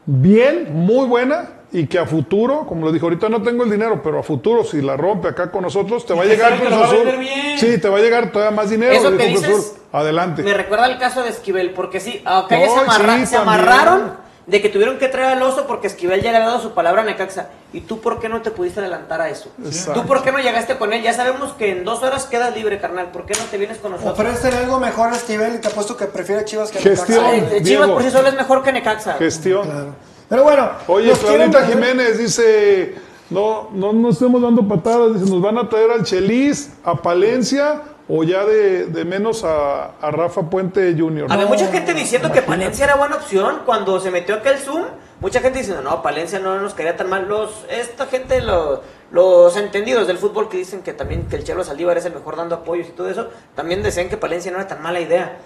bien, 0.06 0.68
muy 0.72 1.06
buena 1.06 1.50
y 1.74 1.86
que 1.86 1.98
a 1.98 2.04
futuro, 2.06 2.66
como 2.66 2.84
lo 2.84 2.92
dijo, 2.92 3.06
ahorita 3.06 3.28
no 3.30 3.40
tengo 3.42 3.64
el 3.64 3.70
dinero, 3.70 4.02
pero 4.02 4.18
a 4.18 4.22
futuro, 4.22 4.62
si 4.62 4.82
la 4.82 4.96
rompe 4.96 5.28
acá 5.28 5.50
con 5.50 5.62
nosotros, 5.62 6.04
te 6.04 6.12
va 6.12 6.22
a 6.22 6.26
llegar 6.26 6.60
Cruz 6.60 6.72
Azul. 6.72 7.08
Sí, 7.56 7.78
te 7.78 7.88
va 7.88 7.96
a 7.96 8.00
llegar 8.00 8.30
todavía 8.30 8.54
más 8.54 8.68
dinero. 8.68 8.92
Eso 8.92 9.16
que 9.16 9.26
dices 9.26 9.48
Azul. 9.48 9.64
Adelante. 9.92 10.42
Me 10.42 10.52
recuerda 10.54 10.86
el 10.86 10.98
caso 10.98 11.22
de 11.22 11.30
Esquivel, 11.30 11.70
porque 11.70 11.98
sí, 12.00 12.20
aunque 12.26 12.58
No, 12.58 12.74
se, 12.74 12.80
amarra- 12.80 13.18
sí, 13.20 13.26
se 13.26 13.36
también. 13.36 13.60
amarraron 13.60 14.12
de 14.46 14.60
que 14.60 14.68
tuvieron 14.68 14.98
que 14.98 15.08
traer 15.08 15.36
al 15.36 15.42
oso 15.42 15.66
porque 15.66 15.86
Esquivel 15.86 16.20
ya 16.20 16.30
le 16.32 16.38
había 16.38 16.48
dado 16.48 16.60
su 16.60 16.72
palabra 16.72 17.02
a 17.02 17.04
Necaxa. 17.04 17.48
¿Y 17.72 17.82
tú 17.82 18.00
por 18.00 18.18
qué 18.20 18.28
no 18.28 18.42
te 18.42 18.50
pudiste 18.50 18.80
adelantar 18.80 19.20
a 19.20 19.28
eso? 19.30 19.50
Exacto. 19.64 20.00
¿Tú 20.00 20.06
por 20.08 20.22
qué 20.22 20.32
no 20.32 20.38
llegaste 20.40 20.76
con 20.78 20.92
él? 20.92 21.02
Ya 21.02 21.12
sabemos 21.14 21.52
que 21.52 21.70
en 21.70 21.84
dos 21.84 22.02
horas 22.02 22.24
quedas 22.26 22.54
libre, 22.54 22.80
carnal. 22.80 23.12
¿Por 23.12 23.24
qué 23.24 23.34
no 23.38 23.44
te 23.50 23.56
vienes 23.56 23.78
con 23.78 23.92
nosotros? 23.92 24.18
Ofrécele 24.18 24.56
algo 24.58 24.78
mejor 24.80 25.10
a 25.12 25.16
Esquivel 25.16 25.54
y 25.54 25.58
te 25.58 25.68
apuesto 25.68 25.96
que 25.96 26.06
prefiere 26.06 26.44
Chivas 26.44 26.70
que 26.70 26.80
Gestión. 26.80 27.24
Necaxa. 27.24 27.54
Ay, 27.54 27.62
Chivas 27.62 27.88
por 27.88 28.02
sí 28.02 28.10
solo 28.10 28.28
es 28.28 28.34
mejor 28.34 28.62
que 28.62 28.72
Necaxa. 28.72 29.14
Gestión. 29.14 29.62
Claro. 29.64 29.94
Pero 30.28 30.42
bueno. 30.42 30.70
Oye, 30.88 31.12
vender- 31.14 31.66
Jiménez 31.66 32.18
dice, 32.18 32.94
no, 33.30 33.70
no 33.72 33.92
nos 33.92 34.14
estemos 34.14 34.42
dando 34.42 34.66
patadas, 34.66 35.14
dice, 35.20 35.30
nos 35.30 35.40
van 35.40 35.56
a 35.58 35.68
traer 35.68 35.90
al 35.92 36.02
Chelis, 36.04 36.70
a 36.84 36.94
Palencia 36.96 37.80
o 38.14 38.22
ya 38.24 38.44
de, 38.44 38.86
de 38.86 39.04
menos 39.06 39.42
a, 39.42 39.92
a 40.00 40.10
Rafa 40.10 40.42
Puente 40.50 40.94
Jr. 40.98 41.28
Había 41.30 41.44
No, 41.44 41.50
mucha 41.50 41.68
gente 41.68 41.94
diciendo 41.94 42.28
que 42.30 42.40
imagínate. 42.40 42.46
Palencia 42.64 42.84
era 42.84 42.96
buena 42.96 43.16
opción 43.16 43.60
cuando 43.64 43.98
se 44.00 44.10
metió 44.10 44.34
aquel 44.34 44.58
Zoom. 44.58 44.84
Mucha 45.20 45.40
gente 45.40 45.60
diciendo, 45.60 45.80
no, 45.82 46.02
Palencia 46.02 46.38
no 46.38 46.60
nos 46.60 46.74
quería 46.74 46.94
tan 46.94 47.08
mal. 47.08 47.26
Los, 47.26 47.64
esta 47.70 48.04
gente, 48.06 48.42
los, 48.42 48.80
los 49.12 49.56
entendidos 49.56 50.06
del 50.06 50.18
fútbol 50.18 50.50
que 50.50 50.58
dicen 50.58 50.82
que 50.82 50.92
también 50.92 51.26
que 51.26 51.36
el 51.36 51.44
Chelo 51.44 51.64
Saldívar 51.64 51.96
es 51.96 52.04
el 52.04 52.12
mejor 52.12 52.36
dando 52.36 52.56
apoyos 52.56 52.88
y 52.88 52.90
todo 52.90 53.08
eso, 53.08 53.28
también 53.54 53.82
decían 53.82 54.10
que 54.10 54.18
Palencia 54.18 54.50
no 54.52 54.58
era 54.58 54.66
tan 54.68 54.82
mala 54.82 55.00
idea. 55.00 55.38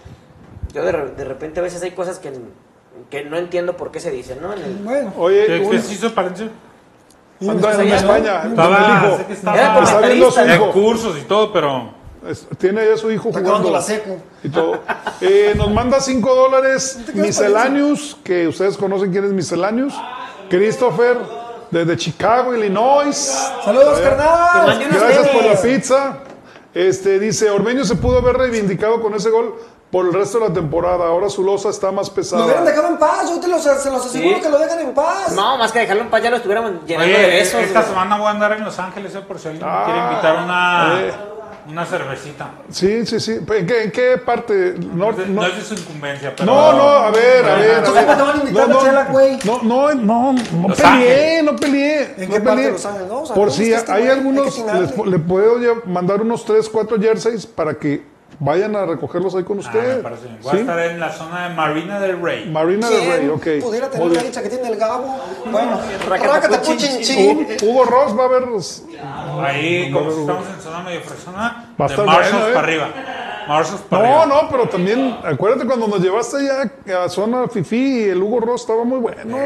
Yo 0.75 0.85
de, 0.85 0.93
de 0.93 1.25
repente 1.25 1.61
a 1.61 1.63
veces 1.63 1.81
hay 1.85 1.93
cosas 1.93 2.19
que, 2.19 2.33
que 3.11 3.23
no 3.25 3.37
entiendo 3.37 3.77
por 3.77 3.93
qué 3.93 4.01
se 4.01 4.11
dicen, 4.11 4.39
¿no? 4.43 4.53
En 4.53 4.63
el- 4.63 4.75
Bueno. 4.79 5.13
Oye, 5.19 5.47
¿Qué, 5.47 5.59
un- 5.61 5.75
hizo 5.77 6.13
Palencia? 6.13 6.49
anda 7.41 7.75
en. 7.83 7.89
España, 7.93 8.43
Estaba, 8.45 8.77
el 9.05 9.07
hijo. 9.07 9.17
sé 9.19 9.25
que 9.27 9.33
Era 9.33 9.39
estaba 9.39 9.83
Está 9.85 10.01
viendo 10.01 10.29
a 10.29 10.31
su 10.33 10.41
en 10.41 10.73
cursos 10.73 11.19
y 11.19 11.23
todo, 11.23 11.53
pero 11.53 11.91
Es- 12.29 12.47
Tiene 12.59 12.87
ya 12.87 12.95
a 12.95 12.97
su 12.97 13.11
hijo 13.11 13.29
Está 13.29 13.41
jugando. 13.41 13.71
la 13.71 13.81
seco. 13.83 14.17
Y 14.43 14.49
todo. 14.49 14.79
Eh, 15.21 15.55
nos 15.57 15.71
manda 15.71 16.01
5 16.01 16.35
dólares 16.35 16.99
Misceláneos, 17.15 18.17
que 18.25 18.49
ustedes 18.49 18.77
conocen 18.77 19.11
quién 19.13 19.25
es 19.25 19.33
Misceláneos. 19.33 19.95
Christopher, 20.51 21.19
Desde 21.71 21.97
Chicago, 21.97 22.55
Illinois. 22.55 23.17
Saludos, 23.65 23.99
carnal. 24.01 24.79
Gracias 24.89 25.29
por 25.29 25.45
la 25.45 25.61
pizza. 25.61 26.19
Este 26.73 27.19
dice, 27.19 27.51
Ormeño 27.51 27.85
se 27.85 27.97
pudo 27.97 28.19
haber 28.19 28.37
reivindicado 28.37 29.01
con 29.01 29.15
ese 29.15 29.31
gol 29.31 29.57
por 29.91 30.07
el 30.07 30.13
resto 30.13 30.39
de 30.39 30.49
la 30.49 30.55
temporada. 30.55 31.07
Ahora 31.07 31.29
su 31.29 31.43
losa 31.43 31.71
está 31.71 31.91
más 31.91 32.07
Lo 32.09 32.13
hubieran 32.15 32.47
pesada. 32.47 32.63
dejado 32.65 32.89
en 32.89 32.99
paz, 32.99 33.31
yo 33.31 33.41
te 33.41 33.49
los, 33.49 33.63
se 33.63 33.91
los 33.91 34.07
aseguro 34.07 34.37
Sí. 34.37 34.43
que 34.43 34.49
lo 34.49 34.59
dejan 34.59 34.79
en 34.79 34.95
paz. 34.95 35.33
No, 35.33 35.59
más 35.59 35.73
que 35.73 35.81
dejarlo 35.81 36.03
en 36.05 36.11
paz, 36.11 36.23
ya 36.23 36.31
lo 36.31 36.37
estuviéramos 36.37 36.73
llenando 36.87 37.19
de 37.19 37.27
besos. 37.27 37.61
esta 37.63 37.81
güey. 37.81 37.91
semana 37.93 38.17
voy 38.19 38.27
a 38.27 38.31
andar 38.31 38.53
en 38.53 38.65
Los 38.65 38.79
Ángeles, 38.79 39.15
eh, 39.17 39.21
por 39.27 39.39
si 39.41 39.49
alguien 39.49 39.67
Ah, 39.69 39.83
quiere 39.87 40.01
invitar 40.01 40.45
una, 40.45 41.01
eh. 41.01 41.15
Una 41.69 41.85
cervecita. 41.85 42.51
Sí, 42.71 43.05
sí, 43.07 43.19
sí. 43.21 43.39
¿En 43.49 43.67
qué, 43.67 43.83
en 43.85 43.91
qué 43.91 44.19
parte? 44.19 44.75
No, 44.79 45.13
No, 45.13 45.27
no, 45.27 45.47
es 45.47 45.57
de 45.57 45.63
su 45.63 45.75
incumbencia, 45.75 46.35
pero... 46.37 46.47
no, 46.53 46.73
no, 46.73 46.83
a 46.89 47.11
ver, 47.11 47.45
a 47.45 47.55
ver. 47.57 47.75
a 47.77 47.85
¿Tú 47.85 47.93
ver. 47.93 48.05
cómo 48.07 48.17
te 48.17 48.23
van 48.23 48.37
a 48.37 48.43
invitar 48.43 48.69
No, 48.69 48.81
a 48.81 48.85
chela, 48.85 49.05
güey? 49.11 49.39
No, 49.45 49.63
no, 49.63 49.95
no, 49.95 50.33
no 50.33 50.69
Los 50.69 50.81
peleé, 50.81 51.43
no 51.43 51.57
peleé. 51.57 52.15
¿En 52.19 52.29
no 52.29 52.35
qué 52.35 52.41
parte 52.41 52.51
peleé. 52.51 52.65
de 52.67 52.73
Los 52.73 52.87
Ángeles? 52.87 53.09
No, 53.09 53.21
o 53.23 53.27
sea, 53.27 53.35
Por 53.35 53.49
¿dónde 53.49 53.65
si 53.65 53.73
este 53.73 53.93
hay 53.93 54.09
algunos, 54.09 54.59
les, 54.75 55.07
le 55.07 55.19
puedo 55.19 55.83
mandar 55.87 56.21
unos 56.23 56.45
3, 56.45 56.69
4 56.69 57.01
jerseys 57.01 57.47
para 57.47 57.75
que 57.75 58.03
vayan 58.39 58.75
a 58.77 58.85
recogerlos 58.87 59.35
ahí 59.35 59.45
con 59.45 59.59
Ah, 59.59 59.61
usted. 59.61 59.97
me 59.99 60.03
parece 60.03 60.25
bien. 60.27 60.39
Voy 60.43 60.51
¿Sí? 60.53 60.57
a 60.59 60.61
estar 60.61 60.79
en 60.81 61.01
la 61.01 61.13
zona 61.13 61.49
de 61.49 61.55
Marina 61.55 62.01
del 62.01 62.21
Rey. 62.21 62.51
Marina 62.51 62.89
del 62.91 63.01
Rey, 63.09 63.19
¿Quién 63.19 63.31
ok. 63.59 63.65
pudiera 63.65 63.91
tener 63.91 64.11
la 64.11 64.23
dicha 64.23 64.43
que 64.43 64.49
tiene 64.49 64.69
el 64.69 64.77
Gabo? 64.77 65.17
Bueno, 65.51 65.81
Rácate, 66.09 66.59
puchin, 66.59 66.97
puchin, 66.99 67.39
Hugo, 67.63 67.73
Hugo 67.73 67.85
Ross 67.85 68.19
va 68.19 68.25
a 68.25 68.29
ver. 68.29 68.45
Ahí, 69.47 69.91
como 69.93 70.11
si 70.11 70.21
estamos 70.21 70.47
en 70.49 70.61
zona 70.61 70.81
medio 70.83 71.01
fresona, 71.03 71.67
Va 71.81 71.87
a 71.87 71.89
de 71.89 71.97
Marshalls 71.97 72.33
bueno, 72.33 72.49
¿eh? 72.49 72.53
para 72.53 72.67
arriba. 72.67 72.89
No, 73.91 74.27
no, 74.27 74.49
pero 74.51 74.69
también, 74.69 75.17
acuérdate 75.25 75.67
cuando 75.67 75.87
nos 75.87 76.01
llevaste 76.01 76.37
allá 76.39 77.05
a 77.05 77.09
zona 77.09 77.47
Fifi 77.49 77.77
y 77.77 78.03
el 78.11 78.23
Hugo 78.23 78.41
Ross 78.41 78.63
estaba 78.63 78.85
muy 78.85 78.99
bueno. 78.99 79.21
Muy 79.25 79.41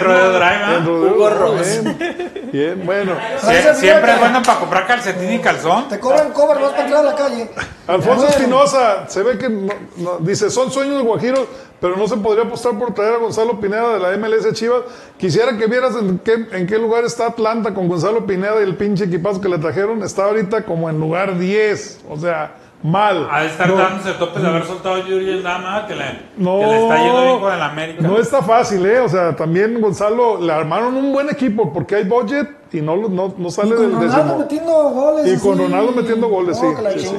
Rodeo 0.00 0.32
Drive, 0.32 0.44
¿ah? 0.64 0.74
En 0.78 0.86
Rodeo 0.86 1.14
Hugo 1.14 1.30
Ross. 1.30 1.82
Bien, 1.84 2.50
bien, 2.52 2.82
bueno. 2.84 3.12
Sie- 3.40 3.74
siempre 3.74 4.10
es 4.10 4.14
que- 4.16 4.20
bueno 4.20 4.42
para 4.42 4.58
comprar 4.60 4.86
calcetín 4.86 5.32
y 5.32 5.38
calzón. 5.38 5.88
Te 5.88 5.98
cobran 5.98 6.32
cover 6.32 6.60
más 6.60 6.70
para 6.72 6.84
entrar 6.84 7.00
a 7.06 7.10
la 7.10 7.14
calle. 7.16 7.50
Alfonso 7.86 8.22
Bueno. 8.22 8.30
Espinosa, 8.30 9.08
se 9.08 9.22
ve 9.22 9.38
que 9.38 9.48
no- 9.48 9.72
no- 9.96 10.18
dice, 10.20 10.50
son 10.50 10.70
sueños 10.70 10.98
de 10.98 11.02
Guajiros, 11.02 11.46
pero 11.80 11.96
no 11.96 12.06
se 12.06 12.16
podría 12.18 12.44
apostar 12.44 12.78
por 12.78 12.94
traer 12.94 13.14
a 13.14 13.18
Gonzalo 13.18 13.58
Pineda 13.60 13.94
de 13.94 13.98
la 14.00 14.10
MLS 14.16 14.52
Chivas. 14.52 14.82
Quisiera 15.18 15.56
que 15.56 15.66
vieras 15.66 15.94
en 15.96 16.18
qué, 16.18 16.46
en 16.52 16.66
qué 16.66 16.78
lugar 16.78 17.04
está 17.04 17.26
Atlanta 17.26 17.74
con 17.74 17.88
Gonzalo 17.88 18.24
Pineda 18.26 18.60
y 18.60 18.64
el 18.64 18.76
pinche 18.76 19.04
equipazo 19.04 19.40
que 19.40 19.48
le 19.48 19.58
trajeron. 19.58 20.02
Está 20.02 20.26
ahorita 20.26 20.62
como 20.64 20.88
en 20.90 21.00
lugar 21.00 21.38
10, 21.38 22.00
o 22.08 22.16
sea, 22.18 22.54
mal. 22.82 23.28
Ha 23.30 23.40
de 23.42 23.46
estar 23.46 23.68
No. 23.68 23.76
dándose 23.76 24.12
topes 24.14 24.42
de 24.42 24.48
haber 24.48 24.64
soltado 24.64 24.96
a 24.96 25.00
Yuri 25.06 25.40
Dama, 25.42 25.86
que 25.86 25.94
le, 25.94 26.04
No, 26.36 26.58
que 26.60 26.66
le 26.66 26.82
está 26.82 26.96
yendo 26.98 27.22
bien 27.24 27.40
con 27.40 27.52
el 27.54 27.62
América. 27.62 28.02
No 28.02 28.18
está 28.18 28.42
fácil, 28.42 28.84
¿eh? 28.86 29.00
O 29.00 29.08
sea, 29.08 29.34
también 29.36 29.80
Gonzalo 29.80 30.40
le 30.40 30.52
armaron 30.52 30.96
un 30.96 31.12
buen 31.12 31.30
equipo 31.30 31.72
porque 31.72 31.96
hay 31.96 32.04
budget 32.04 32.48
y 32.72 32.80
no, 32.80 32.96
no, 32.96 33.34
no 33.36 33.48
Y 33.48 33.50
sale 33.50 33.70
con 33.74 33.78
del 33.82 33.92
Ronaldo 33.92 34.16
décimo. 34.16 34.38
metiendo 34.38 34.72
goles. 34.90 35.26
Y 35.32 35.38
con. 35.38 35.58
Ronaldo 35.58 35.92
metiendo 35.92 36.28
goles, 36.28 36.58
sí, 36.58 36.66
que 36.74 36.82
la 36.82 36.90
sí, 36.92 36.98
sí. 37.00 37.16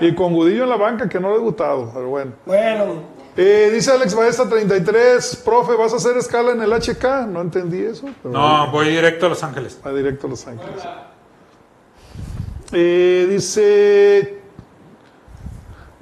Y 0.00 0.14
con 0.14 0.32
Gudillo 0.32 0.64
en 0.64 0.70
la 0.70 0.76
banca 0.76 1.08
que 1.08 1.20
no 1.20 1.28
le 1.28 1.34
ha 1.34 1.38
debutado, 1.38 1.90
pero 1.92 2.08
bueno. 2.08 2.32
Bueno, 2.46 3.12
Eh, 3.36 3.70
dice 3.72 3.90
Alex 3.92 4.14
Maestra 4.14 4.46
33, 4.46 5.36
profe, 5.44 5.74
¿vas 5.74 5.92
a 5.94 5.96
hacer 5.96 6.16
escala 6.18 6.52
en 6.52 6.60
el 6.62 6.70
HK? 6.72 7.26
No 7.28 7.40
entendí 7.40 7.82
eso. 7.82 8.06
Pero 8.22 8.32
No, 8.34 8.70
voy 8.70 8.88
directo 8.90 9.24
a 9.26 9.28
Los 9.30 9.42
Ángeles. 9.42 9.80
Va 9.84 9.90
directo 9.92 10.26
a 10.26 10.30
Los 10.30 10.46
Ángeles. 10.46 10.82
Eh, 12.72 13.26
dice 13.30 14.41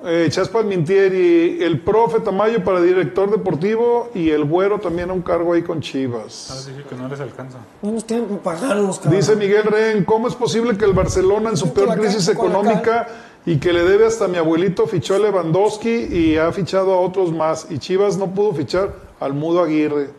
eh, 0.05 0.29
Chaspas 0.31 0.65
Mintieri, 0.65 1.63
el 1.63 1.81
profe 1.81 2.21
Tamayo 2.21 2.65
para 2.65 2.81
director 2.81 3.31
deportivo 3.31 4.11
y 4.15 4.31
el 4.31 4.45
güero 4.45 4.79
también 4.79 5.11
a 5.11 5.13
un 5.13 5.23
cargo 5.23 5.53
ahí 5.53 5.63
con 5.63 5.81
Chivas. 5.81 6.49
Ah, 6.51 6.71
dije 6.71 6.89
que 6.89 6.95
no 6.95 7.09
les 7.09 7.21
alcanza. 7.21 7.59
no 7.83 7.93
nos 7.93 8.05
tienen 8.05 8.27
para 8.39 8.59
pagarnos, 8.59 8.99
cabrón. 8.99 9.21
Dice 9.21 9.37
Miguel 9.37 9.65
Ren, 9.65 10.05
¿cómo 10.05 10.29
es 10.29 10.35
posible 10.35 10.77
que 10.79 10.85
el 10.85 10.93
Barcelona 10.93 11.51
en 11.51 11.57
su 11.57 11.73
peor 11.75 11.89
la 11.89 11.97
crisis 11.97 12.29
económica 12.29 13.09
y 13.45 13.59
que 13.59 13.73
le 13.73 13.85
debe 13.85 14.07
hasta 14.07 14.29
mi 14.29 14.39
abuelito 14.39 14.87
fichó 14.87 15.17
a 15.17 15.19
Lewandowski 15.19 15.91
y 15.91 16.37
ha 16.37 16.51
fichado 16.53 16.95
a 16.95 17.01
otros 17.01 17.33
más 17.33 17.67
y 17.71 17.79
Chivas 17.79 18.17
no 18.17 18.29
pudo 18.29 18.55
fichar 18.55 18.95
al 19.19 19.35
Mudo 19.35 19.63
Aguirre? 19.63 20.11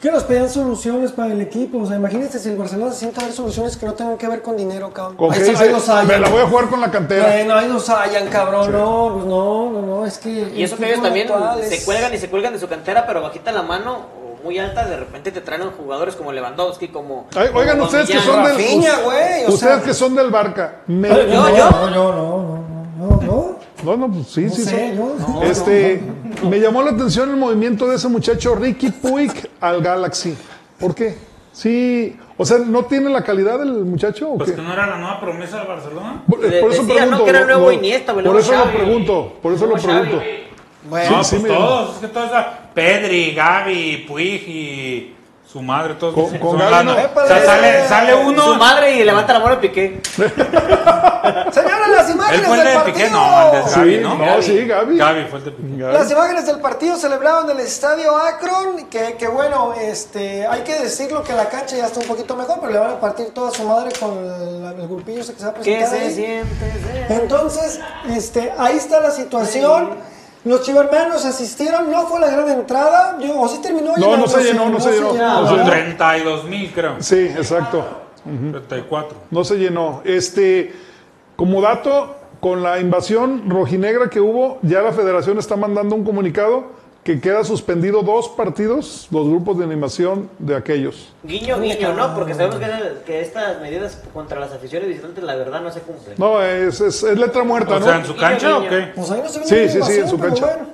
Que 0.00 0.10
nos 0.10 0.24
pedían 0.24 0.50
soluciones 0.50 1.12
para 1.12 1.32
el 1.32 1.40
equipo. 1.40 1.78
O 1.78 1.86
sea, 1.86 1.96
imagínate 1.96 2.38
si 2.38 2.50
el 2.50 2.56
Barcelona 2.56 2.92
se 2.92 2.98
sienta 3.00 3.22
a 3.22 3.24
ver 3.24 3.32
soluciones 3.32 3.76
que 3.78 3.86
no 3.86 3.94
tengan 3.94 4.18
que 4.18 4.28
ver 4.28 4.42
con 4.42 4.54
dinero, 4.56 4.92
cabrón. 4.92 5.16
¿Con 5.16 5.32
Ahí 5.32 5.40
se- 5.40 5.56
ahí 5.56 5.70
los 5.72 5.88
hallan. 5.88 6.06
Me 6.06 6.18
la 6.18 6.28
voy 6.28 6.42
a 6.42 6.46
jugar 6.46 6.68
con 6.68 6.80
la 6.80 6.90
cantera. 6.90 7.24
Bueno, 7.26 7.54
ahí 7.54 7.68
nos 7.68 7.88
hallan, 7.88 8.28
cabrón. 8.28 8.70
No, 8.70 9.10
pues 9.14 9.24
no, 9.24 9.70
no, 9.70 9.82
no, 9.82 10.06
es 10.06 10.18
que. 10.18 10.28
Y 10.54 10.62
eso 10.62 10.76
que 10.76 10.86
ellos 10.90 11.02
también 11.02 11.28
se 11.68 11.84
cuelgan 11.84 12.12
y 12.12 12.18
se 12.18 12.28
cuelgan 12.28 12.52
de 12.52 12.58
su 12.58 12.68
cantera, 12.68 13.06
pero 13.06 13.22
bajita 13.22 13.50
la 13.50 13.62
mano 13.62 13.96
o 14.20 14.44
muy 14.44 14.58
alta, 14.58 14.84
de 14.84 14.96
repente 14.98 15.32
te 15.32 15.40
traen 15.40 15.62
jugadores 15.70 16.16
como 16.16 16.32
Lewandowski, 16.32 16.88
como. 16.88 17.26
Ay, 17.34 17.48
oigan, 17.54 17.78
como 17.78 17.84
ustedes 17.84 18.10
que 18.10 18.20
son 18.20 18.44
del. 18.44 18.52
Rafinha, 18.52 18.92
ustedes 19.48 19.58
sea- 19.58 19.80
que 19.82 19.94
son 19.94 20.14
del 20.14 20.30
Barca. 20.30 20.80
me- 20.86 21.08
Yo, 21.08 21.16
no, 21.28 21.48
yo. 21.48 21.70
No, 21.70 21.90
yo, 21.90 22.12
no, 22.12 22.12
no, 22.12 22.58
no, 22.98 23.20
no. 23.22 23.54
No, 23.84 23.96
no, 23.96 24.10
pues 24.10 24.28
sí, 24.28 24.42
No 24.42 24.50
sí, 24.54 24.62
sé, 24.64 24.92
sí. 24.94 24.98
no, 24.98 25.42
este, 25.42 26.00
me 26.48 26.58
llamó 26.60 26.82
la 26.82 26.92
atención 26.92 27.30
el 27.30 27.36
movimiento 27.36 27.86
de 27.88 27.96
ese 27.96 28.08
muchacho 28.08 28.54
Ricky 28.54 28.90
Puig 28.90 29.30
al 29.60 29.82
Galaxy. 29.82 30.36
¿Por 30.80 30.94
qué? 30.94 31.16
Sí, 31.52 32.16
o 32.36 32.44
sea, 32.44 32.58
¿no 32.58 32.84
tiene 32.86 33.10
la 33.10 33.22
calidad 33.22 33.58
del 33.60 33.70
muchacho 33.84 34.30
o 34.32 34.38
Pues 34.38 34.50
qué? 34.50 34.56
que 34.56 34.62
no 34.62 34.72
era 34.72 34.86
la 34.88 34.96
nueva 34.98 35.20
promesa 35.20 35.58
del 35.58 35.68
Barcelona. 35.68 36.22
Por, 36.28 36.40
Le- 36.40 36.60
por 36.60 36.72
eso 36.72 36.84
pregunto. 36.84 37.24
que 37.24 37.30
era 37.30 37.40
el 37.40 37.46
nuevo 37.46 37.70
Iniesta 37.70 38.12
Por 38.12 38.36
eso 38.40 38.52
lo 38.56 38.72
pregunto, 38.72 39.34
por 39.40 39.52
eso 39.52 39.66
lo 39.66 39.76
Xavi. 39.76 39.86
pregunto. 39.86 40.22
Bueno, 40.88 41.16
No, 41.18 41.24
Sí, 41.24 41.36
pues 41.40 41.52
todos, 41.52 41.94
es 41.94 42.00
que 42.00 42.08
todos, 42.08 42.30
Pedri, 42.74 43.34
Gaby, 43.34 44.04
Puig 44.08 44.48
y 44.48 45.14
su 45.46 45.62
madre, 45.62 45.94
todos. 45.94 46.14
Con- 46.14 46.38
con 46.38 46.58
la- 46.58 46.68
Gaby 46.70 46.86
no. 46.86 46.92
o 46.92 47.26
sea, 47.26 47.44
sale, 47.44 47.88
sale 47.88 48.14
uno. 48.16 48.42
Su 48.42 48.54
madre 48.56 48.96
y 48.96 49.04
levanta 49.04 49.32
la 49.34 49.38
mano 49.38 49.54
a 49.54 49.60
Piqué. 49.60 50.00
Señores, 51.52 51.88
las 51.96 52.08
Él 52.08 52.14
imágenes 52.14 52.46
fue 52.46 52.56
el 52.58 52.64
del 52.64 52.68
de 52.72 52.74
partido. 52.74 52.94
Piqué, 52.96 53.10
no, 53.10 53.52
el 53.52 53.62
de 53.64 53.68
Sí, 53.68 53.74
Gaby, 53.80 53.98
¿no? 53.98 54.14
no, 54.18 54.42
sí, 54.42 54.66
Gaby. 54.66 54.96
Gaby 54.98 55.24
fue 55.30 55.38
el 55.38 55.44
de 55.44 55.50
Piqué. 55.52 55.76
Las 55.92 56.10
imágenes 56.10 56.46
del 56.46 56.60
partido 56.60 56.96
celebraron 56.96 57.50
en 57.50 57.58
el 57.58 57.64
estadio 57.66 58.16
Akron, 58.16 58.86
que, 58.88 59.14
que 59.18 59.28
bueno, 59.28 59.74
este, 59.80 60.46
hay 60.46 60.62
que 60.62 60.74
decirlo 60.80 61.22
que 61.22 61.32
la 61.32 61.48
cancha 61.48 61.76
ya 61.76 61.86
está 61.86 62.00
un 62.00 62.06
poquito 62.06 62.36
mejor, 62.36 62.58
pero 62.60 62.72
le 62.72 62.78
van 62.78 62.90
a 62.92 63.00
partir 63.00 63.30
toda 63.34 63.50
su 63.50 63.64
madre 63.64 63.90
con 63.98 64.18
el, 64.18 64.80
el 64.80 64.88
grupillo 64.88 65.20
ese 65.20 65.32
que 65.34 65.38
se 65.40 65.44
va 65.46 65.50
a 65.52 65.54
¿Qué 65.54 65.60
presentar 65.76 65.88
se 65.90 66.04
ahí. 66.04 66.14
siente? 66.14 67.06
ser? 67.08 67.22
Entonces, 67.22 67.80
este, 68.10 68.52
ahí 68.58 68.76
está 68.76 69.00
la 69.00 69.10
situación. 69.10 69.90
Los 70.44 70.60
chivermanos 70.62 71.24
asistieron, 71.24 71.90
no 71.90 72.06
fue 72.06 72.20
la 72.20 72.28
gran 72.28 72.46
entrada, 72.50 73.16
yo, 73.18 73.40
o 73.40 73.48
sí 73.48 73.60
terminó 73.62 73.96
No, 73.96 74.16
no 74.18 74.26
se 74.28 74.42
llenándose, 74.42 74.52
llenó, 74.52 74.68
no 74.68 74.78
se 74.80 74.90
llenó. 74.92 75.12
llenó, 75.12 75.40
No 75.40 75.42
se 75.42 75.48
Son 75.48 75.56
¿verdad? 75.64 75.72
32 75.96 76.44
mil, 76.44 76.72
creo. 76.74 76.96
Sí, 77.00 77.32
exacto. 77.34 77.82
34. 78.24 79.16
No 79.30 79.42
se 79.44 79.54
llenó. 79.56 80.02
Este, 80.04 80.74
como 81.36 81.60
dato, 81.60 82.16
con 82.40 82.62
la 82.62 82.78
invasión 82.78 83.48
rojinegra 83.48 84.10
que 84.10 84.20
hubo, 84.20 84.58
ya 84.62 84.82
la 84.82 84.92
federación 84.92 85.38
está 85.38 85.56
mandando 85.56 85.94
un 85.94 86.04
comunicado 86.04 86.84
que 87.02 87.20
queda 87.20 87.44
suspendido 87.44 88.02
dos 88.02 88.30
partidos, 88.30 89.08
los 89.10 89.28
grupos 89.28 89.58
de 89.58 89.64
animación 89.64 90.30
de 90.38 90.56
aquellos. 90.56 91.12
Guiño, 91.22 91.60
guiño, 91.60 91.92
¿no? 91.92 92.14
Porque 92.14 92.32
sabemos 92.32 92.56
que, 92.56 92.66
que 93.04 93.20
estas 93.20 93.60
medidas 93.60 94.02
contra 94.14 94.40
las 94.40 94.52
aficiones 94.52 94.88
visitantes, 94.88 95.22
la 95.22 95.34
verdad, 95.36 95.60
no 95.60 95.70
se 95.70 95.80
cumplen. 95.80 96.14
No, 96.16 96.42
es, 96.42 96.80
es, 96.80 97.02
es 97.02 97.18
letra 97.18 97.44
muerta, 97.44 97.76
O 97.76 97.80
¿no? 97.80 97.84
sea, 97.84 97.96
en 97.98 98.06
su 98.06 98.16
cancha 98.16 98.56
o 98.58 98.68
qué? 98.68 98.92
Pues 98.94 99.10
ahí 99.10 99.20
no 99.22 99.28
se 99.28 99.40
ve 99.40 99.44
Sí, 99.46 99.68
sí, 99.68 99.82
sí, 99.82 99.98
en 100.00 100.08
su 100.08 100.18
cancha. 100.18 100.46
bueno. 100.46 100.73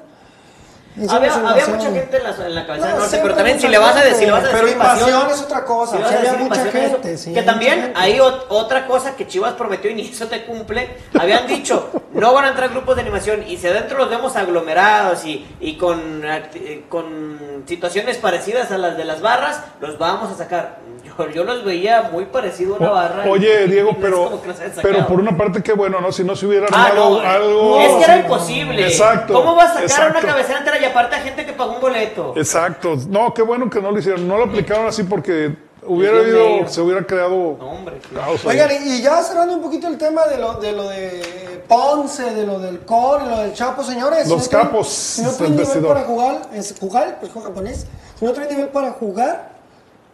Había, 1.08 1.36
mucha 1.68 1.90
gente 1.92 2.16
en 2.16 2.24
la, 2.24 2.46
en 2.46 2.54
la 2.54 2.66
cabeza 2.66 2.86
No, 2.86 2.92
del 2.92 3.00
norte, 3.02 3.18
pero 3.22 3.34
también 3.36 3.60
si 3.60 3.68
le 3.68 3.78
vas 3.78 3.96
a 3.96 4.02
decir, 4.04 4.26
le 4.26 4.32
vas 4.32 4.42
a 4.44 4.48
decir 4.48 4.58
pero 4.60 4.72
invasión 4.72 5.30
es 5.30 5.40
otra 5.42 5.64
cosa, 5.64 5.96
si 5.96 6.02
o 6.02 6.08
sea, 6.08 6.18
había 6.18 6.32
mucha 6.34 6.62
eso- 6.62 6.70
gente, 6.72 7.16
sí, 7.16 7.32
que 7.32 7.42
también 7.42 7.74
gente. 7.80 7.92
hay 8.00 8.18
ot- 8.18 8.44
otra 8.48 8.86
cosa 8.86 9.14
que 9.14 9.26
Chivas 9.26 9.52
prometió 9.54 9.88
y 9.90 9.94
ni 9.94 10.02
eso 10.08 10.26
te 10.26 10.44
cumple. 10.44 10.96
Habían 11.18 11.46
dicho, 11.46 11.90
no 12.12 12.32
van 12.34 12.46
a 12.46 12.48
entrar 12.48 12.70
grupos 12.70 12.96
de 12.96 13.02
animación 13.02 13.44
y 13.46 13.56
si 13.56 13.68
adentro 13.68 13.98
los 13.98 14.10
vemos 14.10 14.34
aglomerados 14.36 15.24
y, 15.24 15.46
y 15.60 15.76
con, 15.76 16.22
eh, 16.24 16.84
con 16.88 17.62
situaciones 17.66 18.18
parecidas 18.18 18.72
a 18.72 18.78
las 18.78 18.96
de 18.96 19.04
las 19.04 19.20
barras, 19.20 19.60
los 19.80 19.96
vamos 19.96 20.32
a 20.32 20.36
sacar. 20.36 20.78
Yo, 21.26 21.30
yo 21.30 21.44
los 21.44 21.64
veía 21.64 22.08
muy 22.12 22.24
parecido 22.26 22.74
a 22.74 22.78
una 22.78 22.90
barra. 22.90 23.24
Oye, 23.30 23.64
y 23.64 23.70
Diego, 23.70 23.92
no 23.92 23.98
pero, 23.98 24.40
pero 24.82 25.06
por 25.06 25.20
una 25.20 25.36
parte, 25.36 25.62
qué 25.62 25.72
bueno, 25.72 26.00
¿no? 26.00 26.10
Si 26.12 26.24
no 26.24 26.34
se 26.36 26.46
hubiera 26.46 26.66
Ah, 26.72 26.86
armado 26.86 27.22
no, 27.22 27.28
algo. 27.28 27.80
es 27.80 27.92
que 27.96 28.04
era 28.04 28.18
imposible. 28.18 28.86
Exacto. 28.86 29.32
¿Cómo 29.34 29.54
vas 29.54 29.66
a 29.70 29.74
sacar 29.74 29.82
exacto, 29.84 30.18
una 30.18 30.28
cabecera 30.28 30.58
entera 30.58 30.78
y 30.80 30.84
aparte 30.84 31.16
a 31.16 31.20
gente 31.20 31.44
que 31.46 31.52
pagó 31.52 31.72
un 31.74 31.80
boleto? 31.80 32.34
Exacto. 32.36 32.96
No, 33.08 33.32
qué 33.34 33.42
bueno 33.42 33.68
que 33.70 33.80
no 33.80 33.90
lo 33.90 33.98
hicieron. 33.98 34.26
No 34.26 34.36
lo 34.38 34.44
aplicaron 34.44 34.86
así 34.86 35.02
porque 35.04 35.54
hubiera 35.86 36.18
habido, 36.18 36.68
se 36.68 36.80
hubiera 36.82 37.04
creado 37.06 37.56
No, 37.58 37.70
hombre. 37.70 37.98
caos. 38.14 38.44
Oigan, 38.44 38.70
y 38.84 39.00
ya 39.02 39.22
cerrando 39.22 39.54
un 39.54 39.62
poquito 39.62 39.88
el 39.88 39.96
tema 39.98 40.26
de 40.26 40.36
lo 40.38 40.54
de, 40.54 40.72
lo 40.72 40.88
de 40.88 41.64
Ponce, 41.66 42.34
de 42.34 42.46
lo 42.46 42.58
del 42.58 42.80
Cor 42.80 43.22
y 43.24 43.28
lo 43.30 43.38
del 43.38 43.52
Chapo, 43.54 43.82
señores. 43.82 44.28
Los 44.28 44.48
traen- 44.50 44.66
capos 44.66 44.88
Si 44.88 45.22
no 45.22 45.30
traen 45.32 45.56
nivel 45.56 45.84
para 45.86 46.02
jugar, 46.02 46.42
es 46.52 46.74
jugar, 46.78 47.16
pues 47.20 47.32
juega 47.32 47.48
japonés. 47.48 47.86
Si 48.18 48.24
no 48.24 48.32
traen 48.32 48.50
nivel 48.50 48.68
para 48.68 48.90
jugar, 48.92 49.59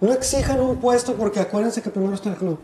no 0.01 0.13
exijan 0.13 0.61
un 0.61 0.77
puesto 0.77 1.15
porque 1.15 1.41
acuérdense 1.41 1.83
que 1.83 1.91
primero 1.91 2.15
está 2.15 2.29
el 2.31 2.37
club. 2.37 2.59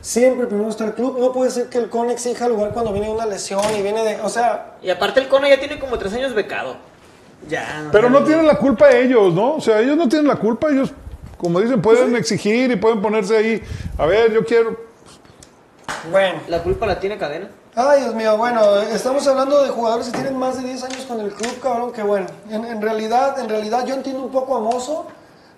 Siempre 0.00 0.46
primero 0.46 0.68
está 0.68 0.84
el 0.84 0.94
club. 0.94 1.18
No 1.18 1.32
puede 1.32 1.50
ser 1.50 1.68
que 1.68 1.78
el 1.78 1.88
CON 1.88 2.10
exija 2.10 2.48
lugar 2.48 2.72
cuando 2.72 2.92
viene 2.92 3.10
una 3.10 3.26
lesión 3.26 3.62
y 3.76 3.82
viene 3.82 4.04
de. 4.04 4.20
O 4.22 4.28
sea, 4.28 4.76
Y 4.82 4.90
aparte 4.90 5.20
el 5.20 5.28
Cono 5.28 5.48
ya 5.48 5.58
tiene 5.58 5.78
como 5.78 5.98
tres 5.98 6.12
años 6.14 6.34
becado. 6.34 6.76
Ya. 7.48 7.88
Pero 7.90 8.08
no 8.10 8.22
tienen 8.24 8.46
la 8.46 8.58
culpa 8.58 8.90
ellos, 8.90 9.32
¿no? 9.34 9.56
O 9.56 9.60
sea, 9.60 9.80
ellos 9.80 9.96
no 9.96 10.08
tienen 10.08 10.28
la 10.28 10.36
culpa, 10.36 10.70
ellos 10.70 10.92
como 11.36 11.60
dicen, 11.60 11.80
pueden 11.80 12.16
exigir 12.16 12.70
y 12.70 12.76
pueden 12.76 13.00
ponerse 13.00 13.36
ahí. 13.36 13.62
A 13.96 14.06
ver, 14.06 14.32
yo 14.32 14.44
quiero. 14.44 14.76
Bueno. 16.10 16.40
La 16.48 16.62
culpa 16.62 16.86
la 16.86 16.98
tiene 16.98 17.16
cadena. 17.16 17.48
Ay, 17.74 18.02
Dios 18.02 18.14
mío, 18.14 18.36
bueno, 18.36 18.80
estamos 18.80 19.24
hablando 19.28 19.62
de 19.62 19.68
jugadores 19.68 20.08
que 20.08 20.12
tienen 20.14 20.36
más 20.36 20.60
de 20.60 20.66
10 20.66 20.82
años 20.82 21.04
con 21.06 21.20
el 21.20 21.32
club, 21.32 21.60
cabrón, 21.62 21.92
que 21.92 22.02
bueno, 22.02 22.26
en, 22.50 22.64
en 22.64 22.82
realidad, 22.82 23.38
en 23.38 23.48
realidad 23.48 23.86
yo 23.86 23.94
entiendo 23.94 24.24
un 24.24 24.32
poco 24.32 24.56
a 24.56 24.60
Mozo, 24.60 25.06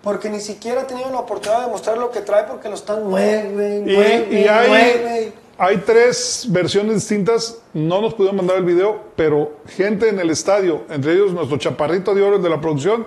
porque 0.03 0.31
ni 0.31 0.41
siquiera 0.41 0.83
ha 0.83 0.87
tenido 0.87 1.11
la 1.11 1.19
oportunidad 1.19 1.65
de 1.67 1.71
mostrar 1.71 1.99
lo 1.99 2.11
que 2.11 2.21
trae 2.21 2.45
porque 2.45 2.69
lo 2.69 2.75
están 2.75 3.07
mueve, 3.09 3.79
Y, 3.87 3.95
mueve, 3.95 4.29
y 4.31 4.47
hay, 4.49 4.69
mueve. 4.69 5.33
hay 5.59 5.77
tres 5.79 6.47
versiones 6.49 6.95
distintas. 6.95 7.59
No 7.75 8.01
nos 8.01 8.15
pudieron 8.15 8.37
mandar 8.37 8.57
el 8.57 8.65
video, 8.65 8.99
pero 9.17 9.53
gente 9.67 10.09
en 10.09 10.19
el 10.19 10.31
estadio, 10.31 10.83
entre 10.91 11.13
ellos 11.13 11.33
nuestro 11.33 11.59
chaparrito 11.59 12.15
de 12.15 12.23
oro 12.23 12.39
de 12.39 12.49
la 12.49 12.61
producción, 12.61 13.07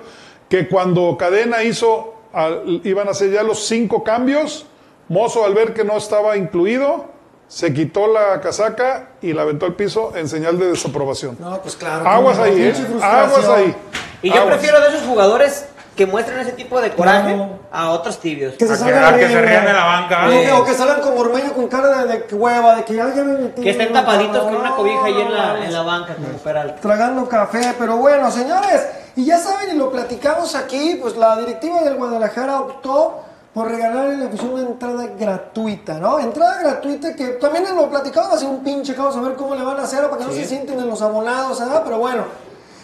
que 0.49 0.67
cuando 0.69 1.15
Cadena 1.17 1.63
hizo, 1.63 2.13
al- 2.31 2.81
iban 2.83 3.07
a 3.07 3.11
hacer 3.11 3.31
ya 3.31 3.43
los 3.43 3.65
cinco 3.65 4.03
cambios, 4.03 4.67
Mozo 5.09 5.43
al 5.45 5.53
ver 5.53 5.73
que 5.73 5.83
no 5.83 5.97
estaba 5.97 6.37
incluido, 6.37 7.05
se 7.49 7.73
quitó 7.73 8.07
la 8.07 8.39
casaca 8.39 9.09
y 9.21 9.33
la 9.33 9.41
aventó 9.41 9.65
al 9.65 9.75
piso 9.75 10.13
en 10.15 10.29
señal 10.29 10.57
de 10.57 10.67
desaprobación. 10.71 11.35
No, 11.41 11.61
pues 11.61 11.75
claro. 11.75 12.07
Aguas 12.07 12.37
no, 12.37 12.43
ahí, 12.45 12.61
¿eh? 12.61 12.73
Aguas 13.01 13.47
ahí. 13.49 13.75
Y 14.21 14.29
yo 14.29 14.35
Aguas. 14.35 14.55
prefiero 14.55 14.79
de 14.79 14.87
esos 14.87 15.01
jugadores 15.01 15.65
que 15.95 16.05
muestren 16.07 16.39
ese 16.39 16.53
tipo 16.53 16.81
de 16.81 16.91
coraje 16.91 17.35
Claro. 17.35 17.59
a 17.71 17.89
otros 17.91 18.19
tibios. 18.19 18.55
Que 18.55 18.65
se 18.65 18.73
A 18.73 18.75
salgan 18.77 19.03
a 19.03 19.15
que 19.15 19.21
se 19.21 19.27
riendo. 19.27 19.47
rían 19.47 19.65
de 19.65 19.73
la 19.73 19.85
banca. 19.85 20.25
O 20.25 20.29
que- 20.29 20.45
Sí. 20.45 20.51
O 20.51 20.63
que 20.65 20.73
salgan 20.73 21.01
como 21.01 21.19
Ormeño 21.19 21.53
con 21.53 21.67
cara 21.67 22.03
de, 22.05 22.17
de 22.19 22.35
hueva, 22.35 22.75
de 22.75 22.83
que 22.83 22.95
ya, 22.95 23.13
ya 23.13 23.23
me 23.23 23.37
metí. 23.37 23.61
Que 23.61 23.69
estén 23.71 23.93
no, 23.93 23.99
tapaditos 23.99 24.43
con 24.43 24.55
una 24.55 24.75
cobija 24.75 25.05
ahí 25.05 25.21
en 25.21 25.33
la, 25.33 25.65
en 25.65 25.71
la 25.73 25.81
banca 25.83 26.15
como 26.15 26.27
Peralta. 26.29 26.81
tragando 26.81 27.29
café, 27.29 27.75
pero 27.77 27.97
bueno, 27.97 28.31
señores, 28.31 28.81
y 29.15 29.25
ya 29.25 29.37
saben 29.37 29.75
y 29.75 29.77
lo 29.77 29.91
platicamos 29.91 30.55
aquí, 30.55 30.97
pues 31.01 31.15
la 31.15 31.35
directiva 31.37 31.81
del 31.81 31.95
Guadalajara 31.95 32.59
optó 32.61 33.19
por 33.53 33.69
regalarle 33.69 34.25
a 34.25 34.43
una 34.45 34.61
entrada 34.61 35.05
gratuita, 35.15 35.99
¿no? 35.99 36.17
Entrada 36.19 36.57
gratuita 36.59 37.15
que 37.15 37.27
también 37.33 37.65
lo 37.75 37.87
platicamos 37.87 38.33
hace 38.33 38.47
un 38.47 38.63
pinche 38.63 38.95
caos 38.95 39.15
a 39.15 39.21
ver 39.21 39.35
cómo 39.35 39.53
le 39.53 39.61
van 39.63 39.79
a 39.79 39.83
hacer 39.83 40.05
para 40.09 40.17
que 40.17 40.23
no 40.25 40.31
se 40.33 40.43
sienten 40.45 40.79
en 40.79 40.89
los 40.89 41.03
abonados, 41.03 41.59
¿verdad? 41.59 41.81
Pero 41.85 41.99
bueno, 41.99 42.23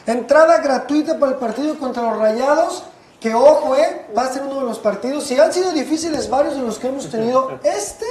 entrada 0.05 0.59
gratuita 0.59 1.17
para 1.17 1.31
el 1.31 1.37
partido 1.39 1.75
contra 1.79 2.03
los 2.03 2.19
Rayados. 2.19 2.83
Que 3.19 3.33
ojo, 3.33 3.75
eh, 3.75 4.05
va 4.17 4.23
a 4.23 4.27
ser 4.33 4.43
uno 4.43 4.59
de 4.61 4.65
los 4.65 4.79
partidos. 4.79 5.25
Si 5.25 5.37
han 5.37 5.51
sido 5.51 5.71
difíciles 5.73 6.29
varios 6.29 6.55
de 6.55 6.61
los 6.61 6.79
que 6.79 6.87
hemos 6.87 7.09
tenido, 7.09 7.59
este 7.63 8.05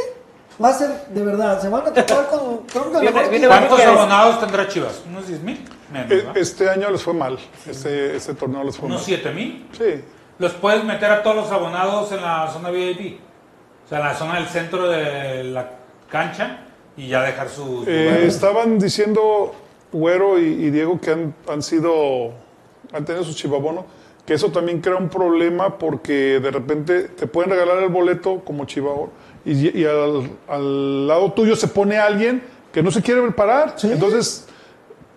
va 0.63 0.69
a 0.69 0.75
ser 0.75 1.07
de 1.09 1.25
verdad. 1.25 1.61
Se 1.63 1.69
van 1.69 1.87
a 1.87 1.93
tocar 1.95 2.27
con. 2.29 2.59
Creo 2.67 2.93
que 2.93 3.07
el 3.07 3.31
Viene-. 3.31 3.49
¿Cuántos 3.49 3.81
abonados 3.81 4.41
tendrá 4.41 4.69
Chivas? 4.69 5.03
¿Unos 5.09 5.27
10 5.27 5.43
mil? 5.43 5.65
Menos, 5.91 6.11
E- 6.11 6.17
¿verdad? 6.17 6.37
Este 6.37 6.69
año 6.69 6.91
les 6.91 7.03
fue 7.03 7.15
mal. 7.15 7.39
Este, 7.67 8.17
este 8.17 8.35
torneo 8.35 8.63
les 8.65 8.77
fue 8.77 8.87
¿Unos 8.87 8.99
mal. 8.99 9.07
7 9.07 9.31
mil? 9.33 9.67
Sí. 9.73 10.05
Los 10.39 10.53
puedes 10.53 10.85
meter 10.85 11.11
a 11.11 11.23
todos 11.23 11.37
los 11.37 11.51
abonados 11.51 12.13
en 12.13 12.21
la 12.21 12.51
zona 12.53 12.71
VIP. 12.71 13.19
O 13.87 13.89
sea, 13.89 13.99
en 13.99 14.05
la 14.05 14.15
zona 14.15 14.35
del 14.35 14.49
centro 14.49 14.89
de 14.91 15.45
la 15.45 15.71
cancha 16.11 16.59
y 16.99 17.09
ya 17.09 17.23
dejar 17.23 17.49
sus 17.49 17.87
Eh, 17.89 18.27
estaban 18.27 18.79
diciendo 18.79 19.55
Güero 19.91 20.39
y, 20.39 20.45
y 20.67 20.71
Diego 20.71 21.01
que 21.01 21.13
han, 21.13 21.35
han 21.49 21.63
sido, 21.63 22.33
han 22.93 23.05
tenido 23.07 23.25
su 23.25 23.33
chivabono, 23.35 23.87
que 24.29 24.35
eso 24.35 24.53
también 24.53 24.83
crea 24.83 24.97
un 24.97 25.09
problema 25.09 25.79
porque 25.79 26.39
de 26.39 26.51
repente 26.51 27.05
te 27.05 27.27
pueden 27.27 27.51
regalar 27.51 27.79
el 27.79 27.89
boleto 27.89 28.43
como 28.45 28.67
chivabono 28.67 29.09
y, 29.43 29.81
y 29.81 29.87
al, 29.87 30.31
al 30.47 31.09
lado 31.09 31.33
tuyo 31.33 31.57
se 31.57 31.67
pone 31.69 31.97
alguien 31.97 32.43
que 32.71 32.83
no 32.83 32.91
se 32.91 33.01
quiere 33.01 33.23
ver 33.23 33.35
parar. 33.35 33.73
Sí. 33.77 33.91
Entonces, 33.91 34.47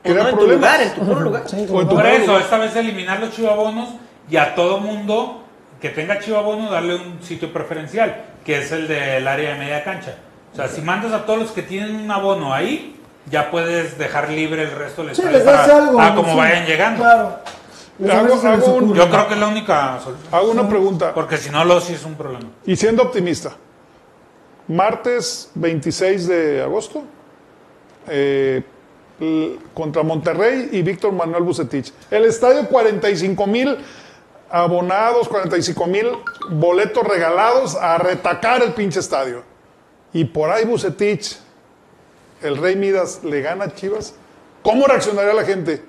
no 0.05 0.13
crea 0.13 0.29
en 0.29 0.37
tu 0.37 0.47
lugar, 0.47 0.81
en 0.81 0.93
tu 0.93 1.01
puro 1.01 1.19
lugar. 1.19 1.43
Sí, 1.45 1.57
O 1.69 1.81
en 1.81 1.89
tu 1.89 1.95
Por 1.95 2.05
eso, 2.05 2.25
lugar. 2.27 2.41
esta 2.41 2.57
vez 2.57 2.73
eliminar 2.77 3.19
los 3.19 3.31
chivabonos 3.31 3.89
y 4.29 4.37
a 4.37 4.55
todo 4.55 4.77
mundo 4.79 5.43
que 5.81 5.89
tenga 5.89 6.19
chivabono 6.19 6.71
darle 6.71 6.95
un 6.95 7.21
sitio 7.21 7.51
preferencial, 7.51 8.23
que 8.45 8.59
es 8.59 8.71
el 8.71 8.87
del 8.87 9.27
área 9.27 9.49
de 9.53 9.59
media 9.59 9.83
cancha. 9.83 10.15
O 10.53 10.55
sea, 10.55 10.69
si 10.69 10.79
mandas 10.81 11.11
a 11.11 11.25
todos 11.25 11.37
los 11.39 11.51
que 11.51 11.63
tienen 11.63 11.95
un 11.97 12.09
abono 12.09 12.53
ahí, 12.53 12.95
ya 13.29 13.51
puedes 13.51 13.97
dejar 13.97 14.29
libre 14.29 14.63
el 14.63 14.71
resto 14.71 15.03
del 15.03 15.13
Sí, 15.15 15.21
estadio 15.21 15.37
les 15.37 15.45
das 15.45 15.67
para- 15.67 15.77
algo. 15.87 16.01
a 16.01 16.15
como 16.15 16.31
sí, 16.31 16.37
vayan 16.37 16.65
llegando. 16.65 17.03
Claro. 17.03 17.39
Hago- 18.09 18.47
hago 18.47 18.73
un-. 18.75 18.93
Yo 18.93 19.09
creo 19.09 19.27
que 19.27 19.33
es 19.35 19.39
la 19.39 19.47
única 19.47 19.99
solución. 20.03 20.27
Hago 20.33 20.51
una 20.51 20.67
pregunta. 20.67 21.13
Porque 21.13 21.37
si 21.37 21.49
no, 21.49 21.63
lo 21.65 21.79
sí 21.81 21.93
es 21.93 22.03
un 22.05 22.15
problema. 22.15 22.49
Y 22.65 22.75
siendo 22.75 23.03
optimista, 23.03 23.51
martes 24.67 25.49
26 25.55 26.27
de 26.27 26.61
agosto, 26.63 27.03
eh, 28.07 28.63
contra 29.75 30.01
Monterrey 30.01 30.69
y 30.71 30.81
Víctor 30.81 31.11
Manuel 31.11 31.43
Bucetich. 31.43 31.93
El 32.09 32.25
estadio 32.25 32.67
45 32.67 33.45
mil 33.45 33.77
abonados, 34.49 35.29
45 35.29 35.85
mil 35.85 36.07
boletos 36.49 37.03
regalados 37.07 37.75
a 37.75 37.99
retacar 37.99 38.63
el 38.63 38.73
pinche 38.73 38.99
estadio. 38.99 39.43
Y 40.11 40.25
por 40.25 40.49
ahí 40.49 40.65
Bucetich, 40.65 41.37
el 42.41 42.57
Rey 42.57 42.75
Midas, 42.75 43.23
le 43.23 43.41
gana 43.41 43.65
a 43.65 43.75
Chivas. 43.75 44.15
¿Cómo 44.63 44.87
reaccionaría 44.87 45.33
la 45.33 45.43
gente? 45.45 45.83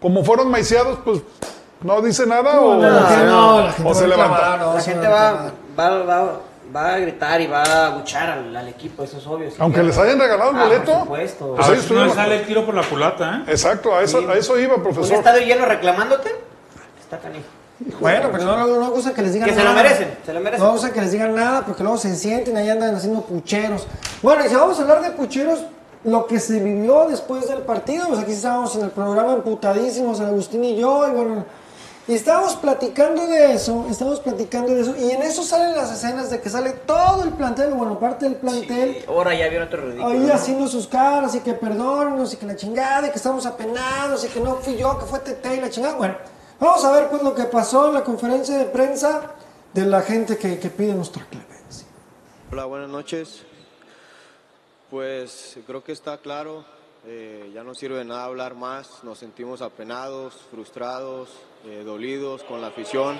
Como 0.00 0.22
fueron 0.22 0.50
maiciados, 0.50 0.98
pues 1.04 1.22
no 1.84 2.02
dice 2.02 2.26
nada 2.26 2.60
o, 2.60 2.80
la 2.80 3.06
gente 3.06 3.24
no, 3.26 3.60
la 3.60 3.72
gente 3.72 3.82
o 3.82 3.88
va 3.92 3.94
se 3.94 4.04
a 4.04 4.08
levanta. 4.08 4.56
no, 4.56 4.74
La 4.74 4.80
gente 4.80 5.06
va, 5.06 5.50
va, 5.78 5.90
va, 6.04 6.40
va 6.74 6.94
a 6.94 6.98
gritar 6.98 7.40
y 7.40 7.46
va 7.46 7.62
a 7.62 7.86
abuchar 7.86 8.30
al, 8.30 8.56
al 8.56 8.68
equipo, 8.68 9.04
eso 9.04 9.18
es 9.18 9.26
obvio. 9.26 9.50
si 9.50 9.56
Aunque 9.60 9.82
les 9.82 9.96
hayan 9.96 10.18
regalado 10.18 10.50
el 10.50 10.56
Ah, 10.56 10.64
boleto. 10.64 10.92
Por 10.92 11.00
supuesto. 11.02 11.54
Pues 11.54 11.66
a 11.66 11.70
ver 11.70 11.80
si 11.80 11.92
no 11.94 12.12
sale 12.14 12.40
el 12.40 12.46
tiro 12.46 12.64
por 12.66 12.74
la 12.74 12.82
culata, 12.82 13.44
¿eh? 13.46 13.50
Exacto, 13.52 13.94
a 13.94 14.02
eso, 14.02 14.18
a 14.28 14.34
eso 14.34 14.58
iba, 14.58 14.74
Un 14.74 14.82
profesor. 14.82 15.18
estadio 15.18 15.46
lleno 15.46 15.66
reclamándote, 15.66 16.34
está 17.00 17.18
canijo. 17.18 17.44
Bueno, 18.00 18.28
pero 18.32 18.44
no, 18.44 18.56
no, 18.56 18.80
no 18.80 18.90
gusta 18.92 19.12
que 19.12 19.20
les 19.20 19.32
digan 19.34 19.48
Que 19.48 19.54
se 19.54 19.62
lo 19.64 19.72
merecen, 19.72 20.16
se 20.24 20.32
lo 20.32 20.40
merecen. 20.40 20.64
No 20.64 20.72
gusta 20.72 20.92
que 20.92 21.00
les 21.00 21.12
digan 21.12 21.34
nada 21.34 21.62
porque 21.66 21.82
luego 21.82 21.98
se 21.98 22.14
sienten 22.16 22.56
ahí 22.56 22.70
andan 22.70 22.94
haciendo 22.94 23.20
pucheros. 23.22 23.86
Bueno, 24.22 24.44
y 24.46 24.48
si 24.48 24.54
vamos 24.54 24.78
a 24.78 24.82
hablar 24.82 25.02
de 25.02 25.10
pucheros, 25.10 25.60
lo 26.04 26.26
que 26.26 26.38
se 26.38 26.60
vivió 26.60 27.06
después 27.08 27.48
del 27.48 27.58
partido, 27.60 28.06
pues 28.08 28.20
aquí 28.20 28.32
estábamos 28.32 28.74
en 28.76 28.82
el 28.84 28.90
programa 28.90 29.32
emputadísimos, 29.34 30.20
Agustín 30.20 30.64
y 30.64 30.76
yo, 30.76 31.06
y 31.08 31.10
bueno, 31.10 31.44
y 32.06 32.14
estábamos 32.14 32.56
platicando 32.56 33.26
de 33.26 33.54
eso, 33.54 33.86
estábamos 33.90 34.20
platicando 34.20 34.74
de 34.74 34.82
eso, 34.82 34.94
y 34.96 35.10
en 35.10 35.22
eso 35.22 35.42
salen 35.42 35.74
las 35.74 35.90
escenas 35.90 36.30
de 36.30 36.40
que 36.40 36.50
sale 36.50 36.70
todo 36.72 37.24
el 37.24 37.30
plantel, 37.30 37.72
bueno, 37.72 37.98
parte 37.98 38.26
del 38.26 38.36
plantel, 38.36 38.96
Sí, 38.98 39.04
ahora 39.08 39.34
ya 39.34 39.48
vieron 39.48 39.68
otro 39.68 39.80
ridículo. 39.86 40.08
ahí 40.08 40.18
¿no? 40.18 40.34
haciendo 40.34 40.68
sus 40.68 40.86
caras 40.86 41.34
y 41.34 41.40
que 41.40 41.54
perdónenos 41.54 42.34
y 42.34 42.36
que 42.36 42.46
la 42.46 42.56
chingada 42.56 43.06
y 43.08 43.10
que 43.10 43.16
estamos 43.16 43.46
apenados 43.46 44.24
y 44.24 44.28
que 44.28 44.40
no 44.40 44.56
fui 44.56 44.76
yo, 44.76 44.98
que 44.98 45.06
fue 45.06 45.20
Tete 45.20 45.56
y 45.56 45.60
la 45.60 45.70
chingada. 45.70 45.94
Bueno, 45.94 46.16
vamos 46.60 46.84
a 46.84 46.92
ver 46.92 47.08
pues 47.08 47.22
lo 47.22 47.34
que 47.34 47.44
pasó 47.44 47.88
en 47.88 47.94
la 47.94 48.04
conferencia 48.04 48.58
de 48.58 48.66
prensa 48.66 49.32
de 49.72 49.86
la 49.86 50.02
gente 50.02 50.36
que, 50.36 50.58
que 50.58 50.68
pide 50.68 50.92
nuestra 50.94 51.24
clemencia. 51.24 51.86
Hola, 52.52 52.66
buenas 52.66 52.88
noches. 52.90 53.42
Pues 54.90 55.56
creo 55.66 55.82
que 55.82 55.92
está 55.92 56.18
claro, 56.18 56.64
eh, 57.06 57.50
ya 57.52 57.64
no 57.64 57.74
sirve 57.74 57.98
de 57.98 58.04
nada 58.04 58.24
hablar 58.24 58.54
más, 58.54 59.02
nos 59.02 59.18
sentimos 59.18 59.60
apenados, 59.62 60.34
frustrados, 60.50 61.30
eh, 61.66 61.82
dolidos 61.82 62.42
con 62.42 62.60
la 62.60 62.66
afición. 62.66 63.18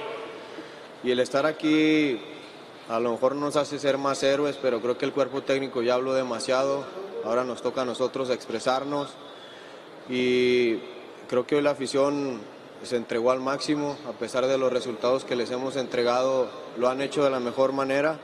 Y 1.02 1.10
el 1.10 1.20
estar 1.20 1.46
aquí 1.46 2.20
a 2.90 3.00
lo 3.00 3.12
mejor 3.12 3.36
nos 3.36 3.56
hace 3.56 3.78
ser 3.78 3.96
más 3.96 4.22
héroes, 4.22 4.58
pero 4.60 4.82
creo 4.82 4.98
que 4.98 5.06
el 5.06 5.12
cuerpo 5.12 5.42
técnico 5.42 5.80
ya 5.80 5.94
habló 5.94 6.12
demasiado, 6.12 6.84
ahora 7.24 7.44
nos 7.44 7.62
toca 7.62 7.82
a 7.82 7.84
nosotros 7.86 8.28
expresarnos. 8.28 9.08
Y 10.10 10.76
creo 11.26 11.46
que 11.46 11.56
hoy 11.56 11.62
la 11.62 11.70
afición 11.70 12.42
se 12.82 12.96
entregó 12.96 13.30
al 13.30 13.40
máximo, 13.40 13.96
a 14.06 14.12
pesar 14.12 14.46
de 14.46 14.58
los 14.58 14.70
resultados 14.70 15.24
que 15.24 15.36
les 15.36 15.50
hemos 15.50 15.76
entregado, 15.76 16.50
lo 16.76 16.90
han 16.90 17.00
hecho 17.00 17.24
de 17.24 17.30
la 17.30 17.40
mejor 17.40 17.72
manera. 17.72 18.18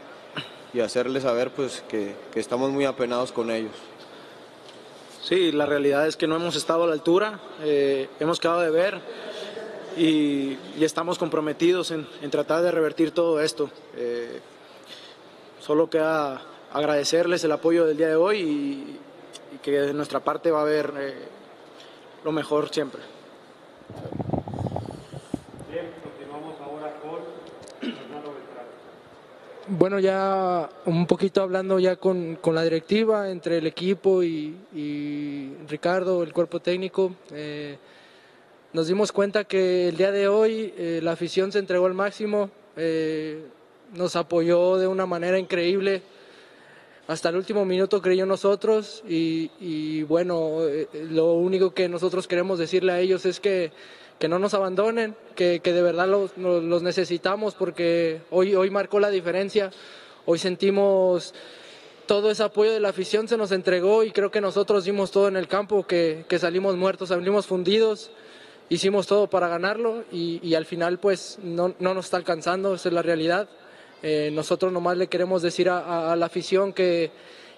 Y 0.75 0.81
hacerles 0.81 1.23
saber 1.23 1.51
pues 1.51 1.83
que, 1.89 2.15
estamos 2.35 2.71
muy 2.71 2.85
apenados 2.85 3.33
con 3.33 3.51
ellos. 3.51 3.73
Sí, 5.23 5.51
la 5.51 5.65
realidad 5.65 6.07
es 6.07 6.17
que 6.17 6.27
no 6.27 6.37
hemos 6.37 6.57
estado 6.57 6.85
a 6.85 6.87
la 6.89 6.93
altura, 6.93 7.41
eh, 7.63 8.09
hemos 8.21 8.39
quedado 8.39 8.61
de 8.61 8.71
ver 8.71 9.01
y, 10.01 10.59
y 10.79 10.85
estamos 10.85 11.19
comprometidos 11.19 11.91
en, 11.91 12.07
en 12.23 12.31
tratar 12.31 12.63
de 12.63 12.71
revertir 12.71 13.11
todo 13.11 13.41
esto. 13.41 13.71
Eh, 13.97 14.41
solo 15.61 15.91
queda 15.91 16.41
agradecerles 16.73 17.45
el 17.45 17.53
apoyo 17.53 17.85
del 17.85 17.97
día 17.97 18.09
de 18.09 18.17
hoy 18.17 18.41
y, 18.41 19.55
y 19.55 19.59
que 19.59 19.73
de 19.73 19.93
nuestra 19.93 20.21
parte 20.21 20.51
va 20.51 20.61
a 20.61 20.63
haber 20.63 20.95
eh, 20.99 21.15
lo 22.25 22.33
mejor 22.33 22.71
siempre. 22.71 23.03
Bueno, 29.73 30.01
ya 30.01 30.69
un 30.87 31.07
poquito 31.07 31.43
hablando 31.43 31.79
ya 31.79 31.95
con, 31.95 32.37
con 32.37 32.57
la 32.57 32.63
directiva, 32.63 33.31
entre 33.31 33.59
el 33.59 33.69
equipo 33.69 34.23
y, 34.25 34.57
y 34.75 35.55
Ricardo, 35.69 36.25
el 36.25 36.33
cuerpo 36.33 36.59
técnico, 36.59 37.13
eh, 37.31 37.79
nos 38.73 38.87
dimos 38.87 39.13
cuenta 39.13 39.45
que 39.45 39.89
el 39.89 39.97
día 39.97 40.13
de 40.13 40.29
hoy 40.29 40.73
eh, 40.77 41.01
la 41.03 41.13
afición 41.13 41.51
se 41.53 41.59
entregó 41.59 41.87
al 41.87 41.95
máximo, 41.95 42.51
eh, 42.77 43.43
nos 43.95 44.15
apoyó 44.17 44.77
de 44.79 44.87
una 44.87 45.07
manera 45.07 45.39
increíble, 45.39 46.03
hasta 47.09 47.31
el 47.31 47.37
último 47.37 47.65
minuto 47.65 48.01
creyó 48.01 48.25
nosotros 48.27 49.03
y, 49.09 49.51
y 49.59 50.05
bueno, 50.05 50.61
eh, 50.69 50.87
lo 51.11 51.33
único 51.35 51.75
que 51.75 51.89
nosotros 51.89 52.29
queremos 52.29 52.59
decirle 52.61 52.93
a 52.93 53.01
ellos 53.01 53.27
es 53.27 53.41
que, 53.41 53.73
que 54.21 54.29
no 54.29 54.39
nos 54.39 54.55
abandonen, 54.55 55.17
que, 55.35 55.59
que 55.61 55.73
de 55.73 55.83
verdad 55.83 56.07
los- 56.07 56.37
los 56.39 56.83
necesitamos 56.85 57.55
porque 57.57 58.21
hoy, 58.31 58.55
hoy 58.55 58.71
marcó 58.71 59.01
la 59.01 59.11
diferencia, 59.11 59.73
hoy 60.27 60.39
sentimos 60.39 61.35
todo 62.07 62.31
ese 62.31 62.43
apoyo 62.45 62.73
de 62.73 62.81
la 62.81 62.91
afición 62.91 63.27
se 63.27 63.37
nos 63.37 63.51
entregó 63.51 64.05
y 64.05 64.11
creo 64.13 64.31
que 64.31 64.41
nosotros 64.41 64.85
dimos 64.85 65.11
todo 65.11 65.27
en 65.27 65.37
el 65.37 65.49
campo, 65.49 65.85
que, 65.87 66.25
que 66.29 66.39
salimos 66.39 66.77
muertos, 66.77 67.09
salimos 67.09 67.47
fundidos, 67.47 68.11
hicimos 68.71 69.07
todo 69.07 69.27
para 69.27 69.49
ganarlo 69.49 70.05
y, 70.11 70.55
al 70.55 70.65
final 70.65 70.99
pues 70.99 71.39
no, 71.43 71.75
no 71.79 71.93
nos 71.93 72.07
está 72.07 72.17
alcanzando, 72.17 72.75
esa 72.75 72.89
es 72.89 72.95
la 72.95 73.03
realidad. 73.03 73.49
Eh, 74.03 74.31
nosotros 74.33 74.73
nomás 74.73 74.97
le 74.97 75.09
queremos 75.09 75.43
decir 75.43 75.69
a, 75.69 76.17
la 76.17 76.27
afición 76.27 76.73
que, 76.73 77.11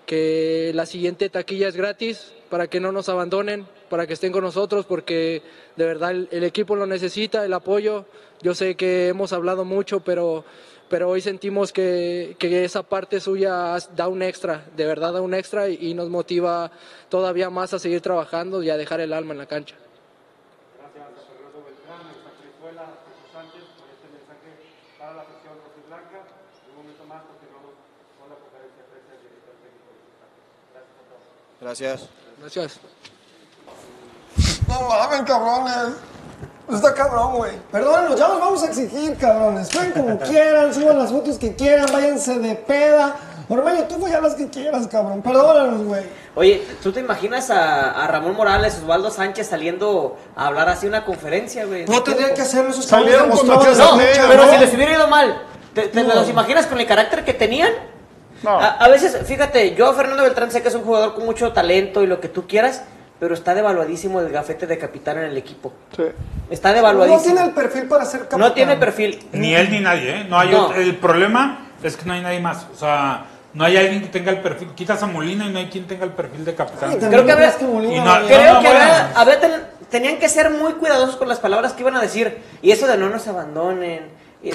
que 0.06 0.72
la 0.74 0.86
siguiente 0.86 1.28
taquilla 1.28 1.68
es 1.68 1.76
gratis 1.76 2.32
para 2.48 2.66
que 2.66 2.80
no 2.80 2.90
nos 2.90 3.08
abandonen, 3.08 3.66
para 3.88 4.06
que 4.06 4.14
estén 4.14 4.32
con 4.32 4.42
nosotros, 4.42 4.86
porque 4.86 5.42
de 5.76 5.84
verdad 5.84 6.10
el, 6.10 6.44
equipo 6.44 6.74
lo 6.74 6.86
necesita, 6.86 7.44
el 7.44 7.52
apoyo. 7.52 8.06
Yo 8.42 8.54
sé 8.54 8.74
que 8.74 9.08
hemos 9.08 9.32
hablado 9.32 9.64
mucho, 9.64 10.00
pero, 10.00 10.44
pero 10.88 11.10
hoy 11.10 11.20
sentimos 11.20 11.72
que, 11.72 12.36
que 12.38 12.64
esa 12.64 12.82
parte 12.82 13.20
suya 13.20 13.76
da 13.94 14.08
un 14.08 14.22
extra, 14.22 14.64
de 14.76 14.86
verdad 14.86 15.12
da 15.12 15.20
un 15.20 15.34
extra 15.34 15.68
y 15.68 15.94
nos 15.94 16.08
motiva 16.08 16.72
todavía 17.08 17.50
más 17.50 17.72
a 17.74 17.78
seguir 17.78 18.00
trabajando 18.00 18.62
y 18.62 18.70
a 18.70 18.76
dejar 18.76 19.00
el 19.00 19.12
alma 19.12 19.32
en 19.32 19.38
la 19.38 19.46
cancha. 19.46 19.76
Gracias. 31.62 32.08
Gracias. 32.40 32.78
No 34.68 34.88
mames, 34.88 35.22
cabrones. 35.22 35.94
Está 36.72 36.94
cabrón, 36.94 37.34
güey. 37.36 37.52
Perdónenos, 37.70 38.18
ya 38.18 38.28
nos 38.28 38.40
vamos 38.40 38.62
a 38.62 38.66
exigir, 38.66 39.16
cabrones. 39.16 39.68
Jueguen 39.72 39.92
como 39.92 40.18
quieran, 40.28 40.72
suban 40.74 40.98
las 40.98 41.10
fotos 41.10 41.38
que 41.38 41.54
quieran, 41.54 41.86
váyanse 41.92 42.38
de 42.38 42.54
peda. 42.54 43.16
Ormeño, 43.48 43.84
tú 43.84 44.08
ya 44.08 44.20
las 44.20 44.34
que 44.34 44.48
quieras, 44.48 44.86
cabrón. 44.88 45.20
Perdónanos, 45.20 45.84
güey. 45.84 46.04
Oye, 46.34 46.66
¿tú 46.82 46.90
te 46.92 47.00
imaginas 47.00 47.50
a, 47.50 47.90
a 48.02 48.06
Ramón 48.06 48.34
Morales, 48.34 48.78
Osvaldo 48.78 49.10
Sánchez 49.10 49.48
saliendo 49.48 50.16
a 50.34 50.46
hablar 50.46 50.68
así 50.70 50.86
en 50.86 50.92
una 50.94 51.04
conferencia, 51.04 51.66
güey? 51.66 51.84
No 51.84 52.02
tendrían 52.02 52.32
que 52.34 52.40
hacerlo 52.42 52.70
esos 52.70 52.86
Salieron 52.86 53.28
con 53.28 53.46
lucha, 53.46 53.70
Pero 54.28 54.46
¿no? 54.46 54.52
si 54.52 54.58
les 54.58 54.72
hubiera 54.74 54.92
ido 54.92 55.08
mal, 55.08 55.42
¿te, 55.74 55.88
te 55.88 56.02
No. 56.02 56.14
los 56.14 56.28
imaginas 56.30 56.66
con 56.66 56.80
el 56.80 56.86
carácter 56.86 57.24
que 57.24 57.34
tenían? 57.34 57.72
No. 58.42 58.58
A, 58.58 58.66
a 58.72 58.88
veces, 58.88 59.16
fíjate, 59.26 59.74
yo 59.74 59.92
Fernando 59.94 60.22
Beltrán 60.24 60.50
sé 60.50 60.62
que 60.62 60.68
es 60.68 60.74
un 60.74 60.82
jugador 60.82 61.14
con 61.14 61.24
mucho 61.24 61.52
talento 61.52 62.02
y 62.02 62.06
lo 62.06 62.20
que 62.20 62.28
tú 62.28 62.46
quieras, 62.46 62.82
pero 63.20 63.34
está 63.34 63.54
devaluadísimo 63.54 64.20
el 64.20 64.30
gafete 64.30 64.66
de 64.66 64.78
capitán 64.78 65.18
en 65.18 65.24
el 65.24 65.36
equipo. 65.36 65.72
Sí. 65.96 66.02
Está 66.50 66.70
No 66.70 66.74
devaluadísimo. 66.76 67.22
tiene 67.22 67.42
el 67.42 67.50
perfil 67.54 67.84
para 67.84 68.04
ser 68.04 68.20
capitán. 68.22 68.40
No 68.40 68.52
tiene 68.52 68.76
perfil. 68.76 69.24
Ni 69.32 69.54
él 69.54 69.70
ni 69.70 69.80
nadie, 69.80 70.20
¿eh? 70.22 70.26
No 70.28 70.38
hay 70.38 70.50
No. 70.50 70.66
otro- 70.66 70.80
el 70.80 70.96
problema 70.96 71.68
es 71.82 71.96
que 71.96 72.04
no 72.04 72.12
hay 72.14 72.20
nadie 72.20 72.40
más. 72.40 72.66
O 72.72 72.76
sea, 72.76 73.26
no 73.54 73.64
hay 73.64 73.76
alguien 73.76 74.02
que 74.02 74.08
tenga 74.08 74.32
el 74.32 74.40
perfil. 74.40 74.68
Quitas 74.74 75.02
a 75.02 75.06
Molina 75.06 75.44
y 75.46 75.52
no 75.52 75.58
hay 75.60 75.66
quien 75.68 75.86
tenga 75.86 76.04
el 76.04 76.10
perfil 76.12 76.44
de 76.44 76.54
capitán. 76.54 76.90
Ay, 76.90 76.96
Creo 76.98 77.24
que 77.24 77.32
habría- 77.32 77.52
crees 77.56 77.70
Molina 77.70 77.94
y 77.94 77.98
no- 78.00 78.04
vaya- 78.06 78.26
Creo 78.26 78.54
no, 78.54 78.60
que 78.60 78.66
bueno. 78.66 78.80
había- 78.82 79.12
había 79.14 79.40
ten- 79.40 79.66
tenían 79.88 80.18
que 80.18 80.28
ser 80.28 80.50
muy 80.50 80.72
cuidadosos 80.72 81.16
con 81.16 81.28
las 81.28 81.38
palabras 81.38 81.74
que 81.74 81.82
iban 81.82 81.94
a 81.96 82.00
decir. 82.00 82.38
Y 82.60 82.72
eso 82.72 82.86
de 82.88 82.96
no 82.96 83.08
nos 83.08 83.28
abandonen. 83.28 84.20
y- 84.42 84.50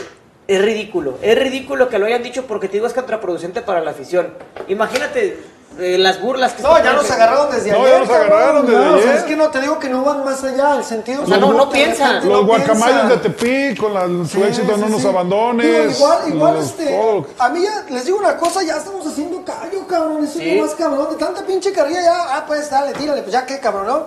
Es 0.47 0.61
ridículo. 0.61 1.15
Es 1.21 1.37
ridículo 1.37 1.89
que 1.89 1.99
lo 1.99 2.05
hayan 2.05 2.23
dicho 2.23 2.45
porque 2.45 2.67
te 2.67 2.73
digo 2.73 2.87
es 2.87 2.93
contraproducente 2.93 3.61
para 3.61 3.81
la 3.81 3.91
afición. 3.91 4.33
Imagínate 4.69 5.37
eh, 5.79 5.97
las 5.97 6.21
burlas 6.21 6.53
que 6.53 6.63
No, 6.63 6.75
se 6.77 6.83
ya 6.83 6.93
nos 6.93 7.11
agarraron 7.11 7.51
desde 7.51 7.71
No, 7.71 7.79
ayer. 7.79 7.91
ya 7.91 7.99
nos 7.99 8.09
agarraron 8.09 8.65
desde 8.65 8.79
ya, 8.81 8.89
o 8.91 8.97
sea, 8.97 9.03
ayer. 9.11 9.15
es 9.17 9.23
que 9.25 9.35
no 9.35 9.49
te 9.49 9.61
digo 9.61 9.77
que 9.77 9.89
no 9.89 10.03
van 10.05 10.23
más 10.23 10.43
allá. 10.43 10.77
El 10.77 10.83
sentido 10.85 11.23
O 11.23 11.27
sea, 11.27 11.37
no- 11.37 11.51
no 11.53 11.69
piensan. 11.69 12.15
Los 12.15 12.25
no 12.25 12.45
guacamayos 12.45 13.09
de 13.09 13.17
Tepic 13.17 13.77
con 13.77 13.93
la- 13.93 14.07
su 14.25 14.37
Sí, 14.37 14.43
éxito 14.43 14.73
sí, 14.75 14.81
no 14.81 14.89
nos 14.89 15.03
abandones. 15.05 15.65
Digo, 15.67 15.91
igual, 16.07 16.19
igual 16.33 16.53
los- 16.55 16.65
este, 16.65 16.85
todo 16.97 17.27
a 17.39 17.49
mí 17.49 17.61
ya, 17.61 17.85
les 17.93 18.05
digo 18.05 18.17
una 18.17 18.37
cosa, 18.37 18.63
ya 18.63 18.77
estamos 18.77 19.05
haciendo 19.05 19.43
callo, 19.43 19.85
cabrón, 19.85 20.23
eso 20.23 20.39
Sí. 20.39 20.49
es 20.49 20.55
lo 20.57 20.65
más 20.65 20.75
cabrón, 20.75 21.07
de 21.11 21.15
tanta 21.17 21.45
pinche 21.45 21.73
carrilla 21.73 22.01
ya, 22.01 22.37
ah, 22.37 22.43
pues 22.47 22.69
dale, 22.69 22.93
tírale, 22.93 23.21
pues 23.21 23.33
ya 23.33 23.45
qué, 23.45 23.59
cabrón, 23.59 23.85
¿no? 23.87 24.05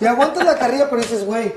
Y 0.00 0.06
aguantas 0.06 0.44
la 0.44 0.56
carrilla, 0.58 0.88
pero 0.88 1.02
dices, 1.02 1.24
güey, 1.26 1.52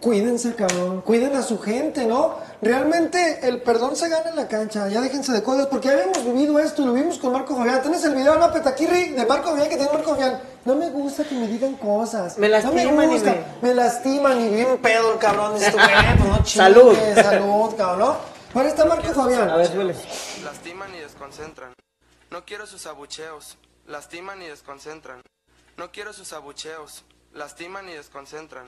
cuídense, 0.00 0.54
cabrón, 0.54 1.02
cuiden 1.02 1.36
a 1.36 1.42
su 1.42 1.58
gente, 1.60 2.06
¿no? 2.06 2.36
Realmente 2.62 3.46
el 3.48 3.62
perdón 3.62 3.96
se 3.96 4.08
gana 4.10 4.28
en 4.30 4.36
la 4.36 4.46
cancha, 4.46 4.86
ya 4.88 5.00
déjense 5.00 5.32
de 5.32 5.42
cosas, 5.42 5.66
porque 5.68 5.88
ya 5.88 5.94
habíamos 5.94 6.22
vivido 6.24 6.58
esto, 6.58 6.82
y 6.82 6.86
lo 6.86 6.92
vimos 6.92 7.18
con 7.18 7.32
Marco 7.32 7.56
Fabián, 7.56 7.80
¿tienes 7.80 8.04
el 8.04 8.14
video, 8.14 8.36
no, 8.38 8.52
Petaquirri, 8.52 9.10
de 9.10 9.24
Marco 9.24 9.50
Fabián, 9.50 9.68
que 9.70 9.76
tiene 9.76 9.90
Marco 9.92 10.10
Fabián? 10.10 10.40
No 10.66 10.74
me 10.74 10.90
gusta 10.90 11.24
que 11.24 11.34
me 11.34 11.46
digan 11.46 11.74
cosas, 11.76 12.36
Me 12.36 12.48
no 12.48 12.52
lastiman 12.52 12.96
me 12.96 13.04
y 13.04 13.06
gusta, 13.08 13.30
me- 13.62 13.68
me 13.68 13.74
lastiman 13.74 14.40
y 14.42 14.48
bien 14.50 14.78
pedo 14.78 15.14
el 15.14 15.18
cabrón, 15.18 15.52
güey, 15.56 15.72
pues 15.72 15.84
no 16.28 16.34
chingues, 16.44 16.52
Salud. 16.52 16.96
salud, 17.14 17.74
cabrón, 17.76 17.98
¿no? 18.00 18.16
Ahora 18.54 18.68
está 18.68 18.84
Marco 18.84 19.08
Fabián. 19.14 19.48
A 19.48 19.56
ver, 19.56 19.66
súbele. 19.68 19.94
Lastiman 20.44 20.94
y 20.94 20.98
desconcentran. 20.98 21.72
No 22.30 22.44
quiero 22.44 22.66
sus 22.66 22.84
abucheos. 22.86 23.56
Lastiman 23.86 24.42
y 24.42 24.46
desconcentran. 24.46 25.22
No 25.78 25.90
quiero 25.92 26.12
sus 26.12 26.32
abucheos. 26.34 27.04
Lastiman 27.32 27.88
y 27.88 27.92
desconcentran. 27.92 28.66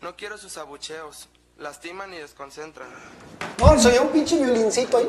No 0.00 0.16
quiero 0.16 0.38
sus 0.38 0.56
abucheos. 0.58 1.28
Lastiman 1.58 2.14
y 2.14 2.18
desconcentran. 2.18 2.86
No, 3.58 3.76
soy 3.80 3.98
un 3.98 4.08
pinche 4.08 4.36
violincito 4.36 4.96
ahí. 4.98 5.08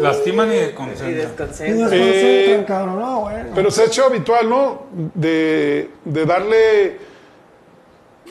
Lastiman 0.00 0.50
y 0.50 0.54
Y 0.54 0.58
desconcentran. 0.58 1.10
Y 1.10 1.14
desconcentran. 1.14 1.90
Eh, 1.92 2.64
cabrón. 2.66 2.98
No, 2.98 3.20
bueno. 3.20 3.50
Pero 3.54 3.70
se 3.70 3.82
ha 3.82 3.84
hecho 3.84 4.06
habitual, 4.06 4.48
¿no? 4.50 4.86
De, 4.92 5.88
de 6.04 6.26
darle 6.26 6.98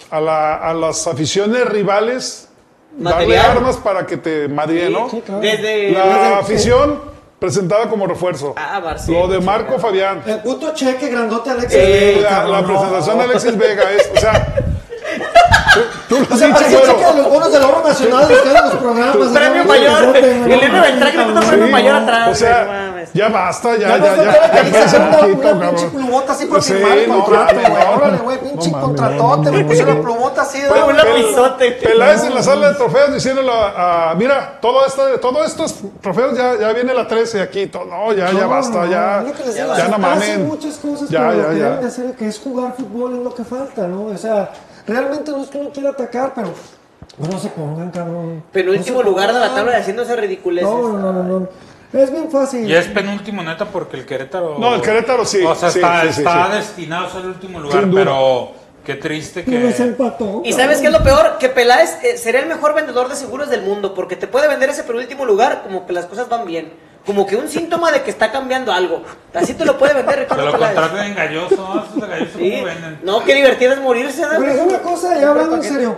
a, 0.09 0.19
la- 0.19 0.55
a 0.57 0.73
las 0.73 1.07
aficiones 1.07 1.65
rivales, 1.67 2.49
darle 2.97 3.37
armas 3.39 3.77
para 3.77 4.05
que 4.05 4.17
te 4.17 4.49
madrien, 4.49 4.91
¿no? 4.91 5.09
Sí, 5.09 5.21
claro. 5.25 5.39
Desde. 5.41 5.91
La 5.91 6.39
afición 6.39 6.99
presentada 7.39 7.89
como 7.89 8.07
refuerzo. 8.07 8.53
Ah, 8.57 8.81
Barcelona. 8.81 9.25
Lo 9.25 9.31
de 9.33 9.39
Marco 9.39 9.79
Fabián. 9.79 10.21
El 10.27 10.41
puto 10.41 10.73
cheque 10.73 11.07
grandote 11.07 11.49
Alexis 11.49 11.79
Eh, 11.79 12.13
Vega, 12.17 12.43
La, 12.43 12.47
la 12.49 12.61
no. 12.61 12.67
presentación 12.67 13.17
de 13.19 13.23
Alexis 13.23 13.57
Vega 13.57 13.91
es, 13.93 14.11
o 14.15 14.19
sea, 14.19 14.55
tú, 16.11 16.19
lo 16.29 16.35
O 16.35 16.37
sea, 16.37 16.53
parece 16.53 16.75
el 16.75 16.81
cheque 16.81 17.05
de 17.05 17.13
los 17.21 17.29
bonos 17.29 17.51
del 17.53 17.63
oro 17.63 17.81
nacional 17.87 18.27
que 18.27 18.33
en 18.33 18.53
los 18.53 18.75
programas. 18.75 19.15
Premio 19.33 19.63
¿no? 19.63 19.67
mayor. 19.69 20.15
El 20.17 20.71
Beltrán 20.71 21.11
que 21.11 21.17
le 21.17 21.25
quitó 21.25 21.41
Sí. 21.41 21.47
premio 21.47 21.67
mayor 21.69 21.95
atrás. 21.95 22.19
O 22.19 22.21
güey, 22.23 22.29
no 22.31 22.35
sea, 22.35 22.65
mames. 22.67 23.09
ya 23.13 23.29
basta, 23.29 23.75
ya, 23.77 23.87
Ya 23.87 23.97
ya, 23.97 24.15
ya. 24.23 24.61
que 24.61 24.97
una, 25.47 25.69
pinche 25.69 25.87
plumota 25.87 26.31
así 26.33 26.45
por 26.45 26.61
Sí, 26.61 26.73
firmar 26.73 26.97
el 26.97 27.09
no, 27.09 27.23
contrato, 27.23 27.53
mames, 27.55 27.69
güey. 27.69 27.83
Órale, 27.95 28.17
güey, 28.17 28.37
pinche 28.39 28.71
contratote. 28.71 29.51
Me 29.51 29.63
pusieron 29.65 29.97
no. 29.97 30.03
plumota 30.03 30.41
así. 30.41 30.61
Fue 30.61 30.79
¿no? 30.79 30.87
un 30.87 30.97
lapizote. 30.97 31.71
Peláez 31.71 32.23
en 32.23 32.35
la 32.35 32.43
sala 32.43 32.69
de 32.69 32.75
trofeos 32.75 33.13
diciéndole 33.13 33.51
a, 33.51 34.13
mira, 34.17 34.59
todo 34.61 34.85
esto, 34.85 35.03
todos 35.19 35.47
estos 35.47 35.75
trofeos 36.01 36.37
ya, 36.37 36.57
ya 36.59 36.73
viene 36.73 36.93
la 36.93 37.07
13 37.07 37.41
aquí. 37.41 37.67
todo- 37.67 37.85
no, 37.85 38.11
ya, 38.13 38.31
ya 38.31 38.45
basta, 38.47 38.85
ya. 38.85 39.23
que 39.25 39.51
Ya, 39.53 39.65
no 39.65 39.73
hacen 39.73 40.01
mamen. 40.01 40.47
muchas 40.47 40.75
cosas, 40.77 41.09
Ya, 41.09 41.19
pero 41.29 41.31
lo 41.31 41.41
ya, 41.43 41.49
que 41.49 41.57
ya. 41.59 41.63
deben 41.65 41.81
de 41.81 41.87
hacer 41.87 42.11
que 42.15 42.27
es 42.27 42.39
jugar 42.39 42.73
fútbol 42.77 43.13
es 43.17 43.23
lo 43.23 43.33
que 43.33 43.43
falta, 43.43 43.87
¿no? 43.87 44.05
O 44.05 44.17
sea, 44.17 44.49
realmente 44.87 45.31
no 45.31 45.43
es 45.43 45.49
que 45.49 45.57
uno 45.57 45.69
quiera 45.71 45.89
atacar, 45.91 46.33
pero 46.35 46.53
no 47.17 47.39
se 47.39 47.49
pongan, 47.49 47.91
cabrón. 47.91 48.43
Penúltimo 48.51 49.03
No 49.03 49.09
lugar 49.09 49.33
de 49.33 49.39
la 49.39 49.53
tabla 49.53 49.77
y 49.77 49.81
haciéndose 49.81 50.15
ridiculeces. 50.15 50.69
No, 50.69 50.97
no, 50.97 51.13
no, 51.13 51.23
no. 51.23 51.47
Es 51.93 52.09
bien 52.11 52.31
fácil. 52.31 52.69
Y 52.69 52.73
es 52.73 52.87
penúltimo 52.87 53.43
neta 53.43 53.65
porque 53.65 53.97
el 53.97 54.05
Querétaro. 54.05 54.57
No, 54.57 54.75
el 54.75 54.81
Querétaro 54.81 55.25
sí, 55.25 55.43
O 55.43 55.53
sea, 55.53 55.69
sí, 55.69 55.79
está, 55.79 56.01
sí, 56.03 56.13
sí, 56.13 56.21
está 56.21 56.47
sí. 56.47 56.57
destinado 56.57 57.07
a 57.07 57.09
ser 57.09 57.21
el 57.21 57.27
último 57.27 57.59
lugar, 57.59 57.89
pero 57.93 58.51
qué 58.85 58.95
triste 58.95 59.43
Y 59.45 59.51
nos 59.51 59.75
que. 59.75 59.83
empató. 59.83 60.41
¿Y 60.43 60.53
sabes 60.53 60.79
qué 60.79 60.87
es 60.87 60.93
lo 60.93 61.03
peor? 61.03 61.37
Que 61.39 61.49
Peláez 61.49 61.97
eh, 62.03 62.17
sería 62.17 62.41
el 62.41 62.47
mejor 62.47 62.73
vendedor 62.73 63.09
de 63.09 63.15
seguros 63.15 63.49
del 63.49 63.61
mundo, 63.61 63.93
porque 63.93 64.15
te 64.15 64.27
puede 64.27 64.47
vender 64.47 64.69
ese 64.69 64.83
penúltimo 64.83 65.25
lugar 65.25 65.61
como 65.63 65.85
que 65.85 65.93
las 65.93 66.05
cosas 66.05 66.27
van 66.29 66.45
bien. 66.45 66.73
Como 67.05 67.25
que 67.25 67.35
un 67.35 67.49
síntoma 67.49 67.91
de 67.91 68.03
que 68.03 68.11
está 68.11 68.31
cambiando 68.31 68.71
algo. 68.71 69.01
Así 69.33 69.55
te 69.55 69.65
lo 69.65 69.75
puede 69.77 69.93
vender 69.95 70.13
Que 70.15 70.21
Ricardo 70.21 70.45
lo 70.45 70.51
Peláez. 70.51 71.07
engañosos 71.09 71.59
Sí. 72.37 72.61
venden. 72.63 72.99
No, 73.03 73.23
qué 73.23 73.33
divertido 73.33 73.73
es 73.73 73.79
morirse, 73.81 74.21
¿no? 74.21 74.29
Pero 74.39 74.51
es 74.51 74.61
una 74.61 74.79
cosa, 74.79 75.19
ya 75.19 75.31
hablando 75.31 75.55
en 75.55 75.63
serio. 75.63 75.97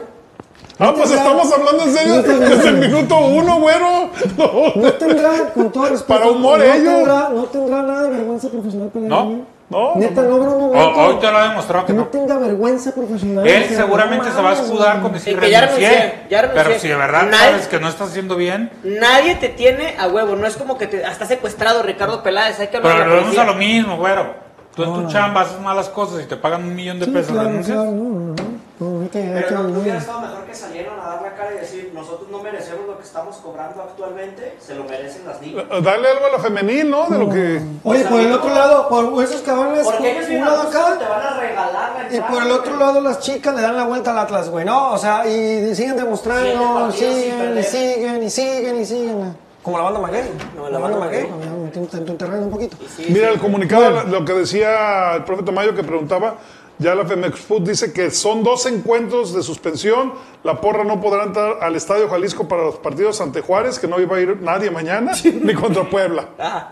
Ah, 0.79 0.91
pues 0.95 1.09
tendrá- 1.09 1.23
estamos 1.23 1.53
hablando 1.53 1.83
en 1.83 1.93
serio 1.93 2.15
no 2.15 2.23
tendrá- 2.23 2.49
desde 2.49 2.69
el 2.69 2.77
minuto 2.77 3.17
uno, 3.19 3.59
güero. 3.59 4.09
No. 4.37 4.81
No 4.81 4.93
tendrá, 4.93 5.31
con 5.53 5.71
todo 5.71 5.85
respeto. 5.89 6.07
Para 6.07 6.27
humor 6.31 6.59
no 6.59 6.63
ellos. 6.65 6.93
Tendrá, 6.95 7.29
no 7.29 7.43
tendrá 7.45 7.81
nada 7.83 8.03
de 8.03 8.09
vergüenza 8.09 8.49
profesional 8.49 8.89
Peláez, 8.89 9.09
No, 9.09 9.45
no, 9.73 9.95
Neta, 9.95 10.21
no, 10.21 10.37
Bruno. 10.39 10.65
O- 10.67 10.69
Blanco. 10.71 11.01
hoy 11.01 11.15
te 11.19 11.31
lo 11.31 11.37
ha 11.37 11.49
demostrado 11.49 11.85
Que 11.85 11.91
que 11.93 11.97
no 11.97 12.03
no. 12.05 12.07
tenga 12.07 12.37
vergüenza 12.37 12.91
profesional. 12.93 13.45
Él 13.47 13.65
seguramente 13.65 14.29
no 14.29 14.35
se 14.35 14.41
va 14.41 14.49
a 14.51 14.53
escudar 14.53 15.01
con 15.01 15.11
decir 15.13 15.37
que 15.37 15.49
ya 15.49 15.61
renuncié. 15.61 16.13
ya 16.29 16.41
renuncié. 16.41 16.63
Pero 16.63 16.79
si 16.79 16.87
de 16.87 16.95
verdad 16.95 17.23
Nadie- 17.29 17.37
sabes 17.51 17.67
que 17.67 17.79
no 17.79 17.87
estás 17.89 18.09
haciendo 18.09 18.35
bien, 18.35 18.71
Nadie 18.83 19.35
te 19.35 19.49
tiene 19.49 19.95
a 19.99 20.07
huevo. 20.07 20.35
No 20.35 20.47
es 20.47 20.55
como 20.55 20.77
que 20.77 20.87
te, 20.87 21.05
hasta 21.05 21.25
secuestrado 21.25 21.83
Ricardo 21.83 22.23
Peláez. 22.23 22.59
Hay 22.59 22.67
que 22.69 22.77
hablar 22.77 22.97
pero 22.97 23.09
volvemos 23.11 23.37
a 23.37 23.43
lo 23.45 23.55
mismo, 23.55 23.97
güero. 23.97 24.33
Tú 24.75 24.83
en 24.83 24.93
tu 24.93 25.07
chamba 25.07 25.41
haces 25.41 25.59
malas 25.59 25.87
cosas 25.89 26.23
y 26.23 26.25
te 26.27 26.35
pagan 26.35 26.63
un 26.63 26.73
millón 26.73 26.97
de 26.99 27.05
Sí, 27.05 27.11
pesos, 27.11 27.31
claro, 27.33 27.47
renuncias. 27.49 27.77
claro, 27.77 27.91
no, 27.91 28.03
no, 28.33 28.35
no, 28.79 28.89
no, 28.89 29.09
que, 29.09 29.19
Pero 29.21 29.47
que 29.47 29.53
no 29.53 29.79
hubiera 29.79 29.99
estado 29.99 30.21
mejor 30.21 30.45
que 30.45 30.55
salieran 30.55 30.99
a 30.99 31.05
dar 31.05 31.21
la 31.21 31.33
cara 31.35 31.53
y 31.53 31.59
decir, 31.59 31.91
nosotros 31.93 32.29
no 32.29 32.41
merecemos 32.41 32.87
lo 32.87 32.97
que 32.97 33.03
estamos 33.03 33.37
cobrando 33.37 33.81
actualmente, 33.83 34.57
se 34.59 34.75
lo 34.75 34.83
merecen 34.85 35.25
las 35.27 35.41
ligas. 35.41 35.65
Darle 35.83 36.09
algo 36.09 36.25
a 36.25 36.31
la 36.31 36.39
femenil, 36.39 36.89
¿no? 36.89 37.07
De 37.09 37.19
lo 37.19 37.29
que. 37.29 37.61
Oye, 37.83 38.03
por 38.05 38.19
el 38.19 38.31
otro 38.31 38.49
lado, 38.49 38.89
por 38.89 39.23
esos 39.23 39.41
cabrones, 39.41 39.83
Porque 39.85 40.11
ellos 40.11 40.29
un 40.29 40.45
lado 40.45 40.61
acá 40.63 40.97
te 40.97 41.05
van 41.05 41.21
a 41.21 41.39
regalar 41.39 41.93
la 41.93 42.01
y 42.01 42.15
entrada, 42.15 42.33
por 42.33 42.43
el 42.43 42.51
otro 42.51 42.75
güey. 42.75 42.79
lado 42.87 43.01
las 43.01 43.19
chicas 43.19 43.55
le 43.55 43.61
dan 43.61 43.77
la 43.77 43.85
vuelta 43.85 44.11
al 44.11 44.19
Atlas, 44.19 44.49
güey, 44.49 44.65
¿no? 44.65 44.93
O 44.93 44.97
sea, 44.97 45.27
y 45.27 45.75
siguen 45.75 45.95
demostrando, 45.95 46.91
siguen, 46.91 47.57
y 47.57 47.63
siguen, 47.63 48.23
y 48.23 48.29
siguen, 48.29 48.81
y 48.81 48.85
siguen. 48.85 49.37
Como 49.61 49.77
la 49.77 49.85
banda 49.85 49.99
Maguey. 50.01 50.23
No, 50.57 50.63
la 50.63 50.71
la 50.71 50.79
banda 50.79 50.97
banda 50.97 51.05
Maguey. 51.05 51.29
Maguey. 51.29 51.53
En 51.93 52.05
tu 52.05 52.15
terreno 52.15 52.43
un 52.43 52.51
poquito. 52.51 52.75
Mira, 53.07 53.29
el 53.29 53.39
comunicado, 53.39 54.03
lo 54.03 54.25
que 54.25 54.33
decía 54.33 55.13
el 55.15 55.23
profe 55.23 55.43
Tamayo 55.43 55.73
que 55.73 55.83
preguntaba, 55.83 56.35
ya 56.79 56.95
la 56.95 57.05
Femex 57.05 57.39
Food 57.39 57.61
dice 57.69 57.93
que 57.93 58.09
son 58.11 58.43
dos 58.43 58.65
encuentros 58.65 59.33
de 59.33 59.43
suspensión. 59.43 60.13
La 60.43 60.59
porra 60.59 60.83
no 60.83 60.99
podrá 60.99 61.23
entrar 61.23 61.57
al 61.61 61.75
Estadio 61.75 62.09
Jalisco 62.09 62.47
para 62.47 62.63
los 62.63 62.75
partidos 62.75 63.21
ante 63.21 63.41
Juárez, 63.41 63.79
que 63.79 63.87
no 63.87 63.99
iba 63.99 64.17
a 64.17 64.19
ir 64.19 64.41
nadie 64.41 64.69
mañana, 64.71 65.13
ni 65.41 65.53
contra 65.53 65.83
Puebla. 65.89 66.29
Ah, 66.39 66.71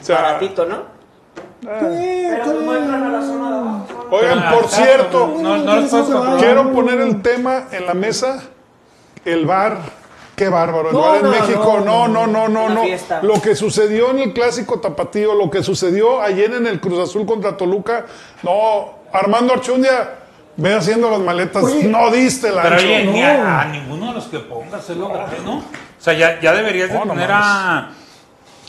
O 0.00 0.04
sea, 0.04 0.16
baratito, 0.22 0.64
¿no? 0.66 1.02
Pero 1.60 2.52
no 2.60 2.74
entran 2.76 3.02
a 3.04 3.08
la 3.10 3.22
zona 3.22 3.50
de 3.50 3.56
abajo. 3.58 3.86
oigan, 4.10 4.38
Ah, 4.40 4.52
por 4.54 4.68
cierto, 4.68 5.26
no, 5.38 6.38
quiero 6.38 6.72
poner 6.72 7.00
el 7.00 7.22
tema 7.22 7.68
en 7.70 7.86
la 7.86 7.94
mesa, 7.94 8.42
el 9.24 9.46
bar. 9.46 9.78
Qué 10.34 10.48
bárbaro, 10.48 10.88
el 10.88 10.94
No, 10.94 11.00
bar 11.02 11.16
en 11.18 11.22
no, 11.24 11.30
México, 11.30 11.80
no, 11.84 12.08
no, 12.08 12.26
no, 12.26 12.48
no, 12.48 12.68
no. 12.68 12.82
Lo 13.22 13.40
que 13.40 13.54
sucedió 13.54 14.10
en 14.10 14.18
el 14.18 14.32
clásico 14.32 14.80
tapatío, 14.80 15.34
lo 15.34 15.50
que 15.50 15.62
sucedió 15.62 16.20
ayer 16.22 16.52
en 16.54 16.66
el 16.66 16.80
Cruz 16.80 16.98
Azul 16.98 17.26
contra 17.26 17.56
Toluca, 17.56 18.06
no, 18.42 19.01
Armando 19.12 19.52
Archundia, 19.54 20.10
ve 20.56 20.74
haciendo 20.74 21.10
las 21.10 21.20
maletas, 21.20 21.62
Oye, 21.64 21.84
no 21.84 22.10
diste 22.10 22.50
la 22.50 22.62
Pero 22.62 22.76
oye, 22.76 23.04
ni 23.04 23.20
no. 23.20 23.26
a, 23.28 23.60
a 23.62 23.64
ninguno 23.66 24.08
de 24.08 24.12
los 24.14 24.24
que 24.26 24.38
pongas 24.40 24.88
es 24.88 24.96
lo 24.96 25.08
grave, 25.08 25.38
¿no? 25.44 25.56
O 25.58 25.64
sea, 26.04 26.12
ya, 26.14 26.40
ya 26.40 26.52
deberías 26.52 26.88
de 26.90 26.98
No, 26.98 27.04
no 27.04 27.14
tener 27.14 27.30
a, 27.32 27.90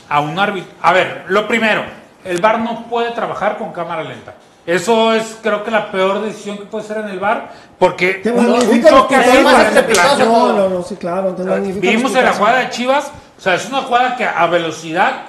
a 0.09 0.19
un 0.19 0.37
árbitro. 0.37 0.71
A 0.81 0.93
ver, 0.93 1.25
lo 1.29 1.47
primero, 1.47 1.83
el 2.23 2.39
VAR 2.41 2.59
no 2.59 2.85
puede 2.87 3.11
trabajar 3.11 3.57
con 3.57 3.71
cámara 3.73 4.03
lenta. 4.03 4.33
Eso 4.65 5.11
es, 5.13 5.37
creo 5.43 5.61
que 5.65 5.71
la 5.71 5.91
peor 5.91 6.21
decisión 6.21 6.57
que 6.57 6.63
puede 6.63 6.85
ser 6.85 6.97
en 6.97 7.09
el 7.09 7.19
VAR, 7.19 7.49
porque 7.77 8.13
Te 8.15 8.31
un, 8.31 8.45
un 8.45 8.51
magnifica 8.53 8.91
lo 8.91 8.97
choque 8.99 9.15
que 9.15 9.21
así 9.21 9.43
parece 9.43 9.63
estrepitoso. 9.79 10.07
plagio. 10.07 10.25
No, 10.25 10.53
no, 10.53 10.69
no, 10.69 10.83
sí, 10.83 10.95
claro. 10.95 11.35
Vimos 11.81 12.15
en 12.15 12.23
la 12.25 12.31
jugada 12.33 12.59
de 12.59 12.69
Chivas, 12.69 13.11
o 13.37 13.41
sea, 13.41 13.55
es 13.55 13.65
una 13.67 13.81
jugada 13.81 14.15
que 14.15 14.23
a 14.25 14.45
velocidad 14.47 15.23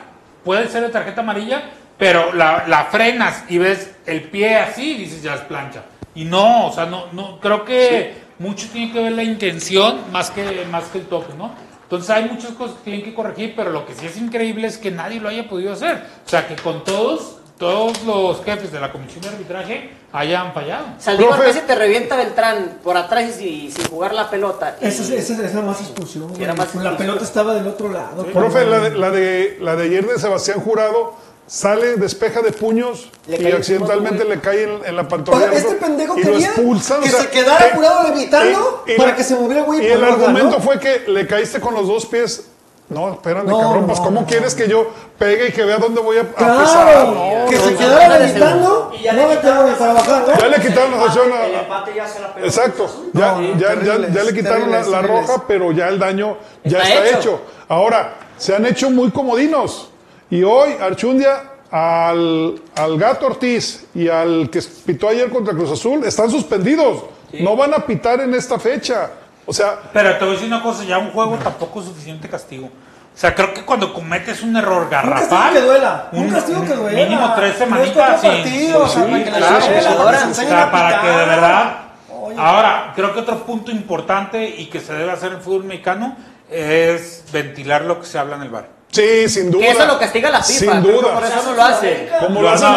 puede 0.45 0.69
ser 0.69 0.83
de 0.83 0.91
tarjeta 0.91 1.23
amarilla, 1.23 1.63
pero 1.99 2.33
la, 2.33 2.65
la 2.67 2.85
frenas 2.87 3.45
y 3.49 3.59
ves 3.59 3.91
el 4.07 4.23
pie 4.25 4.57
así 4.57 4.95
dices 4.95 5.23
ya 5.23 5.35
es 5.35 5.41
plancha. 5.43 5.83
Y 6.15 6.25
no, 6.25 6.69
o 6.69 6.73
sea, 6.73 6.87
no, 6.87 7.07
no 7.13 7.41
creo 7.41 7.65
que 7.65 8.23
mucho 8.39 8.69
tiene 8.73 8.93
que 8.93 9.03
ver 9.03 9.13
la 9.13 9.23
intención 9.25 10.01
más 10.13 10.31
que, 10.31 10.65
más 10.71 10.85
que 10.85 10.99
el 10.99 11.07
toque, 11.07 11.33
¿no? 11.37 11.53
Entonces 11.83 12.11
hay 12.11 12.25
muchas 12.25 12.53
cosas 12.53 12.77
que 12.79 12.85
tienen 12.85 13.03
que 13.05 13.15
corregir, 13.15 13.55
pero 13.57 13.71
lo 13.71 13.85
que 13.87 13.95
sí 13.95 14.07
es 14.07 14.17
increíble 14.17 14.67
es 14.67 14.79
que 14.79 14.91
nadie 14.91 15.21
lo 15.21 15.29
haya 15.29 15.49
podido 15.49 15.73
hacer. 15.73 16.03
O 16.25 16.29
sea, 16.29 16.47
que 16.49 16.57
con 16.57 16.83
todos, 16.83 17.37
todos 17.59 18.03
los 18.05 18.43
jefes 18.45 18.73
de 18.73 18.81
la 18.81 18.91
comisión 18.91 19.21
de 19.23 19.29
arbitraje 19.29 19.91
hayan 20.13 20.53
fallado. 20.53 20.87
Saldívar 20.99 21.41
casi 21.43 21.61
te 21.61 21.75
revienta 21.75 22.17
Beltrán 22.17 22.79
por 22.83 22.97
atrás 22.97 23.41
y 23.41 23.71
sin 23.71 23.87
jugar 23.89 24.15
la 24.15 24.31
pelota. 24.31 24.77
Esa 24.81 25.03
es, 25.03 25.11
esa 25.11 25.45
es- 25.45 25.55
la 25.55 25.61
más 25.63 25.81
expulsión. 25.81 26.29
güey. 26.29 26.43
Era 26.43 26.53
más 26.55 26.59
la 26.59 26.65
expulsión. 26.65 26.97
pelota 26.97 27.25
estaba 27.25 27.55
del 27.55 27.67
otro 27.67 27.89
lado. 27.93 28.25
Profe, 28.27 28.65
la 28.65 28.79
de, 28.81 28.91
la, 28.97 29.11
de, 29.11 29.59
la 29.61 29.77
de 29.77 29.85
ayer 29.85 30.07
de 30.07 30.19
Sebastián 30.19 30.61
Jurado, 30.61 31.15
sale, 31.47 31.97
despeja 31.97 32.41
de 32.43 32.53
puños 32.53 33.11
Le 33.27 33.37
y 33.49 33.53
accidentalmente 33.53 34.25
le 34.25 34.41
cae 34.41 34.63
en, 34.65 34.85
en 34.85 34.97
la 34.97 35.03
O 35.03 35.09
pantorrilla. 35.09 35.51
sea, 35.51 35.59
este 35.59 35.75
pendejo 35.75 36.17
y 36.19 36.23
lo 36.23 36.33
quería 36.33 36.47
expulsan, 36.49 37.01
que 37.03 37.09
o 37.09 37.13
sea, 37.13 37.21
se 37.23 37.29
quedara 37.31 37.69
que- 37.71 37.77
curado 37.77 38.03
levitando 38.09 38.85
y- 38.87 38.93
y 38.93 38.97
para 38.97 39.11
la- 39.11 39.17
que 39.17 39.25
se 39.25 39.35
moviera 39.35 39.61
el 39.61 39.67
güey 39.67 39.83
Y 39.83 39.87
el 39.87 40.01
bajar, 40.01 40.15
argumento 40.21 40.57
¿no? 40.59 40.61
fue 40.61 40.79
que 40.81 41.05
le 41.07 41.27
caíste 41.27 41.61
con 41.61 41.75
los 41.75 41.87
dos 41.87 42.07
pies. 42.07 42.49
No, 42.87 43.15
espérame, 43.15 43.47
No, 43.49 43.59
cabrón, 43.59 43.87
pues 43.87 43.99
no, 43.99 44.05
¿cómo 44.05 44.21
no. 44.21 44.27
quieres 44.27 44.55
que 44.55 44.69
yo 44.69 44.87
pegue 45.19 45.49
y 45.49 45.53
que 45.53 45.65
vea 45.65 45.79
dónde 45.79 46.03
voy 46.03 46.19
a, 46.19 46.21
a 46.21 46.25
Claro, 46.35 47.47
que 47.49 47.57
no, 47.57 47.65
se 47.65 47.75
quedara 47.77 48.19
levitando, 48.19 48.93
Y 48.99 49.03
ya 49.03 49.13
no 49.15 49.23
le 49.23 49.29
me 49.29 49.37
quitaron 49.41 49.67
de 49.67 49.73
trabajar, 49.73 50.25
Ya 50.39 50.45
¿no? 50.45 50.49
le 50.51 50.61
quitaron 50.63 50.91
la 50.93 50.99
sanción 51.01 51.33
a- 51.33 51.47
El 51.47 51.55
empate 51.55 51.95
ya 51.95 52.07
se 52.07 52.21
la 52.21 52.35
pegó. 52.35 52.47
Exacto, 52.47 52.87
ya, 53.15 53.33
No, 53.33 53.43
ya, 53.59 53.75
ya, 53.83 54.23
le 54.25 54.35
quitaron 54.35 54.71
la, 54.71 54.79
terribles, 54.83 54.87
la 54.89 55.01
terribles. 55.01 55.27
roja, 55.29 55.45
pero 55.49 55.73
ya 55.73 55.89
el 55.89 55.99
daño 55.99 56.37
ya 56.63 56.83
Está 56.83 56.95
está, 56.95 57.07
hecho. 57.09 57.19
hecho. 57.19 57.41
Ahora, 57.69 58.15
se 58.37 58.55
han 58.55 58.67
hecho 58.67 58.91
muy 58.91 59.11
comodinos. 59.11 59.89
Y 60.31 60.43
hoy, 60.43 60.75
Archundia, 60.81 61.43
al, 61.71 62.61
al 62.77 62.99
Gato 62.99 63.27
Ortiz 63.27 63.87
y 63.95 64.09
al 64.09 64.49
que 64.51 64.63
pitó 64.87 65.09
ayer 65.09 65.29
contra 65.31 65.53
Cruz 65.55 65.73
Azul 65.73 66.05
están 66.05 66.31
suspendidos. 66.31 67.05
No 67.41 67.57
van 67.57 67.75
a 67.75 67.79
pitar 67.81 68.21
en 68.21 68.33
esta 68.35 68.59
fecha. 68.59 69.11
O 69.47 69.53
sea, 69.53 69.79
Pero 69.93 70.17
te 70.17 70.25
voy 70.25 70.29
a 70.31 70.33
decir 70.37 70.47
una 70.47 70.63
cosa, 70.63 70.85
ya 70.85 70.99
un 70.99 71.11
juego 71.11 71.37
tampoco 71.37 71.81
es 71.81 71.87
suficiente 71.87 72.29
castigo. 72.29 72.67
O 72.67 73.17
sea, 73.17 73.35
creo 73.35 73.53
que 73.55 73.65
cuando 73.65 73.93
cometes 73.93 74.43
un 74.43 74.57
error 74.57 74.89
garrafal... 74.91 75.53
que 75.53 75.61
duela, 75.61 76.09
un 76.13 76.25
un- 76.25 76.31
castigo 76.31 76.63
que 76.65 76.75
duela. 76.75 77.05
Mínimo 77.05 77.33
tres 77.37 77.57
semanitas. 77.57 78.21
sí, 78.21 78.27
partidos, 78.27 78.95
para 78.95 79.25
que 79.25 79.31
claro, 79.31 80.05
para 80.05 80.19
que 80.19 80.31
o 80.31 80.35
sea, 80.35 80.71
para 80.71 81.03
de 81.03 81.27
verdad... 81.27 81.77
Oye. 82.11 82.37
Ahora, 82.39 82.93
creo 82.97 83.13
que 83.13 83.21
otro 83.21 83.45
punto 83.45 83.71
importante 83.71 84.45
y 84.49 84.67
que 84.67 84.81
se 84.81 84.95
debe 84.95 85.13
hacer 85.13 85.31
en 85.31 85.37
el 85.37 85.43
fútbol 85.43 85.65
mexicano 85.65 86.17
es 86.51 87.25
ventilar 87.33 87.83
lo 87.83 88.01
que 88.01 88.07
se 88.07 88.19
habla 88.19 88.37
en 88.37 88.43
el 88.43 88.49
bar. 88.51 88.69
Sí, 88.95 89.29
sin 89.29 89.51
duda. 89.51 89.61
Que 89.63 89.71
eso 89.71 89.87
lo 89.87 89.99
castiga 89.99 90.31
la 90.31 90.43
FIFA. 90.43 90.73
Sin 90.73 90.83
duda. 90.83 91.15
Por 91.15 91.25
eso 91.25 91.43
no 91.45 91.53
lo 91.53 91.63
hace. 91.65 92.09
Como 92.21 92.41
Lo 92.41 92.49
lo 92.49 92.51
hacen, 92.55 92.69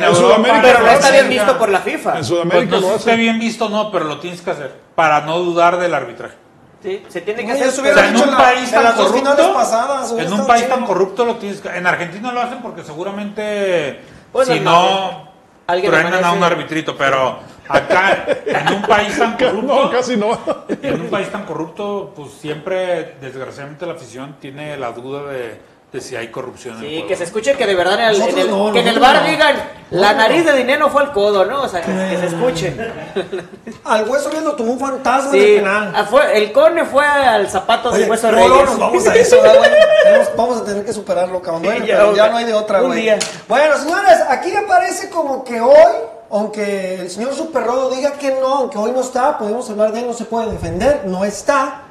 no, 0.00 0.06
en 0.06 0.14
Sudamérica. 0.14 0.62
Pero 0.62 0.78
no 0.80 0.90
está 0.90 1.10
bien 1.10 1.28
visto 1.28 1.58
por 1.58 1.68
la 1.70 1.80
FIFA. 1.80 2.10
En 2.10 2.16
Pues 2.16 2.26
Sudamérica 2.26 2.76
no 2.76 2.80
sé 2.82 2.88
lo 2.88 2.94
hacen. 2.96 3.16
bien 3.18 3.38
visto 3.38 3.68
no, 3.68 3.90
pero 3.90 4.04
lo 4.04 4.18
tienes 4.20 4.40
que 4.42 4.50
hacer 4.50 4.74
para 4.94 5.22
no 5.22 5.38
dudar 5.38 5.78
del 5.78 5.94
arbitraje. 5.94 6.34
Sí, 6.82 7.02
se 7.08 7.20
tiene 7.22 7.44
que 7.44 7.52
Oye, 7.52 7.60
hacer. 7.64 7.72
eso 7.72 7.82
O 7.82 7.84
sea, 7.92 8.08
en 8.08 8.16
un 8.16 8.30
la- 8.30 8.36
país 8.36 8.70
tan 8.70 8.92
corrupto, 8.94 9.52
pasadas, 9.52 10.12
en 10.16 10.32
un 10.32 10.46
país 10.46 10.62
chido. 10.62 10.76
tan 10.76 10.86
corrupto 10.86 11.24
lo 11.24 11.34
tienes 11.36 11.60
que, 11.60 11.68
en 11.70 11.84
Argentina 11.88 12.30
lo 12.30 12.40
hacen 12.40 12.62
porque 12.62 12.84
seguramente 12.84 14.00
Pues 14.30 14.46
si 14.46 14.60
no 14.60 15.28
alguien 15.66 15.90
truenan 15.90 16.24
a 16.24 16.32
un 16.32 16.42
arbitrito, 16.44 16.96
pero 16.96 17.40
acá 17.68 18.26
en 18.46 18.74
un 18.74 18.82
país 18.82 19.18
tan 19.18 19.32
No, 19.38 19.38
corrupto, 19.38 19.90
casi 19.90 20.16
no. 20.16 20.38
en 20.82 21.00
un 21.00 21.08
país 21.08 21.30
tan 21.30 21.44
corrupto, 21.44 22.12
pues 22.16 22.30
siempre 22.40 23.14
desgraciadamente 23.20 23.86
la 23.86 23.92
afición 23.94 24.36
tiene 24.40 24.76
la 24.76 24.92
duda 24.92 25.30
de, 25.30 25.60
de 25.92 26.00
si 26.00 26.16
hay 26.16 26.28
corrupción 26.28 26.76
en 26.78 26.82
el 26.84 26.88
Sí, 26.88 26.94
juego. 26.96 27.08
que 27.08 27.16
se 27.16 27.24
escuche 27.24 27.54
que 27.54 27.66
de 27.66 27.74
verdad 27.74 27.94
en 27.94 28.00
el, 28.00 28.14
en 28.14 28.18
Nosotros 28.20 28.44
el- 28.44 28.50
no, 28.50 28.72
que 28.72 28.80
en 28.80 28.88
el 28.88 28.98
bar 28.98 29.22
no. 29.22 29.28
digan 29.28 29.56
la 29.90 30.12
nariz 30.12 30.44
de 30.44 30.52
dinero 30.54 30.90
fue 30.90 31.02
al 31.02 31.12
codo, 31.12 31.46
¿no? 31.46 31.62
O 31.62 31.68
sea, 31.68 31.80
que, 31.80 31.90
que 31.90 32.18
se 32.18 32.26
escuche. 32.26 32.76
Al 33.84 34.06
hueso 34.06 34.28
bien 34.30 34.44
lo 34.44 34.52
tomó 34.52 34.72
un 34.72 34.78
fantasma 34.80 35.30
Sí, 35.30 35.38
en 35.38 35.44
el 35.44 35.56
penal. 35.60 35.92
ah, 35.96 36.04
fue, 36.04 36.36
el 36.36 36.52
cone 36.52 36.84
fue 36.84 37.06
al 37.06 37.48
zapato 37.48 37.88
Oye, 37.90 38.04
de 38.04 38.10
hueso 38.10 38.30
no, 38.30 38.36
reyes. 38.36 38.50
no, 38.50 38.64
nos 38.66 38.78
vamos 38.78 39.06
a 39.08 39.14
eso, 39.16 39.40
¿verdad, 39.40 39.56
güey? 39.58 39.70
Tenemos- 40.04 40.28
Vamos 40.36 40.60
a 40.60 40.64
tener 40.66 40.84
que 40.84 40.92
superarlo, 40.92 41.40
cabrón. 41.40 41.62
Bueno, 41.62 41.84
Ya, 41.86 41.96
pero 41.96 42.14
ya 42.16 42.28
no 42.28 42.36
hay 42.36 42.44
de 42.44 42.52
otra, 42.54 42.82
Un 42.82 42.88
güey. 42.88 43.00
día. 43.02 43.18
Bueno, 43.48 43.76
señores, 43.78 44.18
aquí 44.28 44.52
me 44.52 44.62
parece 44.62 45.08
como 45.08 45.42
que 45.42 45.58
hoy, 45.60 45.72
aunque 46.30 46.96
el 47.00 47.10
señor 47.10 47.34
Superrodo 47.34 47.90
diga 47.90 48.12
que 48.12 48.30
no, 48.40 48.46
aunque 48.56 48.78
hoy 48.78 48.92
no 48.92 49.00
está, 49.00 49.38
podemos 49.38 49.68
hablar 49.70 49.92
de 49.92 50.00
él, 50.00 50.06
no 50.06 50.12
se 50.14 50.24
puede 50.24 50.50
defender, 50.50 51.02
no 51.06 51.24
está. 51.24 51.82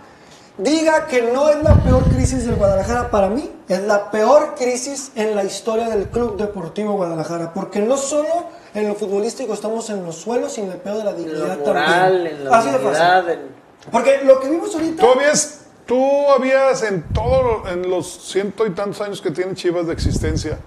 Diga 0.58 1.06
que 1.06 1.22
no 1.22 1.50
es 1.50 1.62
la 1.62 1.76
peor 1.84 2.04
crisis 2.06 2.46
del 2.48 2.56
Guadalajara 2.56 3.12
para 3.12 3.30
mí, 3.30 3.52
es 3.70 3.80
la 3.84 4.10
peor 4.10 4.56
crisis 4.56 5.12
en 5.16 5.36
la 5.36 5.44
historia 5.44 5.88
del 5.88 6.08
Club 6.10 6.36
Deportivo 6.38 6.94
Guadalajara, 6.94 7.54
porque 7.54 7.80
no 7.80 7.96
solo 7.96 8.28
en 8.74 8.88
lo 8.88 8.96
futbolístico 8.96 9.54
estamos 9.54 9.88
en 9.92 10.04
los 10.04 10.16
suelos, 10.16 10.54
sino 10.54 10.68
en 10.68 10.74
el 10.74 10.78
peor 10.80 10.98
de 10.98 11.04
la 11.04 11.12
En 11.12 11.18
dignidad 11.18 11.58
lo 11.60 11.66
moral, 11.66 12.14
también. 12.14 12.36
en 12.38 12.44
la 12.46 12.58
Así 12.58 12.70
de 12.72 12.80
fácil. 12.80 13.30
en- 13.30 13.92
Porque 13.92 14.22
lo 14.24 14.40
que 14.40 14.50
vimos 14.50 14.74
ahorita... 14.74 15.04
Tú 15.04 15.12
habías, 15.12 15.60
tú 15.86 16.32
habías 16.32 16.82
en 16.82 17.04
todo, 17.14 17.68
en 17.68 17.88
los 17.88 18.08
ciento 18.28 18.66
y 18.66 18.72
tantos 18.72 19.00
años 19.02 19.22
que 19.22 19.30
tiene 19.30 19.54
Chivas 19.54 19.86
de 19.86 19.94
existencia, 19.94 20.58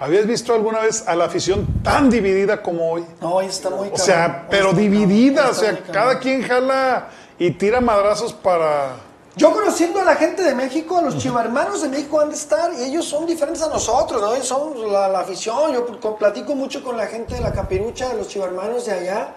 ¿habías 0.00 0.26
visto 0.26 0.54
alguna 0.54 0.80
vez 0.80 1.06
a 1.06 1.14
la 1.14 1.24
afición 1.26 1.66
tan 1.82 2.10
dividida 2.10 2.62
como 2.62 2.90
hoy? 2.92 3.04
No, 3.20 3.34
hoy 3.34 3.46
está 3.46 3.70
muy 3.70 3.88
O 3.92 3.96
sea, 3.98 4.46
pero 4.50 4.68
está 4.70 4.80
dividida, 4.80 5.42
cabrón, 5.42 5.56
o 5.56 5.60
sea, 5.60 5.92
cada 5.92 6.18
quien 6.18 6.42
jala 6.42 7.08
y 7.38 7.50
tira 7.52 7.80
madrazos 7.80 8.32
para... 8.32 8.96
Yo 9.36 9.52
conociendo 9.52 10.00
a 10.00 10.04
la 10.04 10.14
gente 10.16 10.42
de 10.42 10.54
México, 10.54 10.96
a 10.96 11.02
los 11.02 11.18
chivarmanos 11.18 11.82
de 11.82 11.88
México 11.90 12.20
han 12.20 12.30
de 12.30 12.36
estar 12.36 12.72
y 12.72 12.84
ellos 12.84 13.04
son 13.04 13.26
diferentes 13.26 13.62
a 13.62 13.68
nosotros, 13.68 14.20
¿no? 14.22 14.34
Ellos 14.34 14.46
son 14.48 14.90
la, 14.90 15.08
la 15.08 15.20
afición, 15.20 15.74
yo 15.74 15.84
pl- 15.86 15.98
platico 16.18 16.54
mucho 16.54 16.82
con 16.82 16.96
la 16.96 17.06
gente 17.06 17.34
de 17.34 17.42
la 17.42 17.52
capirucha, 17.52 18.08
de 18.08 18.14
los 18.16 18.28
chivarmanos 18.28 18.86
de 18.86 18.92
allá. 18.92 19.34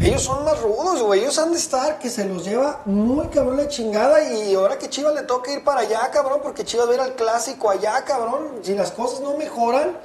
Ellos 0.00 0.22
son 0.22 0.44
más 0.44 0.60
rudos, 0.60 1.02
güey, 1.02 1.20
ellos 1.20 1.38
han 1.38 1.52
de 1.52 1.58
estar 1.58 1.98
que 1.98 2.10
se 2.10 2.24
los 2.24 2.44
lleva 2.44 2.80
muy 2.84 3.28
cabrón 3.28 3.56
la 3.56 3.68
chingada 3.68 4.22
y 4.32 4.54
ahora 4.54 4.76
que 4.76 4.90
Chivas 4.90 5.14
le 5.14 5.22
toca 5.22 5.52
ir 5.52 5.62
para 5.62 5.80
allá, 5.80 6.10
cabrón, 6.12 6.40
porque 6.42 6.64
Chivas 6.64 6.88
va 6.88 6.92
a 6.92 6.94
ir 6.94 7.00
al 7.00 7.14
clásico 7.14 7.70
allá, 7.70 8.04
cabrón, 8.04 8.48
si 8.62 8.74
las 8.74 8.90
cosas 8.90 9.20
no 9.20 9.36
mejoran, 9.36 9.96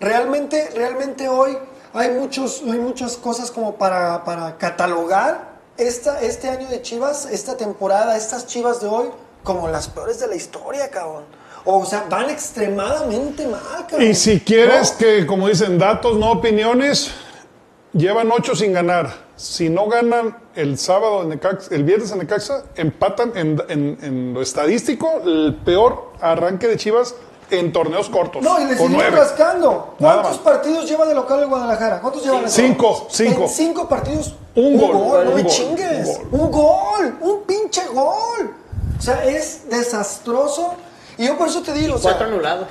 realmente, 0.00 0.70
realmente 0.74 1.28
hoy 1.28 1.58
hay, 1.92 2.10
muchos, 2.12 2.62
hay 2.62 2.78
muchas 2.78 3.16
cosas 3.16 3.50
como 3.50 3.74
para, 3.74 4.24
para 4.24 4.56
catalogar 4.58 5.52
esta, 5.76 6.20
este 6.20 6.48
año 6.48 6.68
de 6.68 6.80
Chivas, 6.80 7.26
esta 7.26 7.56
temporada, 7.56 8.16
estas 8.16 8.46
Chivas 8.46 8.80
de 8.80 8.88
hoy, 8.88 9.08
como 9.42 9.68
las 9.68 9.88
peores 9.88 10.20
de 10.20 10.28
la 10.28 10.36
historia, 10.36 10.88
cabrón. 10.90 11.24
O 11.64 11.84
sea, 11.84 12.06
van 12.08 12.30
extremadamente 12.30 13.46
mal, 13.46 13.86
cabrón. 13.88 14.02
Y 14.02 14.14
si 14.14 14.40
quieres 14.40 14.92
No. 14.92 14.98
que, 14.98 15.26
como 15.26 15.48
dicen, 15.48 15.78
datos, 15.78 16.16
no 16.16 16.30
opiniones, 16.32 17.10
llevan 17.92 18.30
ocho 18.32 18.54
sin 18.56 18.72
ganar. 18.72 19.21
Si 19.36 19.68
no 19.70 19.88
ganan 19.88 20.36
el 20.54 20.78
sábado 20.78 21.22
en 21.22 21.30
Necaxa, 21.30 21.74
el 21.74 21.84
viernes 21.84 22.12
en 22.12 22.18
Necaxa, 22.18 22.64
empatan 22.76 23.32
en, 23.34 23.62
en- 23.68 23.98
en 24.02 24.34
lo 24.34 24.42
estadístico 24.42 25.08
el 25.24 25.56
peor 25.64 26.12
arranque 26.20 26.68
de 26.68 26.76
Chivas 26.76 27.14
en 27.50 27.72
torneos 27.72 28.08
cortos. 28.08 28.42
No, 28.42 28.58
y 28.60 28.64
le 28.64 28.76
con 28.76 28.86
siguen 28.88 28.92
nueve. 28.92 29.16
rascando. 29.16 29.94
¿Cuántos 29.98 30.38
partidos 30.38 30.88
lleva 30.88 31.04
de 31.06 31.14
local 31.14 31.40
el 31.40 31.46
Guadalajara? 31.48 32.00
¿Cuántos 32.00 32.24
lleva? 32.24 32.46
Cinco, 32.48 33.08
cinco. 33.10 33.42
En 33.42 33.48
cinco 33.48 33.88
partidos. 33.88 34.34
Un 34.54 34.78
gol, 34.78 34.92
no 34.92 35.30
un 35.30 35.34
me 35.36 35.42
gol, 35.42 35.46
chingues. 35.50 36.20
un 36.30 36.40
Un 36.40 36.50
gol. 36.50 37.16
Un 37.20 37.42
pinche 37.42 37.82
gol. 37.92 38.54
O 38.98 39.02
sea, 39.02 39.24
es 39.24 39.68
desastroso. 39.68 40.74
Y 41.18 41.26
yo 41.26 41.36
por 41.36 41.48
eso 41.48 41.62
te 41.62 41.72
digo, 41.74 41.96
o 41.96 41.98
sea, 41.98 42.12
Cuatro 42.12 42.28
anulados. 42.28 42.68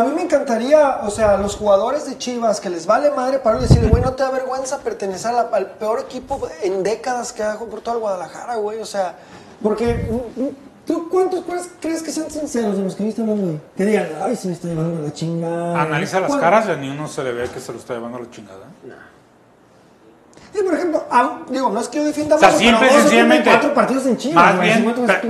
A 0.00 0.04
mí 0.04 0.12
me 0.14 0.22
encantaría, 0.22 1.00
o 1.02 1.10
sea, 1.10 1.36
los 1.36 1.56
jugadores 1.56 2.06
de 2.06 2.18
Chivas 2.18 2.60
que 2.60 2.68
les 2.70 2.86
vale 2.86 3.10
madre 3.10 3.38
para 3.38 3.58
decirle, 3.60 3.88
güey, 3.88 4.02
no 4.02 4.12
te 4.14 4.22
da 4.22 4.30
vergüenza 4.30 4.78
pertenecer 4.78 5.30
a 5.30 5.34
la- 5.34 5.48
al 5.52 5.66
peor 5.72 6.00
equipo 6.00 6.40
en 6.62 6.82
décadas 6.82 7.32
que 7.32 7.42
ha 7.42 7.56
por 7.58 7.80
todo 7.80 7.94
el 7.94 8.00
Guadalajara, 8.00 8.56
güey. 8.56 8.80
O 8.80 8.86
sea, 8.86 9.14
porque 9.62 10.08
¿tú 10.86 11.08
cuántos 11.10 11.44
crees, 11.44 11.68
crees 11.80 12.02
que 12.02 12.10
sean 12.12 12.30
sinceros 12.30 12.76
de 12.76 12.82
los 12.82 12.94
que 12.96 13.04
viste 13.04 13.20
hablando, 13.22 13.46
güey? 13.46 13.60
Que 13.76 13.84
digan, 13.84 14.08
ay, 14.22 14.36
se 14.36 14.48
me 14.48 14.54
está 14.54 14.68
llevando 14.68 15.00
la 15.02 15.12
chingada. 15.12 15.82
Analiza 15.82 16.20
las 16.20 16.28
¿Cuál- 16.28 16.40
caras 16.40 16.66
y 16.66 16.70
a 16.72 16.76
ni 16.76 16.90
uno 16.90 17.06
se 17.08 17.22
le 17.22 17.32
ve 17.32 17.48
que 17.48 17.60
se 17.60 17.72
lo 17.72 17.78
está 17.78 17.94
llevando 17.94 18.18
la 18.18 18.30
chingada. 18.30 18.66
Sí, 20.52 20.60
por 20.62 20.74
ejemplo, 20.74 21.02
a- 21.10 21.40
digo, 21.50 21.68
no 21.70 21.80
es 21.80 21.88
que 21.88 21.98
yo 21.98 22.04
defienda 22.04 22.36
O 22.36 22.38
sea, 22.38 22.52
y 22.54 22.58
tiene 22.58 22.78
sencillamente. 22.90 23.50
cuatro 23.50 23.74
partidos 23.74 24.06
en 24.06 24.16
Chivas. 24.16 24.54
Más 24.54 24.60
bien, 24.60 24.84
pregúntate, 24.84 25.26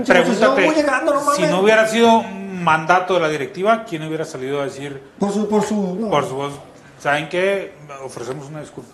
no 1.04 1.32
si 1.34 1.42
no 1.46 1.60
hubiera 1.60 1.86
sido 1.88 2.22
mandato 2.64 3.14
de 3.14 3.20
la 3.20 3.28
directiva, 3.28 3.84
¿quién 3.88 4.02
hubiera 4.04 4.24
salido 4.24 4.60
a 4.60 4.64
decir 4.64 5.00
Por 5.18 5.32
su, 5.32 5.48
por 5.48 5.62
su, 5.62 5.96
no. 6.00 6.10
por 6.10 6.26
su 6.26 6.34
voz? 6.34 6.52
¿Saben 6.98 7.28
qué? 7.28 7.74
Ofrecemos 8.04 8.48
una 8.48 8.60
disculpa. 8.60 8.90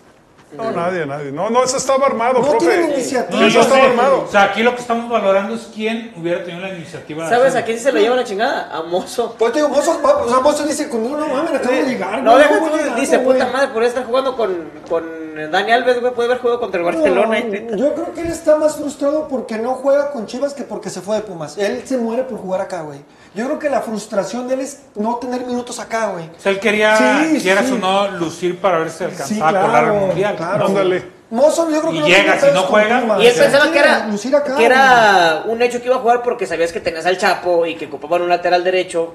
No, 0.56 0.72
nadie, 0.72 1.06
nadie. 1.06 1.30
No, 1.30 1.48
no, 1.48 1.62
eso 1.62 1.76
estaba 1.76 2.06
armado, 2.06 2.40
No 2.40 2.50
profe. 2.58 2.82
iniciativa. 2.92 3.40
No, 3.40 3.46
eso 3.46 3.54
yo 3.54 3.60
estaba 3.60 3.84
armado. 3.84 4.24
O 4.26 4.26
sea, 4.28 4.42
aquí 4.42 4.64
lo 4.64 4.74
que 4.74 4.80
estamos 4.80 5.08
valorando 5.08 5.54
es 5.54 5.70
quién 5.72 6.12
hubiera 6.16 6.42
tenido 6.42 6.66
la 6.66 6.74
iniciativa. 6.74 7.22
de 7.22 7.30
¿Sabes 7.30 7.54
a 7.54 7.64
quién 7.64 7.78
se 7.78 7.92
lo 7.92 8.00
lleva 8.00 8.16
la 8.16 8.24
chingada? 8.24 8.68
A 8.76 8.82
Mozo. 8.82 9.36
Pues 9.38 9.52
te 9.52 9.60
digo, 9.60 9.68
Mozo, 9.68 10.00
o 10.02 10.28
sea, 10.28 10.40
Mozo 10.40 10.66
dice, 10.66 10.88
conmigo 10.88 11.16
no 11.16 11.28
mames, 11.28 11.54
acabo 11.54 11.72
de 11.76 11.84
llegar. 11.84 12.20
No, 12.24 12.36
deja 12.36 12.58
voy 12.58 12.68
tú, 12.68 13.00
dice, 13.00 13.20
puta 13.20 13.46
madre, 13.46 13.68
por 13.68 13.84
estar 13.84 14.04
jugando 14.04 14.36
con, 14.36 14.70
con 14.88 15.04
Dani 15.50 15.72
Alves, 15.72 16.00
güey, 16.00 16.12
puede 16.14 16.28
haber 16.28 16.40
jugado 16.40 16.60
contra 16.60 16.78
el 16.80 16.84
Barcelona. 16.86 17.40
No, 17.40 17.76
yo 17.76 17.94
creo 17.94 18.12
que 18.14 18.20
él 18.22 18.28
está 18.28 18.56
más 18.56 18.76
frustrado 18.76 19.28
porque 19.28 19.58
no 19.58 19.74
juega 19.74 20.10
con 20.10 20.26
Chivas 20.26 20.54
que 20.54 20.62
porque 20.64 20.90
se 20.90 21.00
fue 21.00 21.16
de 21.16 21.22
Pumas. 21.22 21.56
Él 21.58 21.82
se 21.84 21.96
muere 21.96 22.24
por 22.24 22.38
jugar 22.38 22.60
acá, 22.60 22.82
güey. 22.82 22.98
Yo 23.34 23.46
creo 23.46 23.58
que 23.58 23.70
la 23.70 23.80
frustración 23.80 24.48
de 24.48 24.54
él 24.54 24.60
es 24.60 24.80
no 24.96 25.16
tener 25.16 25.44
minutos 25.46 25.78
acá, 25.78 26.08
güey. 26.12 26.24
O 26.26 26.40
sea, 26.40 26.52
él 26.52 26.58
quería, 26.60 26.96
Sí, 26.96 27.38
quieras 27.40 27.66
sí. 27.66 27.72
o 27.72 27.78
no, 27.78 28.08
lucir 28.12 28.60
para 28.60 28.78
ver 28.78 28.90
si 28.90 29.04
alcanzaba 29.04 29.28
Sí, 29.28 29.40
a 29.40 29.46
colar 29.62 29.70
claro, 29.84 29.94
al 29.94 30.00
mundial. 30.06 30.36
claro. 30.36 30.66
Ándale. 30.66 31.20
Mozo, 31.30 31.70
yo 31.70 31.80
creo 31.80 31.92
que 31.92 31.96
Y 31.98 32.00
no 32.00 32.06
llega, 32.08 32.38
si 32.40 32.46
no 32.48 32.62
con 32.62 32.70
juega, 32.70 33.00
Pumas. 33.02 33.22
Y 33.22 33.26
él 33.28 33.34
pensaba 33.38 33.70
que 33.70 33.78
era, 33.78 34.06
lucir 34.08 34.34
acá, 34.34 34.56
que 34.56 34.64
era 34.64 35.42
un 35.46 35.62
hecho 35.62 35.78
que 35.80 35.86
iba 35.86 35.96
a 35.96 36.00
jugar 36.00 36.22
porque 36.22 36.46
sabías 36.46 36.72
que 36.72 36.80
tenías 36.80 37.06
al 37.06 37.18
Chapo 37.18 37.66
y 37.66 37.76
que 37.76 37.86
ocupaban 37.86 38.22
un 38.22 38.28
lateral 38.28 38.64
derecho. 38.64 39.14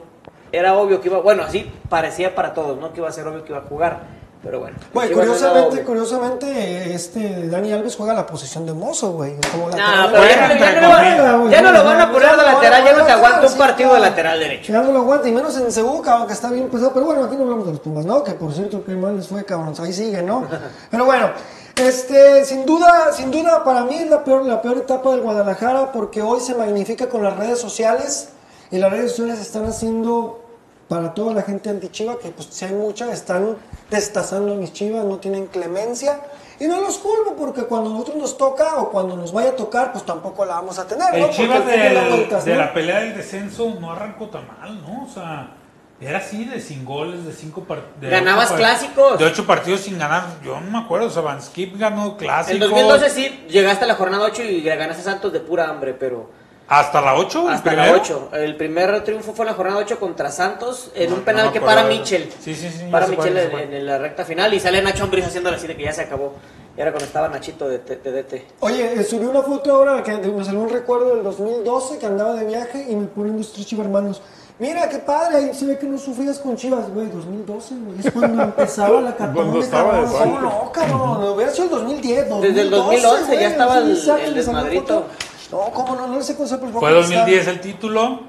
Era 0.52 0.76
obvio 0.76 1.02
que 1.02 1.10
iba, 1.10 1.20
bueno, 1.20 1.44
así 1.44 1.70
parecía 1.90 2.34
para 2.34 2.54
todos, 2.54 2.80
¿no? 2.80 2.94
Que 2.94 3.00
iba 3.02 3.10
a 3.10 3.12
ser 3.12 3.28
obvio 3.28 3.44
que 3.44 3.52
iba 3.52 3.60
a 3.60 3.64
jugar. 3.68 4.15
Pero 4.46 4.60
bueno. 4.60 4.78
Güey, 4.94 5.12
curiosamente, 5.12 5.82
curiosamente, 5.84 6.94
este 6.94 7.48
Dani 7.48 7.74
Alves 7.74 7.96
juega 7.96 8.14
la 8.14 8.28
posición 8.28 8.64
de 8.68 8.74
Mozo, 8.74 9.14
güey. 9.14 9.36
Como 9.52 9.70
No, 9.72 9.72
pero 9.72 10.24
ya, 10.24 10.48
no, 10.48 10.54
Entre 10.54 10.60
ya 10.60 10.76
no 10.76 10.82
lo 10.82 10.90
van- 10.90 11.50
ya 11.50 11.62
no 11.64 11.72
lo 11.72 11.84
van 11.84 12.02
a 12.02 12.12
poner 12.12 12.30
de 12.38 12.44
lateral, 12.44 12.84
ya 12.86 12.94
no 12.94 13.04
te 13.06 13.12
aguanta 13.12 13.48
un 13.48 13.58
partido 13.58 13.94
de 13.96 14.00
lateral 14.02 14.40
derecho. 14.40 14.72
Ya 14.72 14.82
no 14.84 14.92
lo 14.92 15.00
aguanta, 15.00 15.28
y 15.28 15.32
menos 15.32 15.58
en 15.58 15.72
Cebu, 15.72 16.00
cabrón, 16.04 16.28
que 16.28 16.34
está 16.34 16.52
bien 16.52 16.70
pesado. 16.70 16.94
Pero 16.94 17.08
bueno, 17.08 17.24
aquí 17.26 17.36
no 17.36 17.42
hablamos 17.42 17.66
de 17.66 17.72
los 17.72 17.82
Pumas, 17.82 18.06
¿no? 18.06 18.24
Que 18.24 18.34
por 18.34 18.54
cierto, 18.54 18.86
que 18.86 18.92
mal 18.92 19.18
les 19.18 19.28
fue, 19.28 19.44
cabrón. 19.44 19.74
Ahí 19.80 19.92
sigue, 19.92 20.22
¿no? 20.22 20.46
Pero 20.92 21.06
bueno, 21.06 21.32
este, 21.76 22.46
sin 22.46 22.68
duda, 22.68 23.12
sin 23.14 23.32
duda, 23.32 23.64
para 23.64 23.84
mí 23.84 23.96
es 23.96 24.10
la 24.12 24.24
peor, 24.24 24.46
la 24.46 24.62
peor 24.62 24.78
etapa 24.78 25.10
del 25.10 25.22
Guadalajara 25.22 25.92
porque 25.92 26.22
hoy 26.22 26.40
se 26.40 26.54
magnifica 26.54 27.10
con 27.10 27.24
las 27.24 27.36
redes 27.36 27.60
sociales 27.60 28.30
y 28.70 28.78
las 28.78 28.92
redes 28.92 29.12
sociales 29.16 29.42
están 29.42 29.66
haciendo 29.66 30.42
para 30.88 31.16
toda 31.16 31.34
la 31.34 31.42
gente 31.42 31.72
anti-chiva, 31.72 32.20
que 32.20 32.30
pues 32.30 32.48
si 32.52 32.64
hay 32.64 32.74
mucha, 32.74 33.12
están 33.12 33.58
destazando 33.90 34.54
a 34.54 34.56
mis 34.56 34.74
chivas, 34.74 35.06
no 35.06 35.18
tienen 35.18 35.48
clemencia. 35.48 36.20
Y 36.60 36.68
no 36.68 36.80
los 36.80 36.98
culpo 37.00 37.36
porque 37.38 37.64
cuando 37.64 37.90
a 37.90 37.94
nosotros 37.94 38.16
nos 38.16 38.38
toca 38.38 38.78
o 38.78 38.90
cuando 38.90 39.18
nos 39.18 39.34
vaya 39.34 39.50
a 39.50 39.56
tocar, 39.56 39.92
pues 39.92 40.06
tampoco 40.06 40.46
la 40.46 40.56
vamos 40.56 40.80
a 40.80 40.88
tener, 40.88 41.10
¿no? 41.10 41.16
El 41.16 41.22
Porque 41.24 41.36
Chivas 41.36 41.64
vueltas, 41.66 42.46
de 42.46 42.54
¿no? 42.54 42.60
la 42.60 42.74
pelea 42.74 43.02
del 43.02 43.16
descenso 43.16 43.76
no 43.80 43.92
arrancó 43.92 44.30
tan 44.30 44.48
mal, 44.48 44.82
¿no? 44.82 45.04
O 45.04 45.10
sea, 45.10 45.52
era 46.00 46.20
así 46.20 46.46
de 46.46 46.62
sin 46.62 46.86
goles, 46.86 47.26
de 47.26 47.34
cinco 47.34 47.66
partidos. 47.66 48.10
Ganabas 48.10 48.54
clásicos. 48.54 49.20
De 49.20 49.26
ocho 49.26 49.46
partidos 49.46 49.82
sin 49.82 50.00
ganar. 50.00 50.24
Yo 50.44 50.60
no 50.62 50.72
me 50.72 50.86
acuerdo, 50.86 51.08
o 51.08 51.10
sea, 51.10 51.22
Van 51.22 51.42
Skip 51.42 51.78
ganó 51.78 52.16
clásicos. 52.16 52.54
En 52.54 52.60
2012 52.60 53.10
sí, 53.10 53.46
llegaste 53.50 53.84
a 53.84 53.88
la 53.88 53.96
jornada 53.96 54.26
8 54.26 54.44
y 54.44 54.62
le 54.62 54.76
ganaste 54.78 55.02
a 55.02 55.06
Santos 55.06 55.34
de 55.34 55.42
pura 55.42 55.70
hambre, 55.70 55.94
pero 55.94 56.30
¿Hasta 56.68 57.00
la 57.02 57.16
8? 57.16 57.50
hasta 57.50 57.74
la 57.74 57.92
8. 57.94 58.30
El 58.34 58.56
primer 58.56 59.04
triunfo 59.04 59.34
fue 59.34 59.46
en 59.46 59.52
la 59.52 59.56
jornada 59.56 59.80
8 59.80 60.00
contra 60.00 60.32
Santos 60.32 60.90
en 60.96 61.12
un 61.14 61.20
no 61.20 61.26
penal 61.26 61.48
me 61.48 61.54
que 61.54 61.62
para 61.62 61.84
Michel. 61.84 62.32
Sí, 62.40 62.56
sí, 62.56 62.70
sí, 62.70 62.86
Para 62.92 63.06
Michel 63.08 63.38
en, 63.38 63.50
cuál. 63.52 63.74
en 63.74 63.86
la 63.86 63.98
recta 64.00 64.26
final 64.26 64.54
y 64.54 64.60
sale 64.60 64.82
Nacho 64.82 65.04
Ambriz 65.04 65.26
haciéndole 65.26 65.58
así 65.58 65.68
de 65.68 65.76
que 65.78 65.84
ya 65.84 65.94
se 65.94 66.02
acabó. 66.02 66.34
Y 66.76 66.82
era 66.82 66.92
cuando 66.92 67.06
estaba 67.06 67.28
Nachito 67.30 67.70
de, 67.70 67.78
de, 67.80 67.98
de 67.98 68.24
DT. 68.24 68.46
Oye, 68.62 68.94
eh, 69.00 69.04
subí 69.04 69.26
una 69.26 69.44
foto 69.44 69.76
ahora 69.76 70.02
que 70.04 70.12
me 70.18 70.44
salió 70.44 70.62
un 70.62 70.70
recuerdo 70.70 71.14
del 71.16 71.24
2012 71.24 72.00
que 72.00 72.06
andaba 72.08 72.34
de 72.34 72.46
viaje 72.46 72.86
y 72.90 72.96
me 72.96 73.06
ponen 73.08 73.38
los 73.38 73.54
tres 73.54 73.68
chivarmanos. 73.68 74.22
Mira, 74.58 74.88
qué 74.88 75.00
padre, 75.00 75.38
ahí 75.38 75.54
se 75.54 75.66
ve 75.66 75.78
que 75.78 75.86
no 75.86 75.98
sufrías 75.98 76.40
con 76.40 76.56
chivas, 76.56 76.90
güey, 76.90 77.08
2012, 77.10 77.76
güey, 77.76 78.00
es 78.00 78.10
cuando 78.12 78.42
empezaba 78.42 79.02
la 79.02 79.14
cabrón, 79.18 79.60
de 79.60 79.68
¿cómo 79.70 80.40
no, 80.40 80.72
cabrón? 80.72 81.24
Hubiera 81.34 81.52
sido 81.52 81.66
el 81.66 81.72
2010, 81.72 82.30
2012, 82.30 82.48
Desde 82.48 82.62
el 82.62 82.70
2011 82.70 83.34
ya 83.42 83.48
estaba 83.50 83.78
el- 83.80 84.10
el 84.26 84.34
desmadrito. 84.34 85.06
No, 85.52 85.60
cómo 85.74 85.96
no, 85.96 86.08
no 86.08 86.22
sé 86.22 86.36
cómo 86.36 86.48
se 86.48 86.58
por 86.58 86.72
Fue 86.72 86.92
2010 86.92 87.48
el 87.48 87.60
título. 87.62 88.20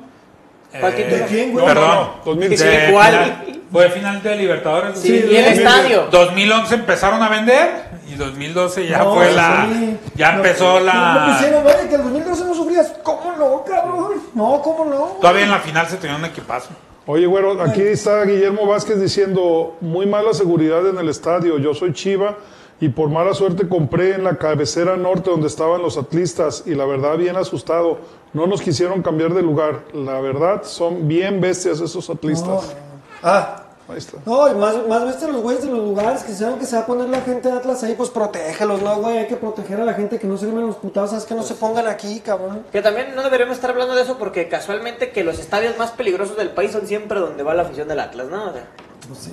¿Cuál 0.78 0.92
Eh, 0.92 0.96
título? 0.96 1.16
¿De 1.16 1.24
quién, 1.26 1.52
güey? 1.52 1.64
Perdón. 1.66 1.88
No, 1.88 1.94
no, 1.94 2.12
2010. 2.24 2.60
De 2.60 2.92
¿Cuál? 2.92 3.44
fue 3.72 3.90
final 3.90 4.22
de 4.22 4.36
Libertadores. 4.36 4.98
Sí, 4.98 5.08
Sí, 5.08 5.12
y 5.14 5.36
el 5.36 5.44
2010. 5.44 5.58
estadio. 5.58 6.06
2011 6.10 6.74
empezaron 6.74 7.22
a 7.22 7.28
vender 7.28 7.70
y 8.08 8.14
2012 8.14 8.86
ya 8.86 8.98
No, 8.98 9.14
fue 9.14 9.32
la. 9.32 9.66
sí. 9.72 9.96
Ya 10.14 10.32
No, 10.32 10.36
empezó 10.38 10.78
No 10.78 10.84
la. 10.86 11.34
pusieron, 11.38 11.66
oye, 11.66 11.88
que 11.88 11.94
el 11.94 12.02
2012 12.02 12.44
no 12.44 12.54
sufrías. 12.54 12.92
¿Cómo 13.02 13.32
no, 13.38 13.64
cabrón? 13.64 14.12
No, 14.34 14.60
¿cómo 14.62 14.84
no? 14.84 14.98
Todavía 15.20 15.44
en 15.44 15.50
la 15.50 15.60
final 15.60 15.86
se 15.88 15.96
tenía 15.96 16.16
un 16.16 16.24
equipazo. 16.24 16.68
Oye, 17.06 17.24
güero, 17.26 17.60
aquí 17.62 17.82
está 17.82 18.24
Guillermo 18.24 18.66
Vázquez 18.66 19.00
diciendo, 19.00 19.76
muy 19.80 20.06
mala 20.06 20.34
seguridad 20.34 20.84
en 20.88 20.98
el 20.98 21.08
estadio, 21.08 21.56
yo 21.58 21.72
soy 21.72 21.92
Chiva 21.92 22.36
y 22.80 22.88
por 22.88 23.08
mala 23.08 23.34
suerte 23.34 23.68
compré 23.68 24.14
en 24.14 24.24
la 24.24 24.36
cabecera 24.36 24.96
norte 24.96 25.30
donde 25.30 25.46
estaban 25.46 25.82
los 25.82 25.96
atlistas 25.96 26.64
y 26.66 26.74
la 26.74 26.84
verdad 26.84 27.16
bien 27.16 27.36
asustado, 27.36 27.98
no 28.32 28.46
nos 28.46 28.60
quisieron 28.60 29.02
cambiar 29.02 29.34
de 29.34 29.42
lugar, 29.42 29.84
la 29.94 30.20
verdad 30.20 30.62
son 30.64 31.08
bien 31.08 31.40
bestias 31.40 31.80
esos 31.80 32.10
atlistas. 32.10 32.76
Ah, 33.22 33.62
Ahí 33.88 33.98
está. 33.98 34.18
No, 34.26 34.48
y 34.48 34.54
más, 34.54 34.86
más 34.88 35.06
viste 35.06 35.28
los 35.30 35.40
güeyes 35.42 35.62
de 35.62 35.70
los 35.70 35.78
lugares 35.78 36.24
que 36.24 36.32
saben 36.32 36.58
que 36.58 36.66
se 36.66 36.74
va 36.74 36.82
a 36.82 36.86
poner 36.86 37.08
la 37.08 37.20
gente 37.20 37.48
de 37.48 37.56
Atlas 37.56 37.84
ahí, 37.84 37.94
pues 37.94 38.10
protégelos, 38.10 38.82
¿no, 38.82 38.96
güey? 38.96 39.18
Hay 39.18 39.26
que 39.28 39.36
proteger 39.36 39.80
a 39.80 39.84
la 39.84 39.94
gente 39.94 40.18
que 40.18 40.26
no 40.26 40.36
se 40.36 40.46
ven 40.46 40.66
los 40.66 40.76
putados, 40.76 41.10
¿sabes? 41.10 41.24
Que 41.24 41.36
no 41.36 41.44
se 41.44 41.54
pongan 41.54 41.86
aquí, 41.86 42.18
cabrón. 42.18 42.64
Que 42.72 42.82
también 42.82 43.14
no 43.14 43.22
deberíamos 43.22 43.56
estar 43.56 43.70
hablando 43.70 43.94
de 43.94 44.02
eso 44.02 44.18
porque 44.18 44.48
casualmente 44.48 45.10
que 45.10 45.22
los 45.22 45.38
estadios 45.38 45.78
más 45.78 45.92
peligrosos 45.92 46.36
del 46.36 46.50
país 46.50 46.72
son 46.72 46.86
siempre 46.88 47.20
donde 47.20 47.44
va 47.44 47.54
la 47.54 47.62
afición 47.62 47.86
del 47.86 48.00
Atlas, 48.00 48.26
¿no? 48.28 48.50
O 48.50 48.52
sea, 48.52 48.66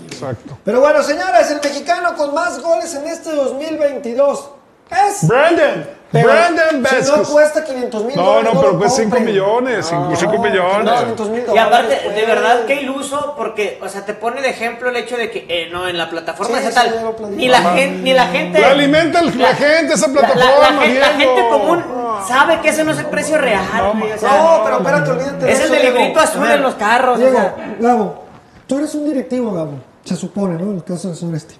Exacto. 0.07 0.57
Pero 0.63 0.79
bueno, 0.81 1.01
señores, 1.03 1.49
el 1.51 1.61
mexicano 1.61 2.15
con 2.15 2.33
más 2.33 2.61
goles 2.61 2.93
en 2.95 3.07
este 3.07 3.31
2022 3.33 4.49
es... 4.91 5.27
Brandon, 5.27 5.87
Pero 6.11 6.29
Brandon 6.29 6.67
Si 6.69 6.75
no 6.75 6.81
Vázquez. 7.17 7.27
cuesta 7.29 7.63
500 7.63 8.03
mil 8.03 8.15
No, 8.15 8.23
dólares, 8.23 8.53
no, 8.53 8.59
pero 8.59 8.73
lo 8.73 8.79
pues 8.79 8.93
5 8.95 9.03
compren. 9.09 9.25
millones, 9.25 9.85
5 9.87 10.37
millones. 10.39 10.85
no, 10.85 10.91
500 11.15 11.29
mil 11.29 11.43
Y 11.53 11.57
aparte, 11.57 11.99
pues. 12.03 12.15
de 12.15 12.25
verdad, 12.25 12.65
qué 12.67 12.75
iluso, 12.81 13.33
porque, 13.35 13.79
o 13.81 13.89
sea, 13.89 14.05
te 14.05 14.13
pone 14.13 14.41
de 14.41 14.49
ejemplo 14.49 14.89
el 14.89 14.95
hecho 14.97 15.17
de 15.17 15.31
que, 15.31 15.45
eh, 15.49 15.69
no, 15.71 15.87
en 15.87 15.97
la 15.97 16.09
plataforma 16.11 16.59
Sí, 16.59 16.67
esa 16.67 16.83
tal, 16.83 17.15
ni 17.31 17.47
la 17.47 17.61
gente, 17.61 18.03
ni 18.03 18.13
la 18.13 18.27
gente... 18.27 18.59
La 18.59 18.69
alimenta 18.69 19.19
el- 19.21 19.39
la 19.39 19.55
gente, 19.55 19.93
esa 19.95 20.07
la- 20.09 20.13
la- 20.13 20.27
la 20.27 20.33
plataforma, 20.35 20.85
La, 20.85 21.07
gente 21.07 21.41
común 21.49 21.83
sabe 22.27 22.59
que 22.61 22.69
ese 22.69 22.83
no 22.83 22.91
es 22.91 22.99
el 22.99 23.07
precio 23.07 23.37
real, 23.39 23.63
o 23.65 24.19
sea, 24.19 24.37
No, 24.37 24.61
pero 24.63 24.77
espérate, 24.77 25.09
olvídate 25.11 25.51
Es 25.51 25.59
el 25.61 25.71
del 25.71 25.83
librito 25.95 26.19
azul 26.19 26.49
en 26.51 26.61
los 26.61 26.75
carros, 26.75 27.15
o 27.17 27.19
Diego, 27.19 27.33
sea. 27.39 27.55
Gabo, 27.79 28.22
tú 28.73 28.79
eres 28.79 28.95
un 28.95 29.05
directivo, 29.05 29.51
Gabo. 29.53 29.73
Se 30.03 30.15
supone, 30.15 30.55
¿no? 30.55 30.71
En 30.71 30.77
el 30.77 30.83
caso 30.83 31.09
del 31.09 31.17
sureste. 31.17 31.53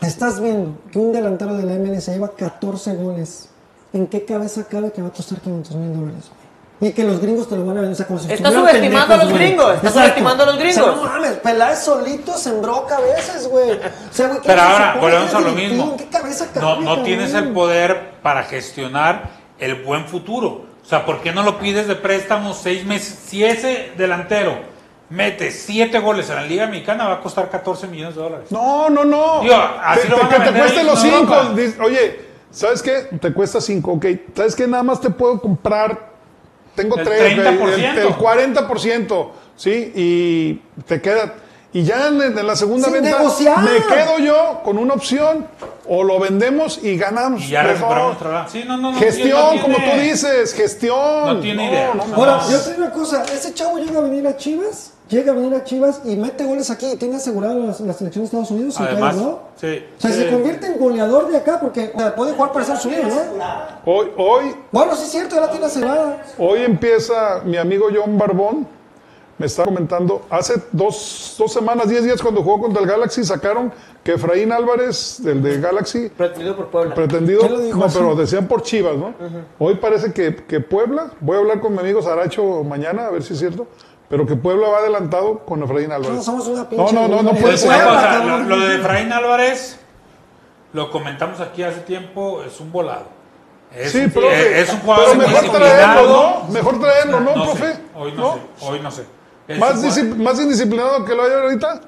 Estás 0.00 0.40
viendo 0.40 0.78
que 0.92 0.98
un 1.00 1.12
delantero 1.12 1.54
de 1.54 1.64
la 1.64 1.72
MLS 1.74 2.06
lleva 2.06 2.30
14 2.36 2.94
goles. 2.94 3.48
¿En 3.92 4.06
qué 4.06 4.24
cabeza 4.24 4.64
cabe 4.70 4.92
que 4.92 5.02
va 5.02 5.08
a 5.08 5.10
costar 5.12 5.40
500 5.40 5.74
mil 5.76 5.92
dólares? 5.98 6.30
güey? 6.78 6.90
Y 6.90 6.94
que 6.94 7.02
los 7.04 7.20
gringos 7.20 7.48
te 7.48 7.56
lo 7.56 7.64
van 7.66 7.78
a 7.78 7.80
vender. 7.80 7.94
O 7.94 7.96
sea, 7.96 8.06
como 8.06 8.18
si 8.20 8.30
Está 8.32 8.48
estuvieran 8.48 8.76
subestimando 8.76 9.14
a 9.14 9.16
los 9.16 9.30
güey. 9.30 9.38
gringos, 9.46 9.74
está 9.74 9.88
Exacto. 9.88 10.00
subestimando 10.00 10.42
a 10.42 10.46
los 10.46 10.54
O 10.54 10.58
sea, 10.58 10.66
gringos. 10.68 10.96
no 10.96 11.02
mames, 11.02 11.32
Peláez 11.38 11.78
solito 11.80 12.32
sembró 12.38 12.86
cabezas, 12.86 13.48
güey. 13.48 13.70
O 13.72 13.78
sea, 14.12 14.28
güey, 14.28 14.40
¿qué 14.40 14.46
Pero 14.46 14.62
ahora, 14.62 14.98
volvemos 15.00 15.34
a 15.34 15.40
lo 15.40 15.50
directivo? 15.52 15.74
mismo. 15.84 15.90
¿En 15.92 15.96
qué 15.98 16.06
cabeza 16.06 16.46
cabe, 16.52 16.60
No, 16.66 16.76
no 16.80 16.86
cabrón? 16.86 17.04
tienes 17.04 17.34
el 17.34 17.52
poder 17.52 18.10
para 18.22 18.44
gestionar 18.44 19.30
el 19.58 19.82
buen 19.82 20.04
futuro. 20.06 20.66
O 20.84 20.88
sea, 20.88 21.04
¿por 21.04 21.22
qué 21.22 21.32
no 21.32 21.42
lo 21.42 21.58
pides 21.58 21.88
de 21.88 21.96
préstamo 21.96 22.54
seis 22.54 22.84
meses? 22.84 23.18
Si 23.26 23.42
ese 23.42 23.90
delantero 23.96 24.75
mete 25.10 25.50
siete 25.50 25.98
goles 26.00 26.28
en 26.30 26.36
la 26.36 26.42
Liga 26.42 26.66
Mexicana, 26.66 27.06
va 27.08 27.14
a 27.14 27.20
costar 27.20 27.48
14 27.50 27.86
millones 27.86 28.14
de 28.16 28.22
dólares. 28.22 28.50
No, 28.50 28.90
no, 28.90 29.04
no. 29.04 29.40
Digo, 29.42 29.54
así 29.82 30.00
Te- 30.02 30.08
lo 30.08 30.16
te- 30.16 30.22
van 30.22 30.32
a 30.32 30.44
que 30.44 30.50
te 30.52 30.58
cueste 30.58 30.84
los 30.84 31.04
Europa. 31.04 31.52
5. 31.56 31.84
Oye, 31.84 32.26
¿Sabes 32.50 32.80
qué? 32.80 33.08
Te 33.20 33.34
cuesta 33.34 33.60
5, 33.60 33.92
ok. 33.92 34.06
¿Sabes 34.34 34.56
qué? 34.56 34.66
Nada 34.66 34.82
más 34.82 34.98
te 35.00 35.10
puedo 35.10 35.38
comprar. 35.40 36.08
Tengo 36.74 36.96
El 36.96 37.04
3, 37.04 37.20
el, 37.38 37.44
30%. 37.60 37.98
el 37.98 38.14
40%, 38.14 39.30
¿sí? 39.56 39.92
Y 39.94 40.54
te 40.86 41.00
queda. 41.02 41.34
Y 41.74 41.82
ya 41.82 42.08
en, 42.08 42.22
en 42.22 42.46
la 42.46 42.56
segunda 42.56 42.84
Sin 42.88 42.94
venta 43.02 43.18
negociar. 43.18 43.58
me 43.60 43.76
quedo 43.94 44.18
yo 44.20 44.60
con 44.64 44.78
una 44.78 44.94
opción 44.94 45.46
o 45.86 46.02
lo 46.02 46.18
vendemos 46.18 46.82
y 46.82 46.96
ganamos. 46.96 47.42
Y 47.42 47.48
ya 47.48 47.62
mejor. 47.62 47.94
recuperamos. 47.98 48.50
Sí, 48.52 48.64
no, 48.66 48.78
no, 48.78 48.92
no, 48.92 48.98
Gestión, 48.98 49.58
como 49.58 49.76
tú 49.76 50.00
dices, 50.00 50.54
gestión. 50.54 51.26
No 51.26 51.40
tiene 51.40 51.68
idea. 51.68 51.92
no, 51.94 52.14
Ahora, 52.14 52.38
no. 52.38 52.50
yo 52.50 52.58
te 52.60 52.70
digo 52.72 52.84
una 52.84 52.92
cosa, 52.92 53.22
ese 53.24 53.52
chavo 53.52 53.76
llega 53.78 53.98
a 53.98 54.02
venir 54.02 54.26
a 54.26 54.34
Chivas, 54.38 54.94
llega 55.08 55.32
a 55.32 55.34
venir 55.34 55.54
a 55.54 55.64
Chivas 55.64 56.00
y 56.04 56.16
mete 56.16 56.44
goles 56.44 56.70
aquí 56.70 56.86
y 56.92 56.96
tiene 56.96 57.16
asegurado 57.16 57.58
la, 57.60 57.66
la 57.66 57.92
selección 57.92 58.22
de 58.22 58.24
Estados 58.24 58.50
Unidos, 58.50 58.74
sin 58.74 58.86
Además, 58.86 59.14
pedos, 59.14 59.26
¿no? 59.26 59.38
sí. 59.56 59.84
O 59.96 60.00
sea, 60.00 60.10
se 60.12 60.24
Sí. 60.28 60.30
convierte 60.34 60.66
en 60.66 60.78
goleador 60.78 61.28
de 61.30 61.36
acá 61.36 61.58
porque 61.60 61.92
o 61.94 61.98
sea, 61.98 62.14
puede 62.14 62.32
jugar 62.32 62.50
para 62.52 62.62
Estados 62.62 62.84
Unidos, 62.86 63.06
¿no? 63.06 63.92
Hoy, 63.92 64.08
hoy, 64.16 64.54
Bueno, 64.72 64.94
sí 64.96 65.04
es 65.04 65.10
cierto, 65.10 65.34
ya 65.36 65.42
la 65.42 65.50
tiene 65.50 65.66
asegurada. 65.66 66.22
Hoy 66.38 66.60
empieza 66.62 67.40
mi 67.44 67.56
amigo 67.56 67.86
John 67.94 68.18
Barbón. 68.18 68.76
Me 69.38 69.44
está 69.44 69.64
comentando, 69.64 70.22
hace 70.30 70.54
dos, 70.72 71.34
dos 71.38 71.52
semanas, 71.52 71.90
diez 71.90 72.02
días 72.02 72.22
cuando 72.22 72.42
jugó 72.42 72.58
contra 72.58 72.80
el 72.80 72.88
Galaxy, 72.88 73.22
sacaron 73.22 73.70
que 74.02 74.14
Efraín 74.14 74.50
Álvarez, 74.50 75.18
del 75.22 75.42
de 75.42 75.60
Galaxy, 75.60 76.08
Pretendido 76.08 76.56
por 76.56 76.68
Puebla. 76.68 76.94
pretendido, 76.94 77.40
¿Quién 77.40 77.52
lo 77.52 77.60
dijo 77.60 77.78
no, 77.78 77.84
así? 77.84 77.98
pero 77.98 78.14
decían 78.16 78.48
por 78.48 78.62
Chivas, 78.62 78.96
¿no? 78.96 79.12
Hoy 79.58 79.74
parece 79.74 80.10
que, 80.14 80.34
que 80.36 80.60
Puebla, 80.60 81.10
voy 81.20 81.36
a 81.36 81.40
hablar 81.40 81.60
con 81.60 81.74
mi 81.74 81.80
amigo 81.80 82.00
Saracho 82.00 82.64
mañana, 82.64 83.08
a 83.08 83.10
ver 83.10 83.22
si 83.22 83.34
es 83.34 83.38
cierto, 83.40 83.66
pero 84.08 84.26
que 84.26 84.36
Puebla 84.36 84.68
va 84.68 84.78
adelantado 84.78 85.40
con 85.40 85.62
Efraín 85.62 85.90
Álvarez. 85.92 86.16
No, 86.16 86.22
somos 86.22 86.46
una 86.48 86.62
no, 86.62 86.68
pinche 86.68 86.92
no, 86.94 87.22
no, 87.22 87.34
puede 87.34 87.56
ser. 87.56 87.70
cosa, 87.84 88.24
lo, 88.24 88.38
lo 88.38 88.58
de 88.60 88.76
Efraín 88.76 89.12
Álvarez, 89.12 89.80
lo 90.72 90.90
comentamos 90.90 91.40
aquí 91.40 91.62
hace 91.62 91.80
tiempo, 91.80 92.42
es 92.42 92.60
un 92.60 92.70
volado. 92.72 93.16
Es, 93.74 93.92
Sí, 93.92 93.98
un, 93.98 94.10
profe, 94.10 94.60
es 94.60 94.72
un 94.72 94.80
jugador 94.80 95.06
pero 95.06 95.18
mejor 95.18 95.42
disciplinado. 95.42 95.76
traerlo, 95.76 96.08
¿no? 96.46 96.52
Mejor 96.52 96.80
traerlo, 96.80 97.20
¿no, 97.20 97.36
No 97.36 97.44
profe? 97.44 97.72
sé, 97.74 97.80
hoy 97.94 98.12
no, 98.12 98.34
sé, 98.34 98.40
hoy 98.66 98.80
no 98.80 98.90
sé. 98.90 99.06
Es 99.48 99.58
más 100.16 100.40
indisciplinado 100.40 101.04
que 101.04 101.14
lo 101.14 101.22
hay 101.24 101.32
ahorita. 101.32 101.80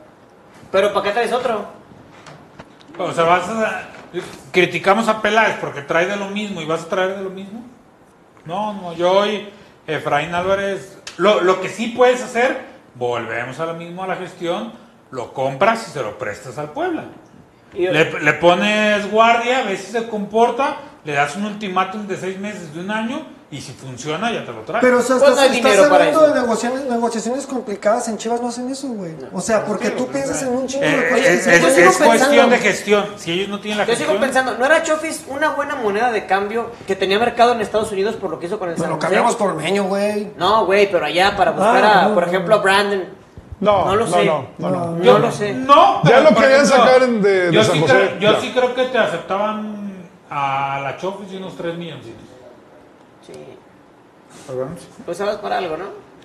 Pero 0.70 0.92
¿para 0.92 1.04
qué 1.06 1.12
traes 1.12 1.32
otro? 1.32 1.64
O 2.98 3.12
sea, 3.12 3.24
vas 3.24 3.48
a, 3.48 3.88
criticamos 4.52 5.08
a 5.08 5.22
Peláez 5.22 5.56
porque 5.60 5.82
trae 5.82 6.06
de 6.06 6.16
lo 6.16 6.26
mismo 6.26 6.60
y 6.60 6.66
vas 6.66 6.82
a 6.82 6.88
traer 6.88 7.16
de 7.16 7.22
lo 7.22 7.30
mismo. 7.30 7.64
No, 8.44 8.72
no, 8.74 8.92
yo 8.94 9.12
hoy, 9.12 9.48
Efraín 9.86 10.34
Álvarez, 10.34 10.97
lo, 11.18 11.40
lo 11.42 11.60
que 11.60 11.68
sí 11.68 11.88
puedes 11.88 12.22
hacer, 12.22 12.58
volvemos 12.94 13.60
a 13.60 13.66
lo 13.66 13.74
mismo 13.74 14.02
a 14.02 14.06
la 14.06 14.16
gestión, 14.16 14.72
lo 15.10 15.32
compras 15.32 15.86
y 15.88 15.90
se 15.90 16.02
lo 16.02 16.18
prestas 16.18 16.58
al 16.58 16.70
Puebla. 16.70 17.04
Le, 17.74 18.20
le 18.20 18.32
pones 18.34 19.10
guardia, 19.10 19.64
ves 19.64 19.80
si 19.80 19.92
se 19.92 20.08
comporta, 20.08 20.78
le 21.04 21.12
das 21.12 21.36
un 21.36 21.44
ultimátum 21.44 22.06
de 22.06 22.16
seis 22.16 22.38
meses, 22.38 22.72
de 22.72 22.80
un 22.80 22.90
año, 22.90 23.26
y 23.50 23.60
si 23.62 23.72
funciona 23.72 24.30
ya 24.30 24.44
te 24.44 24.52
lo 24.52 24.60
traes. 24.60 24.82
Pero 24.84 24.98
o 24.98 25.02
sea, 25.02 25.16
Pues 25.16 25.30
estás, 25.30 25.48
no 25.50 25.54
estás 25.68 25.78
hablando 25.90 26.20
de 26.28 26.40
negociaciones, 26.40 26.84
negociaciones 26.90 27.46
complicadas. 27.46 28.06
En 28.08 28.18
Chivas 28.18 28.42
no 28.42 28.48
hacen 28.48 28.68
eso, 28.70 28.88
güey. 28.88 29.12
O 29.32 29.40
sea, 29.40 29.64
porque 29.64 29.88
tú 29.90 30.06
piensas 30.08 30.42
en 30.42 30.48
un 30.50 30.66
chingo 30.66 30.84
de 30.84 30.90
Eh, 30.98 31.08
cosas. 31.10 31.26
es, 31.26 31.46
que 31.46 31.60
se 31.60 31.86
es- 31.86 31.98
Yo 31.98 32.06
cuestión 32.06 32.10
pensando- 32.10 32.48
de 32.50 32.58
gestión. 32.58 33.06
Si 33.16 33.32
ellos 33.32 33.48
no 33.48 33.58
tienen 33.60 33.78
la 33.78 33.86
Yo 33.86 33.96
sigo 33.96 34.18
pensando, 34.20 34.58
¿no 34.58 34.64
era 34.66 34.82
Chofis 34.82 35.24
una 35.28 35.50
buena 35.54 35.76
moneda 35.76 36.12
de 36.12 36.26
cambio 36.26 36.70
que 36.86 36.94
tenía 36.94 37.18
mercado 37.18 37.52
en 37.54 37.62
Estados 37.62 37.90
Unidos 37.90 38.16
por 38.16 38.28
lo 38.30 38.38
que 38.38 38.46
hizo 38.46 38.58
con 38.58 38.68
el 38.68 38.76
San 38.76 38.90
lo 38.90 38.98
cambiamos 38.98 39.34
por 39.36 39.54
Meño, 39.54 39.84
güey. 39.84 40.30
No, 40.36 40.66
güey, 40.66 40.90
pero 40.90 41.06
allá 41.06 41.34
para 41.34 41.52
buscar 41.52 41.82
Ah, 41.84 42.00
a, 42.04 42.08
no, 42.08 42.14
por 42.14 42.24
ejemplo, 42.24 42.54
a 42.54 42.58
Brandon. 42.58 43.04
No, 43.60 43.86
No 43.86 43.96
lo 43.96 44.06
no, 44.06 44.12
sé. 44.12 44.24
no, 44.26 44.46
no, 44.58 44.70
no. 44.70 44.86
No 44.98 45.18
lo 45.18 45.32
sé. 45.32 45.52
No, 45.54 46.02
Ya 46.04 46.10
pero, 46.10 46.20
lo 46.20 46.28
por 46.30 46.42
querían 46.44 46.66
sacar 46.66 47.02
en- 47.02 47.22
de- 47.22 47.46
de 47.46 47.52
yo 47.52 47.64
San 47.64 47.72
sí 47.74 47.80
José, 47.80 47.92
Creo, 47.94 48.18
yo 48.20 48.32
ya. 48.34 48.40
sí 48.40 48.52
creo 48.54 48.74
que 48.74 48.84
te 48.84 48.98
aceptaban 48.98 50.04
a 50.30 50.80
la 50.82 50.96
Chofis 50.98 51.32
y 51.32 51.36
unos 51.38 51.56
3 51.56 51.74
milloncitos. 51.76 52.22
Pues 55.04 55.18
sabes 55.18 55.36
para 55.36 55.58
algo, 55.58 55.76
¿no? 55.76 55.84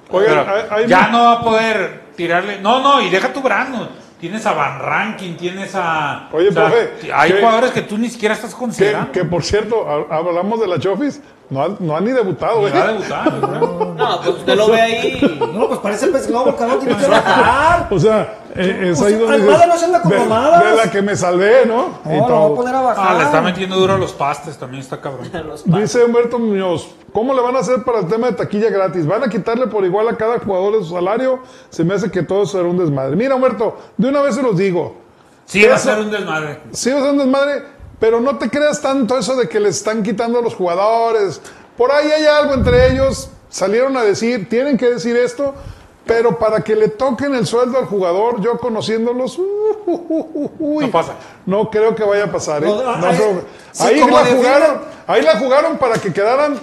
Oigan, 0.09 0.45
Pero 0.45 0.55
hay- 0.55 0.83
hay- 0.83 0.87
ya 0.87 1.07
no 1.07 1.23
va 1.23 1.31
a 1.33 1.41
poder 1.41 2.01
tirarle. 2.15 2.59
No, 2.59 2.79
no, 2.81 3.01
y 3.01 3.09
deja 3.09 3.31
tu 3.33 3.41
Brandon. 3.41 3.89
Tienes 4.19 4.45
a 4.45 4.53
Van 4.53 4.79
Rankin, 4.79 5.35
tienes 5.35 5.73
a. 5.75 6.29
Oye, 6.31 6.49
profe, 6.51 6.91
Hay 7.13 7.31
¿qué- 7.33 7.39
jugadores 7.39 7.71
que 7.71 7.81
tú 7.81 7.97
ni 7.97 8.09
siquiera 8.09 8.33
estás 8.35 8.53
Que, 8.53 8.59
considerando. 8.59 9.11
que, 9.11 9.25
por 9.25 9.43
cierto, 9.43 9.85
ha- 10.09 10.15
hablamos 10.15 10.61
de 10.61 10.67
la 10.67 10.79
Chofis, 10.79 11.19
no 11.49 11.61
han, 11.63 11.75
no 11.81 11.97
han 11.97 12.05
ni 12.05 12.11
debutado, 12.11 12.55
Ni 12.55 12.69
güey. 12.69 12.73
va 12.73 12.83
a 12.83 12.87
debutar, 12.87 13.25
yo 13.33 13.41
creo. 13.49 13.93
No, 13.97 14.21
pues 14.21 14.29
usted 14.37 14.55
lo 14.55 14.67
ve 14.69 14.81
ahí. 14.81 15.39
No, 15.53 15.67
pues 15.67 15.79
parece 15.81 16.07
pez 16.07 16.27
globo, 16.27 16.55
cabrón. 16.55 16.79
Tiene 16.79 16.95
que 16.97 17.07
bajar. 17.07 17.87
O 17.91 17.99
sea, 17.99 18.35
eh, 18.55 18.89
es 18.91 19.01
ahí 19.01 19.13
donde 19.15 19.35
Almada 19.35 19.65
no 19.65 19.77
se 19.77 19.85
anda 19.85 20.01
con 20.01 20.11
de, 20.11 20.19
mamadas. 20.19 20.63
de 20.63 20.75
la 20.75 20.91
que 20.91 21.01
me 21.01 21.15
salvé, 21.15 21.65
¿no? 21.65 21.99
Y 22.05 22.17
lo 22.17 22.27
voy 22.27 22.51
a 22.51 22.55
poner 22.55 22.75
a 22.75 22.81
bajar. 22.81 23.07
Ah, 23.07 23.17
le 23.17 23.23
está 23.23 23.41
metiendo 23.41 23.75
duro 23.77 23.93
a 23.93 23.97
los 23.97 24.13
pastes, 24.13 24.57
también 24.57 24.81
está 24.81 25.01
cabrón. 25.01 25.29
Dice 25.65 26.03
Humberto 26.03 26.37
Muñoz, 26.37 26.89
¿cómo 27.11 27.33
le 27.33 27.41
van 27.41 27.55
a 27.55 27.59
hacer 27.59 27.83
para 27.83 27.99
el 27.99 28.07
tema 28.07 28.27
de 28.27 28.33
taquilla 28.33 28.69
gratis? 28.69 29.07
¿Van 29.07 29.23
a 29.23 29.29
quitarle 29.29 29.67
por 29.67 29.83
igual 29.85 30.07
a 30.07 30.17
cada 30.17 30.39
jugador 30.39 30.77
de 30.77 30.85
su 30.85 30.93
salario? 30.93 31.39
Se 31.69 31.83
me 31.83 31.95
hace 31.95 32.11
que 32.11 32.21
todo 32.21 32.45
será 32.45 32.65
un 32.65 32.77
desmadre. 32.77 33.15
Mira, 33.15 33.35
Humberto, 33.35 33.77
de 33.97 34.07
una 34.07 34.21
vez 34.21 34.35
se 34.35 34.43
los 34.43 34.55
digo. 34.55 34.95
Sí, 35.45 35.63
va 35.65 35.75
a 35.75 35.79
ser 35.79 35.99
un 35.99 36.11
desmadre. 36.11 36.59
Sí, 36.71 36.91
va 36.91 36.99
a 36.99 37.01
ser 37.01 37.11
un 37.11 37.17
desmadre, 37.17 37.63
pero 37.99 38.21
no 38.21 38.37
te 38.37 38.49
creas 38.49 38.81
tanto 38.81 39.17
eso 39.17 39.35
de 39.35 39.49
que 39.49 39.59
le 39.59 39.69
están 39.69 40.03
quitando 40.03 40.39
a 40.39 40.41
los 40.41 40.55
jugadores. 40.55 41.41
Por 41.77 41.91
ahí 41.91 42.11
hay 42.11 42.25
algo 42.25 42.53
entre 42.53 42.91
ellos. 42.91 43.29
Salieron 43.49 43.95
a 43.97 44.03
decir, 44.03 44.49
tienen 44.49 44.77
que 44.77 44.89
decir 44.89 45.15
esto, 45.15 45.53
pero 46.05 46.37
para 46.37 46.61
que 46.61 46.75
le 46.75 46.89
toquen 46.89 47.33
el 47.35 47.45
sueldo 47.45 47.77
al 47.77 47.85
jugador, 47.85 48.41
yo 48.41 48.57
conociéndolos, 48.57 49.37
uh, 49.37 49.43
uh, 49.85 50.01
uh, 50.33 50.51
uy, 50.59 50.85
No 50.85 50.91
pasa. 50.91 51.13
No 51.45 51.69
creo 51.69 51.95
que 51.95 52.03
vaya 52.03 52.25
a 52.25 52.31
pasar. 52.31 52.63
¿eh? 52.63 52.67
No, 52.67 52.97
No 52.97 53.07
creo- 53.09 53.45
sí, 53.71 53.83
ahí, 53.83 53.99
la 53.99 54.25
jugaron, 54.25 54.81
ahí 55.07 55.21
la 55.21 55.37
jugaron 55.37 55.77
para 55.77 55.95
que 55.95 56.11
quedaran 56.11 56.59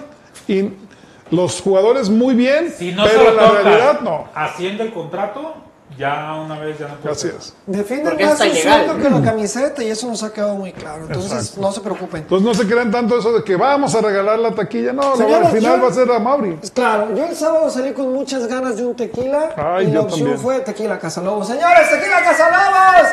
los 1.30 1.60
jugadores 1.60 2.08
muy 2.10 2.34
bien, 2.34 2.72
Si 2.76 2.92
no 2.92 3.04
pero 3.04 3.28
en 3.30 3.36
la 3.36 3.50
realidad 3.50 4.00
no. 4.00 4.28
Asciende 4.34 4.82
el 4.84 4.92
contrato, 4.92 5.54
ya 5.98 6.34
una 6.34 6.58
vez 6.58 6.78
ya 6.78 6.88
no 6.88 6.94
puede 6.96 7.14
es. 7.14 7.54
Defienden 7.66 8.08
Porque 8.10 8.24
más 8.24 8.32
está 8.34 8.44
su 8.44 8.50
ilegal. 8.50 8.84
sueldo 8.86 9.02
que 9.02 9.10
la 9.14 9.22
camiseta 9.22 9.82
y 9.84 9.90
eso 9.90 10.06
nos 10.06 10.22
ha 10.22 10.32
quedado 10.32 10.54
muy 10.54 10.72
claro. 10.72 11.04
Entonces, 11.06 11.32
Exacto. 11.32 11.60
no 11.60 11.72
se 11.72 11.80
preocupen. 11.80 12.22
Entonces 12.22 12.46
no 12.46 12.54
se 12.54 12.66
crean 12.66 12.90
tanto 12.90 13.18
eso 13.18 13.32
de 13.32 13.44
que 13.44 13.56
vamos 13.56 13.94
a 13.94 14.00
regalar 14.00 14.38
la 14.38 14.54
taquilla. 14.54 14.92
No, 14.92 15.14
la- 15.16 15.36
al 15.38 15.46
final 15.48 15.76
yo- 15.76 15.82
va 15.82 15.88
a 15.88 15.92
ser 15.92 16.10
a 16.10 16.18
Mauri. 16.18 16.58
Claro, 16.74 17.14
yo 17.14 17.24
el 17.26 17.36
sábado 17.36 17.68
salí 17.70 17.92
con 17.92 18.12
muchas 18.12 18.46
ganas 18.46 18.76
de 18.76 18.86
un 18.86 18.94
tequila 18.96 19.50
Ay, 19.56 19.88
y 19.88 19.90
la 19.92 20.00
opción 20.02 20.20
también. 20.20 20.38
fue 20.40 20.60
tequila 20.60 20.98
Casalobos. 20.98 21.46
Señores, 21.48 21.90
tequila 21.90 22.22
Casalobos. 22.22 23.08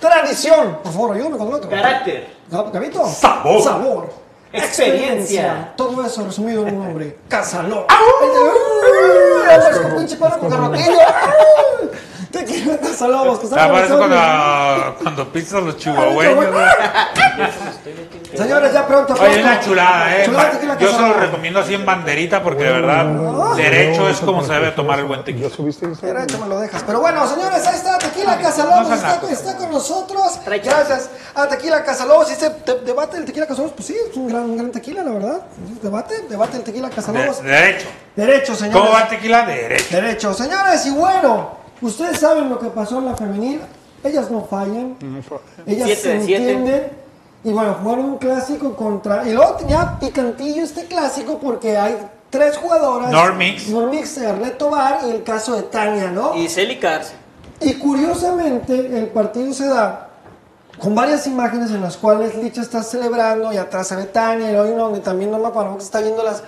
Tradición. 0.00 0.78
Por 0.82 0.92
favor, 0.92 1.14
ayúdame 1.16 1.38
con 1.38 1.48
el 1.48 1.54
otro. 1.54 1.70
Carácter. 1.70 2.26
Gab- 2.50 2.72
Gabito. 2.72 3.06
Sabor. 3.06 3.62
Sabor. 3.62 4.10
Experiencia. 4.52 5.72
Todo 5.76 6.04
eso 6.04 6.24
resumido 6.24 6.66
en 6.66 6.74
un 6.74 6.84
nombre. 6.84 7.16
Casalobos. 7.28 7.86
¡Ah! 7.88 7.98
Perro 12.32 12.46
con 12.46 12.46
garrotillo. 12.46 12.78
Tequila 12.78 12.78
Casalobos. 12.78 13.38
Que 13.38 13.44
está 13.46 13.64
Ah, 13.64 13.68
parece 13.70 13.92
abrazando. 13.92 14.16
cuando, 14.16 14.98
cuando 15.02 15.32
pisas 15.32 15.54
a 15.54 15.60
los 15.60 15.76
chihuahueños. 15.78 16.46
Señores, 18.36 18.72
ya 18.72 18.86
pronto. 18.86 19.12
Oye, 19.14 19.22
pronto. 19.22 19.40
una 19.40 19.60
chulada, 19.60 20.16
¿eh? 20.16 20.24
Chulada 20.24 20.50
tequila 20.52 20.78
Yo 20.78 20.92
se 20.92 21.00
lo 21.00 21.14
recomiendo 21.14 21.60
así 21.60 21.74
en 21.74 21.84
banderita 21.84 22.42
porque 22.42 22.64
de 22.64 22.72
verdad, 22.72 23.04
derecho 23.56 24.08
es 24.08 24.18
como 24.20 24.42
se 24.44 24.52
debe 24.54 24.70
tomar 24.72 24.98
el 24.98 25.04
buen 25.04 25.22
tequila. 25.24 25.48
¿Ya 25.48 25.54
subiste 25.54 25.84
Instagram? 25.86 26.22
Derecho 26.26 26.38
me 26.42 26.48
lo 26.48 26.60
dejas. 26.60 26.82
Pero 26.86 27.00
bueno, 27.00 27.26
señores, 27.28 27.66
ahí 27.66 27.74
está 27.76 27.98
Tequila 27.98 28.38
Casalobos. 28.38 28.88
no 28.88 28.94
está, 29.28 29.56
con 29.56 29.70
nosotros. 29.70 30.40
Gracias 30.46 31.10
a 31.34 31.46
Tequila 31.48 31.84
Casalobos. 31.84 32.30
Y 32.30 32.32
este 32.32 32.50
te- 32.50 32.80
debate 32.80 33.16
del 33.16 33.26
Tequila 33.26 33.46
Casalobos, 33.46 33.74
pues 33.74 33.86
sí, 33.86 33.96
es 34.10 34.16
un 34.16 34.28
gran, 34.28 34.42
un 34.44 34.56
gran 34.56 34.70
tequila, 34.72 35.02
la 35.02 35.10
verdad. 35.12 35.40
Debate, 35.82 36.24
debate 36.28 36.52
del 36.54 36.62
Tequila 36.62 36.88
Casalobos. 36.90 37.42
De- 37.42 37.50
derecho. 37.50 37.86
Derecho, 38.16 38.54
señores. 38.54 38.78
¿Cómo 38.80 38.92
va 38.92 39.02
el 39.02 39.08
tequila? 39.08 39.44
Derecho. 39.46 39.94
Derecho, 39.96 40.34
señores. 40.34 40.86
Y 40.86 40.90
bueno, 40.90 41.61
ustedes 41.82 42.18
saben 42.18 42.48
lo 42.48 42.58
que 42.58 42.68
pasó 42.68 42.98
en 42.98 43.06
la 43.06 43.16
femenil. 43.16 43.60
Ellas 44.04 44.30
no 44.30 44.44
fallan. 44.44 44.96
Ellas 45.66 45.86
Siete 45.86 45.96
se 45.96 46.20
siete. 46.22 46.50
entienden. 46.52 47.02
Y 47.44 47.52
bueno, 47.52 47.76
jugaron 47.82 48.04
un 48.04 48.18
clásico 48.18 48.74
contra. 48.74 49.28
Y 49.28 49.32
luego 49.32 49.52
tenía 49.54 49.98
picantillo 50.00 50.62
este 50.62 50.86
clásico 50.86 51.38
porque 51.38 51.76
hay 51.76 51.96
tres 52.30 52.56
jugadoras. 52.56 53.10
Normix. 53.10 53.68
Normix, 53.68 54.18
Arlet 54.18 54.58
Tobar 54.58 55.00
y 55.06 55.10
el 55.10 55.22
caso 55.22 55.54
de 55.56 55.62
Tania, 55.64 56.10
¿no? 56.10 56.34
Y 56.36 56.48
Celi 56.48 56.78
Cárcel. 56.78 57.16
Y 57.60 57.74
curiosamente, 57.74 58.98
el 58.98 59.06
partido 59.08 59.52
se 59.52 59.66
da 59.66 60.08
con 60.80 60.94
varias 60.94 61.26
imágenes 61.28 61.70
en 61.70 61.80
las 61.80 61.96
cuales 61.96 62.34
Licha 62.36 62.60
está 62.62 62.82
celebrando 62.82 63.52
y 63.52 63.56
atrás 63.56 63.86
se 63.88 63.94
ve 63.96 64.04
Tania 64.04 64.48
y 64.48 64.52
luego 64.52 64.66
hay 64.66 64.72
una 64.72 64.82
donde 64.84 65.00
también 65.00 65.30
Norma 65.30 65.52
Palafox 65.52 65.84
está 65.84 66.00
viéndolas. 66.00 66.42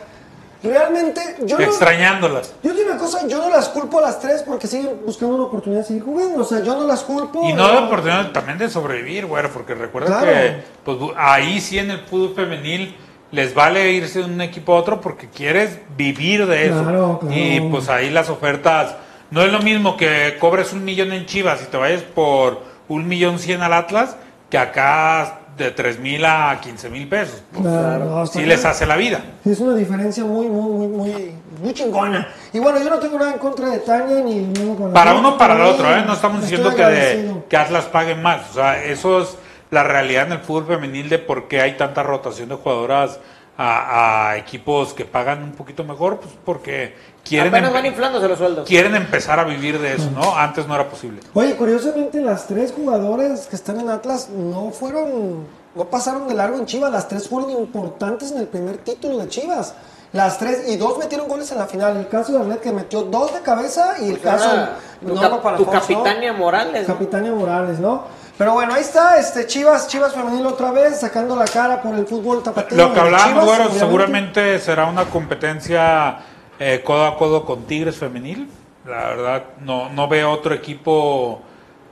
Realmente, 0.64 1.20
yo 1.44 1.58
no, 1.58 1.64
Extrañándolas. 1.64 2.54
yo 2.62 2.72
digo 2.72 2.90
una 2.90 2.98
cosa, 2.98 3.26
yo 3.28 3.38
no 3.38 3.50
las 3.50 3.68
culpo 3.68 3.98
a 3.98 4.02
las 4.02 4.18
tres 4.18 4.42
porque 4.42 4.66
siguen 4.66 5.00
buscando 5.04 5.34
una 5.34 5.44
oportunidad 5.44 5.82
de 5.82 5.86
seguir 5.86 6.02
jugando. 6.02 6.40
O 6.40 6.44
sea, 6.44 6.60
yo 6.62 6.74
no 6.74 6.86
las 6.86 7.02
culpo. 7.02 7.48
Y 7.48 7.52
no 7.52 7.72
eh, 7.72 7.78
oportunidad 7.78 8.32
también 8.32 8.58
de 8.58 8.68
sobrevivir, 8.70 9.26
güey, 9.26 9.44
porque 9.52 9.74
recuerda 9.74 10.18
Claro. 10.20 10.26
que 10.32 10.62
pues, 10.84 10.98
ahí 11.16 11.60
sí 11.60 11.78
en 11.78 11.90
el 11.90 12.00
fútbol 12.00 12.34
femenil 12.34 12.96
les 13.30 13.54
vale 13.54 13.92
irse 13.92 14.20
de 14.20 14.24
un 14.26 14.40
equipo 14.40 14.74
a 14.74 14.78
otro 14.80 15.00
porque 15.00 15.28
quieres 15.28 15.78
vivir 15.96 16.46
de 16.46 16.66
eso. 16.66 16.82
Claro, 16.82 17.18
claro. 17.20 17.34
Y 17.36 17.60
pues 17.70 17.88
ahí 17.88 18.10
las 18.10 18.30
ofertas, 18.30 18.94
no 19.30 19.42
es 19.42 19.52
lo 19.52 19.60
mismo 19.60 19.96
que 19.96 20.36
cobres 20.40 20.72
un 20.72 20.84
millón 20.84 21.12
en 21.12 21.26
Chivas 21.26 21.60
y 21.62 21.66
te 21.66 21.76
vayas 21.76 22.02
por 22.02 22.60
un 22.88 23.08
millón 23.08 23.38
cien 23.38 23.60
al 23.62 23.72
Atlas, 23.72 24.16
que 24.50 24.58
acá 24.58 25.40
de 25.56 25.70
3 25.70 25.98
mil 26.00 26.24
a 26.24 26.58
15 26.60 26.90
mil 26.90 27.08
pesos. 27.08 27.42
Claro, 27.52 28.04
no, 28.06 28.24
está 28.24 28.38
Sí 28.40 28.44
les 28.46 28.64
hace 28.64 28.86
la 28.86 28.96
vida. 28.96 29.20
Es 29.44 29.60
una 29.60 29.74
diferencia 29.74 30.24
muy, 30.24 30.46
muy, 30.46 30.70
muy, 30.70 30.88
muy, 30.88 31.32
muy 31.62 31.72
chingona. 31.74 32.28
Y 32.52 32.58
bueno, 32.58 32.82
yo 32.82 32.90
no 32.90 32.98
tengo 32.98 33.18
nada 33.18 33.32
en 33.32 33.38
contra 33.38 33.70
de 33.70 33.78
Tania 33.78 34.20
ni 34.24 34.40
nada 34.40 34.74
con 34.76 34.92
Para 34.92 35.14
uno, 35.14 35.38
para 35.38 35.54
el 35.54 35.62
otro, 35.62 35.94
¿eh? 35.96 36.02
No 36.06 36.14
estamos 36.14 36.42
diciendo 36.42 36.74
que, 36.74 36.84
de- 36.84 37.32
que 37.48 37.56
Atlas 37.56 37.84
pague 37.84 38.14
más. 38.14 38.50
O 38.50 38.54
sea, 38.54 38.82
eso 38.84 39.22
es 39.22 39.36
la 39.70 39.82
realidad 39.84 40.26
en 40.26 40.32
el 40.32 40.38
fútbol 40.40 40.66
femenil 40.66 41.08
de 41.08 41.18
por 41.18 41.48
qué 41.48 41.60
hay 41.60 41.76
tanta 41.76 42.02
rotación 42.02 42.48
de 42.48 42.54
jugadoras 42.56 43.18
a, 43.56 44.30
a 44.30 44.36
equipos 44.36 44.92
que 44.94 45.04
pagan 45.04 45.42
un 45.42 45.52
poquito 45.52 45.84
mejor, 45.84 46.18
pues 46.18 46.34
porque 46.44 46.94
quieren, 47.24 47.48
Apenas 47.48 47.70
empe- 47.70 47.74
van 47.74 47.86
inflándose 47.86 48.28
los 48.28 48.38
sueldos. 48.38 48.68
quieren 48.68 48.94
empezar 48.96 49.38
a 49.38 49.44
vivir 49.44 49.78
de 49.80 49.94
eso, 49.94 50.10
¿no? 50.10 50.36
Antes 50.36 50.66
no 50.66 50.74
era 50.74 50.88
posible. 50.88 51.20
Oye, 51.34 51.54
curiosamente 51.56 52.20
las 52.20 52.46
tres 52.46 52.72
jugadoras 52.72 53.46
que 53.46 53.56
están 53.56 53.78
en 53.80 53.88
Atlas 53.90 54.28
no 54.30 54.70
fueron, 54.70 55.46
no 55.74 55.84
pasaron 55.84 56.26
de 56.28 56.34
largo 56.34 56.58
en 56.58 56.66
Chivas, 56.66 56.90
las 56.92 57.06
tres 57.08 57.28
fueron 57.28 57.50
importantes 57.50 58.32
en 58.32 58.38
el 58.38 58.48
primer 58.48 58.78
título 58.78 59.18
de 59.18 59.28
Chivas. 59.28 59.74
Las 60.12 60.38
tres, 60.38 60.68
y 60.68 60.76
dos 60.76 60.96
metieron 60.98 61.26
goles 61.26 61.50
en 61.50 61.58
la 61.58 61.66
final. 61.66 61.96
El 61.96 62.06
caso 62.08 62.32
de 62.32 62.38
Arlet 62.38 62.60
que 62.60 62.70
metió 62.70 63.02
dos 63.02 63.34
de 63.34 63.40
cabeza 63.40 63.96
y 64.00 64.10
el 64.10 64.20
caso 64.20 64.44
Era 64.52 64.76
de 65.00 65.08
tu, 65.12 65.20
cap- 65.20 65.42
Palafox, 65.42 65.56
tu 65.56 65.64
¿no? 65.64 65.70
capitania 65.72 66.32
Morales. 66.32 66.86
¿no? 66.86 66.94
Capitania 66.94 67.32
Morales, 67.32 67.78
¿no? 67.80 68.04
Pero 68.36 68.52
bueno, 68.54 68.74
ahí 68.74 68.80
está, 68.80 69.16
este 69.18 69.46
Chivas, 69.46 69.86
Chivas 69.86 70.12
femenil 70.12 70.44
otra 70.46 70.72
vez, 70.72 70.98
sacando 71.00 71.36
la 71.36 71.44
cara 71.44 71.80
por 71.80 71.94
el 71.94 72.06
fútbol 72.06 72.42
tapatío. 72.42 72.76
Lo 72.76 72.92
que 72.92 72.98
hablábamos, 73.00 73.44
bueno, 73.44 73.52
obviamente. 73.52 73.78
seguramente 73.78 74.58
será 74.58 74.86
una 74.86 75.04
competencia 75.04 76.18
eh, 76.58 76.82
codo 76.84 77.06
a 77.06 77.16
codo 77.16 77.44
con 77.44 77.64
Tigres 77.64 77.96
femenil. 77.96 78.50
La 78.84 79.06
verdad, 79.08 79.44
no, 79.60 79.88
no 79.90 80.08
veo 80.08 80.30
otro 80.32 80.52
equipo 80.54 81.42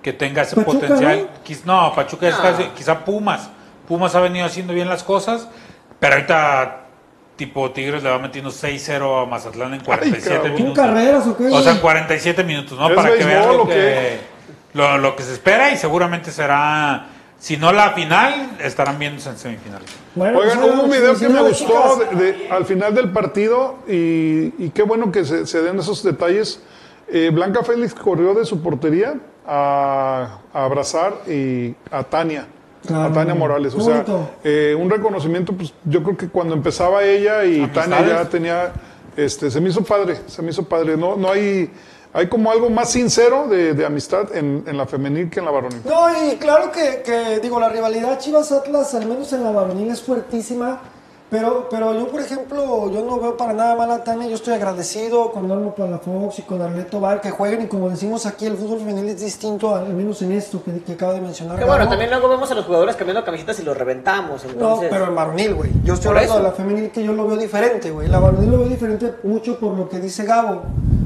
que 0.02 0.12
tenga 0.12 0.42
ese 0.42 0.56
Pachuca, 0.56 0.78
potencial. 0.80 1.30
Quiz- 1.46 1.64
No, 1.64 1.92
Pachuca 1.94 2.28
es 2.28 2.34
casi- 2.34 2.64
quizá 2.76 3.04
Pumas. 3.04 3.48
Pumas 3.86 4.14
ha 4.16 4.20
venido 4.20 4.44
haciendo 4.44 4.72
bien 4.74 4.88
las 4.88 5.04
cosas, 5.04 5.48
pero 6.00 6.14
ahorita 6.16 6.80
tipo 7.36 7.70
Tigres 7.70 8.02
le 8.02 8.10
va 8.10 8.18
metiendo 8.18 8.50
6-0 8.50 9.22
a 9.22 9.26
Mazatlán 9.26 9.74
en 9.74 9.80
47 9.80 10.28
cabrón. 10.28 10.42
¿Son 10.52 10.54
minutos. 10.62 10.84
carreras 10.84 11.26
o 11.28 11.36
qué? 11.36 11.46
O 11.46 11.60
sea, 11.62 11.72
en 11.72 11.78
47 11.78 12.42
minutos, 12.44 12.76
¿no? 12.78 12.88
¿Es 12.90 12.96
Para 12.96 13.14
que 13.16 13.24
vean 13.24 13.56
lo 13.56 13.66
que? 13.66 14.31
Lo, 14.74 14.98
lo 14.98 15.16
que 15.16 15.22
se 15.22 15.32
espera 15.32 15.72
y 15.72 15.76
seguramente 15.76 16.30
será, 16.30 17.06
si 17.38 17.56
no 17.56 17.72
la 17.72 17.90
final, 17.90 18.56
estarán 18.62 18.98
viéndose 18.98 19.30
en 19.30 19.38
semifinales. 19.38 19.88
Bueno, 20.14 20.38
Oigan, 20.38 20.60
pues, 20.60 20.74
hubo 20.74 20.82
un 20.84 20.90
video 20.90 21.16
que 21.16 21.28
me 21.28 21.40
gustó 21.42 21.98
chicas. 22.00 22.18
de- 22.18 22.32
de- 22.32 22.48
al 22.50 22.64
final 22.66 22.94
del 22.94 23.10
partido 23.10 23.78
y, 23.88 24.52
y 24.64 24.70
qué 24.74 24.82
bueno 24.82 25.10
que 25.12 25.24
se, 25.24 25.46
se 25.46 25.62
den 25.62 25.78
esos 25.78 26.02
detalles. 26.02 26.60
Eh, 27.08 27.30
Blanca 27.32 27.62
Félix 27.62 27.94
corrió 27.94 28.32
de 28.34 28.44
su 28.44 28.62
portería 28.62 29.14
a, 29.46 30.38
a 30.54 30.64
abrazar 30.64 31.14
y 31.28 31.74
a 31.90 32.04
Tania, 32.04 32.46
Claro. 32.86 33.10
a 33.10 33.12
Tania 33.12 33.34
Morales. 33.34 33.74
O 33.74 33.80
sea, 33.80 34.04
eh, 34.44 34.76
un 34.78 34.88
reconocimiento, 34.90 35.52
pues 35.52 35.72
yo 35.84 36.02
creo 36.02 36.16
que 36.16 36.28
cuando 36.28 36.54
empezaba 36.54 37.04
ella 37.04 37.44
y 37.44 37.66
Tania 37.68 38.06
ya 38.06 38.24
tenía, 38.28 38.72
este, 39.16 39.50
se 39.50 39.60
me 39.60 39.68
hizo 39.70 39.82
padre, 39.84 40.18
se 40.26 40.42
me 40.42 40.50
hizo 40.50 40.64
padre. 40.64 40.96
No, 40.96 41.16
no 41.16 41.30
hay, 41.30 41.70
hay 42.12 42.28
como 42.28 42.50
algo 42.50 42.68
más 42.68 42.90
sincero 42.90 43.46
de, 43.48 43.84
amistad 43.86 44.34
en, 44.34 44.64
en 44.66 44.76
la 44.76 44.86
femenil 44.86 45.30
que 45.30 45.38
en 45.40 45.46
la 45.46 45.50
varonil. 45.50 45.80
No, 45.84 46.08
y 46.26 46.36
claro 46.36 46.70
que, 46.70 47.02
que, 47.02 47.40
digo, 47.40 47.58
la 47.58 47.68
rivalidad 47.68 48.18
Chivas-Atlas, 48.18 48.94
al 48.94 49.06
menos 49.06 49.32
en 49.32 49.44
la 49.44 49.50
varonil, 49.50 49.90
es 49.90 50.02
fuertísima. 50.02 50.80
Pero, 51.32 51.66
pero 51.70 51.94
yo, 51.94 52.08
por 52.08 52.20
ejemplo, 52.20 52.90
yo 52.90 53.02
no 53.06 53.18
veo 53.18 53.38
para 53.38 53.54
nada 53.54 53.74
mal 53.74 53.90
a 53.90 54.04
Tania. 54.04 54.28
Yo 54.28 54.34
estoy 54.34 54.52
agradecido 54.52 55.32
con 55.32 55.48
Norma 55.48 55.74
Palafox 55.74 56.40
y 56.40 56.42
con 56.42 56.60
Arleto 56.60 57.00
Bar 57.00 57.22
que 57.22 57.30
jueguen. 57.30 57.62
Y 57.62 57.68
como 57.68 57.88
decimos 57.88 58.26
aquí, 58.26 58.44
el 58.44 58.54
fútbol 58.54 58.80
femenil 58.80 59.08
es 59.08 59.20
distinto, 59.22 59.74
al 59.74 59.94
menos 59.94 60.20
en 60.20 60.32
esto 60.32 60.62
que, 60.62 60.82
que 60.82 60.92
acaba 60.92 61.14
de 61.14 61.22
mencionar. 61.22 61.58
Que 61.58 61.64
bueno, 61.64 61.88
también 61.88 62.10
luego 62.10 62.28
vemos 62.28 62.50
a 62.50 62.54
los 62.54 62.66
jugadores 62.66 62.96
cambiando 62.96 63.24
camisetas 63.24 63.58
y 63.60 63.62
los 63.62 63.74
reventamos. 63.74 64.44
No, 64.44 64.50
Entonces, 64.50 64.88
pero 64.90 65.06
en 65.06 65.14
varonil, 65.14 65.54
güey. 65.54 65.70
Yo 65.82 65.94
estoy 65.94 66.10
hablando 66.10 66.34
eso. 66.34 66.42
de 66.42 66.48
la 66.50 66.52
femenil 66.52 66.90
que 66.90 67.02
yo 67.02 67.14
lo 67.14 67.26
veo 67.26 67.38
diferente, 67.38 67.90
güey. 67.90 68.08
La 68.08 68.18
varonil 68.18 68.50
lo 68.50 68.58
veo 68.58 68.68
diferente 68.68 69.14
mucho 69.22 69.58
por 69.58 69.72
lo 69.72 69.88
que 69.88 70.00
dice 70.00 70.24
Gabo. 70.24 70.60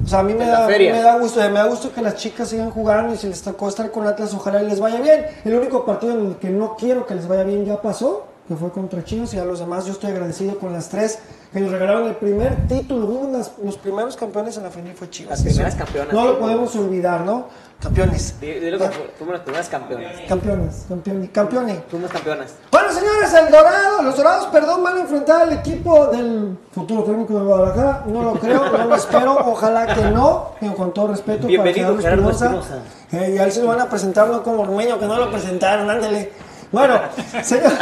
O 0.04 0.08
sea, 0.08 0.18
a 0.18 0.22
mí 0.24 0.34
me 0.34 0.48
da, 0.48 0.66
me 0.66 1.02
da 1.02 1.18
gusto, 1.20 1.38
me 1.38 1.50
da 1.50 1.66
gusto 1.68 1.92
que 1.92 2.02
las 2.02 2.16
chicas 2.16 2.48
sigan 2.48 2.72
jugando 2.72 3.14
y 3.14 3.16
si 3.16 3.28
les 3.28 3.42
tocó 3.42 3.68
estar 3.68 3.92
con 3.92 4.04
Atlas, 4.08 4.34
ojalá 4.34 4.60
y 4.60 4.66
les 4.66 4.80
vaya 4.80 5.00
bien. 5.00 5.24
El 5.44 5.54
único 5.54 5.84
partido 5.84 6.14
en 6.14 6.26
el 6.26 6.36
que 6.36 6.50
no 6.50 6.74
quiero 6.74 7.06
que 7.06 7.14
les 7.14 7.28
vaya 7.28 7.44
bien 7.44 7.64
ya 7.64 7.80
pasó, 7.80 8.24
que 8.48 8.54
fue 8.56 8.70
contra 8.70 9.04
Chivas 9.04 9.34
y 9.34 9.38
a 9.38 9.44
los 9.44 9.58
demás 9.58 9.86
yo 9.86 9.92
estoy 9.92 10.10
agradecido 10.10 10.58
con 10.58 10.72
las 10.72 10.88
tres 10.88 11.18
que 11.52 11.60
nos 11.60 11.70
regalaron 11.72 12.06
el 12.08 12.14
primer 12.16 12.68
título. 12.68 13.06
Uno 13.06 13.26
de 13.32 13.38
las- 13.38 13.52
los 13.62 13.76
primeros 13.78 14.16
campeones 14.16 14.56
en 14.56 14.62
la 14.64 14.70
femenil 14.70 14.96
fue 14.96 15.08
Chivas. 15.10 15.38
Las 15.38 15.42
primeras 15.54 15.74
Eso 15.74 15.84
campeonas. 15.84 16.12
No 16.14 16.24
lo 16.26 16.38
podemos 16.38 16.76
olvidar, 16.76 17.20
¿no? 17.22 17.46
Campeones. 17.80 18.40
di- 18.40 18.52
dilo 18.54 18.78
que 18.78 18.88
fu- 18.88 19.02
fuimos 19.18 19.34
las 19.34 19.42
primeras 19.42 19.68
campeonas. 19.68 20.12
Campeones, 20.28 20.84
campeones, 20.88 21.30
campeones. 21.30 21.78
Fuimos 21.90 22.10
campeonas. 22.10 22.54
Bueno, 22.72 22.90
señores, 22.92 23.34
el 23.34 23.50
Dorado, 23.52 24.02
los 24.02 24.16
Dorados, 24.16 24.46
perdón, 24.46 24.82
van 24.82 24.96
a 24.96 25.00
enfrentar 25.00 25.42
al 25.42 25.52
equipo 25.52 26.06
del 26.06 26.56
futuro 26.72 27.02
técnico 27.04 27.38
de 27.38 27.44
Guadalajara. 27.44 28.04
No 28.06 28.22
lo 28.22 28.32
creo, 28.34 28.70
no 28.70 28.84
lo 28.86 28.94
espero, 28.94 29.38
ojalá 29.46 29.94
que 29.94 30.02
no, 30.10 30.52
con 30.76 30.92
todo 30.94 31.08
respeto 31.08 31.46
Bienvenido, 31.46 31.90
para 31.90 32.02
Gerardo 32.02 32.30
Espinosa. 32.30 32.78
Eh, 33.12 33.34
y 33.36 33.38
ahí 33.38 33.50
se 33.50 33.60
lo 33.62 33.68
van 33.68 33.80
a 33.80 33.88
presentar, 33.90 34.28
no 34.28 34.42
como 34.42 34.62
Ormeño, 34.62 34.98
que 34.98 35.06
no 35.06 35.16
lo 35.18 35.30
presentaron, 35.30 35.88
ándale. 35.90 36.32
Bueno, 36.72 37.00
señor. 37.42 37.72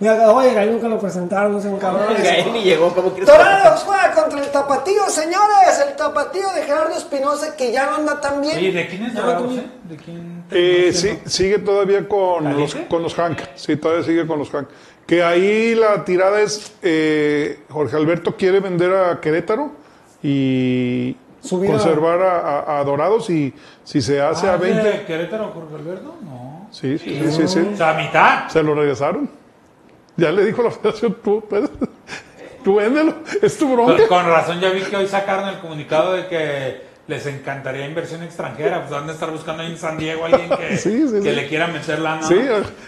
Mira, 0.00 0.30
Oye, 0.32 0.54
Gael 0.54 0.72
nunca 0.72 0.88
lo 0.88 0.98
presentaron, 0.98 1.52
no 1.52 1.60
cabrones. 1.78 2.22
Gael 2.22 2.52
ni 2.54 2.62
llegó, 2.62 2.88
¿cómo 2.94 3.10
quieres? 3.12 3.28
Juega 3.84 4.12
contra 4.14 4.40
el 4.40 4.50
Tapatío, 4.50 5.06
señores. 5.08 5.84
El 5.88 5.94
Tapatío 5.94 6.50
de 6.54 6.62
Gerardo 6.62 6.94
Espinosa, 6.96 7.54
que 7.54 7.70
ya 7.70 7.86
no 7.86 7.96
anda 7.96 8.18
tan 8.20 8.40
bien. 8.40 8.56
Oye, 8.56 8.72
¿de 8.72 8.88
quién 8.88 9.04
es 9.04 9.16
anda 9.16 9.38
eh? 9.40 9.66
¿De 9.90 9.96
quién? 9.96 10.44
Eh, 10.50 10.90
sí, 10.94 11.18
sigue 11.26 11.58
todavía 11.58 12.08
con 12.08 12.58
los, 12.58 12.74
con 12.88 13.02
los 13.02 13.14
Hank. 13.14 13.40
Sí, 13.56 13.76
todavía 13.76 14.04
sigue 14.04 14.26
con 14.26 14.38
los 14.38 14.50
Hank. 14.50 14.68
Que 15.06 15.22
ahí 15.22 15.74
la 15.74 16.02
tirada 16.04 16.40
es, 16.40 16.72
eh, 16.82 17.60
Jorge 17.70 17.96
Alberto 17.96 18.36
quiere 18.36 18.60
vender 18.60 18.94
a 18.94 19.20
Querétaro 19.20 19.72
y 20.22 21.14
Subir 21.42 21.70
conservar 21.70 22.22
a, 22.22 22.60
a- 22.60 22.78
a 22.80 22.84
Dorados 22.84 23.28
y 23.28 23.52
si 23.84 24.00
se 24.00 24.20
hace 24.20 24.46
Ah, 24.48 24.52
a 24.52 24.54
¿es 24.56 24.60
20... 24.62 24.82
de 24.82 25.04
Querétaro, 25.04 25.50
Jorge 25.52 25.74
Alberto? 25.74 26.16
No. 26.22 26.49
Sí, 26.70 26.98
sí, 26.98 27.20
sí, 27.24 27.32
sí, 27.32 27.48
sí. 27.48 27.68
O 27.74 27.76
sea, 27.76 27.90
a 27.90 27.94
mitad. 27.94 28.48
Se 28.48 28.62
lo 28.62 28.74
regresaron. 28.74 29.28
Ya 30.16 30.30
le 30.30 30.44
dijo 30.44 30.62
la 30.62 30.70
federación, 30.70 31.16
tú, 31.24 31.42
puedes, 31.48 31.70
tú 32.62 32.74
véndelo, 32.76 33.14
es 33.40 33.56
tu 33.58 33.72
bronca. 33.72 34.06
con 34.06 34.26
razón 34.26 34.60
ya 34.60 34.70
vi 34.70 34.82
que 34.82 34.96
hoy 34.96 35.06
sacaron 35.06 35.48
el 35.48 35.58
comunicado 35.60 36.12
de 36.12 36.26
que 36.28 36.90
les 37.06 37.24
encantaría 37.26 37.86
inversión 37.86 38.22
extranjera. 38.22 38.80
Pues 38.80 38.90
van 38.90 39.08
a 39.08 39.12
estar 39.12 39.30
buscando 39.30 39.62
ahí 39.62 39.70
en 39.72 39.78
San 39.78 39.96
Diego 39.98 40.26
alguien 40.26 40.48
que, 40.50 40.76
Sí, 40.78 41.08
sí, 41.08 41.14
que 41.14 41.22
sí. 41.22 41.32
le 41.32 41.48
quiera 41.48 41.66
meter 41.68 41.98
lana. 42.00 42.22
Sí, 42.22 42.36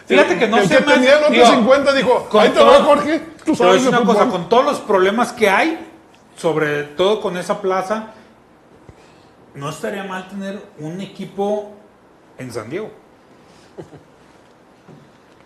Fíjate 0.07 0.39
que 0.39 0.47
no 0.49 0.59
el 0.59 0.69
sé 0.69 0.77
que 0.77 0.85
más- 0.85 0.95
tenía 0.95 1.13
el 1.19 1.25
otro 1.25 1.33
digo, 1.35 1.47
50 1.47 1.93
dijo, 1.95 2.29
ahí 2.39 2.51
te 2.51 2.63
va 2.63 2.85
Jorge, 2.85 3.21
tú 3.45 3.55
sabes 3.57 3.87
una 3.87 4.01
cosa, 4.05 4.21
fútbol". 4.27 4.31
con 4.31 4.49
todos 4.49 4.65
los 4.65 4.81
problemas 4.81 5.33
que 5.33 5.49
hay, 5.49 5.89
sobre 6.37 6.83
todo 6.85 7.21
con 7.21 7.37
esa 7.37 7.61
plaza, 7.63 8.09
no 9.55 9.71
estaría 9.71 10.05
mal 10.05 10.29
tener 10.29 10.61
un 10.79 11.01
equipo 11.01 11.73
en 12.39 12.53
San 12.53 12.69
Diego. 12.71 12.91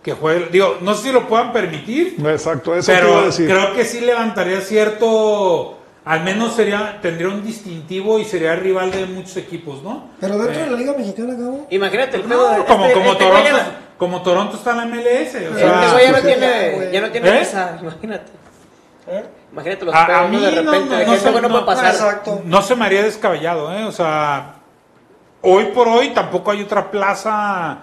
Que 0.02 0.12
juegue, 0.12 0.48
digo, 0.52 0.78
no 0.82 0.94
sé 0.94 1.08
si 1.08 1.12
lo 1.12 1.26
puedan 1.26 1.52
permitir, 1.52 2.16
Exacto, 2.24 2.76
eso 2.76 2.86
te 2.92 2.98
iba 2.98 3.06
a 3.06 3.10
pero 3.10 3.26
decir. 3.26 3.48
creo 3.48 3.74
que 3.74 3.84
sí 3.84 4.00
levantaría 4.02 4.60
cierto, 4.60 5.78
al 6.04 6.22
menos 6.22 6.54
sería, 6.54 7.00
tendría 7.02 7.26
un 7.28 7.42
distintivo 7.44 8.20
y 8.20 8.24
sería 8.24 8.54
rival 8.54 8.92
de 8.92 9.06
muchos 9.06 9.36
equipos, 9.36 9.82
¿no? 9.82 10.10
Pero 10.20 10.38
dentro 10.38 10.60
Eh, 10.60 10.64
de 10.64 10.70
la 10.70 10.76
Liga 10.78 10.94
Mexicana, 10.96 11.34
Gabo. 11.34 11.66
Imagínate 11.70 12.16
el 12.18 12.22
no, 12.22 12.28
pedo 12.28 12.50
de. 12.50 12.64
como, 12.64 12.84
este- 12.84 12.94
como, 12.94 13.12
este 13.12 13.24
Toronto, 13.24 13.58
como 13.98 14.22
Toronto 14.22 14.56
está 14.56 14.70
en 14.70 14.76
la 14.76 14.86
MLS. 14.86 15.34
O 15.52 15.58
sea, 15.58 15.90
güey 15.92 16.04
ya 16.04 16.12
no 16.12 16.12
pues, 16.12 16.22
tiene, 16.22 16.90
ya 16.92 17.00
no 17.00 17.10
tiene 17.10 17.28
¿Eh? 17.28 17.38
visa, 17.40 17.78
imagínate. 17.82 18.32
Imagínate 19.52 19.84
los 19.86 19.94
A- 19.94 20.28
mí 20.28 20.40
de 20.40 20.50
repente, 20.50 21.06
no- 21.48 21.66
pasar. 21.66 21.86
Exacto. 21.94 22.42
No 22.44 22.62
se 22.62 22.76
me 22.76 22.84
haría 22.84 23.02
descabellado, 23.02 23.72
¿eh? 23.76 23.84
O 23.84 23.92
sea, 23.92 24.54
hoy 25.42 25.64
por 25.66 25.88
hoy 25.88 26.10
tampoco 26.10 26.50
hay 26.52 26.62
otra 26.62 26.90
plaza, 26.90 27.78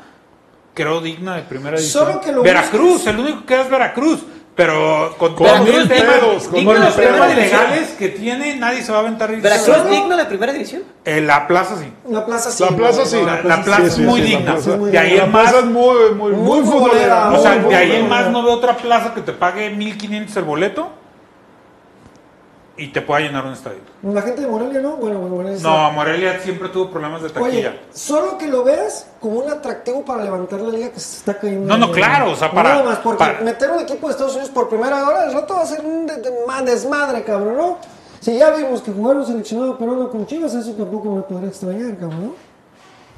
creo, 0.73 1.01
digna 1.01 1.35
de 1.35 1.43
primera 1.43 1.77
edición. 1.77 2.05
Solo 2.07 2.21
que 2.21 2.31
lo 2.31 2.41
Veracruz, 2.43 2.93
busques. 2.93 3.07
el 3.13 3.19
único 3.19 3.39
que 3.41 3.45
queda 3.45 3.61
es 3.63 3.69
Veracruz. 3.69 4.19
Pero 4.55 5.15
con 5.17 5.33
Con 5.33 5.47
todos 5.47 5.67
los 5.67 5.87
temas, 5.87 6.13
pedos, 6.13 6.43
con 6.47 6.63
los 6.63 6.95
legales 7.35 7.89
que 7.97 8.09
tiene, 8.09 8.55
nadie 8.57 8.83
se 8.83 8.91
va 8.91 8.99
a 8.99 9.01
aventar. 9.01 9.35
¿Veracruz 9.35 9.65
Solo- 9.77 9.89
digno 9.89 10.15
de 10.15 10.25
primera 10.25 10.53
división? 10.53 10.83
Eh, 11.05 11.21
la 11.21 11.47
plaza 11.47 11.75
sí. 11.75 11.91
La 12.07 12.23
plaza 12.23 12.51
sí. 12.51 12.63
La 12.63 12.69
plaza 12.75 13.03
sí. 13.03 13.17
La, 13.25 13.41
la 13.41 13.63
plaza 13.63 13.81
sí, 13.81 13.87
es 13.87 13.93
sí, 13.95 14.01
muy 14.03 14.21
sí, 14.21 14.27
digna. 14.27 14.55
de 14.55 14.99
ahí 14.99 15.17
La 15.17 15.23
en 15.23 15.31
más, 15.31 15.41
plaza 15.49 15.59
es 15.65 15.65
muy, 15.71 15.95
muy, 16.15 16.31
muy, 16.33 16.33
Muy 16.33 16.59
futbolera. 16.65 17.31
futbolera, 17.31 17.31
o 17.31 17.41
sea, 17.41 17.55
muy 17.55 17.69
de 17.71 17.75
ahí 17.75 17.91
en 17.95 18.07
más 18.07 18.29
no 18.29 18.43
veo 18.43 18.53
otra 18.53 18.77
plaza 18.77 19.15
que 19.15 19.21
te 19.21 19.31
pague 19.33 19.71
1500 19.71 20.37
el 20.37 20.43
boleto 20.43 20.89
y 22.75 22.87
te 22.87 23.01
pueda 23.01 23.19
llenar 23.21 23.45
un 23.45 23.53
estadio. 23.53 23.79
La 24.01 24.21
gente 24.23 24.41
de 24.41 24.47
Morelia, 24.47 24.81
¿no? 24.81 24.95
Bueno, 24.97 25.19
bueno, 25.19 25.35
Morelia. 25.35 25.59
No, 25.61 25.91
Morelia 25.91 26.39
siempre 26.39 26.69
tuvo 26.69 26.89
problemas 26.89 27.21
de 27.21 27.29
taquilla. 27.29 27.69
Oye, 27.69 27.79
solo 27.93 28.37
que 28.37 28.47
lo 28.47 28.63
veas 28.63 29.07
como 29.21 29.39
un 29.41 29.51
atractivo 29.51 30.03
para 30.03 30.23
levantar 30.23 30.59
la 30.59 30.69
liga 30.71 30.89
que 30.89 30.99
se 30.99 31.17
está 31.17 31.37
cayendo. 31.39 31.67
No, 31.67 31.77
no, 31.87 31.91
claro, 31.91 32.31
o 32.31 32.35
sea, 32.35 32.51
para- 32.51 32.69
Nada 32.69 32.83
más, 32.83 32.97
porque 32.99 33.19
para- 33.19 33.41
meter 33.41 33.69
un 33.71 33.79
equipo 33.81 34.07
de 34.07 34.11
Estados 34.13 34.33
Unidos 34.33 34.49
por 34.51 34.69
primera 34.69 35.07
hora, 35.07 35.25
el 35.25 35.33
rato 35.33 35.53
va 35.55 35.61
a 35.61 35.65
ser 35.67 35.85
un 35.85 36.07
de- 36.07 36.17
de- 36.17 36.31
ma- 36.47 36.61
desmadre, 36.63 37.23
cabrón, 37.23 37.57
¿no? 37.57 37.77
Si 38.19 38.37
ya 38.37 38.49
vimos 38.51 38.81
que 38.81 38.91
jugaron 38.91 39.25
seleccionado 39.25 39.77
peruano 39.77 40.09
con 40.09 40.25
Chivas, 40.25 40.53
eso 40.55 40.71
tampoco 40.73 41.13
me 41.15 41.21
podría 41.23 41.49
extrañar, 41.49 41.95
cabrón, 41.97 42.33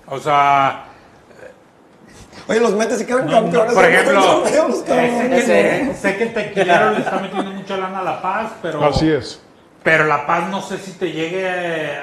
¿no? 0.07 0.15
O 0.15 0.19
sea, 0.19 0.85
Oye, 2.47 2.59
los 2.59 2.73
metes 2.73 3.01
y 3.01 3.05
quedan 3.05 3.25
No, 3.25 3.31
campeones. 3.31 3.69
no, 3.69 3.73
por 3.73 3.85
ejemplo, 3.85 4.21
Campeones, 4.43 4.81
cabrón. 4.85 5.09
sé 5.09 5.29
que, 5.29 5.37
Ese. 5.37 5.95
sé 5.95 6.17
que 6.17 6.23
el 6.25 6.33
tequilero 6.33 6.91
le 6.91 6.99
está 6.99 7.17
metiendo 7.19 7.49
mucha 7.51 7.77
lana 7.77 7.99
a 7.99 8.03
La 8.03 8.21
Paz, 8.21 8.51
pero, 8.61 8.83
Así 8.85 9.09
es. 9.09 9.41
Pero 9.85 10.03
La 10.05 10.25
Paz 10.27 10.49
no 10.49 10.61
sé 10.61 10.77
si 10.79 10.91
te 10.93 11.11
llegue 11.13 11.47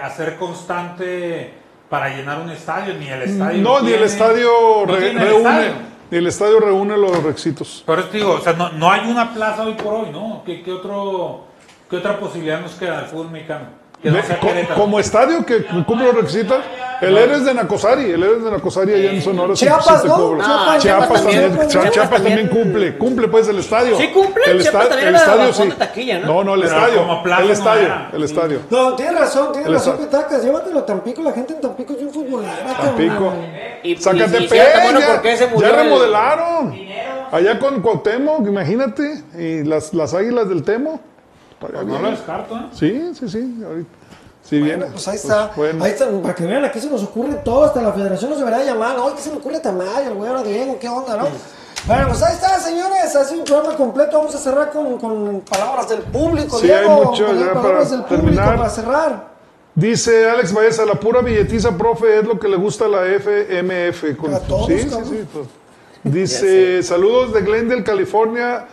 a 0.02 0.08
ser 0.10 0.36
constante 0.36 1.52
para 1.90 2.08
llenar 2.08 2.38
un 2.40 2.48
estadio, 2.50 2.94
ni 2.94 3.08
el 3.08 3.22
estadio. 3.22 3.60
No, 3.62 3.78
lo 3.78 3.80
ni 3.82 3.88
el 3.88 3.98
tiene. 3.98 4.06
estadio 4.06 4.50
No 4.86 4.94
re- 4.94 5.00
tiene 5.00 5.20
el 5.22 5.28
reúne. 5.28 5.50
estadio. 5.50 5.72
Ni 6.10 6.18
el 6.18 6.26
estadio 6.26 6.60
reúne 6.60 6.96
los 6.96 7.22
requisitos. 7.22 7.82
Por 7.84 7.98
eso 7.98 8.08
te 8.08 8.18
digo, 8.18 8.32
o 8.32 8.40
sea, 8.40 8.52
no, 8.54 8.70
no 8.70 8.90
hay 8.90 9.10
una 9.10 9.34
plaza 9.34 9.64
hoy 9.64 9.74
por 9.74 9.92
hoy, 9.94 10.10
¿no? 10.10 10.42
¿Qué, 10.46 10.62
qué 10.62 10.72
otro, 10.72 11.44
¿Qué 11.90 11.96
otra 11.96 12.18
posibilidad 12.18 12.60
nos 12.60 12.72
queda 12.72 12.98
del 12.98 13.06
fútbol 13.06 13.30
mexicano? 13.30 13.66
Que 14.02 14.10
no 14.10 14.20
sea 14.22 14.40
Querétaro. 14.40 14.80
como 14.80 14.98
estadio 14.98 15.46
que 15.46 15.64
cumple 15.86 16.06
los 16.06 16.14
requisitos, 16.16 16.58
el 17.00 17.16
Eres 17.16 17.44
de 17.44 17.54
Nacosari, 17.54 18.10
el 18.10 18.22
Eres 18.22 18.42
de 18.44 18.50
Nacosari 18.50 18.94
allá 18.94 19.12
en 19.12 19.22
Sonora. 19.22 19.54
sí- 19.54 19.64
Chiapas, 19.64 20.04
¿no? 20.04 20.38
Ah, 20.40 20.76
Chiapas, 20.78 20.82
Chiapas 20.82 21.22
también, 21.22 21.42
también. 21.50 21.68
Chiapas, 21.68 21.90
Chiapas 21.92 22.22
también 22.22 22.48
cumple, 22.48 22.98
cumple 22.98 23.28
pues 23.28 23.46
el 23.48 23.58
estadio. 23.60 23.96
Sí 23.96 24.08
cumple, 24.08 24.42
el 24.46 24.60
Chiapas 24.60 24.88
también 24.88 25.08
el 25.10 25.14
estadio 25.14 25.52
sí. 25.52 25.68
de 25.68 25.74
taquilla, 25.74 26.18
¿no? 26.18 26.26
No, 26.26 26.44
no, 26.44 26.54
el 26.54 26.62
Pero 26.62 26.72
estadio, 26.74 26.98
como 27.06 27.22
plaza 27.22 27.42
el 27.42 27.46
no 27.46 27.52
estadio, 27.52 27.82
era. 27.86 28.10
el 28.12 28.22
estadio. 28.24 28.58
No, 28.70 28.94
tienes 28.96 29.18
razón, 29.20 29.46
tienes 29.52 29.68
El 29.68 29.74
razón, 29.74 29.96
Petacas. 29.98 30.42
Llévatelo 30.44 30.78
a 30.80 30.86
Tampico. 30.86 31.22
La 31.22 31.32
gente 31.32 31.52
en 31.54 31.60
Tampico 31.60 31.92
es 31.92 31.98
bien 32.00 32.12
futbolera. 32.12 32.76
Tampico. 32.80 33.32
Y, 33.84 33.96
Zacatepec, 33.96 34.82
bueno, 34.82 34.98
ya, 35.00 35.06
¿por 35.12 35.22
qué 35.22 35.36
se 35.36 35.46
murió 35.46 35.60
ya 35.60 35.68
el- 35.76 35.84
remodelaron. 35.84 36.74
Allá 37.30 37.58
con 37.58 37.80
Cuauhtémoc, 37.80 38.46
imagínate, 38.46 39.22
y 39.38 39.62
las, 39.64 39.94
las 39.94 40.12
águilas 40.12 40.48
del 40.48 40.62
Temo. 40.64 41.00
Allá 41.66 41.82
No 41.82 41.98
lo 41.98 42.10
descarto, 42.10 42.56
¿eh? 42.56 42.66
Sí, 42.72 43.12
sí, 43.18 43.28
sí, 43.28 43.62
ahorita. 43.64 43.90
Sí 44.42 44.60
viene. 44.60 44.86
Pues 44.86 45.06
ahí 45.08 45.16
está. 45.16 45.52
bueno. 45.56 45.84
Ahí 45.84 45.92
está. 45.92 46.10
Para 46.20 46.34
que 46.34 46.44
vean, 46.44 46.64
aquí 46.64 46.80
se 46.80 46.90
nos 46.90 47.02
ocurre 47.04 47.34
todo. 47.44 47.64
Hasta 47.64 47.80
la 47.80 47.92
federación 47.92 48.30
nos 48.30 48.38
debería 48.40 48.64
llamar. 48.64 48.98
Oye, 48.98 49.14
¿qué 49.16 49.22
se 49.22 49.30
le 49.30 49.36
ocurre 49.36 49.56
a 49.56 49.62
Tamayo, 49.62 50.08
el 50.08 50.14
güey, 50.14 50.28
ahora 50.28 50.42
Diego? 50.42 50.78
¿Qué 50.80 50.88
onda, 50.88 51.16
no? 51.16 51.28
Bueno, 51.86 52.08
pues 52.08 52.22
ahí 52.22 52.34
está, 52.34 52.58
señores. 52.60 53.14
Ha 53.16 53.24
sido 53.24 53.40
un 53.40 53.46
programa 53.46 53.76
completo. 53.76 54.18
Vamos 54.18 54.34
a 54.34 54.38
cerrar 54.38 54.70
con, 54.72 54.98
con 54.98 55.40
palabras 55.48 55.88
del 55.88 56.00
público. 56.02 56.58
Sí, 56.58 56.66
Diego, 56.66 56.90
hay 57.00 57.04
mucho 57.06 57.26
con 57.26 57.38
ya 57.38 57.52
palabras 57.52 57.88
para 57.88 57.90
del 57.90 58.00
público 58.04 58.22
terminar. 58.24 58.56
para 58.56 58.68
cerrar. 58.68 59.32
Dice 59.74 60.28
Alex 60.28 60.52
Baeza, 60.52 60.84
la 60.84 60.94
pura 60.94 61.22
billetiza, 61.22 61.76
profe, 61.78 62.18
es 62.18 62.24
lo 62.26 62.38
que 62.38 62.46
le 62.48 62.56
gusta 62.56 62.84
a 62.86 62.88
la 62.88 63.06
FMF. 63.06 64.16
Con- 64.16 64.34
A 64.34 64.40
todos, 64.40 64.66
sí, 64.66 64.80
sí, 64.80 64.88
sí. 65.04 65.24
pues. 65.32 65.46
Dice, 66.04 66.82
saludos 66.82 67.32
de 67.32 67.42
Glendale, 67.42 67.84
California, 67.84 68.66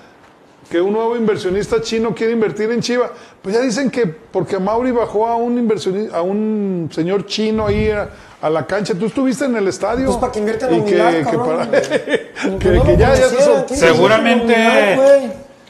que 0.69 0.79
un 0.79 0.93
nuevo 0.93 1.15
inversionista 1.17 1.81
chino 1.81 2.13
quiere 2.13 2.33
invertir 2.33 2.69
en 2.71 2.79
Chiva. 2.81 3.11
Pues 3.41 3.55
ya 3.55 3.61
dicen 3.61 3.89
que 3.89 4.05
porque 4.05 4.59
Mauri 4.59 4.91
bajó 4.91 5.27
a 5.27 5.35
un 5.35 5.57
inversionista, 5.57 6.17
a 6.17 6.21
un 6.21 6.89
señor 6.93 7.25
chino 7.25 7.65
ahí 7.67 7.89
a, 7.89 8.09
a 8.41 8.49
la 8.49 8.65
cancha. 8.67 8.93
¿Tú 8.93 9.07
estuviste 9.07 9.45
en 9.45 9.55
el 9.57 9.67
estadio? 9.67 10.05
Pues 10.05 10.17
para 10.17 10.31
que 10.31 10.39
invierta 10.39 10.69
en 10.69 10.85
que, 10.85 10.91
que 11.29 11.37
para- 11.37 11.67
Que 12.59 12.69
no 12.69 12.85
ya, 12.97 13.15
ya 13.15 13.65
¿quién 13.67 13.79
Seguramente-? 13.79 14.53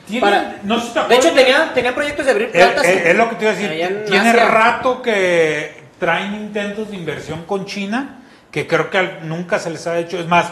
Tiene- 0.05 0.19
Para- 0.21 0.57
no 0.63 0.77
De 1.07 1.15
hecho, 1.15 1.31
tenía, 1.33 1.71
tenía 1.73 1.93
proyectos 1.93 2.25
de 2.25 2.31
abrir 2.31 2.47
Es, 2.47 2.53
plantas. 2.53 2.85
es- 2.85 3.05
es 3.05 3.15
lo 3.15 3.29
que 3.29 3.35
te 3.35 3.43
iba 3.45 3.51
a 3.51 3.55
decir. 3.55 4.05
Tiene 4.07 4.29
Asia. 4.31 4.45
rato 4.49 5.01
que 5.01 5.71
traen 5.99 6.33
intentos 6.33 6.89
de 6.89 6.97
inversión 6.97 7.43
con 7.45 7.65
China, 7.65 8.21
que 8.51 8.65
creo 8.67 8.89
que 8.89 8.97
al- 8.97 9.29
nunca 9.29 9.59
se 9.59 9.69
les 9.69 9.85
ha 9.85 9.97
hecho. 9.99 10.19
Es 10.19 10.27
más, 10.27 10.47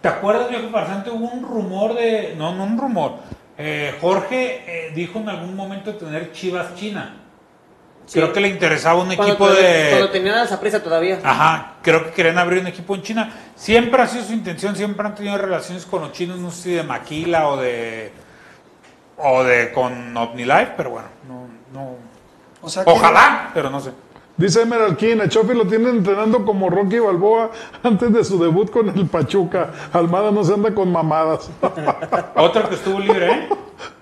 ¿te 0.00 0.08
acuerdas, 0.08 0.48
viejo 0.48 0.68
farsante? 0.70 1.10
Hubo 1.10 1.26
un 1.28 1.42
rumor 1.42 1.94
de. 1.94 2.34
No, 2.36 2.54
no 2.54 2.64
un 2.64 2.78
rumor. 2.78 3.14
Eh, 3.58 3.94
Jorge 4.00 4.64
eh, 4.66 4.92
dijo 4.94 5.18
en 5.18 5.28
algún 5.28 5.54
momento 5.54 5.94
tener 5.96 6.32
Chivas 6.32 6.74
China. 6.74 7.16
Sí. 8.06 8.18
Creo 8.18 8.32
que 8.32 8.40
le 8.40 8.48
interesaba 8.48 9.00
un 9.02 9.06
Cuando 9.14 9.24
equipo 9.24 9.46
todavía- 9.46 9.88
Cuando 9.90 10.06
de. 10.08 10.12
tenían 10.12 10.38
a 10.52 10.60
prisa 10.60 10.82
todavía. 10.82 11.20
Ajá, 11.22 11.74
creo 11.82 12.04
que 12.06 12.10
querían 12.10 12.38
abrir 12.38 12.60
un 12.60 12.66
equipo 12.66 12.94
en 12.96 13.02
China. 13.02 13.30
Siempre 13.54 14.02
ha 14.02 14.06
sido 14.08 14.24
su 14.24 14.32
intención, 14.32 14.74
siempre 14.74 15.06
han 15.06 15.14
tenido 15.14 15.36
relaciones 15.38 15.86
con 15.86 16.00
los 16.00 16.12
chinos, 16.12 16.38
no 16.38 16.50
sé 16.50 16.62
si 16.62 16.70
de 16.72 16.82
Maquila 16.82 17.48
o 17.48 17.56
de. 17.58 18.12
o 19.18 19.44
de 19.44 19.70
con 19.72 20.16
OmniLife, 20.16 20.72
pero 20.76 20.90
bueno, 20.90 21.08
no. 21.28 21.46
no 21.72 21.96
O 22.62 22.68
sea 22.68 22.84
que- 22.84 22.90
Ojalá, 22.90 23.50
pero 23.54 23.68
no 23.70 23.78
sé. 23.80 23.92
Dice 24.40 24.62
Emerald 24.62 24.96
King, 24.96 25.18
a 25.20 25.28
Chofi 25.28 25.52
lo 25.52 25.66
tienen 25.66 25.96
entrenando 25.96 26.46
como 26.46 26.70
Rocky 26.70 26.98
Balboa 26.98 27.50
antes 27.82 28.10
de 28.10 28.24
su 28.24 28.42
debut 28.42 28.70
con 28.70 28.88
el 28.88 29.06
Pachuca. 29.06 29.70
Almada 29.92 30.30
no 30.30 30.42
se 30.42 30.54
anda 30.54 30.74
con 30.74 30.90
mamadas. 30.90 31.50
Otro 32.34 32.66
que 32.66 32.74
estuvo 32.74 32.98
libre, 33.00 33.30
¿eh? 33.30 33.48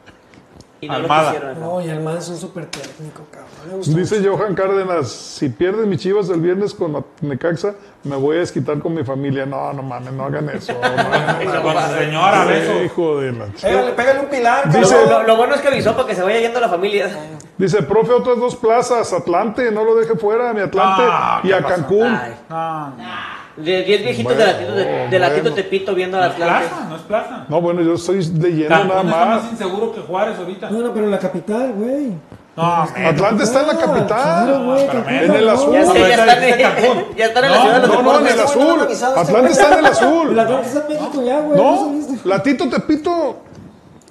Y 0.81 0.87
no 0.89 0.95
Almada. 0.95 1.23
lo 1.25 1.31
quisieron. 1.33 1.61
No, 1.61 1.81
y 1.81 1.89
el 1.89 2.01
man 2.01 2.17
es 2.19 2.29
un 2.29 2.37
súper 2.37 2.67
técnico, 2.67 3.23
cabrón. 3.33 3.81
Dice 3.85 4.25
Johan 4.25 4.55
Cárdenas, 4.55 5.09
si 5.11 5.49
pierden 5.49 5.89
mis 5.89 6.01
chivas 6.01 6.29
el 6.31 6.41
viernes 6.41 6.73
con 6.73 7.05
Necaxa, 7.21 7.75
me 8.05 8.15
voy 8.15 8.37
a 8.37 8.41
desquitar 8.41 8.79
con 8.79 8.95
mi 8.95 9.03
familia. 9.03 9.45
No, 9.45 9.73
no 9.73 9.83
mames, 9.83 10.13
no 10.13 10.25
hagan 10.27 10.49
eso. 10.51 10.73
no 10.75 10.87
hagan 10.87 11.43
eso. 11.43 11.63
Con 11.63 11.75
su 11.83 11.95
señora, 11.99 12.45
beso. 12.45 12.83
hijo 12.85 13.21
de 13.21 13.33
la 13.33 13.47
Pégale, 13.47 13.93
pégale 13.93 14.21
un 14.21 14.27
pilar, 14.27 14.73
Dice-. 14.73 15.07
Lo, 15.09 15.25
lo 15.25 15.37
bueno 15.37 15.55
es 15.57 15.61
que 15.61 15.69
avisó 15.69 15.95
para 15.97 16.07
que 16.07 16.15
se 16.15 16.23
vaya 16.23 16.39
yendo 16.41 16.61
la 16.61 16.69
familia. 16.69 17.09
Dice, 17.57 17.83
profe, 17.83 18.13
otras 18.13 18.39
dos 18.39 18.55
plazas, 18.55 19.13
Atlante, 19.13 19.73
no 19.73 19.83
lo 19.83 19.97
deje 19.97 20.15
fuera, 20.15 20.53
mi 20.55 20.61
Atlante 20.61 21.03
Ah, 21.05 21.41
y 21.43 21.49
¿qué 21.49 21.55
a 21.55 21.61
pasó? 21.61 21.75
Cancún. 21.75 22.07
Ay. 22.07 22.35
No, 22.49 22.91
no 22.91 23.38
De 23.59 23.83
10 23.83 24.03
viejitos 24.05 24.35
Bueno, 24.35 24.41
de 24.41 24.53
latito, 24.53 24.73
de, 24.75 25.09
de 25.09 25.19
latito 25.19 25.41
bueno. 25.43 25.57
Tepito 25.57 25.95
viendo 25.95 26.17
al 26.19 26.25
es 26.29 26.31
Atlante. 26.35 26.69
plaza, 26.69 26.85
no 26.89 26.97
es 26.97 27.03
plaza. 27.03 27.45
No, 27.49 27.61
bueno, 27.61 27.83
yo 27.83 27.95
estoy 27.95 28.17
leyendo 28.25 28.69
nada 28.71 28.87
Cancún 28.89 29.09
está 29.11 29.25
más. 29.27 29.43
más 29.43 29.53
inseguro 29.53 29.93
que 29.93 30.01
Juárez 30.03 30.39
ahorita. 30.39 30.71
No, 30.71 30.79
no, 30.79 30.93
pero 30.93 31.05
en 31.07 31.11
la 31.11 31.19
capital, 31.19 31.73
güey. 31.73 32.13
No, 32.57 32.87
menos. 32.95 33.13
Atlante 33.13 33.45
está 33.45 33.61
en 33.61 33.67
la 33.69 33.75
Claro, 33.77 33.93
capital. 33.93 34.65
güey, 34.65 34.85
en 35.25 35.35
el 35.35 35.45
no. 35.47 35.51
azul. 35.53 35.73
Ya, 35.73 35.81
No, 35.85 35.93
sé, 35.93 35.99
ya, 36.01 36.09
están, 36.09 36.29
es 36.29 36.57
de 36.57 36.63
Cancún. 36.63 37.05
ya 37.17 37.25
están 37.27 37.45
en 37.45 37.51
la 37.51 37.57
No, 37.57 37.63
ciudad 37.63 37.75
de 37.83 37.87
los 37.89 37.97
No, 37.97 38.03
no, 38.03 38.19
en 38.21 38.27
el 38.27 38.41
azul. 38.41 38.75
güey. 38.79 38.93
está 38.93 39.73
en 39.73 39.79
el 39.79 39.87
azul. 39.87 40.31
El 40.31 40.39
Atlante 40.39 40.67
está 40.69 40.81
en 40.81 40.89
México 40.89 41.23
ya, 41.25 41.41
güey. 41.41 41.57
No? 41.61 41.95
Latito 42.25 42.69
Tepito. 42.69 43.37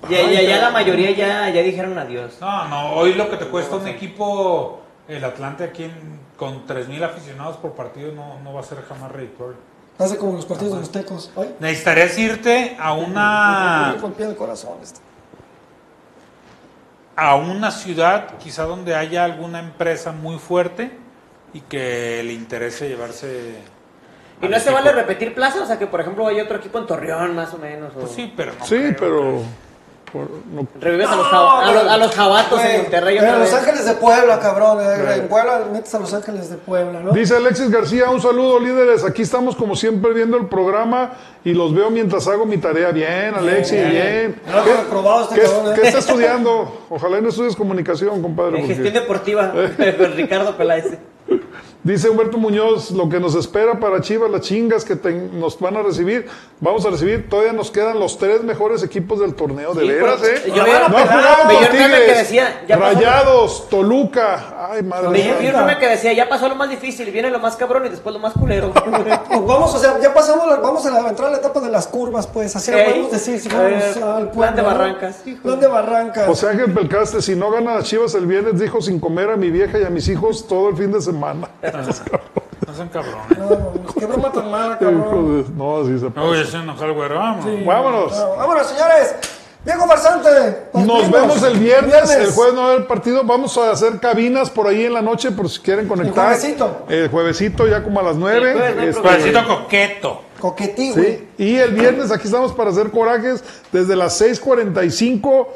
Ya, 0.10 0.22
ya, 0.30 0.42
ya 0.42 0.58
la 0.62 0.70
mayoría 0.70 1.12
ya, 1.12 1.50
ya 1.50 1.62
dijeron 1.62 1.98
adiós. 1.98 2.38
No, 2.40 2.66
no, 2.70 2.90
hoy 2.96 3.14
lo 3.16 3.30
que 3.30 3.38
te 3.38 3.46
cuesta 3.46 3.76
un 3.78 3.88
equipo, 3.88 4.80
el 5.08 5.24
Atlante 5.24 5.64
aquí 5.66 5.86
en- 5.86 6.27
con 6.38 6.66
3.000 6.68 7.04
aficionados 7.04 7.58
por 7.58 7.74
partido 7.74 8.12
no, 8.14 8.40
no 8.40 8.54
va 8.54 8.62
a 8.62 8.64
ser 8.64 8.82
jamás 8.84 9.12
redituable. 9.12 9.58
Hace 9.98 10.18
como 10.18 10.34
los 10.34 10.46
partidos 10.46 10.74
de 10.76 10.80
los 10.82 10.92
tecos. 10.92 11.32
Ay, 11.36 11.56
Necesitarías 11.60 12.18
irte 12.20 12.78
a 12.80 12.94
una 12.94 13.98
con 14.00 14.14
pie 14.14 14.26
en 14.26 14.32
el 14.32 14.38
corazón. 14.38 14.78
este. 14.84 15.00
a 17.16 17.36
una 17.36 17.72
ciudad 17.72 18.38
quizá 18.38 18.66
donde 18.66 18.96
haya 18.96 19.24
alguna 19.24 19.60
empresa 19.60 20.12
muy 20.12 20.38
fuerte 20.38 20.92
y 21.54 21.62
que 21.62 22.22
le 22.24 22.34
interese 22.34 22.88
llevarse 22.88 23.56
¿Y 24.40 24.46
no 24.48 24.52
se 24.60 24.70
equipo. 24.70 24.74
vale 24.76 24.92
repetir 24.92 25.34
plaza? 25.34 25.64
O 25.64 25.66
sea, 25.66 25.80
que 25.80 25.88
por 25.88 26.00
ejemplo 26.02 26.28
hay 26.28 26.40
otro 26.40 26.58
equipo 26.58 26.78
en 26.78 26.86
Torreón, 26.86 27.36
más 27.36 27.52
o 27.56 27.58
menos. 27.58 27.92
O... 27.96 28.02
Pues 28.02 28.12
sí, 28.12 28.32
pero 28.38 28.54
no 28.54 28.66
Sí, 28.66 28.76
creo 28.76 28.96
pero. 29.00 29.42
Por- 30.12 30.30
no- 30.52 30.68
Revives 30.80 31.08
a 31.10 31.16
los, 31.16 31.28
a 31.34 31.72
los, 31.74 31.84
a 31.92 31.98
los 31.98 32.16
jabatos 32.16 32.60
en 32.62 32.66
Güey, 32.68 32.82
Monterrey 32.84 33.18
pero 33.20 33.28
otra 33.32 33.40
Los 33.40 33.52
vez. 33.52 33.60
Ángeles 33.60 33.86
de 33.86 33.94
Puebla, 33.96 34.40
cabrón. 34.40 34.78
eh, 34.82 35.14
En 35.18 35.28
Puebla 35.28 35.62
metes 35.72 35.94
a 35.96 36.00
Los 36.00 36.14
Ángeles 36.14 36.50
de 36.50 36.58
Puebla, 36.58 37.00
¿no? 37.02 37.12
Dice 37.12 37.36
Alexis 37.36 37.70
García, 37.70 38.10
un 38.10 38.22
saludo 38.22 38.60
líderes. 38.60 39.04
Aquí 39.04 39.22
estamos 39.22 39.56
como 39.56 39.76
siempre 39.76 40.14
viendo 40.14 40.38
el 40.38 40.48
programa 40.48 41.14
y 41.44 41.54
los 41.54 41.74
veo 41.74 41.90
mientras 41.90 42.28
hago 42.28 42.46
mi 42.46 42.58
tarea. 42.58 42.92
Bien, 42.92 43.36
Alexis, 43.36 43.90
bien. 43.90 44.42
No 44.48 44.64
lo 44.66 44.72
he 44.74 44.76
probado 44.90 45.24
este 45.24 45.36
qué- 45.36 45.42
cabrón, 45.42 45.72
¿eh? 45.74 45.80
qué 45.82 45.88
está 45.88 46.00
estudiando? 46.00 46.86
Ojalá 46.90 47.20
y 47.20 47.22
no 47.22 47.30
estudies 47.30 47.56
comunicación, 47.56 48.22
compadre. 48.22 48.60
En 48.60 48.68
porque- 48.68 48.74
gestión 48.76 48.94
deportiva, 48.94 49.52
con 49.52 50.12
Ricardo 50.16 50.56
Peláez. 50.58 50.86
Dice 51.88 52.10
Humberto 52.10 52.38
Muñoz, 52.38 52.92
lo 52.92 53.08
que 53.08 53.18
nos 53.18 53.34
espera 53.34 53.80
para 53.80 54.02
Chivas, 54.02 54.30
las 54.30 54.42
chingas 54.42 54.84
que 54.84 54.98
te- 54.98 55.14
nos 55.14 55.58
van 55.58 55.78
a 55.78 55.82
recibir, 55.84 56.26
vamos 56.60 56.86
a 56.86 56.90
recibir, 56.90 57.30
todavía 57.30 57.54
nos 57.54 57.72
quedan 57.72 57.98
los 57.98 58.18
tres 58.18 58.44
mejores 58.44 58.84
equipos 58.84 59.22
del 59.22 59.34
torneo, 59.36 59.74
de 59.74 59.84
Sí, 59.84 59.88
veras, 59.88 60.20
pero- 60.22 60.36
¿eh? 60.38 60.42
yo 60.54 60.68
no 60.68 60.98
ha 60.98 61.06
jugado 61.08 61.60
que 61.62 61.66
Tigres, 61.78 62.18
decía, 62.18 62.62
ya 62.68 62.78
pasó- 62.78 62.94
Rayados, 62.94 63.70
Toluca, 63.70 64.68
ay 64.70 64.84
madre 64.84 65.08
Me 65.12 65.24
mía. 65.40 65.54
un 65.54 65.66
meme 65.66 65.80
que 65.80 65.88
decía, 65.88 66.12
ya 66.12 66.28
pasó 66.28 66.50
lo 66.50 66.56
más 66.56 66.70
difícil, 66.70 67.10
viene 67.10 67.30
lo 67.32 67.40
más 67.40 67.56
cabrón 67.56 67.86
y 67.86 67.90
después 67.90 68.12
lo 68.14 68.20
más 68.20 68.34
culero. 68.34 68.74
Pues 69.28 69.46
vamos, 69.46 69.74
o 69.74 69.80
sea, 69.80 69.98
ya 70.02 70.14
pasamos, 70.14 70.46
la- 70.46 70.58
vamos 70.58 70.86
a 70.86 70.92
la- 70.92 71.08
entrar 71.08 71.30
a 71.30 71.32
la 71.32 71.38
etapa 71.38 71.62
de 71.62 71.70
las 71.72 71.88
curvas, 71.88 72.28
pues. 72.28 72.54
Así 72.54 72.70
lo 72.70 72.84
podemos 72.84 73.12
decir, 73.12 73.40
si 73.40 73.48
vamos 73.48 73.72
eh, 73.72 74.04
al 74.04 74.30
plan 74.32 74.32
pueblo, 74.32 74.56
de. 74.58 74.62
Barrancas, 74.64 75.22
hijo. 75.26 75.42
Plan 75.42 75.60
de 75.62 75.68
Barrancas. 75.68 76.26
José 76.28 76.50
Ángel 76.50 76.74
Pelcaste, 76.74 77.22
si 77.22 77.34
no 77.34 77.50
gana 77.50 77.76
las 77.76 77.86
Chivas 77.86 78.14
el 78.16 78.26
viernes, 78.26 78.60
dijo 78.60 78.82
sin 78.82 79.00
comer 79.00 79.30
a 79.30 79.38
mi 79.38 79.52
vieja 79.52 79.80
y 79.80 79.86
a 79.86 79.90
mis 79.90 80.10
hijos 80.10 80.46
todo 80.50 80.68
el 80.70 80.76
fin 80.76 80.92
de 80.92 81.00
semana. 81.00 81.48
No 81.86 82.74
sean 82.74 82.90
cabrones. 82.90 83.38
No, 83.38 83.94
qué 83.98 84.06
broma 84.06 84.32
tan 84.32 84.52
mala, 84.52 84.78
cabrón. 84.78 85.58
no, 85.58 85.82
así 85.82 86.00
se 86.00 86.10
pasa. 86.10 86.46
se 86.46 86.86
el 86.86 86.94
güero, 86.94 87.16
vamos. 87.16 87.46
Vámonos. 87.66 88.12
No, 88.18 88.36
vámonos, 88.36 88.68
señores. 88.68 89.16
Viejo 89.68 89.86
farsante. 89.86 90.30
Nos 90.74 91.12
vemos 91.12 91.44
el 91.44 91.60
viernes, 91.60 92.10
el 92.12 92.32
jueves 92.32 92.54
no 92.54 92.62
va 92.62 92.68
a 92.68 92.72
haber 92.74 92.88
partido, 92.88 93.24
vamos 93.26 93.58
a 93.58 93.72
hacer 93.72 94.00
cabinas 94.00 94.50
por 94.50 94.66
ahí 94.66 94.86
en 94.86 94.94
la 94.94 95.02
noche 95.02 95.32
por 95.32 95.50
si 95.50 95.60
quieren 95.60 95.90
conectar. 95.90 96.26
juevesito. 96.26 96.86
El 96.88 97.10
juevesito 97.10 97.68
ya 97.68 97.84
como 97.84 98.00
a 98.00 98.04
las 98.04 98.16
El 98.16 98.22
jueves 98.22 98.56
no 98.56 98.62
hay 98.62 98.74
9. 98.76 98.94
problema. 98.94 99.02
Suavecito 99.02 99.48
coqueto. 99.48 100.22
Coquetí. 100.40 100.94
Sí, 100.94 101.28
y 101.38 101.56
el 101.58 101.72
viernes 101.74 102.12
aquí 102.12 102.28
estamos 102.28 102.54
para 102.54 102.70
hacer 102.70 102.92
corajes 102.92 103.44
desde 103.72 103.96
las 103.98 104.22
6:45 104.22 105.48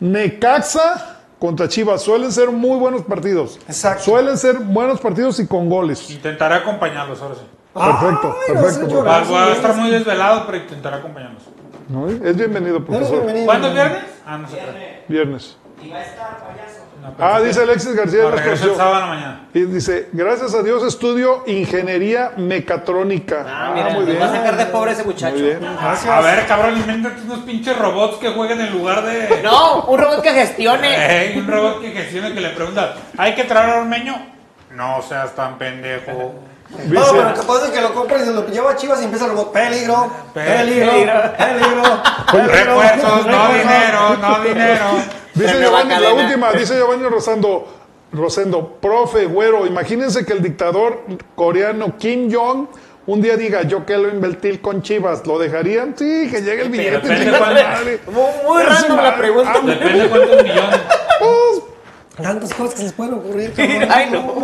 Necaxa 0.00 1.21
contra 1.42 1.66
Chivas. 1.66 2.00
Suelen 2.02 2.30
ser 2.30 2.52
muy 2.52 2.78
buenos 2.78 3.02
partidos. 3.02 3.58
Exacto. 3.66 4.04
Suelen 4.04 4.38
ser 4.38 4.60
buenos 4.60 5.00
partidos 5.00 5.40
y 5.40 5.46
con 5.48 5.68
goles. 5.68 6.08
Intentaré 6.08 6.54
acompañarlos 6.54 7.20
ahora 7.20 7.34
sí. 7.34 7.40
Perfecto, 7.74 8.36
Ay, 8.46 8.54
perfecto. 8.54 9.04
Va, 9.04 9.46
a 9.46 9.52
estar 9.52 9.74
muy 9.74 9.90
desvelado, 9.90 10.46
pero 10.46 10.58
intentará 10.58 10.98
acompañarnos. 10.98 11.42
¿No? 11.88 12.08
Es 12.08 12.36
bienvenido, 12.36 12.84
profesor. 12.84 13.16
bienvenido. 13.16 13.46
¿Cuándo 13.46 13.66
es 13.66 13.74
viernes? 13.74 14.04
Ah, 14.24 14.38
no 14.38 14.48
sé. 14.48 14.58
Viernes. 15.08 15.56
Y 15.82 15.90
va 15.90 15.96
a 15.96 16.02
estar 16.04 16.38
payaso. 16.38 16.81
Ah, 17.18 17.40
dice 17.40 17.62
Alexis 17.62 17.94
García. 17.94 18.22
Nos 18.22 18.32
regreso 18.32 18.70
el 18.70 18.76
sábado 18.76 18.94
a 18.96 19.00
la 19.00 19.06
mañana. 19.06 19.40
Y 19.54 19.60
dice, 19.62 20.08
gracias 20.12 20.54
a 20.54 20.62
Dios 20.62 20.82
estudio 20.84 21.42
ingeniería 21.46 22.32
mecatrónica. 22.36 23.44
Ah, 23.46 23.72
mira, 23.74 23.86
muy 23.90 23.98
nos 24.00 24.06
bien. 24.06 24.20
va 24.20 24.26
a 24.26 24.32
sacar 24.32 24.56
de 24.56 24.66
pobre 24.66 24.92
ese 24.92 25.04
muchacho. 25.04 25.34
Muy 25.34 25.42
bien. 25.42 25.58
A 25.64 26.20
ver, 26.20 26.46
cabrón, 26.46 26.76
invéntate 26.76 27.22
unos 27.22 27.40
pinches 27.40 27.76
robots 27.78 28.18
que 28.18 28.28
jueguen 28.30 28.60
en 28.60 28.72
lugar 28.72 29.02
de. 29.04 29.40
No, 29.42 29.84
un 29.86 29.98
robot 30.00 30.22
que 30.22 30.30
gestione. 30.30 30.94
Eh, 30.96 31.34
un 31.38 31.46
robot 31.48 31.80
que 31.80 31.90
gestione 31.90 32.32
que 32.32 32.40
le 32.40 32.50
pregunta, 32.50 32.94
¿hay 33.18 33.34
que 33.34 33.44
traer 33.44 33.70
a 33.70 33.76
Ormeño? 33.80 34.14
No 34.70 35.02
seas 35.02 35.34
tan 35.34 35.58
pendejo. 35.58 36.34
No, 36.88 37.02
pero 37.10 37.28
lo 37.28 37.34
que 37.34 37.42
pasa 37.42 37.66
es 37.66 37.70
que 37.72 37.80
lo 37.82 37.92
compras 37.92 38.22
y 38.22 38.24
se 38.26 38.32
lo 38.32 38.46
lleva 38.48 38.70
a 38.70 38.76
Chivas 38.76 39.00
y 39.02 39.04
empieza 39.04 39.26
el 39.26 39.32
robot. 39.32 39.52
Peligro, 39.52 40.10
peligro, 40.32 40.90
Peligro. 40.90 41.12
peligro. 41.36 42.02
peligro, 42.32 42.80
Refuerzos, 42.80 43.26
no 43.26 43.48
dinero, 43.52 44.16
no 44.22 44.40
dinero. 44.42 44.84
Dice 45.34 45.60
Giovanni, 45.60 45.94
la 46.00 46.12
última, 46.12 46.52
dice 46.52 46.76
Giovanni 46.76 47.04
Rosando, 47.08 47.66
Rosendo, 48.12 48.76
profe, 48.80 49.24
güero, 49.26 49.66
imagínense 49.66 50.26
que 50.26 50.32
el 50.34 50.42
dictador 50.42 51.00
coreano 51.34 51.96
Kim 51.98 52.30
Jong 52.32 52.66
un 53.04 53.20
día 53.20 53.36
diga, 53.36 53.62
yo 53.62 53.84
quiero 53.84 54.08
invertir 54.10 54.60
con 54.60 54.80
Chivas, 54.82 55.26
¿lo 55.26 55.36
dejarían? 55.38 55.94
Sí, 55.98 56.28
que 56.30 56.40
llegue 56.40 56.62
el 56.62 56.68
billete. 56.68 56.98
depende 57.08 57.24
chinga 57.24 57.38
cuál- 57.38 57.58
su 57.58 57.64
madre. 57.64 58.00
Muy, 58.06 58.22
muy 58.46 58.62
Es 58.62 58.68
random 58.68 58.92
una- 58.92 59.02
la 59.02 59.16
pregunta. 59.16 59.60
Depende 59.64 60.02
de 60.02 60.08
cuántos 60.08 60.42
millones. 60.44 60.80
Pues, 62.22 62.32
Tantas 62.32 62.54
cosas 62.54 62.72
que 62.72 62.78
se 62.78 62.84
les 62.84 62.92
pueden 62.92 63.14
ocurrir. 63.14 63.52
Ay, 63.90 64.10
no. 64.10 64.34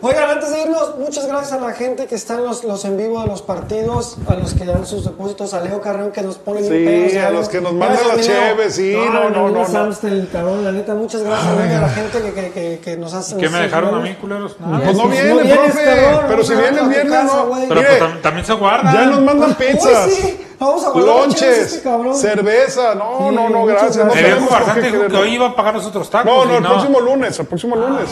Oigan, 0.00 0.30
antes 0.30 0.50
de 0.50 0.62
irnos, 0.62 0.98
muchas 0.98 1.26
gracias 1.26 1.52
a 1.52 1.60
la 1.60 1.72
gente 1.72 2.06
que 2.06 2.14
está 2.14 2.34
en 2.34 2.44
los, 2.44 2.64
los 2.64 2.84
en 2.84 2.96
vivo 2.96 3.20
de 3.22 3.26
los 3.26 3.42
partidos, 3.42 4.16
a 4.28 4.34
los 4.34 4.54
que 4.54 4.64
dan 4.64 4.86
sus 4.86 5.04
depósitos, 5.04 5.54
a 5.54 5.60
Leo 5.60 5.80
Carreón 5.80 6.12
que 6.12 6.22
nos 6.22 6.36
pone 6.36 6.60
bien 6.68 7.10
Sí, 7.10 7.16
a 7.18 7.30
los 7.30 7.48
que 7.48 7.60
nos 7.60 7.72
mandan 7.72 8.08
las 8.08 8.20
cheves, 8.26 8.74
sí, 8.74 8.94
no, 8.96 9.30
no, 9.30 9.50
no, 9.50 9.66
no. 9.68 10.62
La 10.62 10.72
neta, 10.72 10.94
muchas 10.94 11.22
gracias 11.22 11.46
también 11.48 11.72
a 11.78 11.80
la 11.82 11.88
gente 11.88 12.20
que, 12.22 12.32
que, 12.32 12.50
que, 12.50 12.78
que 12.82 12.96
nos 12.96 13.14
hace. 13.14 13.36
¿Qué 13.36 13.48
me 13.48 13.58
dejaron 13.60 13.94
a 13.94 14.00
mí, 14.00 14.14
culeros? 14.20 14.58
Nada. 14.60 14.84
Pues 14.84 14.96
no 14.96 15.08
viene, 15.08 15.54
profe, 15.54 15.80
pero 16.28 16.44
si 16.44 16.54
viene 16.54 16.80
el 16.80 16.88
viernes, 16.88 17.12
casa, 17.12 17.44
no. 17.44 17.66
Pero 17.68 17.80
pues, 17.80 18.02
tam- 18.02 18.20
también 18.20 18.46
se 18.46 18.52
guardan. 18.54 18.94
ya 18.94 19.04
nos 19.06 19.20
mandan 19.22 19.54
pizzas. 19.54 20.10
Vamos 20.58 20.84
a 20.84 20.90
guardar 20.90 21.16
Lonches, 21.16 21.58
este 21.58 21.82
cabrón. 21.82 22.14
cerveza, 22.16 22.94
no, 22.94 23.18
Sí, 23.18 23.34
no, 23.34 23.48
no, 23.50 23.64
gracias. 23.66 23.96
No 24.06 24.12
dijo 24.14 25.06
que 25.08 25.16
hoy 25.16 25.34
iba 25.34 25.48
a 25.48 25.54
pagar 25.56 25.74
los 25.74 25.86
otros 25.86 26.08
tacos. 26.08 26.26
No, 26.26 26.44
no, 26.44 26.56
el 26.58 26.62
próximo 26.64 27.00
lunes, 27.00 27.38
el 27.38 27.46
próximo 27.46 27.76
lunes. 27.76 28.10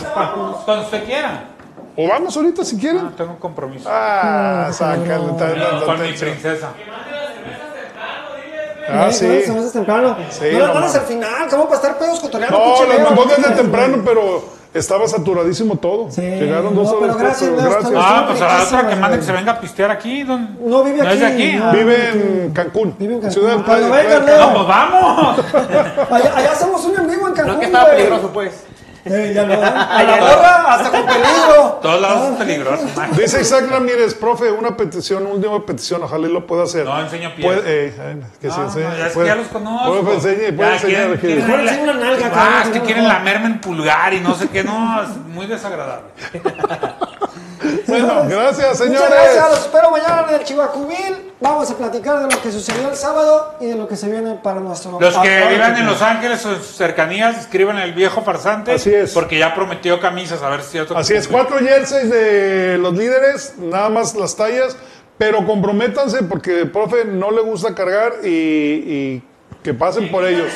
Cuando 0.64 0.84
usted 0.84 1.04
quiera. 1.04 1.44
O 1.96 2.08
vamos 2.08 2.34
ahorita 2.36 2.64
si 2.64 2.78
quieren. 2.78 3.02
Ah, 3.06 3.12
tengo 3.16 3.32
un 3.32 3.36
compromiso. 3.36 3.88
Ah, 3.90 4.68
sácale. 4.72 5.16
Con 5.84 6.02
mi 6.02 6.12
princesa. 6.12 6.68
Ah, 8.88 9.10
sí. 9.12 9.26
no, 9.26 9.40
se 9.46 9.52
me 9.52 9.58
hace 9.60 9.70
temprano. 9.70 10.16
Sí, 10.30 10.44
no 10.52 10.58
no 10.58 10.64
las 10.66 10.74
mandas 10.74 10.94
al 10.96 11.02
final, 11.02 11.48
¿cómo 11.48 11.64
para 11.64 11.76
estar 11.76 11.98
pedos 11.98 12.20
cotoreando? 12.20 12.58
No, 12.58 12.84
Leo? 12.84 13.04
mandó 13.04 13.24
desde 13.24 13.50
No, 13.50 13.56
temprano, 13.56 14.02
pero 14.04 14.44
estaba 14.74 15.06
saturadísimo 15.08 15.76
todo. 15.76 16.10
Sí, 16.10 16.20
Llegaron 16.22 16.74
dos 16.74 16.90
no, 16.90 16.98
horas 16.98 17.16
gracias, 17.18 17.50
gracias. 17.50 17.76
estamos- 17.84 18.04
Ah, 18.06 18.24
pues 18.28 18.40
a 18.40 18.46
la 18.48 18.62
otra 18.64 18.88
que 18.88 18.96
mande 18.96 19.18
que 19.18 19.24
se 19.24 19.32
venga 19.32 19.52
a 19.52 19.60
pistear 19.60 19.90
aquí. 19.90 20.22
don- 20.22 20.58
No 20.64 20.82
vive 20.82 20.98
es 21.12 21.20
de 21.20 21.26
aquí, 21.26 21.42
aquí. 21.50 21.56
no. 21.56 21.72
Vive 21.72 22.08
en 22.10 22.52
Cancún. 22.52 22.94
Vive 22.98 23.14
en 23.14 23.20
Cancún. 23.20 23.32
Ciudad 23.32 23.56
de 23.56 23.62
Cuando 23.64 23.88
Playa- 23.88 24.02
vengan, 24.02 24.22
Playa- 24.24 24.36
Leo. 24.38 24.46
No, 24.48 24.54
pues 24.54 24.68
vamos. 24.68 25.38
Allá, 26.10 26.32
allá 26.36 26.52
hacemos 26.52 26.84
un 26.84 26.96
en 26.96 27.08
vivo 27.10 27.28
en 27.28 27.34
Cancún. 27.34 27.54
No 27.54 27.60
que 27.60 27.66
estaba 27.66 27.90
peligroso, 27.90 28.30
pues. 28.32 28.64
Eh, 29.04 29.32
ya 29.34 29.44
no. 29.44 29.54
A 29.62 30.02
la 30.04 30.18
gorra, 30.20 30.74
hasta 30.74 30.90
con 30.90 31.06
peligro. 31.06 31.78
Todos 31.82 32.00
lados 32.00 32.30
es 32.32 32.36
peligroso. 32.38 32.84
man. 32.96 33.10
Dice 33.16 33.40
Isaac 33.40 33.68
Ramírez, 33.70 34.14
profe, 34.14 34.50
una 34.52 34.76
petición, 34.76 35.26
última 35.26 35.64
petición, 35.66 36.02
ojalá 36.04 36.28
y 36.28 36.32
lo 36.32 36.46
pueda 36.46 36.62
hacer. 36.64 36.84
No, 36.84 37.00
enseño 37.00 37.34
pies. 37.34 37.44
Puede, 37.46 37.60
eh, 37.88 37.94
eh, 37.98 38.22
que 38.40 38.50
se 38.50 38.56
No, 38.58 38.64
enseñe. 38.64 38.84
no, 38.84 38.96
ya, 38.96 39.02
es 39.02 39.08
que 39.08 39.14
puede- 39.14 39.26
ya 39.28 39.34
los 39.34 39.48
conozco. 39.48 40.00
Puede 40.02 40.14
enseñar, 40.16 40.54
puede 40.54 40.68
Ya 40.70 40.74
enseñar. 40.76 41.00
quieren- 41.02 41.18
quieren 41.20 41.46
Mejor 41.46 41.62
la- 41.64 41.70
enseña 41.72 41.92
una 41.92 42.00
nalga, 42.04 42.30
Ah, 42.34 42.62
es 42.64 42.70
que 42.70 42.80
quieren 42.80 43.08
lamerme 43.08 43.46
el 43.48 43.60
pulgar 43.60 44.14
y 44.14 44.20
no 44.20 44.34
sé 44.34 44.48
qué. 44.48 44.62
No, 44.62 45.02
es 45.02 45.08
muy 45.28 45.46
desagradable. 45.46 46.06
Bueno, 48.00 48.24
gracias, 48.28 48.80
Muchas 48.80 49.10
gracias, 49.10 49.36
los 49.36 49.38
señores. 49.38 49.58
espero 49.58 49.90
mañana 49.90 50.26
en 50.28 50.34
el 50.36 50.44
Chivacubil. 50.44 51.32
Vamos 51.40 51.70
a 51.70 51.76
platicar 51.76 52.20
de 52.20 52.34
lo 52.34 52.40
que 52.40 52.52
sucedió 52.52 52.88
el 52.88 52.96
sábado 52.96 53.56
y 53.60 53.66
de 53.66 53.74
lo 53.74 53.88
que 53.88 53.96
se 53.96 54.08
viene 54.08 54.38
para 54.42 54.60
nuestro. 54.60 54.98
Los 55.00 55.18
que 55.18 55.48
vivan 55.48 55.76
en 55.76 55.86
Los 55.86 56.00
Ángeles 56.00 56.46
o 56.46 56.50
en 56.50 56.56
sus 56.58 56.76
cercanías, 56.76 57.36
escriban 57.38 57.78
el 57.78 57.92
viejo 57.92 58.22
farsante. 58.22 58.72
Así 58.72 58.94
es. 58.94 59.12
Porque 59.12 59.38
ya 59.38 59.54
prometió 59.54 60.00
camisas, 60.00 60.42
a 60.42 60.48
ver 60.48 60.62
si 60.62 60.78
que 60.78 60.94
Así 60.94 61.14
es, 61.14 61.26
cuatro 61.26 61.58
jerseys 61.58 62.10
de 62.10 62.78
los 62.78 62.94
líderes, 62.94 63.54
nada 63.58 63.88
más 63.88 64.14
las 64.14 64.36
tallas, 64.36 64.76
pero 65.18 65.44
comprométanse 65.44 66.22
porque 66.22 66.60
el 66.60 66.70
profe 66.70 67.04
no 67.04 67.30
le 67.30 67.42
gusta 67.42 67.74
cargar 67.74 68.12
y, 68.22 68.28
y 68.28 69.22
que 69.62 69.74
pasen 69.74 70.10
por 70.10 70.24
ellos. 70.24 70.52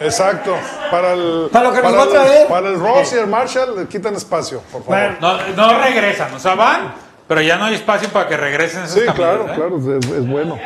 Exacto, 0.00 0.54
para 0.90 1.12
el, 1.14 1.48
Para 1.52 1.68
lo 1.70 1.74
que 1.74 1.82
nos 1.82 1.94
va 1.94 2.00
a 2.00 2.04
el- 2.04 2.10
traer. 2.10 2.48
para 2.48 2.68
el 2.68 2.78
Ross 2.80 3.12
y 3.12 3.16
el 3.16 3.26
Marshall 3.26 3.76
le 3.76 3.86
quitan 3.88 4.14
espacio, 4.14 4.60
por 4.72 4.84
favor. 4.84 5.16
No, 5.20 5.38
no 5.56 5.78
regresan, 5.80 6.32
o 6.34 6.38
sea, 6.38 6.54
van, 6.54 6.94
pero 7.26 7.40
ya 7.40 7.56
no 7.56 7.64
hay 7.64 7.74
espacio 7.74 8.08
para 8.10 8.28
que 8.28 8.36
regresen 8.36 8.88
sí, 8.88 9.00
claro, 9.14 9.46
¿eh? 9.48 9.52
claro, 9.54 9.78
es, 9.78 10.06
es 10.06 10.28
bueno. 10.28 10.58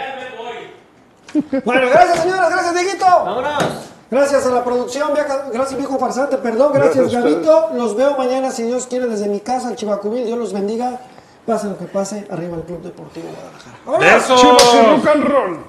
Bueno, 1.65 1.89
gracias, 1.89 2.21
señoras. 2.25 2.51
Gracias, 2.51 2.75
Dieguito. 2.75 3.07
Vámonos. 3.07 3.65
Gracias 4.11 4.45
a 4.47 4.51
la 4.51 4.63
producción, 4.63 5.09
gracias 5.55 5.79
viejo 5.79 5.99
farsante, 5.99 6.37
perdón, 6.37 6.73
gracias, 6.75 7.11
Gabito. 7.11 7.71
Los 7.75 7.97
veo 7.97 8.15
mañana, 8.19 8.51
si 8.51 8.65
Dios 8.65 8.87
quiere, 8.87 9.07
desde 9.07 9.27
mi 9.29 9.41
casa, 9.41 9.71
el 9.71 9.77
Chivacubil. 9.77 10.27
Dios 10.27 10.39
los 10.39 10.53
bendiga. 10.53 11.01
Pase 11.47 11.67
lo 11.69 11.79
que 11.79 11.87
pase, 11.87 12.27
arriba 12.31 12.57
el 12.59 12.63
Club 12.65 12.83
Deportivo 12.83 13.27
Guadalajara. 13.87 14.17
Eso. 14.17 14.37
Chivas 14.37 14.75
y 14.75 14.87
rock 14.91 15.09
and 15.09 15.25
roll. 15.25 15.65